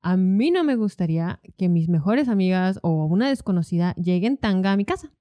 a 0.01 0.17
mí 0.17 0.51
no 0.51 0.65
me 0.65 0.75
gustaría 0.75 1.39
que 1.57 1.69
mis 1.69 1.88
mejores 1.88 2.27
amigas 2.27 2.79
o 2.83 3.05
una 3.05 3.29
desconocida 3.29 3.95
lleguen 3.95 4.36
tanga 4.36 4.73
a 4.73 4.77
mi 4.77 4.83
casa. 4.83 5.13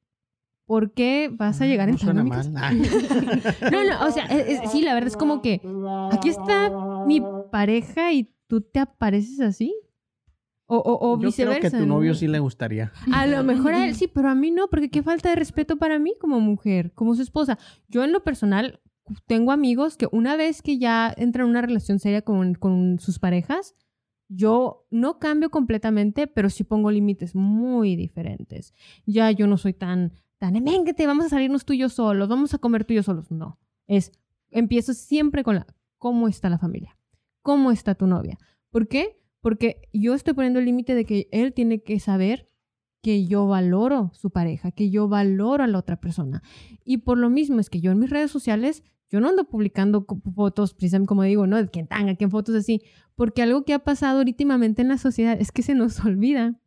¿Por 0.67 0.93
qué 0.95 1.31
vas 1.33 1.61
a 1.61 1.67
llegar 1.67 1.89
no 1.89 1.95
en 1.95 1.99
suena 1.99 2.25
mal. 2.25 2.51
No, 3.73 3.85
no, 3.85 4.07
o 4.07 4.11
sea, 4.11 4.25
es- 4.27 4.63
es- 4.63 4.71
sí, 4.71 4.83
la 4.83 4.95
verdad 4.95 5.09
es 5.09 5.17
como 5.17 5.43
que 5.43 5.61
aquí 6.11 6.29
está 6.29 6.55
mi 7.07 7.21
pareja 7.51 8.13
y 8.13 8.33
tú 8.47 8.61
te 8.61 8.81
apareces 8.81 9.41
así. 9.41 9.75
O, 10.67 10.79
o, 10.79 11.13
o 11.13 11.21
Yo 11.21 11.31
creo 11.31 11.61
que 11.61 11.67
a 11.67 11.71
tu 11.71 11.85
novio 11.85 12.13
¿no? 12.13 12.15
sí 12.15 12.27
le 12.27 12.39
gustaría. 12.39 12.91
A 13.13 13.27
lo 13.27 13.43
mejor 13.45 13.75
a 13.75 13.85
él 13.87 13.95
sí, 13.95 14.09
pero 14.09 14.31
a 14.31 14.35
mí 14.35 14.51
no, 14.51 14.69
porque 14.69 14.89
qué 14.89 15.03
falta 15.03 15.29
de 15.29 15.37
respeto 15.37 15.77
para 15.77 15.99
mí 15.99 16.15
como 16.19 16.41
mujer, 16.41 16.93
como 16.95 17.15
su 17.15 17.21
esposa. 17.23 17.59
Yo 17.89 18.03
en 18.03 18.13
lo 18.13 18.25
personal 18.25 18.81
tengo 19.27 19.53
amigos 19.53 19.99
que 19.99 20.09
una 20.11 20.37
vez 20.37 20.63
que 20.63 20.79
ya 20.79 21.13
entran 21.19 21.45
en 21.45 21.51
una 21.51 21.61
relación 21.61 21.99
seria 21.99 22.23
con, 22.23 22.55
con 22.55 22.99
sus 22.99 23.19
parejas, 23.19 23.75
yo 24.29 24.87
no 24.91 25.19
cambio 25.19 25.51
completamente, 25.51 26.27
pero 26.27 26.49
sí 26.49 26.65
pongo 26.65 26.91
límites 26.91 27.35
muy 27.35 27.95
diferentes. 27.95 28.73
Ya 29.05 29.31
yo 29.31 29.47
no 29.47 29.59
soy 29.59 29.75
tan, 29.75 30.13
te 30.95 31.07
vamos 31.07 31.27
a 31.27 31.29
salirnos 31.29 31.65
tú 31.65 31.73
y 31.73 31.79
yo 31.79 31.89
solos, 31.89 32.29
vamos 32.29 32.55
a 32.55 32.59
comer 32.59 32.85
tú 32.85 32.93
y 32.93 32.97
yo 32.97 33.03
solos. 33.03 33.31
No, 33.31 33.59
es, 33.87 34.13
empiezo 34.51 34.95
siempre 34.95 35.45
con 35.45 35.57
la, 35.57 35.67
¿cómo 35.99 36.29
está 36.29 36.49
la 36.49 36.59
familia? 36.59 36.97
¿Cómo 37.43 37.71
está 37.71 37.95
tu 37.95 38.07
novia? 38.07 38.39
¿Por 38.71 38.89
qué? 38.89 39.21
Porque 39.41 39.89
yo 39.93 40.15
estoy 40.15 40.35
poniendo 40.35 40.59
el 40.59 40.65
límite 40.65 40.95
de 40.95 41.05
que 41.05 41.29
él 41.31 41.53
tiene 41.53 41.83
que 41.83 42.01
saber 42.01 42.49
que 43.05 43.27
yo 43.27 43.47
valoro 43.47 44.11
su 44.15 44.31
pareja, 44.31 44.73
que 44.73 44.89
yo 44.89 45.09
valoro 45.09 45.63
a 45.63 45.67
la 45.67 45.79
otra 45.79 46.01
persona. 46.01 46.43
Y 46.87 46.99
por 46.99 47.19
lo 47.19 47.29
mismo 47.29 47.61
es 47.61 47.69
que 47.69 47.83
yo 47.83 47.93
en 47.93 47.99
mis 47.99 48.09
redes 48.09 48.31
sociales, 48.31 48.83
yo 49.11 49.21
no 49.21 49.29
ando 49.29 49.45
publicando 49.45 50.07
fotos, 50.35 50.73
precisamente 50.73 51.09
como 51.09 51.23
digo, 51.23 51.47
¿no? 51.47 51.59
De 51.59 51.69
quién 51.69 51.87
tanga, 51.87 52.17
quién 52.17 52.31
fotos 52.31 52.55
así. 52.55 52.81
Porque 53.15 53.43
algo 53.43 53.67
que 53.67 53.75
ha 53.75 53.81
pasado 53.81 54.23
últimamente 54.23 54.81
en 54.81 54.89
la 54.89 54.97
sociedad 54.97 55.37
es 55.39 55.53
que 55.53 55.63
se 55.63 55.75
nos 55.75 56.01
olvida. 56.05 56.59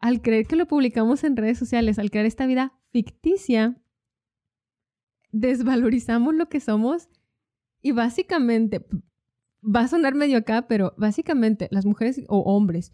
Al 0.00 0.22
creer 0.22 0.46
que 0.46 0.56
lo 0.56 0.66
publicamos 0.66 1.24
en 1.24 1.36
redes 1.36 1.58
sociales, 1.58 1.98
al 1.98 2.10
crear 2.10 2.26
esta 2.26 2.46
vida 2.46 2.72
ficticia, 2.90 3.80
desvalorizamos 5.32 6.34
lo 6.34 6.48
que 6.48 6.60
somos 6.60 7.08
y 7.82 7.92
básicamente, 7.92 8.86
va 9.62 9.80
a 9.80 9.88
sonar 9.88 10.14
medio 10.14 10.38
acá, 10.38 10.66
pero 10.68 10.94
básicamente 10.96 11.68
las 11.70 11.84
mujeres 11.84 12.22
o 12.28 12.38
hombres 12.40 12.92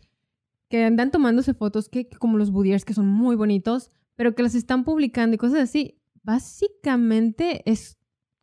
que 0.68 0.84
andan 0.84 1.10
tomándose 1.10 1.52
fotos 1.52 1.88
que, 1.88 2.08
como 2.08 2.38
los 2.38 2.50
boudiers 2.50 2.84
que 2.84 2.94
son 2.94 3.08
muy 3.08 3.36
bonitos, 3.36 3.90
pero 4.14 4.34
que 4.34 4.42
las 4.42 4.54
están 4.54 4.84
publicando 4.84 5.34
y 5.34 5.38
cosas 5.38 5.60
así, 5.60 6.00
básicamente 6.22 7.62
es 7.70 7.98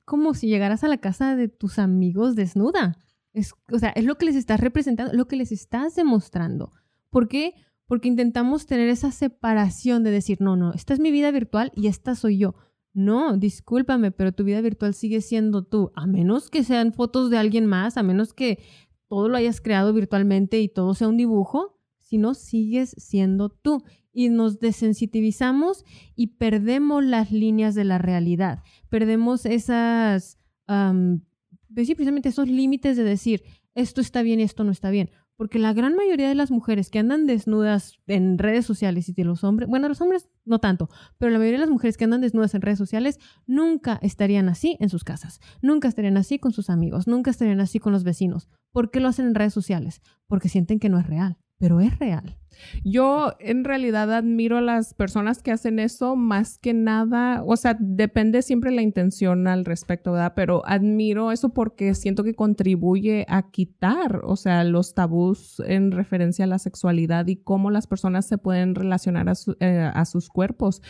como 0.06 0.34
si 0.34 0.48
llegaras 0.48 0.84
a 0.84 0.88
la 0.88 0.98
casa 0.98 1.36
de 1.36 1.48
tus 1.48 1.80
amigos 1.80 2.36
desnuda. 2.36 2.98
Es, 3.34 3.54
o 3.72 3.80
sea, 3.80 3.90
es 3.90 4.06
lo 4.06 4.18
que 4.18 4.26
les 4.26 4.36
estás 4.36 4.60
representando, 4.60 5.14
lo 5.14 5.28
que 5.28 5.36
les 5.36 5.52
estás 5.52 5.96
demostrando. 5.96 6.72
¿Por 7.10 7.28
qué? 7.28 7.54
Porque 7.88 8.10
intentamos 8.10 8.66
tener 8.66 8.90
esa 8.90 9.12
separación 9.12 10.04
de 10.04 10.12
decir, 10.12 10.40
no, 10.42 10.56
no, 10.56 10.74
esta 10.74 10.94
es 10.94 11.00
mi 11.00 11.12
vida 11.12 11.32
virtual 11.32 11.72
y 11.76 11.88
esta 11.88 12.16
soy 12.16 12.38
yo. 12.38 12.56
No, 12.94 13.38
discúlpame, 13.38 14.12
pero 14.12 14.32
tu 14.32 14.44
vida 14.44 14.60
virtual 14.62 14.94
sigue 14.94 15.22
siendo 15.22 15.64
tú, 15.64 15.92
a 15.96 16.06
menos 16.08 16.50
que 16.50 16.64
sean 16.64 16.94
fotos 16.94 17.30
de 17.30 17.38
alguien 17.38 17.66
más, 17.66 17.96
a 17.96 18.04
menos 18.04 18.34
que 18.34 18.60
todo 19.08 19.30
lo 19.30 19.38
hayas 19.38 19.62
creado 19.62 19.94
virtualmente 19.94 20.60
y 20.60 20.68
todo 20.68 20.94
sea 20.94 21.08
un 21.08 21.18
dibujo, 21.18 21.80
si 22.00 22.18
no, 22.18 22.34
sigues 22.34 22.96
siendo 22.98 23.50
tú. 23.50 23.84
Y 24.14 24.30
nos 24.30 24.60
desensitivizamos 24.60 25.86
y 26.16 26.28
perdemos 26.38 27.06
las 27.06 27.32
líneas 27.32 27.76
de 27.76 27.84
la 27.84 28.00
realidad. 28.00 28.64
Perdemos 28.90 29.46
esas, 29.46 30.40
pues 30.66 31.88
precisamente 31.88 32.30
esos 32.30 32.48
límites 32.48 32.98
de 32.98 33.04
decir, 33.04 33.44
esto 33.76 34.02
está 34.02 34.24
bien 34.24 34.40
y 34.40 34.44
esto 34.44 34.64
no 34.64 34.72
está 34.72 34.90
bien. 34.90 35.12
Porque 35.38 35.60
la 35.60 35.72
gran 35.72 35.96
mayoría 35.96 36.28
de 36.28 36.36
las 36.36 36.50
mujeres 36.50 36.90
que 36.90 36.98
andan 36.98 37.28
desnudas 37.28 38.00
en 38.08 38.40
redes 38.40 38.66
sociales 38.66 39.08
y 39.08 39.14
de 39.14 39.24
los 39.24 39.44
hombres, 39.44 39.70
bueno, 39.70 39.88
los 39.88 40.02
hombres 40.02 40.28
no 40.46 40.60
tanto, 40.60 40.90
pero 41.20 41.32
la 41.32 41.38
mayoría 41.38 41.60
de 41.60 41.66
las 41.66 41.70
mujeres 41.70 41.96
que 41.96 42.06
andan 42.06 42.22
desnudas 42.22 42.56
en 42.56 42.64
redes 42.64 42.80
sociales 42.80 43.20
nunca 43.46 44.00
estarían 44.02 44.50
así 44.50 44.78
en 44.80 44.90
sus 44.90 45.04
casas, 45.04 45.40
nunca 45.62 45.88
estarían 45.88 46.18
así 46.18 46.40
con 46.40 46.54
sus 46.54 46.72
amigos, 46.72 47.08
nunca 47.08 47.30
estarían 47.30 47.60
así 47.60 47.78
con 47.80 47.94
los 47.94 48.04
vecinos. 48.04 48.50
¿Por 48.72 48.90
qué 48.90 49.00
lo 49.00 49.10
hacen 49.10 49.28
en 49.28 49.36
redes 49.36 49.54
sociales? 49.54 50.02
Porque 50.26 50.50
sienten 50.50 50.80
que 50.80 50.90
no 50.90 51.00
es 51.00 51.06
real, 51.06 51.38
pero 51.58 51.80
es 51.82 51.98
real. 52.00 52.38
Yo 52.84 53.34
en 53.40 53.64
realidad 53.64 54.12
admiro 54.12 54.58
a 54.58 54.62
las 54.62 54.96
personas 54.96 55.44
que 55.44 55.52
hacen 55.52 55.78
eso 55.78 56.16
más 56.16 56.58
que 56.58 56.74
nada, 56.74 57.44
o 57.46 57.56
sea, 57.56 57.78
depende 57.80 58.42
siempre 58.42 58.72
la 58.72 58.82
intención 58.82 59.48
al 59.48 59.64
respecto, 59.64 60.14
¿verdad? 60.14 60.34
Pero 60.36 60.64
admiro 60.66 61.32
eso 61.32 61.50
porque 61.54 61.94
siento 61.94 62.24
que 62.24 62.34
contribuye 62.34 63.28
a 63.30 63.52
quitar, 63.52 64.22
o 64.24 64.36
sea, 64.36 64.64
los 64.64 64.96
tabús 64.96 65.62
en 65.68 65.92
referencia 65.92 66.46
a 66.46 66.48
la 66.48 66.58
sexualidad 66.58 67.28
y 67.28 67.36
cómo 67.36 67.70
las 67.70 67.86
personas 67.86 68.26
se 68.26 68.40
pueden 68.40 68.74
relacionar 68.74 69.30
a, 69.30 69.36
su- 69.36 69.56
eh, 69.60 69.92
a 69.94 70.06
sus 70.06 70.28
cuerpos. 70.30 70.82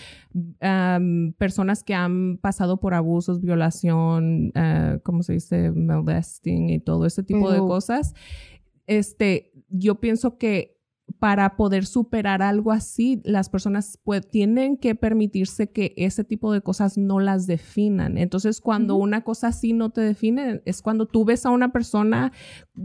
Am, 0.61 1.33
personas 1.37 1.83
que 1.83 1.95
han 1.95 2.37
pasado 2.37 2.79
por 2.79 2.93
abusos, 2.93 3.41
violación, 3.41 4.51
eh, 4.55 4.99
¿cómo 5.03 5.21
se 5.21 5.33
dice? 5.33 5.71
Molesting 5.71 6.69
y 6.69 6.79
todo 6.79 7.05
ese 7.05 7.23
tipo 7.23 7.51
de 7.51 7.59
cosas. 7.67 8.13
Este, 8.87 9.51
yo 9.69 9.95
pienso 9.95 10.37
que 10.37 10.77
para 11.19 11.55
poder 11.55 11.85
superar 11.85 12.41
algo 12.41 12.71
así, 12.71 13.21
las 13.23 13.49
personas 13.49 13.97
pues, 14.03 14.27
tienen 14.27 14.77
que 14.77 14.93
permitirse 14.93 15.71
que 15.71 15.93
ese 15.97 16.23
tipo 16.23 16.51
de 16.51 16.61
cosas 16.61 16.97
no 16.97 17.19
las 17.19 17.47
definan. 17.47 18.17
Entonces, 18.17 18.61
cuando 18.61 18.95
una 18.95 19.23
cosa 19.23 19.47
así 19.47 19.73
no 19.73 19.89
te 19.89 20.01
define, 20.01 20.61
es 20.65 20.81
cuando 20.81 21.07
tú 21.07 21.25
ves 21.25 21.45
a 21.45 21.49
una 21.49 21.71
persona 21.71 22.33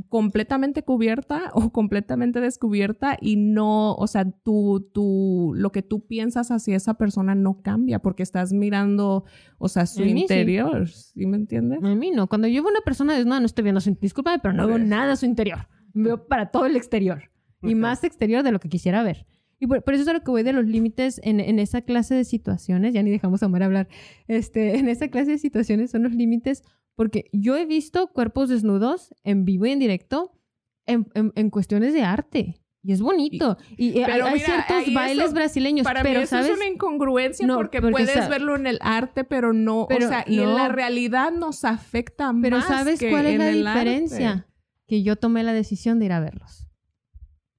completamente 0.08 0.82
cubierta 0.82 1.50
o 1.54 1.72
completamente 1.72 2.40
descubierta 2.40 3.18
y 3.20 3.36
no, 3.36 3.94
o 3.94 4.06
sea, 4.06 4.30
tú, 4.30 4.88
tú, 4.94 5.52
lo 5.54 5.72
que 5.72 5.82
tú 5.82 6.06
piensas 6.06 6.50
hacia 6.50 6.76
esa 6.76 6.94
persona 6.94 7.34
no 7.34 7.60
cambia 7.60 7.98
porque 7.98 8.22
estás 8.22 8.52
mirando, 8.52 9.24
o 9.58 9.68
sea, 9.68 9.86
su 9.86 10.04
sí. 10.04 10.10
interior, 10.10 10.88
¿sí 10.88 11.26
me 11.26 11.36
entiendes? 11.36 11.82
A 11.82 11.94
mí 11.94 12.12
no. 12.12 12.28
Cuando 12.28 12.46
yo 12.46 12.62
veo 12.62 12.70
una 12.70 12.80
persona 12.80 13.14
desnuda, 13.14 13.40
no 13.40 13.46
estoy 13.46 13.64
viendo 13.64 13.80
su 13.80 13.94
discúlpame, 14.00 14.38
pero 14.38 14.54
no 14.54 14.66
veo 14.66 14.78
nada 14.78 15.12
a 15.12 15.16
su 15.16 15.26
interior. 15.26 15.66
Veo 15.94 16.26
para 16.28 16.50
todo 16.50 16.66
el 16.66 16.76
exterior. 16.76 17.30
Y 17.62 17.74
más 17.74 18.02
exterior 18.04 18.42
de 18.42 18.50
lo 18.52 18.58
que 18.60 18.68
quisiera 18.68 19.02
ver. 19.02 19.26
Y 19.60 19.68
por, 19.68 19.84
por 19.84 19.94
eso 19.94 20.02
es 20.02 20.08
a 20.08 20.12
lo 20.12 20.22
que 20.24 20.30
voy 20.32 20.42
de 20.42 20.52
los 20.52 20.66
límites 20.66 21.20
en, 21.22 21.38
en 21.38 21.60
esa 21.60 21.82
clase 21.82 22.14
de 22.16 22.24
situaciones. 22.24 22.92
Ya 22.92 23.02
ni 23.04 23.10
dejamos 23.12 23.42
a 23.42 23.46
Omar 23.46 23.62
hablar. 23.62 23.88
Este, 24.26 24.74
en 24.78 24.88
esa 24.88 25.08
clase 25.08 25.30
de 25.32 25.38
situaciones 25.38 25.90
son 25.92 26.02
los 26.02 26.12
límites 26.12 26.62
Porque 26.96 27.30
yo 27.32 27.56
he 27.56 27.64
visto 27.64 28.08
cuerpos 28.08 28.48
desnudos 28.48 29.14
en 29.22 29.44
vivo 29.44 29.66
y 29.66 29.70
en 29.70 29.78
directo 29.78 30.32
en, 30.86 31.06
en- 31.14 31.32
en 31.36 31.50
cuestiones 31.50 31.94
de 31.94 32.02
arte. 32.02 32.56
Y 32.84 32.90
es 32.90 33.00
bonito. 33.00 33.56
Y, 33.76 34.00
eh, 34.00 34.04
hay, 34.04 34.12
Pero 34.14 34.24
mira, 34.32 34.44
ciertos 34.66 34.92
bailes 34.92 35.26
eso- 35.26 35.34
brasileños, 35.34 35.84
Para 35.84 36.02
pero 36.02 36.18
mí 36.18 36.24
eso 36.24 36.30
¿sabes? 36.34 36.50
es 36.50 36.56
una 36.56 36.66
incongruencia 36.66 37.46
No, 37.46 37.54
porque, 37.54 37.80
porque 37.80 37.92
puedes 38.04 38.28
verlo 38.28 38.56
en 38.56 38.66
el 38.66 38.78
arte, 38.80 39.22
pero 39.22 39.52
no, 39.52 39.86
Pero 39.88 40.06
o 40.06 40.08
sea, 40.08 40.24
y 40.26 40.40
en 40.40 40.46
no. 40.46 40.56
la 40.58 40.68
realidad 40.68 41.30
nos 41.30 41.64
afecta 41.64 42.34
Pero 42.42 42.56
más 42.56 42.66
¿sabes 42.66 42.98
que 42.98 43.10
cuál 43.10 43.26
es 43.26 43.38
la 43.38 43.50
el 43.50 43.66
arte. 43.68 44.44
Que 44.92 45.02
yo 45.02 45.16
tomé 45.16 45.42
la 45.42 45.54
decisión 45.54 45.98
de 45.98 46.04
ir 46.04 46.12
a 46.12 46.20
verlos. 46.20 46.68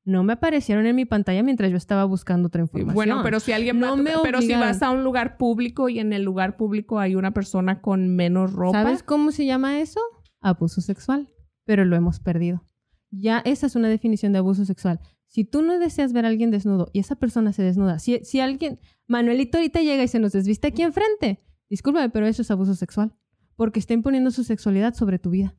No 0.05 0.21
me 0.23 0.33
aparecieron 0.33 0.85
en 0.85 0.95
mi 0.95 1.05
pantalla 1.05 1.41
mientras 1.41 1.71
yo 1.71 1.77
estaba 1.77 2.05
buscando 2.05 2.45
otra 2.49 2.61
información. 2.61 2.93
Bueno, 2.93 3.21
pero 3.23 3.39
si 3.39 3.53
alguien 3.53 3.79
No 3.79 3.87
va- 3.89 3.95
me 3.95 4.11
pero 4.21 4.39
si 4.39 4.53
vas 4.53 4.83
a 4.83 4.91
un 4.91 5.03
lugar 5.03 5.37
público 5.37 5.89
y 5.89 5.97
en 5.97 6.13
el 6.13 6.21
lugar 6.21 6.57
público 6.57 6.99
hay 6.99 7.15
una 7.15 7.31
persona 7.31 7.81
con 7.81 8.15
menos 8.15 8.53
ropa, 8.53 8.83
¿Sabes 8.83 9.01
cómo 9.01 9.31
se 9.31 9.47
llama 9.47 9.79
eso? 9.79 9.99
Abuso 10.41 10.79
sexual. 10.81 11.27
Pero 11.65 11.85
lo 11.85 11.95
hemos 11.95 12.19
perdido. 12.19 12.63
Ya 13.09 13.41
esa 13.45 13.65
es 13.65 13.75
una 13.75 13.89
definición 13.89 14.31
de 14.31 14.37
abuso 14.37 14.63
sexual. 14.63 14.99
Si 15.25 15.43
tú 15.43 15.63
no 15.63 15.79
deseas 15.79 16.13
ver 16.13 16.25
a 16.25 16.27
alguien 16.27 16.51
desnudo 16.51 16.91
y 16.93 16.99
esa 16.99 17.15
persona 17.15 17.51
se 17.51 17.63
desnuda, 17.63 17.97
si, 17.97 18.23
si 18.23 18.41
alguien, 18.41 18.79
Manuelito 19.07 19.57
ahorita 19.57 19.81
llega 19.81 20.03
y 20.03 20.07
se 20.07 20.19
nos 20.19 20.33
desviste 20.33 20.67
aquí 20.67 20.83
enfrente, 20.83 21.39
discúlpame, 21.67 22.11
pero 22.11 22.27
eso 22.27 22.43
es 22.43 22.51
abuso 22.51 22.75
sexual. 22.75 23.15
Porque 23.55 23.79
está 23.79 23.95
imponiendo 23.95 24.29
su 24.29 24.43
sexualidad 24.43 24.93
sobre 24.93 25.17
tu 25.17 25.31
vida. 25.31 25.55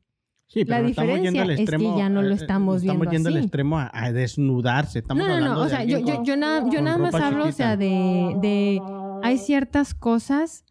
Sí, 0.47 0.63
La 0.63 0.77
pero 0.77 0.83
no 0.83 0.89
estamos 0.89 1.19
diferencia 1.19 1.31
yendo 1.31 1.41
al 1.41 1.49
es 1.51 1.55
que 1.57 1.63
extremo, 1.63 1.97
ya 1.97 2.09
no 2.09 2.21
lo 2.21 2.31
eh, 2.31 2.37
estamos 2.37 2.83
Estamos 2.83 3.09
viendo 3.09 3.11
yendo 3.11 3.29
al 3.29 3.37
así. 3.37 3.45
extremo 3.45 3.79
a, 3.79 3.89
a 3.93 4.11
desnudarse. 4.11 4.99
Estamos 4.99 5.27
no, 5.27 5.39
no, 5.39 5.55
no. 5.55 5.61
O 5.61 5.67
sea, 5.67 5.83
yo, 5.83 5.99
yo, 5.99 6.23
yo 6.23 6.37
nada, 6.37 6.69
yo 6.71 6.81
nada 6.81 6.97
más 6.97 7.15
hablo, 7.15 7.45
o 7.45 7.51
sea, 7.51 7.71
chiquita. 7.73 7.77
de, 7.77 8.35
de... 8.41 8.81
Hay 9.23 9.37
ciertas 9.37 9.93
cosas 9.95 10.65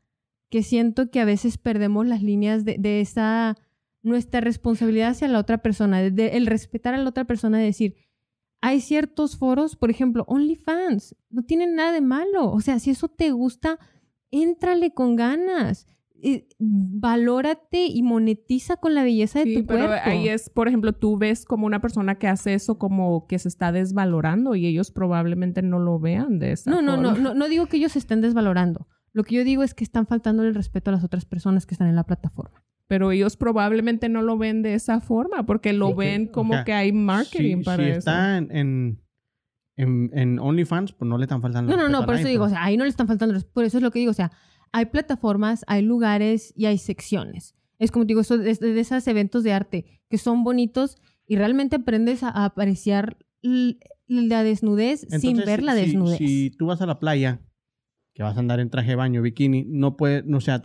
que 0.50 0.62
siento 0.62 1.10
que 1.10 1.20
a 1.20 1.24
veces 1.24 1.58
perdemos 1.58 2.06
las 2.06 2.22
líneas 2.22 2.64
de, 2.64 2.76
de 2.78 3.00
esa... 3.00 3.56
Nuestra 4.02 4.42
responsabilidad 4.42 5.08
hacia 5.12 5.28
la 5.28 5.38
otra 5.38 5.62
persona, 5.62 5.98
de, 6.02 6.10
de 6.10 6.36
el 6.36 6.44
respetar 6.46 6.92
a 6.92 6.98
la 6.98 7.08
otra 7.08 7.24
persona, 7.24 7.56
de 7.56 7.64
decir, 7.64 7.96
hay 8.60 8.82
ciertos 8.82 9.38
foros, 9.38 9.76
por 9.76 9.90
ejemplo, 9.90 10.24
OnlyFans, 10.28 11.16
no 11.30 11.42
tienen 11.42 11.74
nada 11.74 11.90
de 11.92 12.02
malo. 12.02 12.52
O 12.52 12.60
sea, 12.60 12.78
si 12.80 12.90
eso 12.90 13.08
te 13.08 13.30
gusta, 13.30 13.78
éntrale 14.30 14.92
con 14.92 15.16
ganas. 15.16 15.86
Eh, 16.22 16.46
valórate 16.58 17.86
y 17.86 18.02
monetiza 18.02 18.76
con 18.76 18.94
la 18.94 19.02
belleza 19.02 19.40
de 19.40 19.44
Sí, 19.44 19.54
tu 19.56 19.66
pero 19.66 19.86
cuerpo. 19.86 20.08
ahí 20.08 20.28
es, 20.28 20.48
por 20.48 20.68
ejemplo, 20.68 20.92
tú 20.92 21.18
ves 21.18 21.44
como 21.44 21.66
una 21.66 21.80
persona 21.80 22.14
que 22.16 22.28
hace 22.28 22.54
eso 22.54 22.78
como 22.78 23.26
que 23.26 23.38
se 23.38 23.48
está 23.48 23.72
desvalorando 23.72 24.54
y 24.54 24.66
ellos 24.66 24.90
probablemente 24.90 25.60
no 25.62 25.78
lo 25.78 25.98
vean 25.98 26.38
de 26.38 26.52
esa 26.52 26.70
No, 26.70 26.80
no, 26.82 26.96
no, 26.96 27.10
forma. 27.10 27.22
no, 27.30 27.34
no 27.34 27.48
digo 27.48 27.66
que 27.66 27.76
ellos 27.76 27.92
se 27.92 27.98
estén 27.98 28.20
desvalorando. 28.20 28.86
Lo 29.12 29.22
que 29.24 29.34
yo 29.34 29.44
digo 29.44 29.62
es 29.62 29.74
que 29.74 29.84
están 29.84 30.06
faltando 30.06 30.42
el 30.44 30.54
respeto 30.54 30.90
a 30.90 30.94
las 30.94 31.04
otras 31.04 31.24
personas 31.24 31.66
que 31.66 31.74
están 31.74 31.88
en 31.88 31.96
la 31.96 32.04
plataforma. 32.04 32.64
Pero 32.86 33.12
ellos 33.12 33.36
probablemente 33.36 34.08
no 34.08 34.22
lo 34.22 34.36
ven 34.38 34.62
de 34.62 34.74
esa 34.74 35.00
forma 35.00 35.44
porque 35.46 35.72
lo 35.72 35.88
Sí, 35.88 35.94
ven 35.94 36.28
o 36.30 36.32
como 36.32 36.54
sea, 36.54 36.64
que 36.64 36.72
hay 36.72 36.92
marketing 36.92 37.58
si, 37.58 37.64
para 37.64 37.82
si 37.84 37.90
eso. 37.90 37.98
está 38.00 38.38
en, 38.38 38.48
en, 38.50 39.00
en, 39.76 40.10
en 40.14 40.38
OnlyFans, 40.38 40.92
pues 40.92 41.08
no 41.08 41.16
le 41.18 41.24
están 41.24 41.40
faltando. 41.42 41.70
No, 41.76 41.82
no, 41.82 41.88
no, 41.88 42.04
por 42.06 42.14
eso 42.14 42.22
nadie, 42.24 42.32
digo, 42.32 42.44
o 42.44 42.46
pues. 42.48 42.52
sea, 42.54 42.64
ahí 42.64 42.76
no 42.76 42.84
le 42.84 42.90
están 42.90 43.06
faltando, 43.08 43.38
por 43.52 43.64
eso 43.64 43.78
es 43.78 43.82
lo 43.82 43.90
que 43.90 43.98
digo, 44.00 44.10
o 44.10 44.14
sea, 44.14 44.32
hay 44.74 44.86
plataformas, 44.86 45.64
hay 45.68 45.82
lugares 45.82 46.52
y 46.56 46.66
hay 46.66 46.78
secciones. 46.78 47.54
Es 47.78 47.90
como 47.90 48.04
te 48.04 48.08
digo, 48.08 48.20
eso 48.22 48.40
es 48.42 48.58
de 48.60 48.78
esos 48.80 49.06
eventos 49.08 49.44
de 49.44 49.52
arte 49.52 49.84
que 50.10 50.18
son 50.18 50.42
bonitos 50.44 50.96
y 51.26 51.36
realmente 51.36 51.76
aprendes 51.76 52.22
a, 52.22 52.28
a 52.28 52.44
apreciar 52.44 53.16
la 54.06 54.42
desnudez 54.42 55.00
sin 55.08 55.12
Entonces, 55.30 55.46
ver 55.46 55.62
la 55.62 55.74
si- 55.74 55.80
desnudez. 55.80 56.18
Si, 56.18 56.50
tú 56.50 56.66
vas 56.66 56.80
a 56.80 56.86
la 56.86 56.98
playa, 56.98 57.40
que 58.14 58.22
vas 58.22 58.36
a 58.36 58.40
andar 58.40 58.60
en 58.60 58.70
traje 58.70 58.90
de 58.90 58.96
baño, 58.96 59.22
bikini, 59.22 59.64
no 59.68 59.96
puede, 59.96 60.22
no 60.24 60.40
sea, 60.40 60.62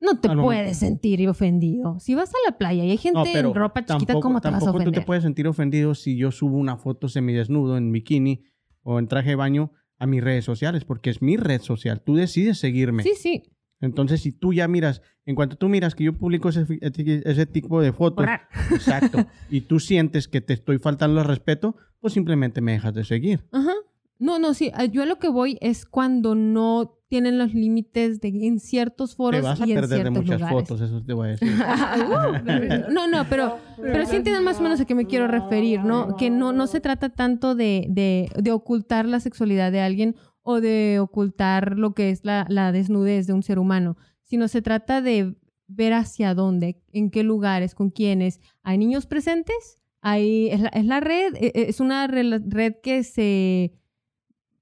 no 0.00 0.20
te 0.20 0.28
puedes 0.28 0.78
sentir 0.78 1.26
ofendido. 1.28 1.98
Si 2.00 2.14
vas 2.14 2.30
a 2.30 2.36
la 2.50 2.56
playa 2.58 2.84
y 2.84 2.90
hay 2.90 2.96
gente 2.98 3.18
no, 3.18 3.24
pero 3.32 3.48
en 3.48 3.54
ropa 3.54 3.80
chiquita, 3.80 3.96
tampoco, 4.12 4.20
¿cómo 4.20 4.40
te 4.40 4.48
vas 4.48 4.56
a 4.56 4.58
tampoco 4.66 4.78
tú 4.78 4.82
ofender? 4.82 5.00
te 5.02 5.06
puedes 5.06 5.22
sentir 5.24 5.46
ofendido 5.48 5.94
si 5.94 6.16
yo 6.16 6.30
subo 6.30 6.56
una 6.56 6.76
foto 6.76 7.08
semidesnudo 7.08 7.76
en 7.76 7.90
bikini 7.92 8.44
o 8.82 8.98
en 8.98 9.08
traje 9.08 9.30
de 9.30 9.36
baño 9.36 9.72
a 9.98 10.06
mis 10.06 10.22
redes 10.22 10.44
sociales, 10.44 10.84
porque 10.84 11.10
es 11.10 11.22
mi 11.22 11.36
red 11.36 11.60
social. 11.60 12.00
Tú 12.02 12.14
decides 12.14 12.58
seguirme. 12.58 13.02
Sí, 13.02 13.14
sí. 13.16 13.42
Entonces, 13.80 14.20
si 14.20 14.32
tú 14.32 14.52
ya 14.52 14.66
miras, 14.66 15.02
en 15.24 15.34
cuanto 15.34 15.56
tú 15.56 15.68
miras 15.68 15.94
que 15.94 16.04
yo 16.04 16.12
publico 16.12 16.48
ese, 16.48 16.66
ese 16.80 17.46
tipo 17.46 17.80
de 17.80 17.92
fotos, 17.92 18.26
exacto, 18.72 19.26
y 19.50 19.62
tú 19.62 19.78
sientes 19.78 20.26
que 20.26 20.40
te 20.40 20.52
estoy 20.54 20.78
faltando 20.78 21.20
el 21.20 21.26
respeto, 21.26 21.76
pues 22.00 22.12
simplemente 22.12 22.60
me 22.60 22.72
dejas 22.72 22.94
de 22.94 23.04
seguir. 23.04 23.44
Ajá. 23.52 23.72
No, 24.18 24.38
no, 24.38 24.52
sí. 24.54 24.70
Yo 24.90 25.02
a 25.02 25.06
lo 25.06 25.18
que 25.18 25.28
voy 25.28 25.58
es 25.60 25.84
cuando 25.86 26.34
no 26.34 26.94
tienen 27.08 27.38
los 27.38 27.54
límites 27.54 28.20
de 28.20 28.28
en 28.28 28.60
ciertos 28.60 29.14
foros 29.14 29.40
Te 29.40 29.46
vas 29.46 29.60
a 29.60 29.66
y 29.66 29.72
en 29.72 29.80
perder 29.80 30.04
de 30.04 30.10
muchas 30.10 30.40
lugares. 30.40 30.50
fotos, 30.68 30.80
eso 30.80 31.02
te 31.02 31.12
voy 31.14 31.28
a 31.28 31.30
decir. 31.30 31.48
No, 32.90 33.06
no, 33.08 33.24
pero, 33.28 33.58
pero 33.80 34.04
sí 34.06 34.16
entienden 34.16 34.44
más 34.44 34.58
o 34.58 34.62
menos 34.62 34.80
a 34.80 34.84
qué 34.84 34.94
me 34.94 35.06
quiero 35.06 35.26
referir, 35.28 35.80
¿no? 35.84 36.16
Que 36.16 36.30
no, 36.30 36.52
no 36.52 36.66
se 36.66 36.80
trata 36.80 37.08
tanto 37.10 37.54
de, 37.54 37.86
de, 37.88 38.28
de 38.40 38.52
ocultar 38.52 39.06
la 39.06 39.20
sexualidad 39.20 39.72
de 39.72 39.80
alguien 39.80 40.16
o 40.42 40.60
de 40.60 40.98
ocultar 41.00 41.78
lo 41.78 41.94
que 41.94 42.10
es 42.10 42.24
la, 42.24 42.46
la 42.48 42.72
desnudez 42.72 43.26
de 43.26 43.32
un 43.34 43.42
ser 43.42 43.58
humano, 43.58 43.96
sino 44.22 44.48
se 44.48 44.62
trata 44.62 45.00
de 45.00 45.36
ver 45.66 45.92
hacia 45.92 46.34
dónde, 46.34 46.82
en 46.92 47.10
qué 47.10 47.22
lugares, 47.22 47.74
con 47.74 47.90
quiénes. 47.90 48.40
¿Hay 48.62 48.78
niños 48.78 49.06
presentes? 49.06 49.78
Hay, 50.00 50.48
es, 50.48 50.60
la, 50.60 50.68
es 50.68 50.84
la 50.86 51.00
red, 51.00 51.34
e- 51.36 51.52
e- 51.54 51.68
es 51.68 51.80
una 51.80 52.06
red 52.06 52.74
que 52.82 53.02
se 53.02 53.72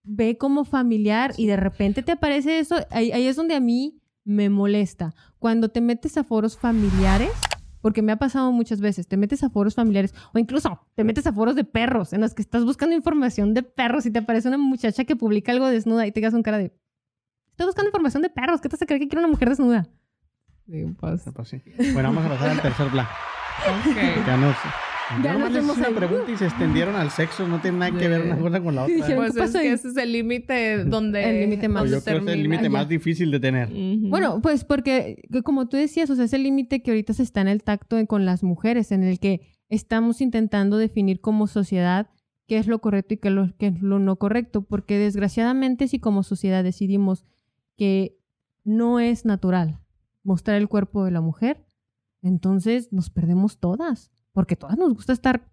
ve 0.06 0.38
como 0.38 0.64
familiar 0.64 1.32
y 1.36 1.46
de 1.46 1.56
repente 1.56 2.02
te 2.02 2.12
aparece 2.12 2.58
eso, 2.58 2.76
ahí, 2.90 3.12
ahí 3.12 3.26
es 3.26 3.36
donde 3.36 3.54
a 3.54 3.60
mí 3.60 4.00
me 4.24 4.48
molesta. 4.48 5.14
Cuando 5.38 5.68
te 5.68 5.80
metes 5.80 6.16
a 6.16 6.24
foros 6.24 6.56
familiares, 6.56 7.30
porque 7.80 8.02
me 8.02 8.12
ha 8.12 8.16
pasado 8.16 8.50
muchas 8.50 8.80
veces, 8.80 9.06
te 9.06 9.16
metes 9.16 9.44
a 9.44 9.50
foros 9.50 9.74
familiares 9.74 10.14
o 10.32 10.38
incluso 10.38 10.80
te 10.94 11.04
metes 11.04 11.26
a 11.26 11.32
foros 11.32 11.54
de 11.54 11.64
perros 11.64 12.12
en 12.12 12.20
los 12.20 12.34
que 12.34 12.42
estás 12.42 12.64
buscando 12.64 12.96
información 12.96 13.54
de 13.54 13.62
perros 13.62 14.06
y 14.06 14.10
te 14.10 14.18
aparece 14.20 14.48
una 14.48 14.58
muchacha 14.58 15.04
que 15.04 15.14
publica 15.14 15.52
algo 15.52 15.68
desnuda 15.68 16.06
y 16.06 16.12
te 16.12 16.20
quedas 16.20 16.32
con 16.32 16.42
cara 16.42 16.58
de, 16.58 16.72
estoy 17.50 17.66
buscando 17.66 17.88
información 17.90 18.22
de 18.22 18.30
perros, 18.30 18.60
¿qué 18.60 18.68
te 18.68 18.76
hace 18.76 18.86
creer 18.86 19.02
que 19.02 19.08
quiero 19.08 19.20
una 19.20 19.30
mujer 19.30 19.50
desnuda? 19.50 19.86
Sí, 20.68 20.84
pues, 20.98 21.22
Pues 21.32 21.48
sí. 21.48 21.62
Bueno, 21.92 22.08
vamos 22.12 22.26
a 22.26 22.28
pasar 22.30 22.50
al 22.50 22.60
tercer 22.62 22.88
plan. 22.90 23.06
ok. 23.06 24.26
Ya 24.26 24.36
nos, 24.36 24.56
Ya 24.56 24.85
ya 25.22 25.38
hice 25.38 25.48
vemos 25.50 25.76
una 25.78 25.88
ahí. 25.88 25.94
pregunta 25.94 26.30
y 26.32 26.36
se 26.36 26.46
extendieron 26.46 26.94
al 26.96 27.10
sexo. 27.10 27.46
No 27.46 27.60
tiene 27.60 27.78
nada 27.78 27.98
que 27.98 28.08
ver 28.08 28.22
una 28.22 28.38
cosa 28.38 28.60
con 28.60 28.74
la 28.74 28.84
otra. 28.84 28.94
Pues 29.16 29.34
¿qué 29.34 29.42
es 29.44 29.52
que 29.52 29.72
ese 29.72 29.88
es 29.88 29.96
el 29.96 30.12
límite 30.12 30.84
donde... 30.84 31.24
El 31.30 31.40
límite 31.40 31.68
más- 31.68 31.84
No, 31.84 31.90
yo 31.90 32.02
creo 32.02 32.24
que 32.24 32.30
es 32.30 32.36
el 32.36 32.42
límite 32.42 32.68
más 32.68 32.88
difícil 32.88 33.30
de 33.30 33.40
tener. 33.40 33.68
Bueno, 34.08 34.40
pues 34.42 34.64
porque, 34.64 35.22
que 35.32 35.42
como 35.42 35.68
tú 35.68 35.76
decías, 35.76 36.10
o 36.10 36.16
sea, 36.16 36.24
es 36.24 36.32
el 36.32 36.42
límite 36.42 36.82
que 36.82 36.90
ahorita 36.90 37.12
se 37.12 37.22
está 37.22 37.40
en 37.40 37.48
el 37.48 37.62
tacto 37.62 38.04
con 38.06 38.24
las 38.24 38.42
mujeres, 38.42 38.92
en 38.92 39.02
el 39.04 39.18
que 39.20 39.40
estamos 39.68 40.20
intentando 40.20 40.76
definir 40.78 41.20
como 41.20 41.46
sociedad 41.46 42.08
qué 42.46 42.58
es 42.58 42.66
lo 42.68 42.80
correcto 42.80 43.14
y 43.14 43.16
qué, 43.16 43.30
lo, 43.30 43.56
qué 43.58 43.68
es 43.68 43.82
lo 43.82 43.98
no 43.98 44.16
correcto, 44.16 44.62
porque 44.62 44.98
desgraciadamente 44.98 45.88
si 45.88 45.98
como 45.98 46.22
sociedad 46.22 46.62
decidimos 46.62 47.24
que 47.76 48.18
no 48.64 49.00
es 49.00 49.24
natural 49.24 49.80
mostrar 50.22 50.56
el 50.56 50.68
cuerpo 50.68 51.04
de 51.04 51.10
la 51.10 51.20
mujer, 51.20 51.64
entonces 52.22 52.92
nos 52.92 53.10
perdemos 53.10 53.58
todas, 53.58 54.10
porque 54.36 54.54
todas 54.54 54.76
nos 54.76 54.92
gusta 54.92 55.14
estar, 55.14 55.48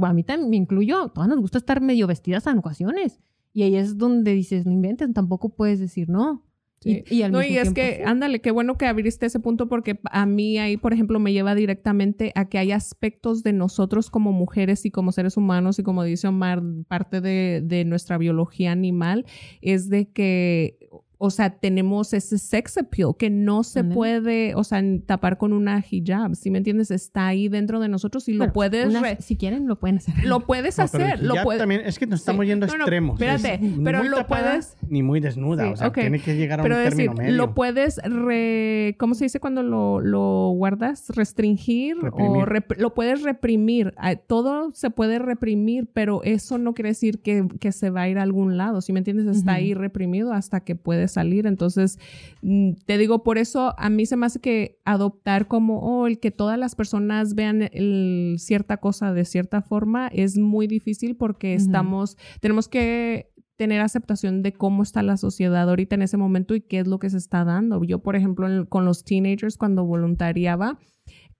a 0.00 0.12
mí 0.12 0.22
también 0.22 0.50
me 0.50 0.56
incluyo, 0.56 1.08
todas 1.08 1.28
nos 1.28 1.40
gusta 1.40 1.58
estar 1.58 1.80
medio 1.80 2.06
vestidas 2.06 2.46
en 2.46 2.58
ocasiones. 2.58 3.18
Y 3.52 3.64
ahí 3.64 3.74
es 3.74 3.98
donde 3.98 4.34
dices, 4.34 4.66
no 4.66 4.70
inventes, 4.72 5.12
tampoco 5.12 5.48
puedes 5.48 5.80
decir 5.80 6.08
no. 6.08 6.46
Sí. 6.78 7.02
Y, 7.10 7.16
y 7.16 7.22
al 7.24 7.32
No, 7.32 7.40
mismo 7.40 7.52
y 7.52 7.56
es 7.56 7.62
tiempo, 7.74 7.80
que, 7.80 7.96
sí. 7.96 8.02
ándale, 8.06 8.40
qué 8.40 8.52
bueno 8.52 8.78
que 8.78 8.86
abriste 8.86 9.26
ese 9.26 9.40
punto 9.40 9.68
porque 9.68 9.98
a 10.12 10.26
mí 10.26 10.58
ahí, 10.58 10.76
por 10.76 10.92
ejemplo, 10.92 11.18
me 11.18 11.32
lleva 11.32 11.56
directamente 11.56 12.30
a 12.36 12.48
que 12.48 12.58
hay 12.58 12.70
aspectos 12.70 13.42
de 13.42 13.52
nosotros 13.52 14.10
como 14.10 14.30
mujeres 14.30 14.86
y 14.86 14.92
como 14.92 15.10
seres 15.10 15.36
humanos 15.36 15.80
y 15.80 15.82
como 15.82 16.04
dice 16.04 16.28
Omar, 16.28 16.62
parte 16.86 17.20
de, 17.20 17.60
de 17.64 17.84
nuestra 17.84 18.16
biología 18.16 18.70
animal 18.70 19.26
es 19.60 19.88
de 19.88 20.08
que, 20.12 20.78
o 21.22 21.28
sea, 21.30 21.50
tenemos 21.50 22.14
ese 22.14 22.38
sex 22.38 22.78
appeal 22.78 23.10
que 23.18 23.28
no 23.28 23.62
se 23.62 23.84
puede, 23.84 24.54
o 24.54 24.64
sea, 24.64 24.82
tapar 25.04 25.36
con 25.36 25.52
una 25.52 25.84
hijab, 25.90 26.34
¿sí 26.34 26.50
me 26.50 26.56
entiendes? 26.58 26.90
Está 26.90 27.26
ahí 27.26 27.48
dentro 27.48 27.78
de 27.78 27.88
nosotros 27.88 28.26
y 28.28 28.32
lo 28.32 28.38
Bueno, 28.38 28.52
puedes... 28.54 29.24
si 29.24 29.36
quieren, 29.36 29.68
lo 29.68 29.78
pueden 29.78 29.98
hacer. 29.98 30.14
lo 30.24 30.40
puedes 30.40 30.78
No, 30.78 30.86
pero 30.90 31.04
el 31.04 31.12
hacer, 31.12 31.22
lo 31.26 31.34
puedes... 31.44 31.60
también, 31.60 31.82
es 31.84 31.98
que 31.98 32.06
nos 32.06 32.20
estamos 32.20 32.44
Sí. 32.44 32.48
yendo 32.48 32.64
a 32.64 32.68
No, 32.68 32.74
no, 32.78 32.84
extremos. 32.84 33.20
espérate, 33.20 33.54
Es 33.66 33.72
pero 33.84 33.98
muy 33.98 34.08
lo 34.08 34.16
tapada, 34.16 34.48
puedes- 34.52 34.76
Ni 34.88 35.02
muy 35.02 35.20
desnuda. 35.20 35.64
Sí, 35.66 35.70
o 35.72 35.76
sea, 35.76 35.88
ok. 35.88 35.94
tiene 35.98 36.20
que 36.20 36.36
llegar 36.36 36.60
a 36.60 36.62
Pero 36.62 36.76
un 36.76 36.84
decir, 36.84 36.96
término 36.96 37.14
medio. 37.22 37.36
lo 37.36 37.54
puedes, 37.54 37.98
re- 38.02 38.96
¿cómo 38.98 39.14
se 39.14 39.24
dice 39.26 39.40
cuando 39.40 39.62
lo, 39.62 40.00
lo 40.00 40.52
guardas? 40.56 41.10
Restringir 41.14 41.96
o 42.12 42.46
rep- 42.46 42.76
lo 42.78 42.94
puedes 42.94 43.22
reprimir. 43.22 43.92
Ah, 43.98 44.16
Todo 44.16 44.70
se 44.72 44.90
puede 44.90 45.18
reprimir, 45.18 45.88
pero 45.92 46.22
eso 46.24 46.56
no 46.58 46.72
quiere 46.74 46.90
decir 46.90 47.20
que, 47.20 47.46
que 47.60 47.72
se 47.72 47.90
va 47.90 48.02
a 48.02 48.08
ir 48.08 48.18
a 48.18 48.22
algún 48.22 48.56
lado. 48.56 48.80
¿Sí 48.80 48.92
me 48.92 49.00
entiendes? 49.00 49.26
Está 49.36 49.54
ahí 49.54 49.74
reprimido 49.74 50.32
hasta 50.32 50.60
que 50.60 50.76
puede 50.76 51.08
salir. 51.10 51.46
Entonces, 51.46 51.98
mm, 52.40 52.72
te 52.86 52.96
digo, 52.96 53.22
por 53.22 53.36
eso 53.36 53.74
a 53.76 53.90
mí 53.90 54.06
se 54.06 54.16
me 54.16 54.24
hace 54.24 54.40
que 54.40 54.78
adoptar 54.86 55.46
como, 55.48 55.80
oh, 55.80 56.06
el 56.06 56.18
que 56.18 56.30
todas 56.30 56.58
las 56.58 56.74
personas 56.74 57.34
vean 57.34 57.68
el- 57.72 58.36
cierta 58.38 58.78
cosa 58.78 59.12
de 59.12 59.24
cierta 59.26 59.60
forma 59.60 60.08
es 60.08 60.38
muy 60.38 60.66
difícil 60.66 61.16
porque 61.16 61.54
estamos, 61.54 62.16
tenemos 62.40 62.68
que 62.68 63.28
tener 63.56 63.82
aceptación 63.82 64.42
de 64.42 64.54
cómo 64.54 64.82
está 64.82 65.02
la 65.02 65.18
sociedad 65.18 65.68
ahorita 65.68 65.94
en 65.94 66.00
ese 66.00 66.16
momento 66.16 66.54
y 66.54 66.62
qué 66.62 66.78
es 66.78 66.86
lo 66.86 66.98
que 66.98 67.10
se 67.10 67.18
está 67.18 67.44
dando. 67.44 67.84
Yo, 67.84 67.98
por 67.98 68.16
ejemplo, 68.16 68.48
en- 68.48 68.64
con 68.64 68.86
los 68.86 69.04
teenagers 69.04 69.58
cuando 69.58 69.84
voluntariaba, 69.84 70.78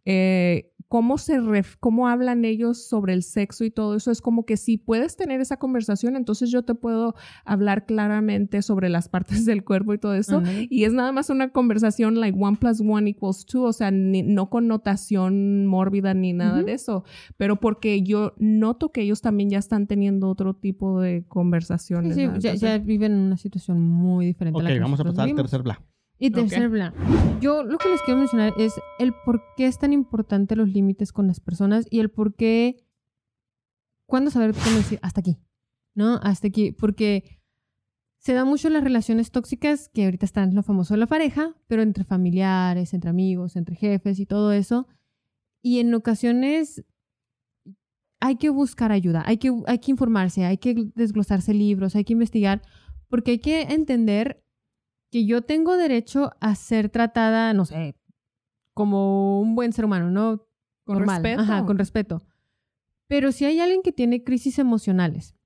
eh, 0.04 0.69
cómo 0.90 1.18
se 1.18 1.38
ref- 1.38 1.76
cómo 1.78 2.08
hablan 2.08 2.44
ellos 2.44 2.88
sobre 2.88 3.12
el 3.12 3.22
sexo 3.22 3.64
y 3.64 3.70
todo 3.70 3.94
eso 3.94 4.10
es 4.10 4.20
como 4.20 4.44
que 4.44 4.56
si 4.56 4.76
puedes 4.76 5.16
tener 5.16 5.40
esa 5.40 5.56
conversación 5.56 6.16
entonces 6.16 6.50
yo 6.50 6.64
te 6.64 6.74
puedo 6.74 7.14
hablar 7.44 7.86
claramente 7.86 8.60
sobre 8.60 8.88
las 8.88 9.08
partes 9.08 9.46
del 9.46 9.62
cuerpo 9.62 9.94
y 9.94 9.98
todo 9.98 10.14
eso 10.14 10.42
y 10.68 10.82
es 10.82 10.92
nada 10.92 11.12
más 11.12 11.30
una 11.30 11.50
conversación 11.50 12.18
like 12.20 12.36
one 12.36 12.56
plus 12.56 12.80
one 12.80 13.08
equals 13.08 13.46
two 13.46 13.62
o 13.62 13.72
sea 13.72 13.92
ni- 13.92 14.24
no 14.24 14.50
con 14.50 14.66
notación 14.66 15.64
mórbida 15.66 16.12
ni 16.12 16.32
nada 16.32 16.64
de 16.64 16.72
eso 16.72 17.04
pero 17.36 17.54
porque 17.60 18.02
yo 18.02 18.34
noto 18.38 18.90
que 18.90 19.02
ellos 19.02 19.20
también 19.20 19.48
ya 19.48 19.58
están 19.58 19.86
teniendo 19.86 20.28
otro 20.28 20.54
tipo 20.54 21.00
de 21.00 21.24
conversaciones 21.28 22.16
sí, 22.16 22.28
ya, 22.58 22.78
viven 22.78 23.12
en 23.12 23.18
una 23.18 23.36
situación 23.36 23.80
muy 23.80 24.26
diferente 24.26 24.56
Ok, 24.58 24.66
a 24.66 24.68
la 24.68 24.74
que 24.74 24.80
vamos 24.80 24.98
a 24.98 25.04
pasar 25.04 25.28
al 25.28 25.36
tercer 25.36 25.62
bla. 25.62 25.80
Y 26.20 26.30
tercer 26.30 26.70
plan. 26.70 26.92
Yo 27.40 27.64
lo 27.64 27.78
que 27.78 27.88
les 27.88 28.02
quiero 28.02 28.18
mencionar 28.18 28.52
es 28.58 28.74
el 28.98 29.14
por 29.24 29.42
qué 29.56 29.66
es 29.66 29.78
tan 29.78 29.94
importante 29.94 30.54
los 30.54 30.68
límites 30.68 31.12
con 31.12 31.26
las 31.26 31.40
personas 31.40 31.86
y 31.90 32.00
el 32.00 32.10
por 32.10 32.34
qué. 32.34 32.84
¿Cuándo 34.04 34.30
saber 34.30 34.54
cómo 34.54 34.76
decir 34.76 34.98
hasta 35.02 35.20
aquí? 35.20 35.38
¿No? 35.94 36.20
Hasta 36.22 36.48
aquí. 36.48 36.72
Porque 36.72 37.40
se 38.18 38.34
da 38.34 38.44
mucho 38.44 38.68
las 38.68 38.84
relaciones 38.84 39.30
tóxicas, 39.30 39.88
que 39.88 40.04
ahorita 40.04 40.26
están 40.26 40.54
lo 40.54 40.62
famoso 40.62 40.92
de 40.92 40.98
la 40.98 41.06
pareja, 41.06 41.56
pero 41.66 41.80
entre 41.80 42.04
familiares, 42.04 42.92
entre 42.92 43.08
amigos, 43.08 43.56
entre 43.56 43.76
jefes 43.76 44.20
y 44.20 44.26
todo 44.26 44.52
eso. 44.52 44.86
Y 45.62 45.78
en 45.78 45.94
ocasiones 45.94 46.84
hay 48.20 48.36
que 48.36 48.50
buscar 48.50 48.92
ayuda, 48.92 49.22
hay 49.24 49.38
que, 49.38 49.50
hay 49.66 49.78
que 49.78 49.90
informarse, 49.90 50.44
hay 50.44 50.58
que 50.58 50.90
desglosarse 50.94 51.54
libros, 51.54 51.96
hay 51.96 52.04
que 52.04 52.12
investigar, 52.12 52.60
porque 53.08 53.30
hay 53.30 53.38
que 53.38 53.62
entender 53.62 54.44
que 55.10 55.26
yo 55.26 55.42
tengo 55.42 55.76
derecho 55.76 56.32
a 56.40 56.54
ser 56.54 56.88
tratada, 56.88 57.52
no 57.52 57.64
sé, 57.64 57.96
como 58.74 59.40
un 59.40 59.54
buen 59.54 59.72
ser 59.72 59.84
humano, 59.84 60.10
¿no? 60.10 60.46
con 60.84 60.98
Normal. 60.98 61.22
respeto 61.22 61.42
Ajá, 61.42 61.66
con 61.66 61.78
respeto. 61.78 62.22
Pero 63.06 63.32
si 63.32 63.44
hay 63.44 63.60
alguien 63.60 63.82
que 63.82 63.92
tiene 63.92 64.24
crisis 64.24 64.58
emocionales 64.58 65.36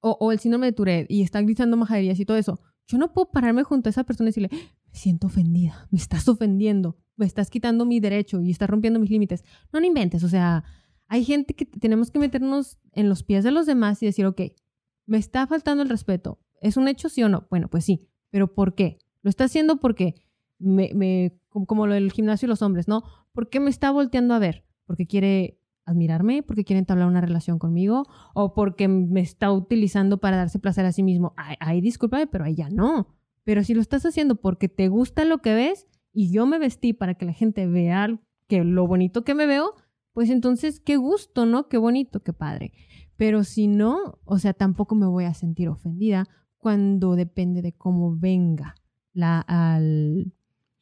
o, 0.00 0.16
o 0.20 0.32
el 0.32 0.38
síndrome 0.38 0.66
de 0.66 0.72
Tourette 0.72 1.10
y 1.10 1.22
está 1.22 1.40
gritando 1.42 1.76
majaderías 1.76 2.18
y 2.20 2.24
todo 2.24 2.36
eso, 2.36 2.60
yo 2.86 2.98
no 2.98 3.12
puedo 3.12 3.30
pararme 3.30 3.64
junto 3.64 3.88
a 3.88 3.90
esa 3.90 4.04
persona 4.04 4.28
y 4.28 4.30
decirle, 4.30 4.50
me 4.52 4.94
siento 4.94 5.26
ofendida, 5.26 5.88
me 5.90 5.98
estás 5.98 6.28
ofendiendo, 6.28 6.96
me 7.16 7.26
estás 7.26 7.50
quitando 7.50 7.84
mi 7.84 8.00
derecho 8.00 8.40
y 8.40 8.50
estás 8.50 8.70
rompiendo 8.70 9.00
mis 9.00 9.10
límites. 9.10 9.44
No, 9.72 9.80
no 9.80 9.86
inventes, 9.86 10.22
o 10.24 10.28
sea, 10.28 10.64
hay 11.08 11.24
gente 11.24 11.54
que 11.54 11.64
tenemos 11.66 12.10
que 12.10 12.18
meternos 12.18 12.78
en 12.92 13.08
los 13.08 13.22
pies 13.22 13.44
de 13.44 13.50
los 13.50 13.66
demás 13.66 14.02
y 14.02 14.06
decir, 14.06 14.26
ok, 14.26 14.42
me 15.06 15.18
está 15.18 15.46
faltando 15.46 15.82
el 15.82 15.88
respeto. 15.88 16.40
¿Es 16.60 16.76
un 16.76 16.88
hecho 16.88 17.08
sí 17.08 17.22
o 17.22 17.28
no? 17.28 17.46
Bueno, 17.50 17.68
pues 17.68 17.84
sí, 17.84 18.08
pero 18.30 18.54
¿por 18.54 18.74
qué? 18.74 18.98
Lo 19.22 19.30
está 19.30 19.44
haciendo 19.44 19.80
porque 19.80 20.14
me, 20.58 21.38
como, 21.48 21.86
lo 21.86 21.94
del 21.94 22.12
gimnasio 22.12 22.46
y 22.46 22.48
los 22.50 22.62
hombres, 22.62 22.88
¿no? 22.88 23.04
¿Por 23.32 23.48
qué 23.48 23.60
me 23.60 23.70
está 23.70 23.90
volteando 23.90 24.34
a 24.34 24.38
ver? 24.38 24.64
¿Porque 24.86 25.06
quiere 25.06 25.60
admirarme? 25.84 26.42
¿Porque 26.42 26.64
quiere 26.64 26.80
entablar 26.80 27.08
una 27.08 27.20
relación 27.20 27.58
conmigo? 27.58 28.06
¿O 28.34 28.54
porque 28.54 28.88
me 28.88 29.20
está 29.20 29.52
utilizando 29.52 30.18
para 30.18 30.36
darse 30.36 30.58
placer 30.58 30.84
a 30.84 30.92
sí 30.92 31.02
mismo? 31.02 31.34
Ay, 31.36 31.80
discúlpame, 31.80 32.26
pero 32.26 32.44
ahí 32.44 32.54
ya 32.54 32.68
no. 32.68 33.08
Pero 33.44 33.64
si 33.64 33.74
lo 33.74 33.80
estás 33.80 34.04
haciendo 34.04 34.36
porque 34.36 34.68
te 34.68 34.88
gusta 34.88 35.24
lo 35.24 35.38
que 35.38 35.54
ves 35.54 35.86
y 36.12 36.30
yo 36.30 36.46
me 36.46 36.58
vestí 36.58 36.92
para 36.92 37.14
que 37.14 37.24
la 37.24 37.32
gente 37.32 37.66
vea 37.66 38.20
que 38.46 38.64
lo 38.64 38.86
bonito 38.86 39.24
que 39.24 39.34
me 39.34 39.46
veo, 39.46 39.74
pues 40.12 40.30
entonces 40.30 40.80
qué 40.80 40.96
gusto, 40.96 41.46
¿no? 41.46 41.68
Qué 41.68 41.78
bonito, 41.78 42.20
qué 42.20 42.32
padre. 42.32 42.72
Pero 43.16 43.44
si 43.44 43.66
no, 43.66 44.18
o 44.24 44.38
sea, 44.38 44.52
tampoco 44.52 44.94
me 44.94 45.06
voy 45.06 45.24
a 45.24 45.34
sentir 45.34 45.68
ofendida 45.68 46.26
cuando 46.58 47.16
depende 47.16 47.62
de 47.62 47.72
cómo 47.72 48.16
venga 48.16 48.74
la, 49.12 49.40
al- 49.40 50.32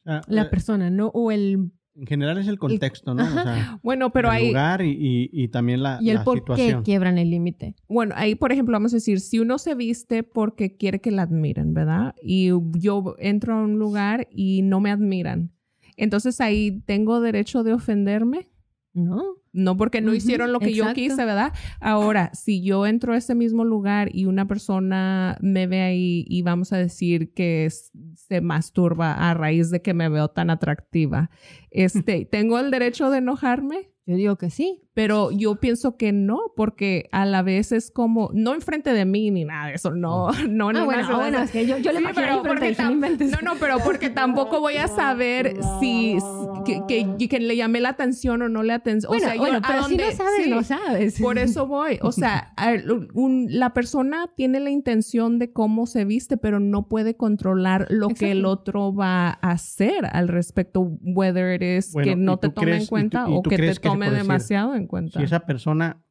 la 0.03 0.41
eh, 0.43 0.45
persona, 0.45 0.89
¿no? 0.89 1.07
O 1.07 1.31
el, 1.31 1.71
en 1.95 2.05
general 2.07 2.37
es 2.37 2.47
el 2.47 2.59
contexto, 2.59 3.13
¿no? 3.13 3.23
O 3.23 3.43
sea, 3.43 3.79
bueno 3.83 4.11
pero 4.11 4.29
el 4.29 4.35
ahí 4.35 4.47
lugar 4.49 4.81
y, 4.81 4.91
y- 4.91 5.29
y 5.31 5.47
también 5.49 5.81
la, 5.83 5.97
y 6.01 6.09
el 6.09 6.15
la 6.17 6.23
por 6.23 6.37
situación. 6.39 6.79
qué 6.83 6.91
quiebran 6.91 7.17
el 7.17 7.29
límite. 7.29 7.75
Bueno, 7.89 8.13
ahí, 8.17 8.35
por 8.35 8.51
ejemplo, 8.51 8.73
vamos 8.73 8.93
a 8.93 8.97
decir, 8.97 9.19
si 9.19 9.39
uno 9.39 9.57
se 9.57 9.75
viste 9.75 10.23
porque 10.23 10.77
quiere 10.77 11.01
que 11.01 11.11
la 11.11 11.23
admiren, 11.23 11.73
¿verdad? 11.73 12.13
Y 12.21 12.49
yo 12.79 13.15
entro 13.19 13.55
a 13.55 13.61
un 13.63 13.79
lugar 13.79 14.27
y 14.31 14.61
no 14.61 14.79
me 14.79 14.91
admiran. 14.91 15.51
Entonces 15.95 16.39
ahí 16.41 16.81
tengo 16.85 17.19
derecho 17.21 17.63
de 17.63 17.73
ofenderme. 17.73 18.47
¿No? 18.93 19.21
No 19.57 19.75
porque 19.75 20.01
no 20.01 20.13
hicieron 20.13 20.53
lo 20.53 20.59
que 20.59 20.73
yo 20.73 20.93
quise, 20.93 21.25
¿verdad? 21.25 21.51
Ahora, 21.79 22.29
si 22.33 22.61
yo 22.61 22.85
entro 22.85 23.13
a 23.13 23.17
ese 23.17 23.33
mismo 23.33 23.65
lugar 23.65 24.09
y 24.13 24.25
una 24.25 24.47
persona 24.47 25.35
me 25.41 25.65
ve 25.65 25.81
ahí 25.81 26.25
y 26.27 26.43
vamos 26.43 26.73
a 26.73 26.77
decir 26.77 27.33
que 27.33 27.67
se 28.13 28.41
masturba 28.41 29.13
a 29.13 29.33
raíz 29.33 29.71
de 29.71 29.81
que 29.81 29.95
me 29.95 30.09
veo 30.09 30.27
tan 30.27 30.51
atractiva, 30.51 31.31
este, 31.71 32.25
¿tengo 32.31 32.59
el 32.59 32.69
derecho 32.69 33.09
de 33.09 33.17
enojarme? 33.17 33.89
Yo 34.05 34.15
digo 34.15 34.35
que 34.37 34.51
sí. 34.51 34.86
Pero 34.97 35.29
yo 35.29 35.57
pienso 35.57 35.95
que 35.95 36.11
no, 36.11 36.39
porque 36.55 37.07
a 37.11 37.27
la 37.27 37.43
vez 37.43 37.71
es 37.71 37.91
como, 37.91 38.31
no 38.33 38.55
enfrente 38.55 38.93
de 38.93 39.05
mí 39.05 39.29
ni 39.29 39.45
nada 39.45 39.67
de 39.67 39.75
eso, 39.75 39.91
no, 39.91 40.31
no, 40.49 40.73
no. 40.73 40.79
ah, 40.79 40.85
bueno, 40.85 41.03
no, 41.03 41.13
ah, 41.13 41.17
bueno, 41.19 41.39
es 41.43 41.51
que 41.51 41.67
yo, 41.67 41.77
yo 41.77 41.91
le 41.91 41.99
Sí, 41.99 42.05
pero 42.15 42.41
porque 42.41 42.75
no. 42.79 43.41
No, 43.43 43.53
pero 43.59 43.77
porque 43.77 44.09
tampoco 44.09 44.59
voy 44.59 44.77
a 44.77 44.87
saber 44.87 45.55
si 45.79 46.17
que, 46.65 46.81
que, 46.87 47.27
que 47.29 47.39
le 47.39 47.55
llamé 47.55 47.79
la 47.79 47.89
atención 47.89 48.41
o 48.41 48.49
no 48.49 48.63
le 48.63 48.73
atención. 48.73 49.11
Bueno, 49.11 49.25
o 49.25 49.27
sea, 49.27 49.35
yo 49.35 49.41
bueno, 49.41 49.57
a 49.59 49.61
pero 49.67 49.83
si 49.83 49.97
dónde- 49.97 50.05
no 50.07 50.11
sabes, 50.17 50.43
sí, 50.43 50.49
no 50.49 50.63
sabes. 50.63 51.21
Por 51.21 51.37
eso 51.37 51.67
voy. 51.67 51.99
O 52.01 52.11
sea, 52.11 52.53
a- 52.57 52.73
un- 53.13 53.45
la 53.51 53.73
persona 53.75 54.31
tiene 54.35 54.59
la 54.59 54.71
intención 54.71 55.37
de 55.37 55.51
cómo 55.53 55.85
se 55.85 56.05
viste, 56.05 56.37
pero 56.37 56.59
no 56.59 56.87
puede 56.87 57.15
controlar 57.15 57.85
lo 57.91 58.07
que 58.09 58.31
el 58.31 58.45
otro 58.45 58.95
va 58.95 59.27
a 59.29 59.51
hacer 59.51 60.07
al 60.11 60.27
respecto, 60.27 60.81
whether 61.03 61.53
it 61.53 61.61
is 61.61 61.93
Bueno, 61.93 62.09
que 62.09 62.15
no 62.15 62.33
¿y 62.33 62.37
te 62.37 62.49
tome 62.49 62.65
crees- 62.65 62.77
en 62.77 62.81
y 62.81 62.85
tú- 62.85 62.89
cuenta 62.89 63.27
o 63.29 63.43
que 63.43 63.57
te 63.57 63.75
tome 63.75 64.09
demasiado 64.09 64.73
en 64.73 64.86
cuenta. 64.87 65.19
Si 65.19 65.25
esa 65.25 65.41
persona 65.45 66.03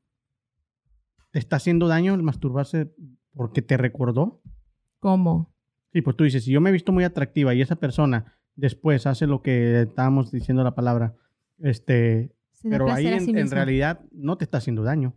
te 1.31 1.39
está 1.39 1.57
haciendo 1.57 1.89
daño 1.89 2.15
el 2.15 2.23
masturbarse 2.23 2.93
porque 3.35 3.63
te 3.63 3.77
recordó. 3.77 4.41
¿Cómo? 5.01 5.53
Sí, 5.93 6.03
pues 6.03 6.17
tú 6.17 6.25
dices, 6.25 6.45
si 6.45 6.53
yo 6.53 6.61
me 6.61 6.71
he 6.71 6.73
visto 6.73 6.93
muy 6.93 7.05
atractiva 7.05 7.55
y 7.55 7.61
esa 7.61 7.77
persona 7.77 8.35
después 8.55 9.07
hace 9.07 9.27
lo 9.27 9.43
que 9.43 9.83
estábamos 9.83 10.31
diciendo 10.33 10.63
la 10.65 10.75
palabra, 10.75 11.15
este, 11.59 12.35
pero 12.63 12.91
ahí 12.91 13.07
en, 13.07 13.21
sí 13.21 13.31
en 13.31 13.37
mismo. 13.37 13.55
realidad 13.55 14.01
no 14.13 14.37
te 14.39 14.45
está 14.45 14.59
haciendo 14.59 14.83
daño. 14.83 15.15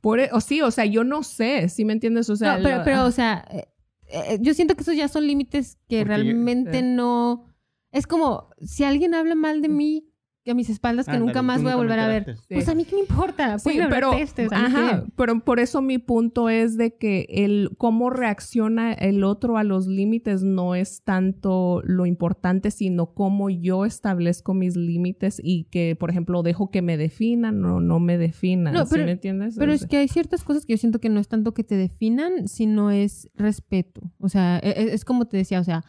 Por, 0.00 0.20
e- 0.20 0.30
o 0.32 0.40
sí, 0.40 0.62
o 0.62 0.70
sea, 0.70 0.84
yo 0.86 1.04
no 1.04 1.22
sé, 1.22 1.68
¿sí 1.68 1.84
me 1.84 1.92
entiendes? 1.92 2.28
O 2.30 2.36
sea, 2.36 2.56
no, 2.58 2.62
pero, 2.62 2.78
lo- 2.78 2.84
pero, 2.84 3.04
o 3.04 3.10
sea, 3.10 3.44
eh, 3.50 3.66
eh, 4.08 4.38
yo 4.40 4.54
siento 4.54 4.74
que 4.74 4.82
esos 4.82 4.96
ya 4.96 5.08
son 5.08 5.26
límites 5.26 5.76
que 5.88 5.98
Porque- 6.00 6.04
realmente 6.04 6.80
Sí. 6.80 6.86
no... 6.86 7.46
Es 7.90 8.06
como, 8.06 8.50
si 8.60 8.82
alguien 8.84 9.14
habla 9.14 9.34
mal 9.36 9.62
de 9.62 9.68
mí 9.68 10.08
a 10.50 10.54
mis 10.54 10.68
espaldas 10.70 11.06
que 11.06 11.12
Ándale, 11.12 11.26
nunca 11.26 11.42
más 11.42 11.62
voy 11.62 11.72
a 11.72 11.76
volver 11.76 11.98
a 11.98 12.06
ver. 12.08 12.36
Sí. 12.36 12.54
pues 12.54 12.68
a 12.68 12.74
mí 12.74 12.84
qué 12.84 12.94
me 12.96 13.00
importa. 13.00 13.58
Sí, 13.58 13.64
Pueden 13.70 13.88
pero, 13.88 14.10
pestes, 14.12 14.52
a 14.52 14.58
mí 14.58 14.64
ajá, 14.66 15.02
qué. 15.04 15.12
pero 15.16 15.40
por 15.40 15.58
eso 15.60 15.80
mi 15.82 15.98
punto 15.98 16.48
es 16.48 16.76
de 16.76 16.96
que 16.96 17.26
el 17.30 17.70
cómo 17.78 18.10
reacciona 18.10 18.92
el 18.92 19.24
otro 19.24 19.56
a 19.56 19.64
los 19.64 19.86
límites 19.86 20.42
no 20.42 20.74
es 20.74 21.02
tanto 21.02 21.80
lo 21.84 22.06
importante, 22.06 22.70
sino 22.70 23.14
cómo 23.14 23.48
yo 23.50 23.84
establezco 23.84 24.54
mis 24.54 24.76
límites 24.76 25.40
y 25.42 25.64
que, 25.64 25.96
por 25.98 26.10
ejemplo, 26.10 26.42
dejo 26.42 26.70
que 26.70 26.82
me 26.82 26.96
definan 26.96 27.64
o 27.64 27.80
no 27.80 28.00
me 28.00 28.18
definan. 28.18 28.74
No, 28.74 28.84
¿sí 28.84 28.90
pero- 28.92 29.04
me 29.06 29.12
entiendes? 29.12 29.56
Pero 29.58 29.72
O 29.72 29.74
es 29.74 29.86
que 29.86 29.96
hay 29.98 30.08
ciertas 30.08 30.44
cosas 30.44 30.66
que 30.66 30.74
yo 30.74 30.76
siento 30.78 31.00
que 31.00 31.08
no 31.08 31.20
es 31.20 31.28
tanto 31.28 31.54
que 31.54 31.64
te 31.64 31.76
definan, 31.76 32.48
sino 32.48 32.90
es 32.90 33.30
respeto. 33.34 34.02
O 34.18 34.28
sea, 34.28 34.58
e- 34.58 34.70
e- 34.70 34.94
es, 34.94 35.04
como 35.04 35.26
te 35.26 35.36
decía, 35.36 35.60
o 35.60 35.64
sea, 35.64 35.84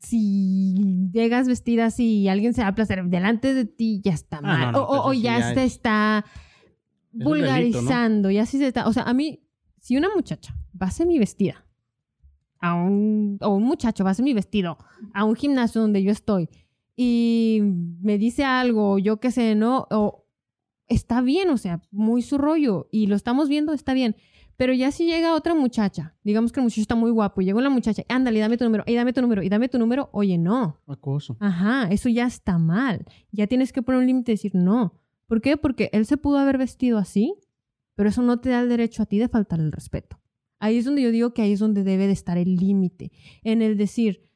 si 0.00 0.74
llegas 1.12 1.48
vestida 1.48 1.86
así 1.86 2.20
y 2.20 2.28
alguien 2.28 2.54
se 2.54 2.62
va 2.62 2.68
a 2.68 2.74
placer 2.74 3.04
delante 3.04 3.54
de 3.54 3.64
ti, 3.64 4.00
ya 4.04 4.12
está 4.12 4.40
mal. 4.40 4.72
no, 4.72 4.78
no, 4.80 4.82
o, 4.84 5.12
ya 5.12 5.54
se 5.54 5.64
es- 5.64 5.72
está 5.74 6.24
es 6.26 7.26
un 7.26 7.32
delito, 7.32 7.78
¿no? 7.78 7.88
vulgarizando, 7.88 8.30
ya 8.30 8.46
sí 8.46 8.58
se 8.58 8.68
está. 8.68 8.86
O 8.88 8.92
sea, 8.92 9.04
a 9.04 9.14
mí, 9.14 9.40
si 9.80 9.96
una 9.96 10.08
muchacha 10.14 10.54
va 10.80 10.88
a 10.88 11.04
mi 11.04 11.18
vestida, 11.18 11.64
a 12.60 12.74
un, 12.74 13.38
o 13.40 13.50
un 13.50 13.62
muchacho 13.64 14.04
va 14.04 14.10
a 14.18 14.22
mi 14.22 14.34
vestido, 14.34 14.78
a 15.14 15.24
un 15.24 15.34
gimnasio 15.36 15.80
donde 15.80 16.02
yo 16.02 16.10
estoy, 16.10 16.48
y 16.96 17.60
me 17.62 18.18
dice 18.18 18.44
algo, 18.44 18.98
yo 18.98 19.20
qué 19.20 19.30
sé, 19.30 19.54
¿no? 19.54 19.86
O 19.90 20.26
está 20.88 21.20
bien, 21.20 21.50
o 21.50 21.56
sea, 21.56 21.80
muy 21.92 22.22
su 22.22 22.38
rollo, 22.38 22.88
y 22.90 23.06
lo 23.06 23.14
estamos 23.16 23.48
viendo, 23.48 23.72
está 23.72 23.94
bien. 23.94 24.16
Pero 24.58 24.72
ya 24.72 24.90
si 24.90 25.06
llega 25.06 25.36
otra 25.36 25.54
muchacha, 25.54 26.16
digamos 26.24 26.50
que 26.50 26.58
el 26.58 26.64
muchacho 26.64 26.80
está 26.80 26.96
muy 26.96 27.12
guapo, 27.12 27.40
y 27.40 27.44
llega 27.44 27.60
la 27.60 27.70
muchacha, 27.70 28.02
ándale, 28.08 28.40
dame 28.40 28.56
tu 28.56 28.64
número, 28.64 28.82
y 28.88 28.94
dame 28.96 29.12
tu 29.12 29.22
número, 29.22 29.40
y 29.44 29.48
dame 29.48 29.68
tu 29.68 29.78
número, 29.78 30.10
oye, 30.12 30.36
no. 30.36 30.80
Acoso. 30.88 31.36
Ajá, 31.38 31.88
eso 31.92 32.08
ya 32.08 32.26
está 32.26 32.58
mal. 32.58 33.06
Ya 33.30 33.46
tienes 33.46 33.72
que 33.72 33.82
poner 33.82 34.00
un 34.00 34.08
límite 34.08 34.32
y 34.32 34.34
decir 34.34 34.56
no. 34.56 34.94
¿Por 35.28 35.40
qué? 35.40 35.56
Porque 35.56 35.90
él 35.92 36.06
se 36.06 36.16
pudo 36.16 36.38
haber 36.38 36.58
vestido 36.58 36.98
así, 36.98 37.36
pero 37.94 38.08
eso 38.08 38.20
no 38.22 38.40
te 38.40 38.48
da 38.48 38.60
el 38.60 38.68
derecho 38.68 39.04
a 39.04 39.06
ti 39.06 39.20
de 39.20 39.28
faltar 39.28 39.60
el 39.60 39.70
respeto. 39.70 40.18
Ahí 40.58 40.78
es 40.78 40.84
donde 40.84 41.02
yo 41.02 41.12
digo 41.12 41.32
que 41.32 41.42
ahí 41.42 41.52
es 41.52 41.60
donde 41.60 41.84
debe 41.84 42.08
de 42.08 42.12
estar 42.14 42.36
el 42.36 42.56
límite. 42.56 43.12
En 43.44 43.62
el 43.62 43.76
decir, 43.76 44.28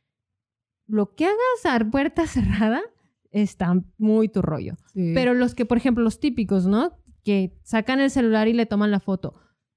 lo 0.87 1.17
que 1.17 1.25
hagas 1.25 1.67
a 1.69 1.91
puerta 1.91 2.27
cerrada 2.29 2.81
está 3.33 3.75
muy 3.99 4.29
tu 4.29 4.41
rollo. 4.41 4.77
sí. 4.95 5.11
Pero 5.15 5.35
los 5.35 5.57
que, 5.57 5.67
por 5.67 5.79
ejemplo, 5.79 6.05
los 6.05 6.21
típicos, 6.21 6.67
¿no? 6.67 6.93
Que 7.25 7.59
sacan 7.65 7.99
el 7.99 8.13
celular 8.13 8.47
y 8.47 8.53
le 8.53 8.67
toman 8.67 8.93
la 8.93 9.01
foto. 9.01 9.35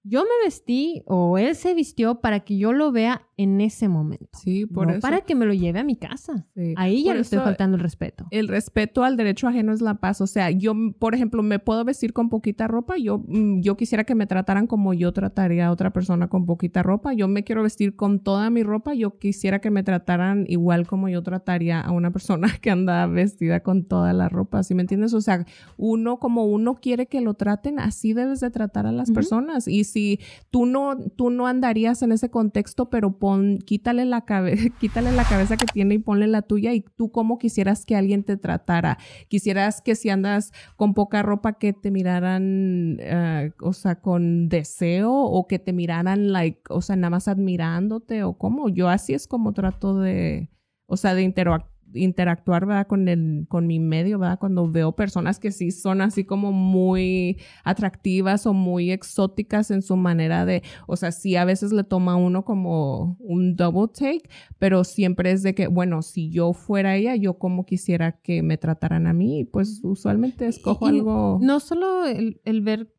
Yo 0.07 0.22
me 0.22 0.45
vestí 0.45 1.02
o 1.07 1.40
él 1.40 1.56
se 1.56 1.73
vistió 1.73 2.22
para 2.22 2.41
que 2.41 2.60
yo 2.60 2.73
lo 2.73 2.91
vea 2.91 3.23
en 3.38 3.60
ese 3.60 3.88
momento. 3.90 4.30
Sí, 4.40 4.68
por 4.68 4.86
no 4.86 4.94
eso. 4.94 5.02
para 5.02 5.22
que 5.22 5.34
me 5.34 5.45
lo 5.45 5.53
lleve 5.53 5.80
a 5.80 5.84
mi 5.84 5.95
casa. 5.95 6.45
Sí. 6.56 6.76
Ahí 6.77 7.03
ya 7.03 7.15
le 7.15 7.22
estoy 7.22 7.40
faltando 7.40 7.76
el 7.76 7.82
respeto. 7.82 8.27
El 8.30 8.48
respeto 8.48 9.03
al 9.03 9.18
derecho 9.18 9.48
ajeno 9.48 9.73
es 9.73 9.82
la 9.82 9.95
paz. 9.95 10.22
O 10.22 10.27
sea, 10.27 10.52
yo, 10.52 10.73
por 10.99 11.15
ejemplo, 11.15 11.41
me 11.41 11.57
puedo 11.57 11.84
vestir 11.84 12.14
con 12.14 12.30
poquita 12.30 12.68
ropa. 12.68 12.98
Yo, 12.98 13.23
mm, 13.27 13.61
yo 13.61 13.76
quisiera 13.76 14.03
que 14.03 14.14
me 14.14 14.27
trataran 14.27 14.68
como 14.68 14.94
yo 14.94 15.11
trataría 15.11 15.68
a 15.68 15.72
otra 15.72 15.91
persona 15.91 16.27
con 16.27 16.45
poquita 16.45 16.84
ropa. 16.84 17.14
Yo 17.14 17.27
me 17.27 17.44
quiero 17.44 17.64
vestir 17.64 17.95
con 17.95 18.19
toda 18.19 18.52
mi 18.52 18.61
ropa. 18.61 18.94
Yo 18.94 19.18
quisiera 19.18 19.60
que 19.60 19.72
me 19.72 19.82
trataran 19.82 20.45
igual 20.48 20.86
como 20.86 21.10
yo 21.10 21.23
trataría 21.23 21.82
a 21.82 21.91
una 21.91 22.11
persona 22.11 22.48
que 22.61 22.69
anda 22.69 23.07
vestida 23.07 23.61
con 23.61 23.86
toda 23.86 24.14
la 24.14 24.30
ropa. 24.30 24.61
¿Sí 24.61 24.76
me 24.76 24.82
entiendes? 24.82 25.15
O 25.15 25.22
sea, 25.22 25.48
uno 25.77 26.19
como 26.19 26.45
uno 26.45 26.76
quiere 26.76 27.07
que 27.07 27.22
lo 27.22 27.34
traten, 27.34 27.80
así 27.80 28.14
debes 28.14 28.40
de 28.40 28.52
tratar 28.52 28.86
a 28.86 28.91
las 28.91 29.10
personas. 29.11 29.68
Y 29.68 29.84
si 29.95 30.19
tú 30.49 30.65
no, 30.65 30.97
tú 31.15 31.30
no 31.30 31.47
andarías 31.47 32.01
en 32.01 32.11
ese 32.11 32.30
contexto, 32.30 32.89
pero 32.89 33.17
pon, 33.17 33.59
quítale 33.59 34.03
la 34.03 34.26
quítale 34.81 35.13
la 35.13 35.23
cabeza 35.23 35.55
que 35.55 35.67
tiene 35.67 35.95
y 35.95 35.99
ponle 35.99 36.27
la 36.27 36.41
tuya 36.41 36.73
y 36.73 36.81
tú 36.81 37.13
cómo 37.13 37.38
quisieras 37.38 37.85
que 37.85 37.95
alguien 37.95 38.26
te 38.26 38.35
tratara. 38.35 38.97
Quisieras 39.30 39.81
que 39.81 39.95
si 39.95 40.09
andas 40.09 40.51
con 40.76 40.93
poca 40.93 41.23
ropa 41.23 41.53
que 41.53 41.72
te 41.72 41.91
miraran, 41.91 42.97
eh, 42.99 43.53
o 43.61 43.72
sea, 43.72 44.01
con 44.01 44.49
deseo 44.49 45.13
o 45.13 45.47
que 45.47 45.59
te 45.59 45.72
miraran, 45.72 46.34
like, 46.34 46.61
o 46.69 46.81
sea, 46.81 46.97
nada 46.97 47.11
más 47.11 47.30
admirándote 47.30 48.23
o 48.23 48.38
cómo. 48.38 48.67
Yo 48.67 48.89
así 48.89 49.13
es 49.13 49.27
como 49.27 49.53
trato 49.53 49.97
de, 49.97 50.49
o 50.88 50.97
sea, 50.97 51.15
de 51.15 51.22
interactuar 51.22 51.74
interactuar, 51.95 52.65
¿verdad? 52.65 52.88
Con 52.88 53.07
el, 53.07 53.45
con 53.49 53.67
mi 53.67 53.80
medio, 53.80 54.19
¿verdad? 54.19 54.38
Cuando 54.39 54.69
veo 54.69 54.95
personas 54.95 55.39
que 55.39 55.51
sí 55.51 55.72
son 55.72 56.01
así 56.01 56.23
como 56.26 56.51
muy 56.51 57.38
atractivas 57.63 58.45
o 58.45 58.53
muy 58.53 58.91
exóticas 58.91 59.72
en 59.72 59.81
su 59.81 59.95
manera 59.95 60.45
de, 60.45 60.63
o 60.88 60.95
sea, 60.95 61.11
sí 61.11 61.35
a 61.35 61.45
veces 61.45 61.72
le 61.72 61.84
toma 61.84 62.13
a 62.13 62.15
uno 62.17 62.45
como 62.45 63.17
un 63.19 63.55
double 63.55 63.88
take, 63.93 64.30
pero 64.59 64.84
siempre 64.84 65.31
es 65.31 65.43
de 65.43 65.55
que, 65.55 65.67
bueno, 65.67 66.01
si 66.01 66.30
yo 66.30 66.53
fuera 66.53 66.95
ella, 66.95 67.15
yo 67.15 67.38
como 67.39 67.65
quisiera 67.65 68.13
que 68.22 68.41
me 68.43 68.57
trataran 68.57 69.07
a 69.07 69.13
mí, 69.13 69.45
pues 69.45 69.81
usualmente 69.84 70.47
escojo 70.47 70.85
Y- 70.88 70.89
algo. 70.97 71.39
No 71.41 71.59
solo 71.59 72.05
el, 72.05 72.41
el 72.45 72.61
ver 72.61 72.91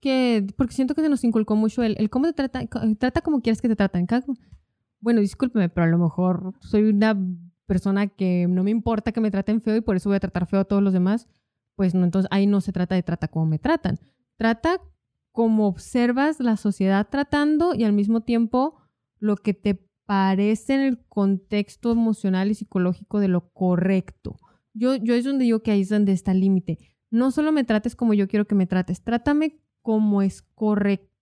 que, 0.00 0.46
porque 0.56 0.74
siento 0.74 0.94
que 0.94 1.02
se 1.02 1.08
nos 1.08 1.24
inculcó 1.24 1.56
mucho 1.56 1.82
el, 1.82 1.96
el 1.98 2.10
cómo 2.10 2.26
te 2.26 2.32
trata, 2.34 2.60
trata 2.98 3.20
como 3.22 3.40
quieres 3.40 3.60
que 3.60 3.68
te 3.68 3.76
traten. 3.76 4.06
Bueno, 5.00 5.20
discúlpeme, 5.20 5.68
pero 5.68 5.84
a 5.86 5.90
lo 5.90 5.98
mejor 5.98 6.54
soy 6.60 6.84
una 6.84 7.16
persona 7.66 8.06
que 8.06 8.46
no 8.48 8.64
me 8.64 8.70
importa 8.70 9.12
que 9.12 9.20
me 9.20 9.30
traten 9.30 9.60
feo 9.60 9.76
y 9.76 9.80
por 9.80 9.96
eso 9.96 10.08
voy 10.08 10.16
a 10.16 10.20
tratar 10.20 10.46
feo 10.46 10.60
a 10.60 10.64
todos 10.64 10.82
los 10.82 10.92
demás. 10.92 11.28
Pues 11.74 11.94
no, 11.94 12.04
entonces 12.04 12.28
ahí 12.30 12.46
no 12.46 12.60
se 12.60 12.72
trata 12.72 12.94
de 12.94 13.02
trata 13.02 13.28
como 13.28 13.46
me 13.46 13.58
tratan. 13.58 13.98
Trata 14.36 14.80
como 15.32 15.66
observas 15.66 16.40
la 16.40 16.56
sociedad 16.56 17.08
tratando 17.10 17.74
y 17.74 17.84
al 17.84 17.92
mismo 17.92 18.22
tiempo 18.22 18.80
lo 19.18 19.36
que 19.36 19.52
te 19.52 19.86
parece 20.06 20.74
en 20.74 20.80
el 20.80 21.04
contexto 21.08 21.92
emocional 21.92 22.50
y 22.50 22.54
psicológico 22.54 23.20
de 23.20 23.28
lo 23.28 23.50
correcto. 23.50 24.38
Yo, 24.72 24.94
yo 24.96 25.14
es 25.14 25.24
donde 25.24 25.44
digo 25.44 25.62
que 25.62 25.72
ahí 25.72 25.82
es 25.82 25.88
donde 25.88 26.12
está 26.12 26.32
el 26.32 26.40
límite. 26.40 26.78
No 27.10 27.30
solo 27.30 27.52
me 27.52 27.64
trates 27.64 27.96
como 27.96 28.14
yo 28.14 28.28
quiero 28.28 28.46
que 28.46 28.54
me 28.54 28.66
trates, 28.66 29.02
trátame 29.02 29.60
como 29.82 30.22
es 30.22 30.42
correcto, 30.54 31.15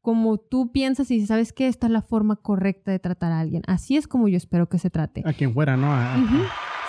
como 0.00 0.38
tú 0.38 0.72
piensas 0.72 1.10
y 1.10 1.14
dices, 1.14 1.28
sabes 1.28 1.52
que 1.52 1.68
esta 1.68 1.86
es 1.86 1.92
la 1.92 2.02
forma 2.02 2.36
correcta 2.36 2.90
de 2.90 2.98
tratar 2.98 3.32
a 3.32 3.40
alguien. 3.40 3.62
Así 3.66 3.96
es 3.96 4.06
como 4.08 4.28
yo 4.28 4.36
espero 4.36 4.68
que 4.68 4.78
se 4.78 4.90
trate. 4.90 5.22
A 5.26 5.32
quien 5.32 5.52
fuera, 5.52 5.76
¿no? 5.76 5.92
A- 5.92 6.14
a- 6.14 6.18
Ujú. 6.18 6.38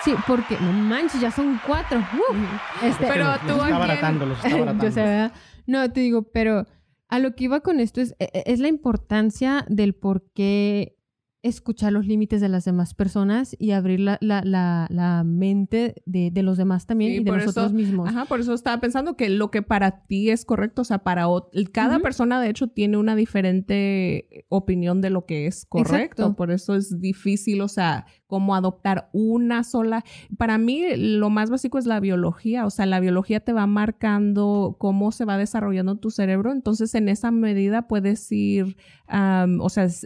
Sí, 0.03 0.13
porque 0.27 0.57
no 0.61 0.71
manches, 0.71 1.19
ya 1.19 1.29
son 1.31 1.59
cuatro. 1.67 1.99
Uh, 1.99 2.85
este, 2.85 3.05
Pero 3.07 3.25
los- 3.25 3.41
tú 3.41 3.47
los 3.47 3.59
a 3.59 3.63
está 3.65 3.75
abaratando, 3.75 4.25
los 4.25 4.37
está 4.37 4.47
abaratando. 4.55 4.83
yo 4.85 4.91
sé, 4.91 5.01
¿verdad? 5.01 5.33
No, 5.65 5.91
te 5.91 5.99
digo, 5.99 6.23
pero 6.31 6.65
a 7.09 7.19
lo 7.19 7.35
que 7.35 7.43
iba 7.45 7.59
con 7.59 7.79
esto 7.81 7.99
es, 7.99 8.15
e- 8.19 8.29
e- 8.33 8.43
es 8.45 8.59
la 8.59 8.69
importancia 8.69 9.65
del 9.67 9.95
por 9.95 10.23
qué 10.33 10.95
escuchar 11.41 11.93
los 11.93 12.05
límites 12.05 12.41
de 12.41 12.49
las 12.49 12.65
demás 12.65 12.93
personas 12.93 13.55
y 13.57 13.71
abrir 13.71 14.01
la, 14.01 14.17
la, 14.19 14.41
la, 14.43 14.87
la 14.89 15.23
mente 15.23 15.95
de, 16.05 16.31
de 16.31 16.43
los 16.43 16.57
demás 16.57 16.85
también 16.85 17.11
Sí, 17.13 17.17
y 17.19 17.23
de 17.23 17.31
nosotros 17.31 17.67
eso- 17.67 17.73
mismos. 17.75 18.09
Ajá, 18.09 18.25
por 18.25 18.41
eso 18.41 18.53
estaba 18.53 18.81
pensando 18.81 19.15
que 19.15 19.29
lo 19.29 19.49
que 19.49 19.61
para 19.61 20.05
ti 20.05 20.29
es 20.31 20.43
correcto, 20.43 20.81
o 20.81 20.85
sea, 20.85 20.99
para 20.99 21.25
cada 21.71 21.99
persona 21.99 22.41
de 22.41 22.49
hecho 22.49 22.67
tiene 22.67 22.97
una 22.97 23.15
diferente 23.15 24.45
opinión 24.49 25.01
de 25.01 25.09
lo 25.09 25.25
que 25.25 25.47
es 25.47 25.65
correcto, 25.65 26.23
Exacto. 26.23 26.35
por 26.35 26.51
eso 26.51 26.75
es 26.75 26.99
difícil, 26.99 27.61
o 27.61 27.67
sea, 27.67 28.05
como 28.27 28.53
adoptar 28.53 29.09
una 29.13 29.63
sola. 29.63 30.03
Para 30.37 30.57
mí 30.57 30.83
lo 30.97 31.29
más 31.29 31.49
básico 31.49 31.77
es 31.77 31.85
la 31.85 31.99
biología, 31.99 32.65
o 32.65 32.69
sea, 32.69 32.85
la 32.85 32.99
biología 32.99 33.39
te 33.39 33.53
va 33.53 33.65
marcando 33.65 34.75
cómo 34.77 35.11
se 35.11 35.25
va 35.25 35.37
desarrollando 35.37 35.95
tu 35.97 36.11
cerebro, 36.11 36.51
entonces 36.51 36.93
en 36.95 37.09
esa 37.09 37.31
medida 37.31 37.87
puedes 37.87 38.31
ir, 38.31 38.75
o 39.07 39.69
sea, 39.69 39.85
es- 39.85 40.05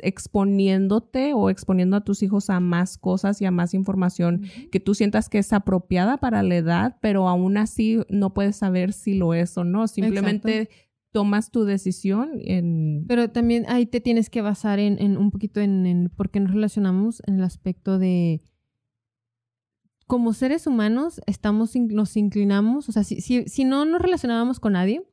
o 1.31 1.49
exponiendo 1.49 1.95
a 1.95 2.03
tus 2.03 2.23
hijos 2.23 2.49
a 2.49 2.59
más 2.59 2.97
cosas 2.97 3.41
y 3.41 3.45
a 3.45 3.51
más 3.51 3.73
información 3.73 4.41
que 4.71 4.81
tú 4.81 4.93
sientas 4.95 5.29
que 5.29 5.37
es 5.37 5.53
apropiada 5.53 6.17
para 6.17 6.43
la 6.43 6.55
edad, 6.55 6.97
pero 7.01 7.29
aún 7.29 7.55
así 7.55 7.99
no 8.09 8.33
puedes 8.33 8.57
saber 8.57 8.91
si 8.91 9.13
lo 9.13 9.33
es 9.33 9.57
o 9.57 9.63
no. 9.63 9.87
Simplemente 9.87 10.69
tomas 11.13 11.51
tu 11.51 11.63
decisión 11.63 12.31
en... 12.41 13.05
Pero 13.07 13.29
también 13.29 13.65
ahí 13.69 13.85
te 13.85 14.01
tienes 14.01 14.29
que 14.29 14.41
basar 14.41 14.79
en, 14.79 14.99
en 14.99 15.15
un 15.15 15.31
poquito 15.31 15.61
en, 15.61 15.85
en 15.85 16.09
por 16.09 16.31
qué 16.31 16.41
nos 16.41 16.51
relacionamos 16.51 17.21
en 17.27 17.35
el 17.35 17.43
aspecto 17.43 17.99
de 17.99 18.41
como 20.07 20.33
seres 20.33 20.67
humanos 20.67 21.21
estamos 21.25 21.75
nos 21.75 22.17
inclinamos, 22.17 22.89
o 22.89 22.91
sea, 22.91 23.03
si, 23.03 23.21
si, 23.21 23.45
si 23.45 23.63
no 23.63 23.85
nos 23.85 24.01
relacionábamos 24.01 24.59
con 24.59 24.73
nadie, 24.73 25.03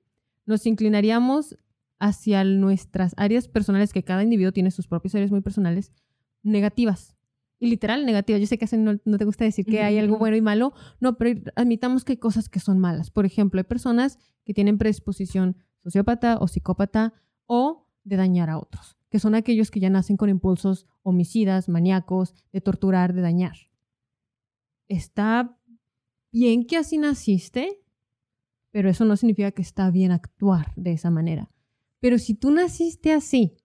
nos 0.46 0.66
inclinaríamos 0.66 1.56
hacia 2.00 2.42
nuestras 2.44 3.14
áreas 3.16 3.46
personales, 3.46 3.92
que 3.92 4.02
cada 4.02 4.24
individuo 4.24 4.52
tiene 4.52 4.70
sus 4.70 4.88
propias 4.88 5.14
áreas 5.14 5.30
muy 5.30 5.42
personales, 5.42 5.92
negativas. 6.42 7.14
Y 7.58 7.68
literal 7.68 8.06
negativas. 8.06 8.40
Yo 8.40 8.46
sé 8.46 8.58
que 8.58 8.76
no, 8.78 8.98
no 9.04 9.18
te 9.18 9.24
gusta 9.26 9.44
decir 9.44 9.66
que 9.66 9.82
hay 9.82 9.98
algo 9.98 10.18
bueno 10.18 10.34
y 10.34 10.40
malo, 10.40 10.72
no, 10.98 11.18
pero 11.18 11.42
admitamos 11.56 12.04
que 12.04 12.14
hay 12.14 12.16
cosas 12.16 12.48
que 12.48 12.58
son 12.58 12.78
malas. 12.78 13.10
Por 13.10 13.26
ejemplo, 13.26 13.60
hay 13.60 13.64
personas 13.64 14.18
que 14.44 14.54
tienen 14.54 14.78
predisposición 14.78 15.56
sociópata 15.78 16.38
o 16.40 16.48
psicópata 16.48 17.12
o 17.44 17.86
de 18.02 18.16
dañar 18.16 18.48
a 18.48 18.58
otros, 18.58 18.96
que 19.10 19.18
son 19.18 19.34
aquellos 19.34 19.70
que 19.70 19.80
ya 19.80 19.90
nacen 19.90 20.16
con 20.16 20.30
impulsos 20.30 20.86
homicidas, 21.02 21.68
maníacos, 21.68 22.34
de 22.50 22.62
torturar, 22.62 23.12
de 23.12 23.20
dañar. 23.20 23.56
Está 24.88 25.58
bien 26.32 26.66
que 26.66 26.78
así 26.78 26.96
naciste, 26.96 27.82
pero 28.70 28.88
eso 28.88 29.04
no 29.04 29.16
significa 29.16 29.50
que 29.52 29.62
está 29.62 29.90
bien 29.90 30.12
actuar 30.12 30.72
de 30.76 30.92
esa 30.92 31.10
manera. 31.10 31.50
Pero 32.00 32.18
si 32.18 32.34
tú 32.34 32.50
naciste 32.50 33.12
así 33.12 33.56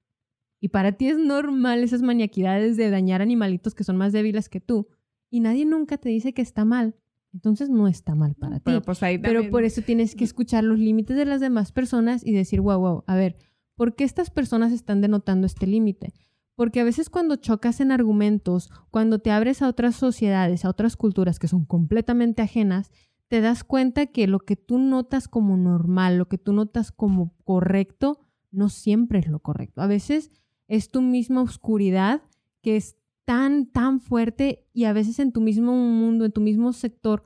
y 0.59 0.69
para 0.69 0.91
ti 0.93 1.07
es 1.07 1.17
normal 1.17 1.83
esas 1.83 2.01
maniaquidades 2.01 2.77
de 2.77 2.89
dañar 2.89 3.21
animalitos 3.21 3.73
que 3.73 3.83
son 3.83 3.97
más 3.97 4.13
débiles 4.13 4.49
que 4.49 4.61
tú 4.61 4.87
y 5.29 5.39
nadie 5.39 5.65
nunca 5.65 5.97
te 5.97 6.09
dice 6.09 6.33
que 6.33 6.41
está 6.41 6.65
mal, 6.65 6.95
entonces 7.33 7.69
no 7.69 7.87
está 7.87 8.15
mal 8.15 8.35
para 8.35 8.57
ti. 8.57 8.63
Pero 8.65 8.81
pues 8.81 9.03
ahí 9.03 9.17
Pero 9.17 9.49
por 9.49 9.63
eso 9.63 9.81
tienes 9.81 10.15
que 10.15 10.23
escuchar 10.23 10.63
los 10.63 10.79
límites 10.79 11.17
de 11.17 11.25
las 11.25 11.41
demás 11.41 11.71
personas 11.71 12.25
y 12.25 12.33
decir, 12.33 12.61
wow, 12.61 12.79
wow, 12.79 13.03
a 13.07 13.15
ver, 13.15 13.37
¿por 13.75 13.95
qué 13.95 14.03
estas 14.03 14.29
personas 14.29 14.71
están 14.71 15.01
denotando 15.01 15.45
este 15.45 15.67
límite? 15.67 16.13
Porque 16.55 16.79
a 16.79 16.85
veces 16.85 17.09
cuando 17.09 17.35
chocas 17.35 17.81
en 17.81 17.91
argumentos, 17.91 18.69
cuando 18.89 19.19
te 19.19 19.31
abres 19.31 19.61
a 19.61 19.67
otras 19.67 19.95
sociedades, 19.95 20.63
a 20.63 20.69
otras 20.69 20.95
culturas 20.95 21.37
que 21.37 21.49
son 21.49 21.65
completamente 21.65 22.41
ajenas, 22.41 22.91
te 23.27 23.41
das 23.41 23.63
cuenta 23.63 24.05
que 24.05 24.27
lo 24.27 24.39
que 24.39 24.55
tú 24.55 24.77
notas 24.77 25.27
como 25.27 25.57
normal, 25.57 26.17
lo 26.17 26.27
que 26.29 26.37
tú 26.37 26.53
notas 26.53 26.91
como 26.91 27.35
correcto, 27.43 28.21
no 28.55 28.69
siempre 28.69 29.19
es 29.19 29.27
lo 29.27 29.39
correcto. 29.39 29.81
A 29.81 29.87
veces 29.87 30.31
es 30.67 30.89
tu 30.89 31.01
misma 31.01 31.41
oscuridad 31.41 32.23
que 32.61 32.75
es 32.75 32.97
tan, 33.25 33.67
tan 33.67 33.99
fuerte 33.99 34.67
y 34.73 34.85
a 34.85 34.93
veces 34.93 35.19
en 35.19 35.31
tu 35.31 35.41
mismo 35.41 35.75
mundo, 35.75 36.25
en 36.25 36.31
tu 36.31 36.41
mismo 36.41 36.73
sector, 36.73 37.23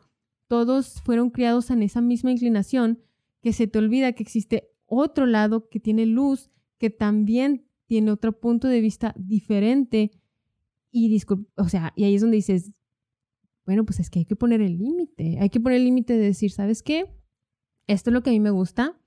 todos 0.48 1.02
fueron 1.02 1.30
criados 1.30 1.70
en 1.70 1.84
esa 1.84 2.02
misma 2.02 2.32
inclinación 2.32 3.00
que 3.42 3.54
se 3.54 3.68
te 3.68 3.80
olvida 3.80 4.14
que 4.14 4.24
existe 4.24 4.72
otro 4.86 5.26
lado 5.26 5.70
que 5.70 5.80
tiene 5.80 6.06
luz, 6.06 6.50
que 6.78 6.90
también 6.90 7.66
tiene 7.86 8.12
otro 8.12 8.40
punto 8.40 8.68
de 8.68 8.82
vista 8.82 9.14
diferente 9.18 10.12
y 10.92 11.22
o 11.56 11.70
sea, 11.70 11.94
y 11.96 12.06
ahí 12.06 12.16
es 12.16 12.22
donde 12.22 12.38
dices, 12.38 12.72
bueno, 13.66 13.86
pues 13.86 14.00
es 14.00 14.10
que 14.10 14.20
hay 14.20 14.26
que 14.26 14.36
poner 14.36 14.62
el 14.62 14.78
límite, 14.78 15.38
hay 15.40 15.50
que 15.50 15.60
poner 15.60 15.78
el 15.78 15.86
límite 15.86 16.14
de 16.14 16.26
decir, 16.26 16.52
¿sabes 16.52 16.82
qué? 16.82 17.06
Esto 17.88 18.10
es 18.10 18.14
lo 18.14 18.24
que 18.24 18.32
a 18.32 18.34
mí 18.34 18.40
me 18.40 18.50
gusta, 18.50 19.00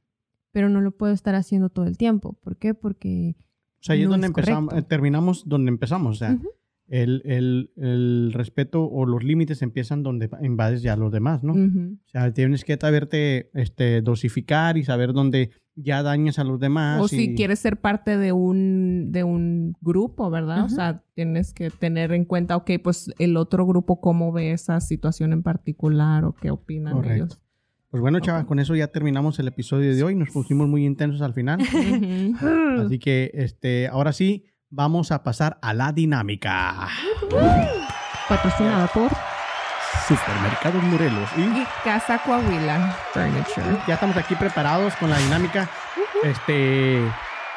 pero 0.53 0.69
no 0.69 0.81
lo 0.81 0.93
puedo 0.93 1.13
estar 1.13 1.35
haciendo 1.35 1.69
todo 1.71 1.87
el 1.87 1.97
tiempo. 1.99 2.35
¿Por 2.43 2.57
qué? 2.57 2.75
Porque 2.75 3.37
O 3.81 3.83
sea, 3.83 3.95
ahí 3.95 4.03
es 4.03 4.07
no 4.07 4.13
donde 4.13 4.27
es 4.27 4.31
empezamos, 4.31 4.75
eh, 4.75 4.83
terminamos 4.83 5.49
donde 5.49 5.71
empezamos. 5.71 6.17
O 6.17 6.19
sea, 6.19 6.33
Ujú. 6.35 6.49
el, 6.89 7.23
el- 7.25 7.71
el 7.77 8.33
respeto 8.35 8.85
o 8.85 9.07
los 9.07 9.25
límites 9.25 9.63
empiezan 9.63 10.03
donde 10.03 10.29
invades 10.43 10.83
ya 10.83 10.93
a 10.93 10.97
los 10.97 11.11
demás, 11.11 11.43
¿no? 11.43 11.53
Ujú. 11.55 11.99
O 12.05 12.09
sea, 12.09 12.33
tienes 12.33 12.65
que 12.65 12.77
saberte 12.81 13.51
este, 13.55 14.03
dosificar 14.03 14.77
y 14.77 14.85
saber 14.85 15.13
dónde 15.13 15.51
ya 15.75 16.03
dañas 16.03 16.39
a 16.39 16.45
los 16.45 16.61
demás. 16.61 17.01
O 17.01 17.09
si 17.09 17.31
y- 17.31 17.35
quieres 17.35 17.59
ser 17.61 17.81
parte 17.81 18.19
de 18.19 18.33
un, 18.33 19.11
de 19.11 19.25
un 19.25 19.75
grupo, 19.81 20.29
¿verdad? 20.29 20.59
O 20.59 20.67
Ajá. 20.67 20.69
sea, 20.69 21.05
tienes 21.15 21.55
que 21.55 21.71
tener 21.71 22.13
en 22.13 22.27
cuenta, 22.27 22.57
ok, 22.57 22.73
pues 22.85 23.11
el 23.19 23.39
otro 23.39 23.67
grupo 23.67 23.99
cómo 24.03 24.33
ve 24.33 24.53
esa 24.53 24.79
situación 24.81 25.33
en 25.33 25.43
particular 25.43 26.27
o 26.27 26.35
qué 26.35 26.51
opinan 26.51 26.93
Correcto. 26.93 27.15
ellos. 27.25 27.42
Pues 27.93 28.01
bueno, 28.01 28.21
chavas, 28.21 28.47
con 28.47 28.59
eso 28.59 28.75
ya 28.75 28.87
terminamos 28.89 29.39
el 29.39 29.49
episodio 29.49 29.95
de 29.95 30.03
hoy. 30.03 30.15
Nos 30.15 30.31
pusimos 30.31 30.67
muy 30.67 30.85
intensos 30.87 31.21
al 31.21 31.35
final. 31.35 31.61
Así 32.87 32.99
que, 32.99 33.31
este, 33.35 33.87
ahora 33.89 34.13
sí, 34.15 34.47
vamos 34.71 35.13
a 35.13 35.23
pasar 35.23 35.59
a 35.61 35.75
la 35.75 35.93
dinámica. 35.93 36.89
Patrocinada 38.29 38.87
por. 38.89 39.11
Supermercados 40.09 40.83
Morelos. 40.85 41.29
Y 41.37 41.43
Y 41.43 41.67
Casa 41.85 42.19
Coahuila 42.25 42.97
Furniture. 43.13 43.79
ya 43.87 43.95
estamos 43.95 44.17
aquí 44.17 44.35
preparados 44.35 44.95
con 44.97 45.11
la 45.11 45.19
dinámica, 45.19 45.69
este, 46.23 46.99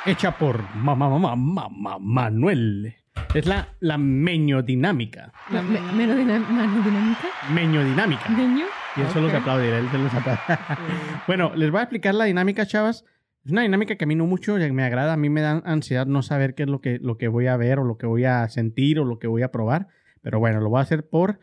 hecha 0.06 0.38
por 0.38 0.62
mamá, 0.76 1.08
mamá, 1.10 1.36
mamá, 1.38 1.98
Manuel. 2.00 2.94
Es 3.34 3.46
la, 3.46 3.70
la 3.80 3.98
meñodinámica. 3.98 5.32
Me- 5.50 5.62
Menos 5.62 6.18
dinam- 6.18 6.46
mano 6.50 6.84
dinámica. 6.84 7.22
Meñodinámica. 7.52 8.30
Niño. 8.30 8.66
Y 8.98 9.14
solo 9.14 9.30
se 9.30 9.38
aplaudirá, 9.38 9.80
él 9.80 9.90
se 9.90 9.98
los 9.98 10.14
aplaude. 10.14 10.40
bueno, 11.28 11.54
les 11.56 11.70
voy 11.72 11.80
a 11.80 11.84
explicar 11.84 12.16
la 12.16 12.26
dinámica, 12.26 12.66
chavas. 12.66 13.04
Es 13.44 13.52
una 13.52 13.62
dinámica 13.62 13.96
que 13.96 14.06
a 14.06 14.08
mí 14.08 14.16
no 14.16 14.26
mucho 14.26 14.56
me 14.56 14.84
agrada. 14.84 15.14
A 15.14 15.18
mí 15.18 15.30
me 15.30 15.42
da 15.42 15.62
ansiedad 15.66 16.06
no 16.08 16.24
saber 16.24 16.56
qué 16.56 16.64
es 16.64 16.70
lo 16.70 16.82
que, 16.82 16.98
lo 17.00 17.18
que 17.18 17.28
voy 17.28 17.48
a 17.48 17.58
ver 17.58 17.80
o 17.80 17.84
lo 17.84 17.98
que 17.98 18.08
voy 18.08 18.26
a 18.26 18.48
sentir 18.50 19.00
o 19.00 19.06
lo 19.06 19.20
que 19.20 19.28
voy 19.28 19.44
a 19.44 19.52
probar. 19.52 19.88
Pero 20.22 20.40
bueno, 20.40 20.62
lo 20.62 20.70
voy 20.70 20.80
a 20.80 20.84
hacer 20.84 21.08
por 21.08 21.40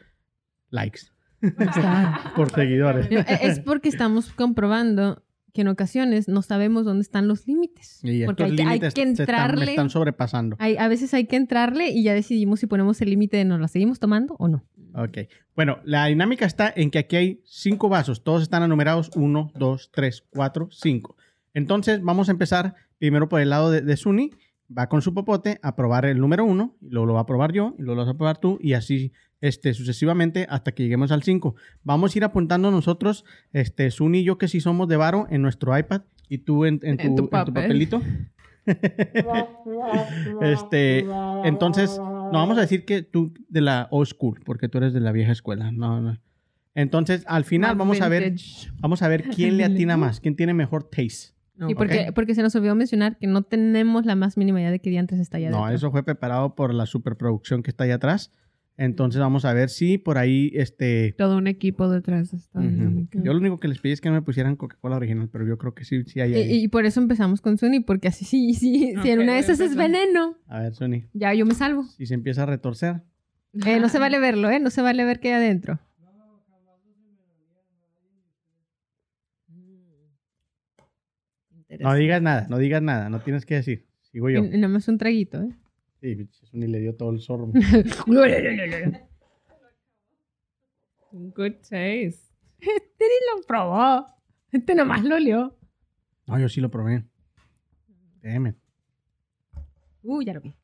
likes. 0.70 1.00
por 2.36 2.50
seguidores. 2.50 3.10
No, 3.10 3.20
e- 3.20 3.24
Es 3.42 3.60
porque 3.60 3.88
estamos 3.90 4.32
comprobando 4.32 5.22
que 5.52 5.60
en 5.60 5.68
ocasiones 5.68 6.28
no 6.28 6.40
sabemos 6.40 6.84
dónde 6.86 7.02
están 7.02 7.28
los 7.28 7.46
límites. 7.46 8.00
Y 8.02 8.24
porque 8.24 8.44
estos 8.44 8.66
hay 8.66 8.80
que, 8.80 8.86
que 8.88 8.90
se 8.90 9.00
están, 9.02 9.04
me 9.04 9.10
entrarle. 9.20 9.64
están 9.70 9.90
sobrepasando. 9.90 10.56
hay- 10.58 10.76
a 10.78 10.88
veces 10.88 11.12
hay 11.14 11.26
que 11.26 11.36
entrarle 11.36 11.90
y 11.90 12.02
ya 12.04 12.14
decidimos 12.14 12.60
si 12.60 12.66
ponemos 12.66 13.00
el 13.02 13.10
límite 13.10 13.36
de 13.36 13.44
nos 13.44 13.60
la 13.60 13.68
seguimos 13.68 14.00
tomando 14.00 14.34
o 14.38 14.48
no. 14.48 14.64
Ok. 14.94 15.18
Bueno, 15.54 15.78
la 15.84 16.06
dinámica 16.06 16.46
está 16.46 16.72
en 16.74 16.90
que 16.90 16.98
aquí 16.98 17.16
hay 17.16 17.40
cinco 17.44 17.88
vasos. 17.88 18.24
Todos 18.24 18.42
están 18.42 18.62
enumerados. 18.62 19.10
Uno, 19.14 19.52
dos, 19.54 19.90
tres, 19.92 20.24
cuatro, 20.30 20.68
cinco. 20.70 21.16
Entonces, 21.54 22.02
vamos 22.02 22.28
a 22.28 22.32
empezar 22.32 22.74
primero 22.98 23.28
por 23.28 23.40
el 23.40 23.50
lado 23.50 23.70
de, 23.70 23.80
de 23.82 23.96
Suni. 23.96 24.30
Va 24.76 24.88
con 24.88 25.02
su 25.02 25.12
popote 25.12 25.58
a 25.62 25.76
probar 25.76 26.06
el 26.06 26.18
número 26.18 26.44
uno. 26.44 26.76
Y 26.80 26.90
luego 26.90 27.06
lo 27.06 27.14
va 27.14 27.20
a 27.20 27.26
probar 27.26 27.52
yo. 27.52 27.74
Y 27.78 27.82
luego 27.82 27.96
lo 27.96 28.06
vas 28.06 28.14
a 28.14 28.16
probar 28.16 28.38
tú. 28.38 28.58
Y 28.60 28.72
así 28.72 29.12
este, 29.42 29.74
sucesivamente 29.74 30.46
hasta 30.48 30.72
que 30.72 30.84
lleguemos 30.84 31.12
al 31.12 31.22
cinco. 31.22 31.56
Vamos 31.82 32.14
a 32.14 32.18
ir 32.18 32.24
apuntando 32.24 32.70
nosotros, 32.70 33.24
este, 33.52 33.90
Suni 33.90 34.20
y 34.20 34.24
yo, 34.24 34.38
que 34.38 34.48
sí 34.48 34.60
somos 34.60 34.88
de 34.88 34.96
varo, 34.96 35.26
en 35.30 35.42
nuestro 35.42 35.76
iPad. 35.76 36.02
Y 36.28 36.38
tú 36.38 36.64
en, 36.64 36.80
en 36.82 36.96
tu, 36.96 37.02
En 37.02 37.16
tu 37.16 37.22
en 37.22 37.26
tu 37.26 37.28
papel. 37.28 37.54
papelito. 37.54 38.00
este, 40.40 41.04
entonces, 41.44 42.00
no 42.32 42.38
vamos 42.38 42.58
a 42.58 42.62
decir 42.62 42.84
que 42.84 43.02
tú 43.02 43.34
de 43.48 43.60
la 43.60 43.88
old 43.90 44.08
school, 44.08 44.40
porque 44.44 44.68
tú 44.68 44.78
eres 44.78 44.92
de 44.92 45.00
la 45.00 45.12
vieja 45.12 45.32
escuela. 45.32 45.70
No, 45.70 46.00
no. 46.00 46.18
Entonces, 46.74 47.24
al 47.26 47.44
final 47.44 47.76
vamos 47.76 48.00
a 48.00 48.08
ver, 48.08 48.34
vamos 48.80 49.02
a 49.02 49.08
ver 49.08 49.24
quién 49.36 49.56
le 49.56 49.64
atina 49.64 49.96
más, 49.96 50.20
quién 50.20 50.36
tiene 50.36 50.54
mejor 50.54 50.84
taste. 50.84 51.34
Y 51.68 51.74
porque, 51.74 52.10
porque 52.14 52.34
se 52.34 52.42
nos 52.42 52.54
olvidó 52.56 52.74
mencionar 52.74 53.18
que 53.18 53.26
no 53.26 53.42
tenemos 53.42 54.06
la 54.06 54.16
más 54.16 54.36
mínima 54.36 54.60
idea 54.60 54.70
de 54.70 54.80
qué 54.80 54.90
diantres 54.90 55.20
está 55.20 55.36
allá 55.36 55.50
No, 55.50 55.68
eso 55.68 55.90
fue 55.90 56.02
preparado 56.02 56.54
por 56.54 56.74
la 56.74 56.86
superproducción 56.86 57.62
que 57.62 57.70
está 57.70 57.84
ahí 57.84 57.90
atrás. 57.90 58.32
Entonces 58.78 59.20
vamos 59.20 59.44
a 59.44 59.52
ver 59.52 59.68
si 59.68 59.98
por 59.98 60.16
ahí, 60.18 60.50
este... 60.54 61.14
Todo 61.18 61.36
un 61.36 61.46
equipo 61.46 61.88
detrás 61.90 62.30
de 62.30 62.38
esta 62.38 62.58
ujú. 62.58 62.68
dinámica. 62.68 63.20
Yo 63.22 63.32
lo 63.32 63.38
único 63.38 63.60
que 63.60 63.68
les 63.68 63.78
pedí 63.78 63.92
es 63.92 64.00
que 64.00 64.08
no 64.08 64.14
me 64.14 64.22
pusieran 64.22 64.56
Coca-Cola 64.56 64.96
original, 64.96 65.28
pero 65.30 65.46
yo 65.46 65.58
creo 65.58 65.74
que 65.74 65.84
sí, 65.84 66.02
sí 66.04 66.20
hay 66.20 66.32
Y, 66.32 66.34
ahí. 66.36 66.64
y 66.64 66.68
por 66.68 66.86
eso 66.86 67.00
empezamos 67.00 67.40
con 67.40 67.58
Sony, 67.58 67.82
porque 67.86 68.08
así 68.08 68.24
sí, 68.24 68.54
sí, 68.54 68.94
si 69.02 69.10
en 69.10 69.20
una 69.20 69.34
de 69.34 69.40
esas 69.40 69.60
es 69.60 69.76
veneno, 69.76 70.38
A 70.46 70.60
ver, 70.60 70.74
Sony, 70.74 71.02
ya 71.12 71.34
yo 71.34 71.44
me 71.46 71.54
salvo. 71.54 71.84
si 71.84 72.06
se 72.06 72.14
empieza 72.14 72.44
a 72.44 72.46
retorcer. 72.46 73.02
Eh, 73.66 73.78
no 73.78 73.88
se 73.90 73.98
vale 73.98 74.18
verlo, 74.18 74.48
¿eh? 74.50 74.58
No 74.58 74.70
se 74.70 74.80
vale 74.80 75.04
ver 75.04 75.20
qué 75.20 75.28
hay 75.28 75.34
adentro. 75.44 75.78
No 81.80 81.94
digas 81.94 82.20
nada, 82.22 82.46
no 82.50 82.58
digas 82.58 82.82
nada, 82.82 83.08
no 83.08 83.20
tienes 83.20 83.46
que 83.46 83.54
decir. 83.54 83.86
Sigo 84.02 84.28
yo. 84.28 84.44
Y- 84.44 84.48
y 84.54 84.58
nada 84.58 84.68
más 84.68 84.88
un 84.88 84.98
traguito, 84.98 85.42
¿eh? 85.42 85.52
Sí, 86.02 86.28
Sony 86.50 86.66
le 86.66 86.80
dio 86.80 86.94
todo 86.96 87.10
el 87.12 87.20
sorbo. 87.20 87.52
Good 91.12 91.52
taste. 91.60 92.18
Este 92.58 93.04
ni 93.04 93.18
lo 93.36 93.42
probó. 93.46 94.06
Este 94.50 94.74
nomás 94.74 95.04
lo 95.04 95.14
olió. 95.16 95.56
No, 96.26 96.38
yo 96.38 96.48
sí 96.48 96.60
lo 96.60 96.70
probé. 96.70 97.04
Déjeme. 98.20 98.54
Uh, 100.02 100.22
ya 100.22 100.32
lo 100.34 100.40
vi. 100.40 100.54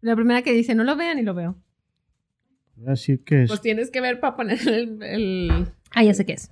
La 0.00 0.14
primera 0.16 0.42
que 0.42 0.52
dice, 0.52 0.74
no 0.74 0.84
lo 0.84 0.96
vean 0.96 1.18
y 1.18 1.22
lo 1.22 1.34
veo. 1.34 1.56
Voy 2.76 2.86
a 2.88 2.90
decir 2.90 3.22
que 3.24 3.42
es... 3.44 3.48
Pues 3.50 3.60
tienes 3.60 3.90
que 3.90 4.00
ver 4.00 4.20
para 4.20 4.36
poner 4.36 4.58
el, 4.66 5.02
el- 5.02 5.68
Ah, 5.94 6.02
ya 6.02 6.14
sé 6.14 6.24
qué 6.24 6.32
es. 6.32 6.50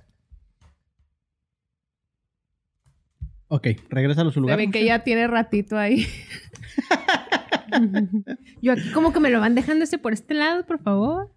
Ok, 3.47 3.67
regresa 3.89 4.21
a 4.21 4.25
su 4.25 4.31
Se 4.31 4.39
lugar. 4.39 4.57
ve 4.57 4.69
que 4.71 4.85
ya 4.85 5.03
tiene 5.03 5.27
ratito 5.27 5.77
ahí. 5.77 6.05
Yo 8.61 8.73
aquí 8.73 8.91
como 8.91 9.13
que 9.13 9.19
me 9.19 9.29
lo 9.29 9.39
van 9.39 9.55
dejando 9.55 9.83
ese 9.83 9.97
por 9.97 10.13
este 10.13 10.33
lado, 10.33 10.65
por 10.65 10.79
favor. 10.79 11.31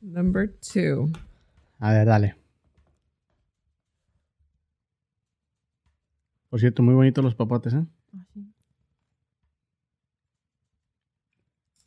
Number 0.00 0.54
two. 0.72 1.10
A 1.78 1.92
ver, 1.92 2.06
dale. 2.06 2.36
Por 6.50 6.60
cierto, 6.60 6.82
muy 6.82 6.94
bonitos 6.94 7.24
los 7.24 7.34
papotes, 7.34 7.74
¿eh? 7.74 7.84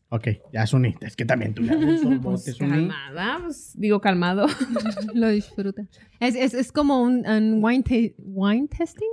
Ok, 0.09 0.27
ya 0.53 0.65
Suni. 0.65 0.95
Es 1.01 1.15
que 1.15 1.25
también 1.25 1.53
tú 1.53 1.65
sorbote, 1.65 2.51
Suni. 2.53 2.69
Calmada, 2.71 3.39
pues, 3.43 3.73
digo 3.77 3.99
calmado. 3.99 4.47
lo 5.13 5.29
disfruta. 5.29 5.85
Es, 6.19 6.35
es, 6.35 6.53
es 6.53 6.71
como 6.71 7.01
un, 7.01 7.27
un 7.27 7.63
wine, 7.63 8.15
wine 8.17 8.67
testing. 8.67 9.07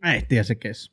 Ah, 0.00 0.16
este 0.16 0.36
ya 0.36 0.44
sé 0.44 0.58
qué 0.58 0.70
es. 0.70 0.92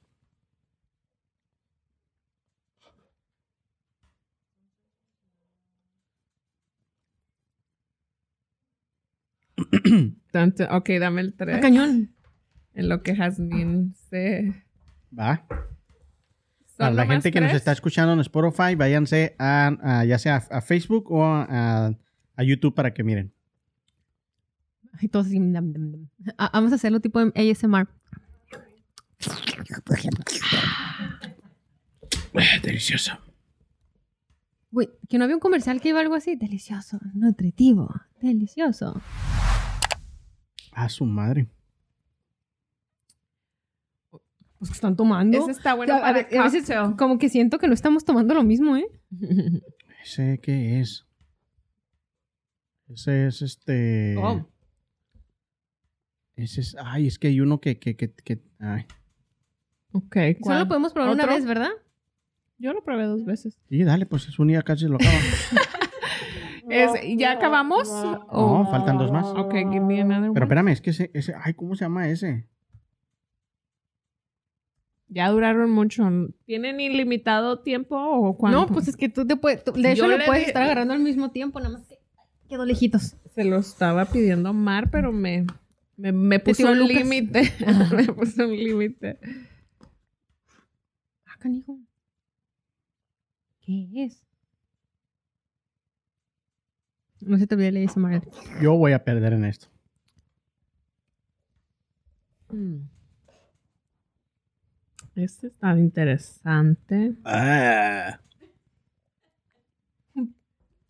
Tanto- 10.32 10.66
ok, 10.72 10.90
dame 11.00 11.22
el 11.22 11.30
Ah, 11.30 11.36
tres. 11.38 11.60
cañón. 11.62 12.12
En 12.74 12.90
lo 12.90 13.04
que 13.04 13.16
Jasmine 13.16 13.94
se... 14.10 14.64
Va. 15.18 15.46
¿Son 15.50 16.78
Para 16.78 16.92
la 16.94 17.06
gente 17.06 17.32
que 17.32 17.40
nos 17.40 17.54
está 17.54 17.72
escuchando 17.72 18.14
en 18.14 18.20
Spotify, 18.22 18.74
váyanse 18.76 19.36
a, 19.38 19.68
a- 19.82 20.06
ya 20.06 20.18
sea 20.18 20.38
a, 20.50 20.58
a 20.58 20.62
Facebook 20.62 21.12
o 21.12 21.24
a, 21.24 21.94
a 22.36 22.44
YouTube 22.44 22.74
para 22.74 22.94
que 22.94 23.04
miren. 23.04 23.32
Ay, 25.00 25.08
todos 25.08 25.28
así, 25.28 25.38
dam, 25.40 25.72
dam, 25.72 25.92
dam. 25.92 26.10
Ah, 26.38 26.50
vamos 26.54 26.72
a 26.72 26.76
hacerlo 26.76 27.00
tipo 27.00 27.20
ASMR. 27.20 27.88
Delicioso. 32.64 33.14
Uy, 34.72 34.90
que 35.08 35.18
no 35.18 35.26
había 35.26 35.36
un 35.36 35.40
comercial 35.40 35.80
que 35.82 35.90
iba 35.90 36.00
algo 36.00 36.16
así. 36.16 36.36
Delicioso, 36.36 37.00
nutritivo, 37.14 37.94
delicioso. 38.22 39.00
A 40.76 40.90
su 40.90 41.06
madre. 41.06 41.48
Pues 44.60 44.70
que 44.72 44.76
están 44.76 44.96
tomando. 44.96 45.38
Ese 45.38 45.52
está 45.52 45.74
bueno 45.74 45.94
O 45.94 45.98
sea, 45.98 46.06
a, 46.10 46.14
para 46.14 46.28
ve- 46.30 46.38
a 46.38 46.44
veces 46.44 46.62
cocktail. 46.68 46.96
como 46.96 47.18
que 47.18 47.30
siento 47.30 47.60
que 47.60 47.68
no 47.68 47.74
estamos 47.74 48.06
tomando 48.06 48.34
lo 48.34 48.44
mismo, 48.44 48.78
¿eh? 48.78 48.88
¿Ese 50.04 50.40
qué 50.42 50.80
es? 50.80 51.06
Ese 52.90 53.28
es 53.28 53.42
este. 53.42 54.16
Oh. 54.18 54.48
Ese 56.36 56.62
es. 56.62 56.76
Ay, 56.80 57.08
es 57.08 57.20
que 57.20 57.28
hay 57.28 57.42
uno 57.42 57.60
que. 57.60 57.78
que, 57.78 57.96
que, 57.96 58.14
que- 58.14 58.42
ay. 58.60 58.86
Ok, 59.92 60.16
Solo 60.16 60.38
¿cuál? 60.42 60.68
podemos 60.68 60.94
probar 60.94 61.14
una 61.14 61.26
vez, 61.28 61.46
¿verdad? 61.46 61.70
Yo 62.58 62.74
lo 62.74 62.84
probé 62.84 63.04
dos 63.04 63.26
veces. 63.26 63.60
Sí, 63.70 63.84
dale, 63.84 64.06
pues 64.06 64.28
es 64.28 64.40
un 64.40 64.48
día 64.48 64.62
casi 64.64 64.86
lo 64.88 64.96
acaba. 64.96 65.12
Es, 66.70 66.92
¿Ya 67.18 67.32
acabamos? 67.34 67.90
No, 67.90 68.26
Oh. 68.30 68.66
faltan 68.72 68.98
dos 68.98 69.12
más. 69.12 69.26
Ok, 69.28 69.54
give 69.54 69.80
me 69.82 70.00
another 70.02 70.32
Pero 70.34 70.46
one. 70.46 70.46
espérame, 70.46 70.68
es 70.70 70.82
que 70.82 70.90
ese, 70.92 71.12
ese. 71.14 71.34
Ay, 71.42 71.54
¿cómo 71.54 71.76
se 71.76 71.86
llama 71.86 72.08
ese? 72.10 72.48
Ya 75.10 75.30
duraron 75.30 75.70
mucho. 75.70 76.10
¿Tienen 76.46 76.80
ilimitado 76.80 77.60
tiempo 77.60 77.96
o 77.98 78.36
cuánto? 78.38 78.62
No, 78.62 78.68
pues 78.68 78.88
es 78.88 78.98
que 78.98 79.10
tú 79.10 79.28
te 79.28 79.36
puedes. 79.36 79.64
tú- 79.64 79.72
de 79.74 79.92
hecho, 79.92 80.04
Yo 80.04 80.08
lo 80.08 80.18
le 80.18 80.26
puedes 80.26 80.44
di- 80.44 80.48
estar 80.48 80.64
agarrando 80.64 80.94
al 80.94 81.02
mismo 81.02 81.30
tiempo, 81.32 81.60
nada 81.60 81.78
más 81.78 81.88
que 81.88 82.00
quedó 82.50 82.66
lejitos. 82.66 83.16
Se 83.36 83.44
lo 83.44 83.58
estaba 83.58 84.06
pidiendo 84.06 84.54
Mar, 84.54 84.90
pero 84.90 85.12
me, 85.12 85.46
me, 85.98 86.12
me 86.12 86.40
puso 86.40 86.58
tiró 86.58 86.72
un 86.72 86.80
Lucas. 86.80 86.96
límite. 86.98 87.52
me 87.96 88.06
puso 88.14 88.46
un 88.46 88.56
límite. 88.56 89.20
Ah, 91.28 91.36
canijo. 91.40 91.78
¿Qué 93.62 93.88
es? 93.96 94.24
No 97.26 97.38
se 97.38 97.48
te 97.48 97.56
olvide 97.56 97.72
leer 97.72 97.90
Smart. 97.90 98.26
Yo 98.62 98.76
voy 98.76 98.94
a 98.94 99.04
perder 99.04 99.34
en 99.34 99.46
esto. 99.46 99.68
Hmm. 102.50 102.88
Este 105.16 105.48
está 105.48 105.78
interesante. 105.78 107.14
Ah. 107.24 108.20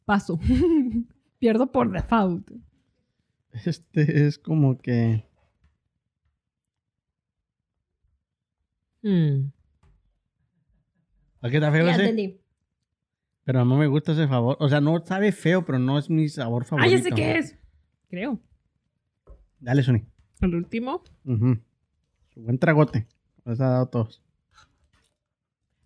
Paso. 0.05 0.39
Pierdo 1.39 1.71
por 1.71 1.91
default. 1.91 2.49
Este 3.51 4.27
es 4.27 4.37
como 4.37 4.77
que. 4.77 5.25
Hmm. 9.01 9.51
¿A 11.41 11.49
qué 11.49 11.59
te 11.59 11.65
refieres? 11.65 11.97
Ya 11.97 12.03
entendí. 12.03 12.42
Pero 13.45 13.65
no 13.65 13.77
me 13.77 13.87
gusta 13.87 14.13
ese 14.13 14.27
favor. 14.27 14.55
O 14.59 14.69
sea, 14.69 14.79
no 14.81 15.03
sabe 15.05 15.31
feo, 15.31 15.65
pero 15.65 15.77
no 15.79 15.97
es 15.99 16.09
mi 16.09 16.29
sabor 16.29 16.63
Ah, 16.63 16.69
favorito. 16.69 16.95
ya 16.95 17.03
sé 17.03 17.11
qué 17.11 17.37
es. 17.37 17.57
Creo. 18.09 18.39
Dale, 19.59 19.83
Sony. 19.83 20.01
El 20.41 20.55
último. 20.55 21.03
Ujú. 21.25 21.57
Su 22.33 22.41
Buen 22.41 22.57
tragote. 22.57 23.07
Los 23.45 23.59
ha 23.59 23.67
dado 23.69 23.87
todos. 23.87 24.21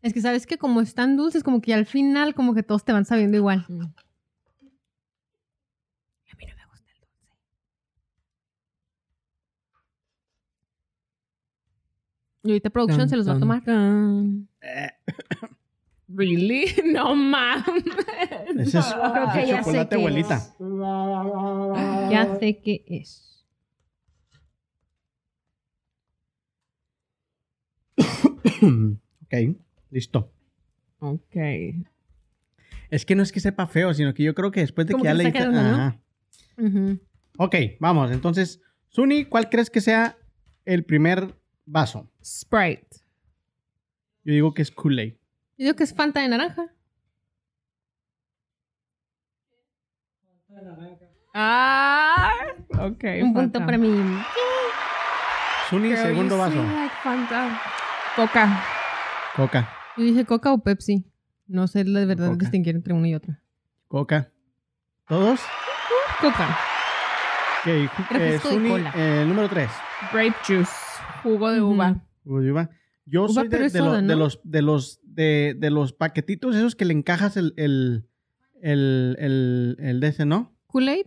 Es 0.04 0.14
que 0.14 0.22
sabes 0.22 0.46
que 0.46 0.58
como 0.58 0.82
están 0.82 1.18
dulces, 1.18 1.44
como 1.44 1.60
que 1.62 1.74
al 1.74 1.86
final 1.88 2.36
como 2.36 2.54
que 2.54 2.64
todos 2.64 2.86
te 2.86 2.94
van 2.94 3.06
sabiendo 3.06 3.38
igual. 3.38 3.66
Mm. 3.68 3.82
A 3.82 3.86
mí 6.38 6.46
no 6.48 6.56
me 6.56 6.66
gusta 6.70 6.92
el 6.92 7.00
dulce. 7.00 7.26
Y 12.44 12.50
ahorita 12.52 12.70
producción 12.70 13.00
Tan, 13.02 13.10
se 13.10 13.18
los 13.18 13.28
va 13.28 13.34
a 13.34 13.40
tomar. 13.40 13.64
Eh, 14.62 14.90
Really? 16.08 16.66
No 16.86 17.16
mames. 17.16 17.84
ese 18.58 18.80
es, 18.80 18.86
Creo 18.86 19.34
que 19.34 19.48
ya 19.48 19.58
sé 19.64 19.72
chocolate, 19.72 19.96
abuelita. 19.96 20.36
es. 20.38 20.54
Ya 22.12 22.38
sé 22.40 22.60
qué 22.64 22.84
es. 22.88 23.46
ok, 28.62 29.56
listo. 29.92 30.32
Ok. 31.00 31.36
Es 32.90 33.06
que 33.06 33.16
no 33.16 33.24
es 33.24 33.32
que 33.32 33.40
sepa 33.40 33.68
feo, 33.68 33.94
sino 33.94 34.14
que 34.14 34.24
yo 34.24 34.34
creo 34.34 34.52
que 34.52 34.62
después 34.62 34.88
de 34.88 34.96
que 34.96 35.04
ya 35.04 35.12
que 35.12 35.18
le 35.18 35.24
le 35.26 35.30
diste- 35.30 35.40
saca 35.40 35.52
de 35.52 35.58
onda, 35.58 35.72
¿no? 35.72 35.78
Ajá. 35.84 36.02
Ujú. 36.58 37.00
Ok, 37.38 37.56
vamos. 37.80 38.12
Entonces, 38.12 38.62
Suni, 38.90 39.26
¿cuál 39.26 39.50
crees 39.50 39.70
que 39.70 39.82
sea 39.82 40.18
el 40.66 40.84
primer 40.86 41.36
vaso? 41.66 42.10
Sprite. 42.24 42.88
Yo 44.24 44.34
digo 44.34 44.54
que 44.54 44.62
es 44.62 44.72
Kool-Aid. 44.72 45.17
Yo 45.58 45.66
digo 45.66 45.76
que 45.76 45.84
es 45.84 45.94
Fanta 45.94 46.22
de 46.22 46.28
naranja. 46.30 46.68
Ah. 51.34 52.32
Ok. 52.80 53.04
Un 53.22 53.34
punto 53.34 53.60
Fanta. 53.60 53.66
para 53.66 53.78
mí. 53.78 53.90
Suni, 55.70 55.90
Girl, 55.90 55.98
segundo 56.02 56.38
vaso. 56.38 56.56
like 56.64 56.96
Fanta. 57.04 57.62
Coca. 58.16 58.64
Coca. 59.36 59.70
Yo 59.98 60.04
dije 60.04 60.26
Coca 60.26 60.54
o 60.54 60.60
Pepsi. 60.60 61.06
No 61.48 61.68
sé 61.68 61.84
de 61.84 62.06
verdad 62.06 62.28
Coca. 62.28 62.38
distinguir 62.40 62.76
entre 62.76 62.94
una 62.94 63.08
y 63.08 63.16
otra. 63.16 63.40
Coca. 63.88 64.32
¿Todos? 65.08 65.40
Coca. 66.20 66.58
Ok, 67.62 67.68
eh, 67.68 67.90
de 68.40 68.40
cola. 68.70 68.92
eh, 68.96 69.22
el 69.24 69.30
número 69.30 69.50
tres. 69.50 69.70
Grape 70.12 70.36
juice. 70.46 70.72
Jugo 71.24 71.52
de 71.52 71.62
uva. 71.62 71.96
Uy, 72.24 72.52
uva. 72.52 72.70
Yo 73.10 73.28
soy 73.30 73.48
de, 73.48 73.70
de 73.70 73.80
lo- 73.80 74.02
de 74.02 74.16
los 74.16 74.40
de 74.44 74.62
los 74.62 75.00
de, 75.04 75.56
de 75.58 75.70
los 75.72 75.94
paquetitos 75.94 76.56
esos 76.56 76.76
que 76.76 76.86
le 76.86 76.94
encajas 76.94 77.38
el 77.38 77.54
el 77.58 78.06
el, 78.62 79.16
el, 79.20 79.78
el 79.80 80.00
de 80.00 80.08
ese, 80.08 80.26
¿no? 80.26 80.54
¿Kool-Aid? 80.68 81.06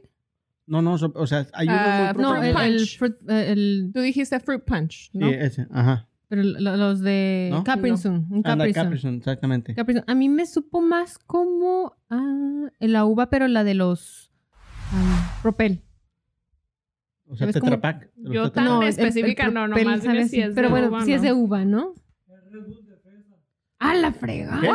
No, 0.66 0.82
no, 0.82 0.96
so- 0.98 1.12
o 1.16 1.26
sea, 1.26 1.46
hay 1.52 1.66
uno 1.68 1.76
Ah, 1.78 2.12
muy 2.14 2.22
No, 2.22 2.34
el, 2.36 2.52
Fruit 2.52 2.64
el, 2.64 2.76
punch. 2.78 2.98
fruit- 2.98 3.28
eh, 3.30 3.52
el- 3.52 3.90
Tú 3.92 4.00
dijiste 4.00 4.38
fruit 4.40 4.62
punch, 4.64 5.10
¿no? 5.12 5.28
Sí, 5.28 5.34
ese, 5.34 5.66
ajá. 5.72 6.08
pero 6.28 6.42
lo- 6.44 6.76
los 6.76 7.00
de 7.00 7.48
¿No? 7.50 7.64
Capri 7.64 7.90
No. 7.90 7.96
Sun, 7.96 8.26
un 8.30 8.42
Anda, 8.44 8.64
Capri 8.66 8.72
Sun. 8.72 8.82
Capri 8.84 8.98
Sun, 9.00 9.14
exactamente. 9.16 9.74
Capri 9.74 9.94
Sun. 9.94 10.04
A 10.06 10.14
mí 10.14 10.28
me 10.28 10.46
supo 10.46 10.80
más 10.80 11.18
como 11.18 11.96
ah, 12.08 12.68
la 12.78 13.04
uva, 13.04 13.28
pero 13.30 13.48
la 13.48 13.64
de 13.64 13.74
los 13.74 14.32
ah, 14.92 15.38
Propel. 15.42 15.82
O 17.30 17.36
sea, 17.36 17.46
¿sabes 17.46 17.60
cómo? 17.60 17.70
Tetra 17.72 17.80
Pak. 17.80 18.12
de 18.14 18.22
los 18.24 18.34
Yo 18.34 18.52
tan. 18.52 18.64
No, 18.64 18.82
el- 18.82 18.88
específica, 18.88 19.46
el 19.46 19.54
no, 19.54 19.64
Propel 19.66 19.84
nomás 19.84 20.02
dime 20.02 20.28
si 20.28 20.40
es 20.40 20.54
Pero 20.54 20.68
de 20.68 20.72
bueno, 20.72 20.88
uva, 20.88 21.04
si 21.04 21.12
es 21.12 21.22
¿no? 21.22 21.26
de 21.28 21.32
uva, 21.32 21.64
¿no? 21.64 21.94
¡Ah, 23.78 23.94
la 23.94 24.12
frega! 24.12 24.60
¿Qué? 24.60 24.70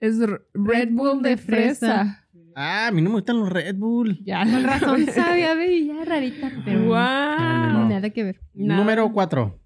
Es 0.00 0.18
Red 0.54 0.90
Bull 0.92 1.22
de 1.22 1.36
fresa. 1.36 2.22
Ah, 2.54 2.86
a 2.86 2.90
mí 2.90 3.02
no 3.02 3.10
me 3.10 3.16
gustan 3.16 3.38
los 3.40 3.50
Red 3.50 3.74
Bull. 3.76 4.18
Ya. 4.24 4.44
Con 4.44 4.62
razón 4.64 5.04
sabía, 5.14 5.54
baby, 5.54 5.86
ya 5.88 6.04
rarita, 6.04 6.50
pero 6.64 6.80
Wow. 6.84 7.88
nada 7.88 8.08
que 8.10 8.24
ver. 8.24 8.40
Nada. 8.54 8.80
Número 8.80 9.12
cuatro. 9.12 9.60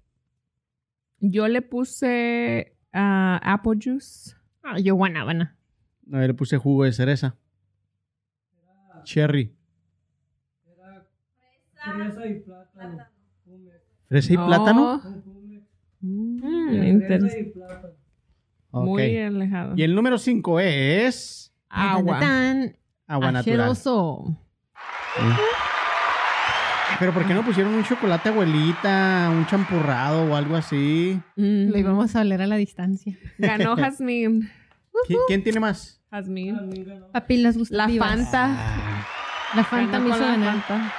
Yo 1.19 1.47
le 1.47 1.61
puse 1.61 2.75
ah, 2.91 3.39
apple 3.43 3.79
juice. 3.81 4.35
Ah, 4.63 4.79
yo 4.79 4.95
guanábana. 4.95 5.57
A 6.11 6.17
ver, 6.17 6.27
le 6.29 6.33
puse 6.33 6.57
jugo 6.57 6.83
de 6.83 6.91
cereza. 6.91 7.37
Cherry. 9.03 9.55
Fresa 14.07 14.33
y 14.33 14.37
plátano. 14.37 15.01
Mm, 16.01 16.73
interesante. 16.83 17.53
Ok. 18.71 18.85
Muy 18.85 19.17
alejado. 19.17 19.73
Y 19.75 19.83
el 19.83 19.93
número 19.95 20.17
5 20.17 20.59
es 20.59 21.53
Agua. 21.69 22.19
Tan 22.19 22.77
agua 23.07 23.31
natural. 23.31 23.59
asqueroso. 23.71 24.37
Pero 26.99 27.13
¿por 27.13 27.25
qué 27.25 27.33
no 27.33 27.43
pusieron 27.43 27.73
un 27.73 27.83
chocolate 27.83 28.29
abuelita, 28.29 29.29
un 29.31 29.45
champurrado 29.47 30.31
o 30.31 30.35
algo 30.35 30.55
así? 30.55 31.19
Mm. 31.35 31.69
Lo 31.71 31.77
íbamos 31.77 32.15
a 32.15 32.21
oler 32.21 32.41
a 32.43 32.47
la 32.47 32.57
distancia. 32.57 33.17
Ganó 33.37 33.75
Jazmín. 33.77 34.49
¿Qui- 35.07 35.17
¿Quién 35.27 35.43
tiene 35.43 35.59
más? 35.59 36.01
Jazmín. 36.11 36.57
Papi, 37.11 37.37
las 37.37 37.55
La 37.55 37.59
gustativas. 37.59 38.09
Fanta. 38.09 38.55
Ah, 38.57 39.05
La 39.55 39.63
Fanta 39.63 39.93
Ganó 39.93 40.03
me 40.03 40.09
con 40.11 40.19
hizo 40.19 40.25
la 40.31 40.31
ganar. 40.37 40.61
Fanta. 40.61 40.93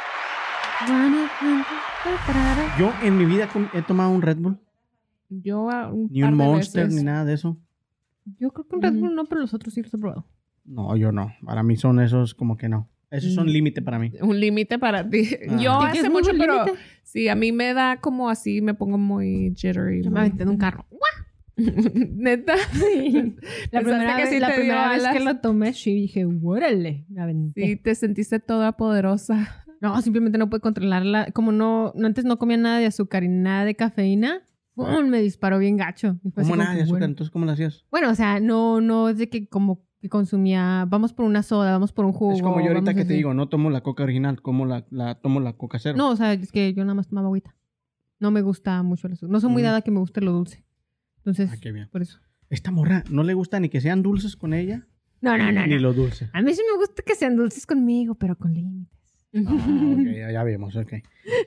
Yo 2.78 2.92
en 3.02 3.16
mi 3.18 3.24
vida 3.24 3.48
he 3.74 3.82
tomado 3.82 4.10
un 4.10 4.22
Red 4.22 4.38
Bull, 4.38 4.58
Yo 5.28 5.62
un 5.92 6.08
ni 6.10 6.20
par 6.22 6.32
un 6.32 6.38
de 6.38 6.44
Monster, 6.44 6.84
veces. 6.84 6.98
ni 6.98 7.04
nada 7.04 7.24
de 7.24 7.34
eso. 7.34 7.56
Yo 8.38 8.50
creo 8.52 8.66
que 8.68 8.76
un 8.76 8.82
Red 8.82 8.92
Ujú. 8.92 9.00
Bull 9.00 9.14
no, 9.14 9.24
pero 9.24 9.40
los 9.40 9.54
otros 9.54 9.74
sí 9.74 9.82
los 9.82 9.92
he 9.92 9.98
probado. 9.98 10.26
No, 10.64 10.96
yo 10.96 11.10
no. 11.12 11.32
Para 11.44 11.62
mí 11.62 11.76
son 11.76 12.00
esos 12.00 12.34
como 12.34 12.56
que 12.56 12.68
no. 12.68 12.88
Esos 13.10 13.34
son 13.34 13.46
Mm. 13.46 13.50
límite 13.50 13.82
para 13.82 13.98
mí. 13.98 14.12
Un 14.22 14.38
límite 14.40 14.78
para 14.78 15.08
ti. 15.08 15.28
Ah. 15.48 15.58
Yo 15.60 15.78
¿Qué 15.80 15.98
es 15.98 16.04
hace 16.04 16.10
mucho, 16.10 16.30
pero 16.38 16.64
sí, 17.02 17.28
a 17.28 17.34
mí 17.34 17.52
me 17.52 17.74
da 17.74 17.98
como 18.00 18.30
así, 18.30 18.60
me 18.62 18.74
pongo 18.74 18.96
muy 18.96 19.52
jittery. 19.56 20.02
Yo 20.02 20.10
me 20.10 20.20
aventé 20.20 20.44
de 20.44 20.50
un 20.50 20.56
carro. 20.56 20.86
Neta. 21.56 22.54
La 22.56 22.62
Pensaste 22.62 23.82
primera, 23.82 24.16
que 24.16 24.22
vez, 24.22 24.30
sí 24.30 24.38
la 24.40 24.54
primera 24.54 24.88
vez 24.90 25.06
que 25.08 25.20
lo 25.20 25.36
tomé, 25.40 25.74
sí 25.74 25.94
dije, 25.94 26.26
órale, 26.42 27.04
me 27.10 27.20
aventé. 27.20 27.66
Sí, 27.66 27.76
te 27.76 27.94
sentiste 27.94 28.40
toda 28.40 28.72
poderosa. 28.72 29.64
No, 29.82 30.00
simplemente 30.00 30.38
no 30.38 30.48
pude 30.48 30.60
controlarla. 30.60 31.30
Como 31.32 31.52
no, 31.52 31.92
no- 31.94 32.06
antes 32.06 32.24
no 32.24 32.38
comía 32.38 32.56
nada 32.56 32.78
de 32.78 32.86
azúcar 32.86 33.24
y 33.24 33.28
nada 33.28 33.64
de 33.66 33.74
cafeína, 33.74 34.42
¡pum! 34.74 35.06
me 35.08 35.20
disparó 35.20 35.58
bien 35.58 35.76
gacho. 35.76 36.18
¿Cómo 36.34 36.56
nada 36.56 36.74
de 36.74 36.82
azúcar? 36.82 37.00
bueno. 37.00 37.04
Entonces, 37.06 37.30
¿cómo 37.30 37.44
lo 37.44 37.52
hacías? 37.52 37.84
Bueno, 37.90 38.08
o 38.10 38.14
sea, 38.14 38.40
no, 38.40 38.80
no 38.80 39.08
es 39.10 39.18
de 39.18 39.28
que 39.28 39.48
como 39.48 39.84
que 40.00 40.08
consumía, 40.08 40.84
vamos 40.88 41.12
por 41.12 41.26
una 41.26 41.42
soda, 41.42 41.72
vamos 41.72 41.92
por 41.92 42.04
un 42.04 42.12
jugo. 42.12 42.32
es 42.32 42.42
como 42.42 42.60
yo 42.60 42.68
ahorita 42.68 42.94
que 42.94 43.04
te 43.04 43.12
digo, 43.14 43.34
no 43.34 43.48
tomo 43.48 43.70
la 43.70 43.82
coca 43.82 44.02
original, 44.04 44.40
como 44.40 44.66
la, 44.66 44.86
la 44.90 45.16
tomo 45.16 45.40
la 45.40 45.52
coca 45.52 45.78
cero. 45.78 45.96
No, 45.98 46.10
o 46.10 46.16
sea, 46.16 46.32
es 46.32 46.50
que 46.52 46.72
yo 46.74 46.82
nada 46.84 46.94
más 46.94 47.08
tomaba 47.08 47.26
agüita. 47.26 47.54
No 48.20 48.30
me 48.30 48.40
gusta 48.42 48.82
mucho 48.82 49.06
el 49.08 49.12
azúcar. 49.14 49.30
No 49.32 49.40
soy 49.40 49.50
muy 49.50 49.62
Mm. 49.62 49.66
dada 49.66 49.82
que 49.82 49.90
me 49.90 49.98
guste 49.98 50.20
lo 50.20 50.32
dulce. 50.32 50.64
Entonces, 51.18 51.50
Ah, 51.52 51.56
qué 51.60 51.70
bien. 51.72 51.88
por 51.90 52.02
eso. 52.02 52.18
Esta 52.50 52.70
morra 52.70 53.02
no 53.10 53.22
le 53.24 53.34
gusta 53.34 53.58
ni 53.60 53.68
que 53.68 53.80
sean 53.80 54.02
dulces 54.02 54.36
con 54.36 54.54
ella, 54.54 54.86
No, 55.20 55.36
no, 55.38 55.50
no, 55.52 55.66
ni 55.66 55.74
no. 55.74 55.80
lo 55.80 55.92
dulce. 55.92 56.30
A 56.32 56.40
mí 56.42 56.52
sí 56.54 56.62
me 56.70 56.78
gusta 56.78 57.02
que 57.04 57.14
sean 57.16 57.36
dulces 57.36 57.66
conmigo, 57.66 58.14
pero 58.14 58.36
con 58.36 58.52
límites. 58.54 58.92
Ah, 59.34 59.40
ok, 59.98 60.06
ya, 60.32 60.42
vemos, 60.44 60.76
ok. 60.76 60.94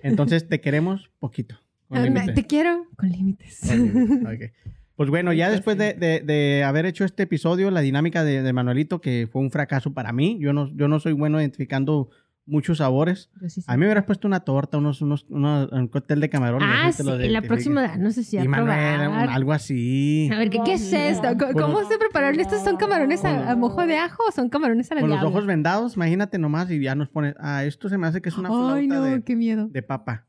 Entonces 0.03 0.47
te 0.47 0.61
queremos 0.61 1.09
poquito. 1.19 1.55
con 1.87 1.99
Ah. 1.99 2.25
Te 2.33 2.45
quiero 2.45 2.87
con 2.97 3.09
límites. 3.11 3.61
Con 3.67 3.77
límite, 3.93 4.45
ok. 4.45 4.71
Pues 4.95 5.09
bueno, 5.09 5.33
ya 5.33 5.51
después 5.51 5.77
de, 5.77 5.93
de- 5.93 6.21
de 6.21 6.63
haber 6.63 6.85
hecho 6.85 7.03
este 7.03 7.23
episodio, 7.23 7.69
la 7.69 7.81
dinámica 7.81 8.23
de, 8.23 8.41
de 8.41 8.53
Manuelito, 8.53 9.01
que 9.01 9.27
fue 9.29 9.41
un 9.41 9.51
fracaso 9.51 9.93
para 9.93 10.13
mí, 10.13 10.37
yo 10.39 10.53
no, 10.53 10.71
yo 10.73 10.87
no 10.87 11.01
soy 11.01 11.11
bueno 11.11 11.39
identificando 11.41 12.09
muchos 12.47 12.77
sabores. 12.77 13.29
Sí. 13.47 13.63
A 13.67 13.73
mí 13.75 13.79
me 13.79 13.85
hubieras 13.87 14.03
puesto 14.05 14.27
una 14.27 14.41
torta, 14.41 14.77
unos, 14.77 15.01
unos, 15.01 15.25
unos- 15.29 15.71
un 15.71 15.87
cóctel 15.87 16.19
de 16.19 16.29
camarón. 16.29 16.61
y 16.61 16.65
Ah, 16.65 16.91
sí, 16.91 17.01
lo 17.03 17.11
la 17.17 17.25
identifique. 17.25 17.47
próxima 17.47 17.97
no 17.97 18.11
sé 18.11 18.23
si 18.23 18.37
a 18.37 18.43
Y 18.43 18.47
Manuel, 18.47 18.99
probar. 18.99 19.29
algo 19.29 19.51
así. 19.53 20.29
A 20.31 20.37
ver, 20.37 20.49
¿qué, 20.49 20.59
qué 20.63 20.73
es 20.73 20.93
esto? 20.93 21.27
¿Cómo, 21.53 21.83
se 21.89 21.97
prepararon 21.97 22.39
estos? 22.39 22.63
¿Son 22.63 22.77
camarones 22.77 23.21
Con- 23.21 23.29
a, 23.31 23.51
a 23.51 23.55
mojo 23.55 23.85
de 23.85 23.97
ajo 23.97 24.23
o 24.27 24.31
son 24.31 24.49
camarones 24.49 24.91
a 24.91 24.95
la 24.95 25.01
Con 25.01 25.09
los 25.09 25.23
ojos 25.23 25.45
vendados, 25.45 25.95
imagínate 25.95 26.37
nomás 26.37 26.69
y 26.69 26.79
ya 26.81 26.93
nos 26.95 27.09
pone, 27.09 27.33
ah, 27.39 27.63
esto 27.63 27.89
se 27.89 27.97
me 27.97 28.07
hace 28.07 28.21
que 28.21 28.29
es 28.29 28.37
una 28.37 28.49
flauta 28.49 28.75
Ay, 28.75 28.87
no, 28.87 29.01
de, 29.01 29.23
qué 29.23 29.35
miedo. 29.35 29.67
de 29.67 29.81
papa. 29.81 30.27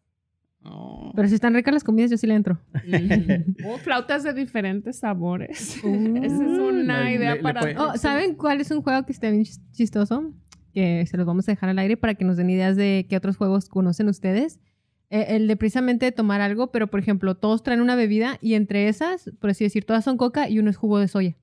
Oh. 0.68 1.12
Pero 1.14 1.28
si 1.28 1.34
están 1.34 1.54
ricas 1.54 1.72
las 1.72 1.84
comidas, 1.84 2.10
yo 2.10 2.16
sí 2.16 2.26
le 2.26 2.34
entro. 2.34 2.58
Oh, 3.64 3.78
flautas 3.78 4.24
de 4.24 4.32
diferentes 4.34 4.98
sabores. 4.98 5.78
Uh. 5.84 6.16
Esa 6.24 6.34
es 6.44 6.58
una 6.58 7.04
Le- 7.04 7.14
idea 7.14 7.30
le- 7.30 7.36
le 7.36 7.42
para... 7.42 7.60
puede- 7.60 7.76
Oh, 7.78 7.96
¿Saben 7.96 8.34
cuál 8.34 8.60
es 8.60 8.70
un 8.72 8.82
juego 8.82 9.04
que 9.06 9.12
está 9.12 9.30
bien 9.30 9.44
chis- 9.44 9.60
chistoso? 9.72 10.32
Que 10.76 11.06
se 11.06 11.16
los 11.16 11.24
vamos 11.24 11.48
a 11.48 11.52
dejar 11.52 11.70
al 11.70 11.78
aire 11.78 11.96
para 11.96 12.14
que 12.16 12.26
nos 12.26 12.36
den 12.36 12.50
ideas 12.50 12.76
de 12.76 13.06
qué 13.08 13.16
otros 13.16 13.38
juegos 13.38 13.70
conocen 13.70 14.08
ustedes. 14.08 14.60
Eh, 15.08 15.24
el 15.30 15.48
de 15.48 15.56
precisamente 15.56 16.12
tomar 16.12 16.42
algo, 16.42 16.70
pero 16.70 16.88
por 16.88 17.00
ejemplo, 17.00 17.34
todos 17.34 17.62
traen 17.62 17.80
una 17.80 17.94
bebida 17.96 18.36
y 18.42 18.52
entre 18.54 18.88
esas, 18.88 19.30
por 19.40 19.48
así 19.48 19.64
decir, 19.64 19.86
todas 19.86 20.04
son 20.04 20.18
coca 20.18 20.50
y 20.50 20.58
uno 20.58 20.68
es 20.68 20.76
jugo 20.76 20.98
de 20.98 21.08
soya. 21.08 21.34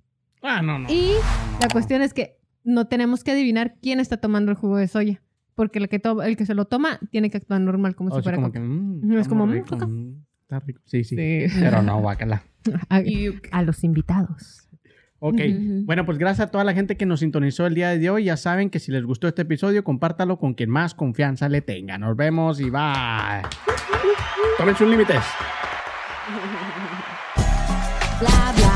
Ah, 0.44 0.62
no, 0.62 0.78
no. 0.78 0.88
Y 0.88 1.14
la 1.60 1.68
cuestión 1.72 2.04
es 2.04 2.14
que 2.14 2.38
no 2.64 2.86
tenemos 2.86 3.24
que 3.24 3.32
adivinar 3.32 3.74
quién 3.82 4.00
está 4.00 4.18
tomando 4.18 4.52
el 4.52 4.58
jugo 4.58 4.78
de 4.78 4.88
soya. 4.88 5.24
Porque 5.56 5.80
el 5.80 5.90
que, 5.90 5.98
to- 5.98 6.22
el 6.22 6.38
que 6.38 6.46
se 6.46 6.54
lo 6.54 6.66
toma 6.66 7.00
tiene 7.10 7.32
que 7.32 7.38
actuar 7.38 7.60
normal, 7.62 7.96
como 7.96 8.10
O 8.10 8.12
si 8.12 8.18
sea, 8.18 8.24
fuera 8.24 8.36
como 8.38 8.48
coca. 8.50 8.60
que, 8.60 8.66
mm, 8.68 9.14
Es 9.14 9.18
está 9.22 9.30
como, 9.30 9.48
muy 9.48 9.56
mm, 9.56 9.64
rico, 9.64 9.70
coca. 9.70 9.88
mm, 9.88 10.24
Está 10.44 10.60
rico. 10.60 10.82
Sí, 10.86 11.04
sí. 11.04 11.16
Sí. 11.16 11.56
Pero 11.60 11.82
no, 11.82 12.00
guácala. 12.02 12.44
A, 12.90 13.02
Y- 13.02 13.34
a 13.52 13.64
los 13.64 13.84
invitados. 13.84 14.63
Ok. 15.26 15.40
Bueno, 15.86 16.06
pues 16.06 16.18
gracias 16.18 16.48
a 16.50 16.52
toda 16.52 16.66
la 16.66 16.74
gente 16.74 16.98
que 16.98 17.06
nos 17.06 17.22
sintonizó 17.22 17.66
el 17.66 17.76
día 17.76 17.98
de 17.98 18.10
hoy. 18.10 18.26
Ya 18.26 18.36
saben 18.36 18.70
que 18.70 18.80
si 18.80 18.92
les 18.92 19.06
gustó 19.06 19.30
este 19.30 19.44
episodio, 19.44 19.82
compártalo 19.82 20.38
con 20.38 20.54
quien 20.54 20.70
más 20.70 20.94
confianza 20.94 21.48
le 21.48 21.62
tenga. 21.62 21.98
Nos 21.98 22.18
vemos 22.18 22.60
y 22.60 22.70
bye. 22.70 23.42
Tomen 24.58 24.76
sus 24.76 24.90
límites. 24.90 25.24
Bla, 28.20 28.73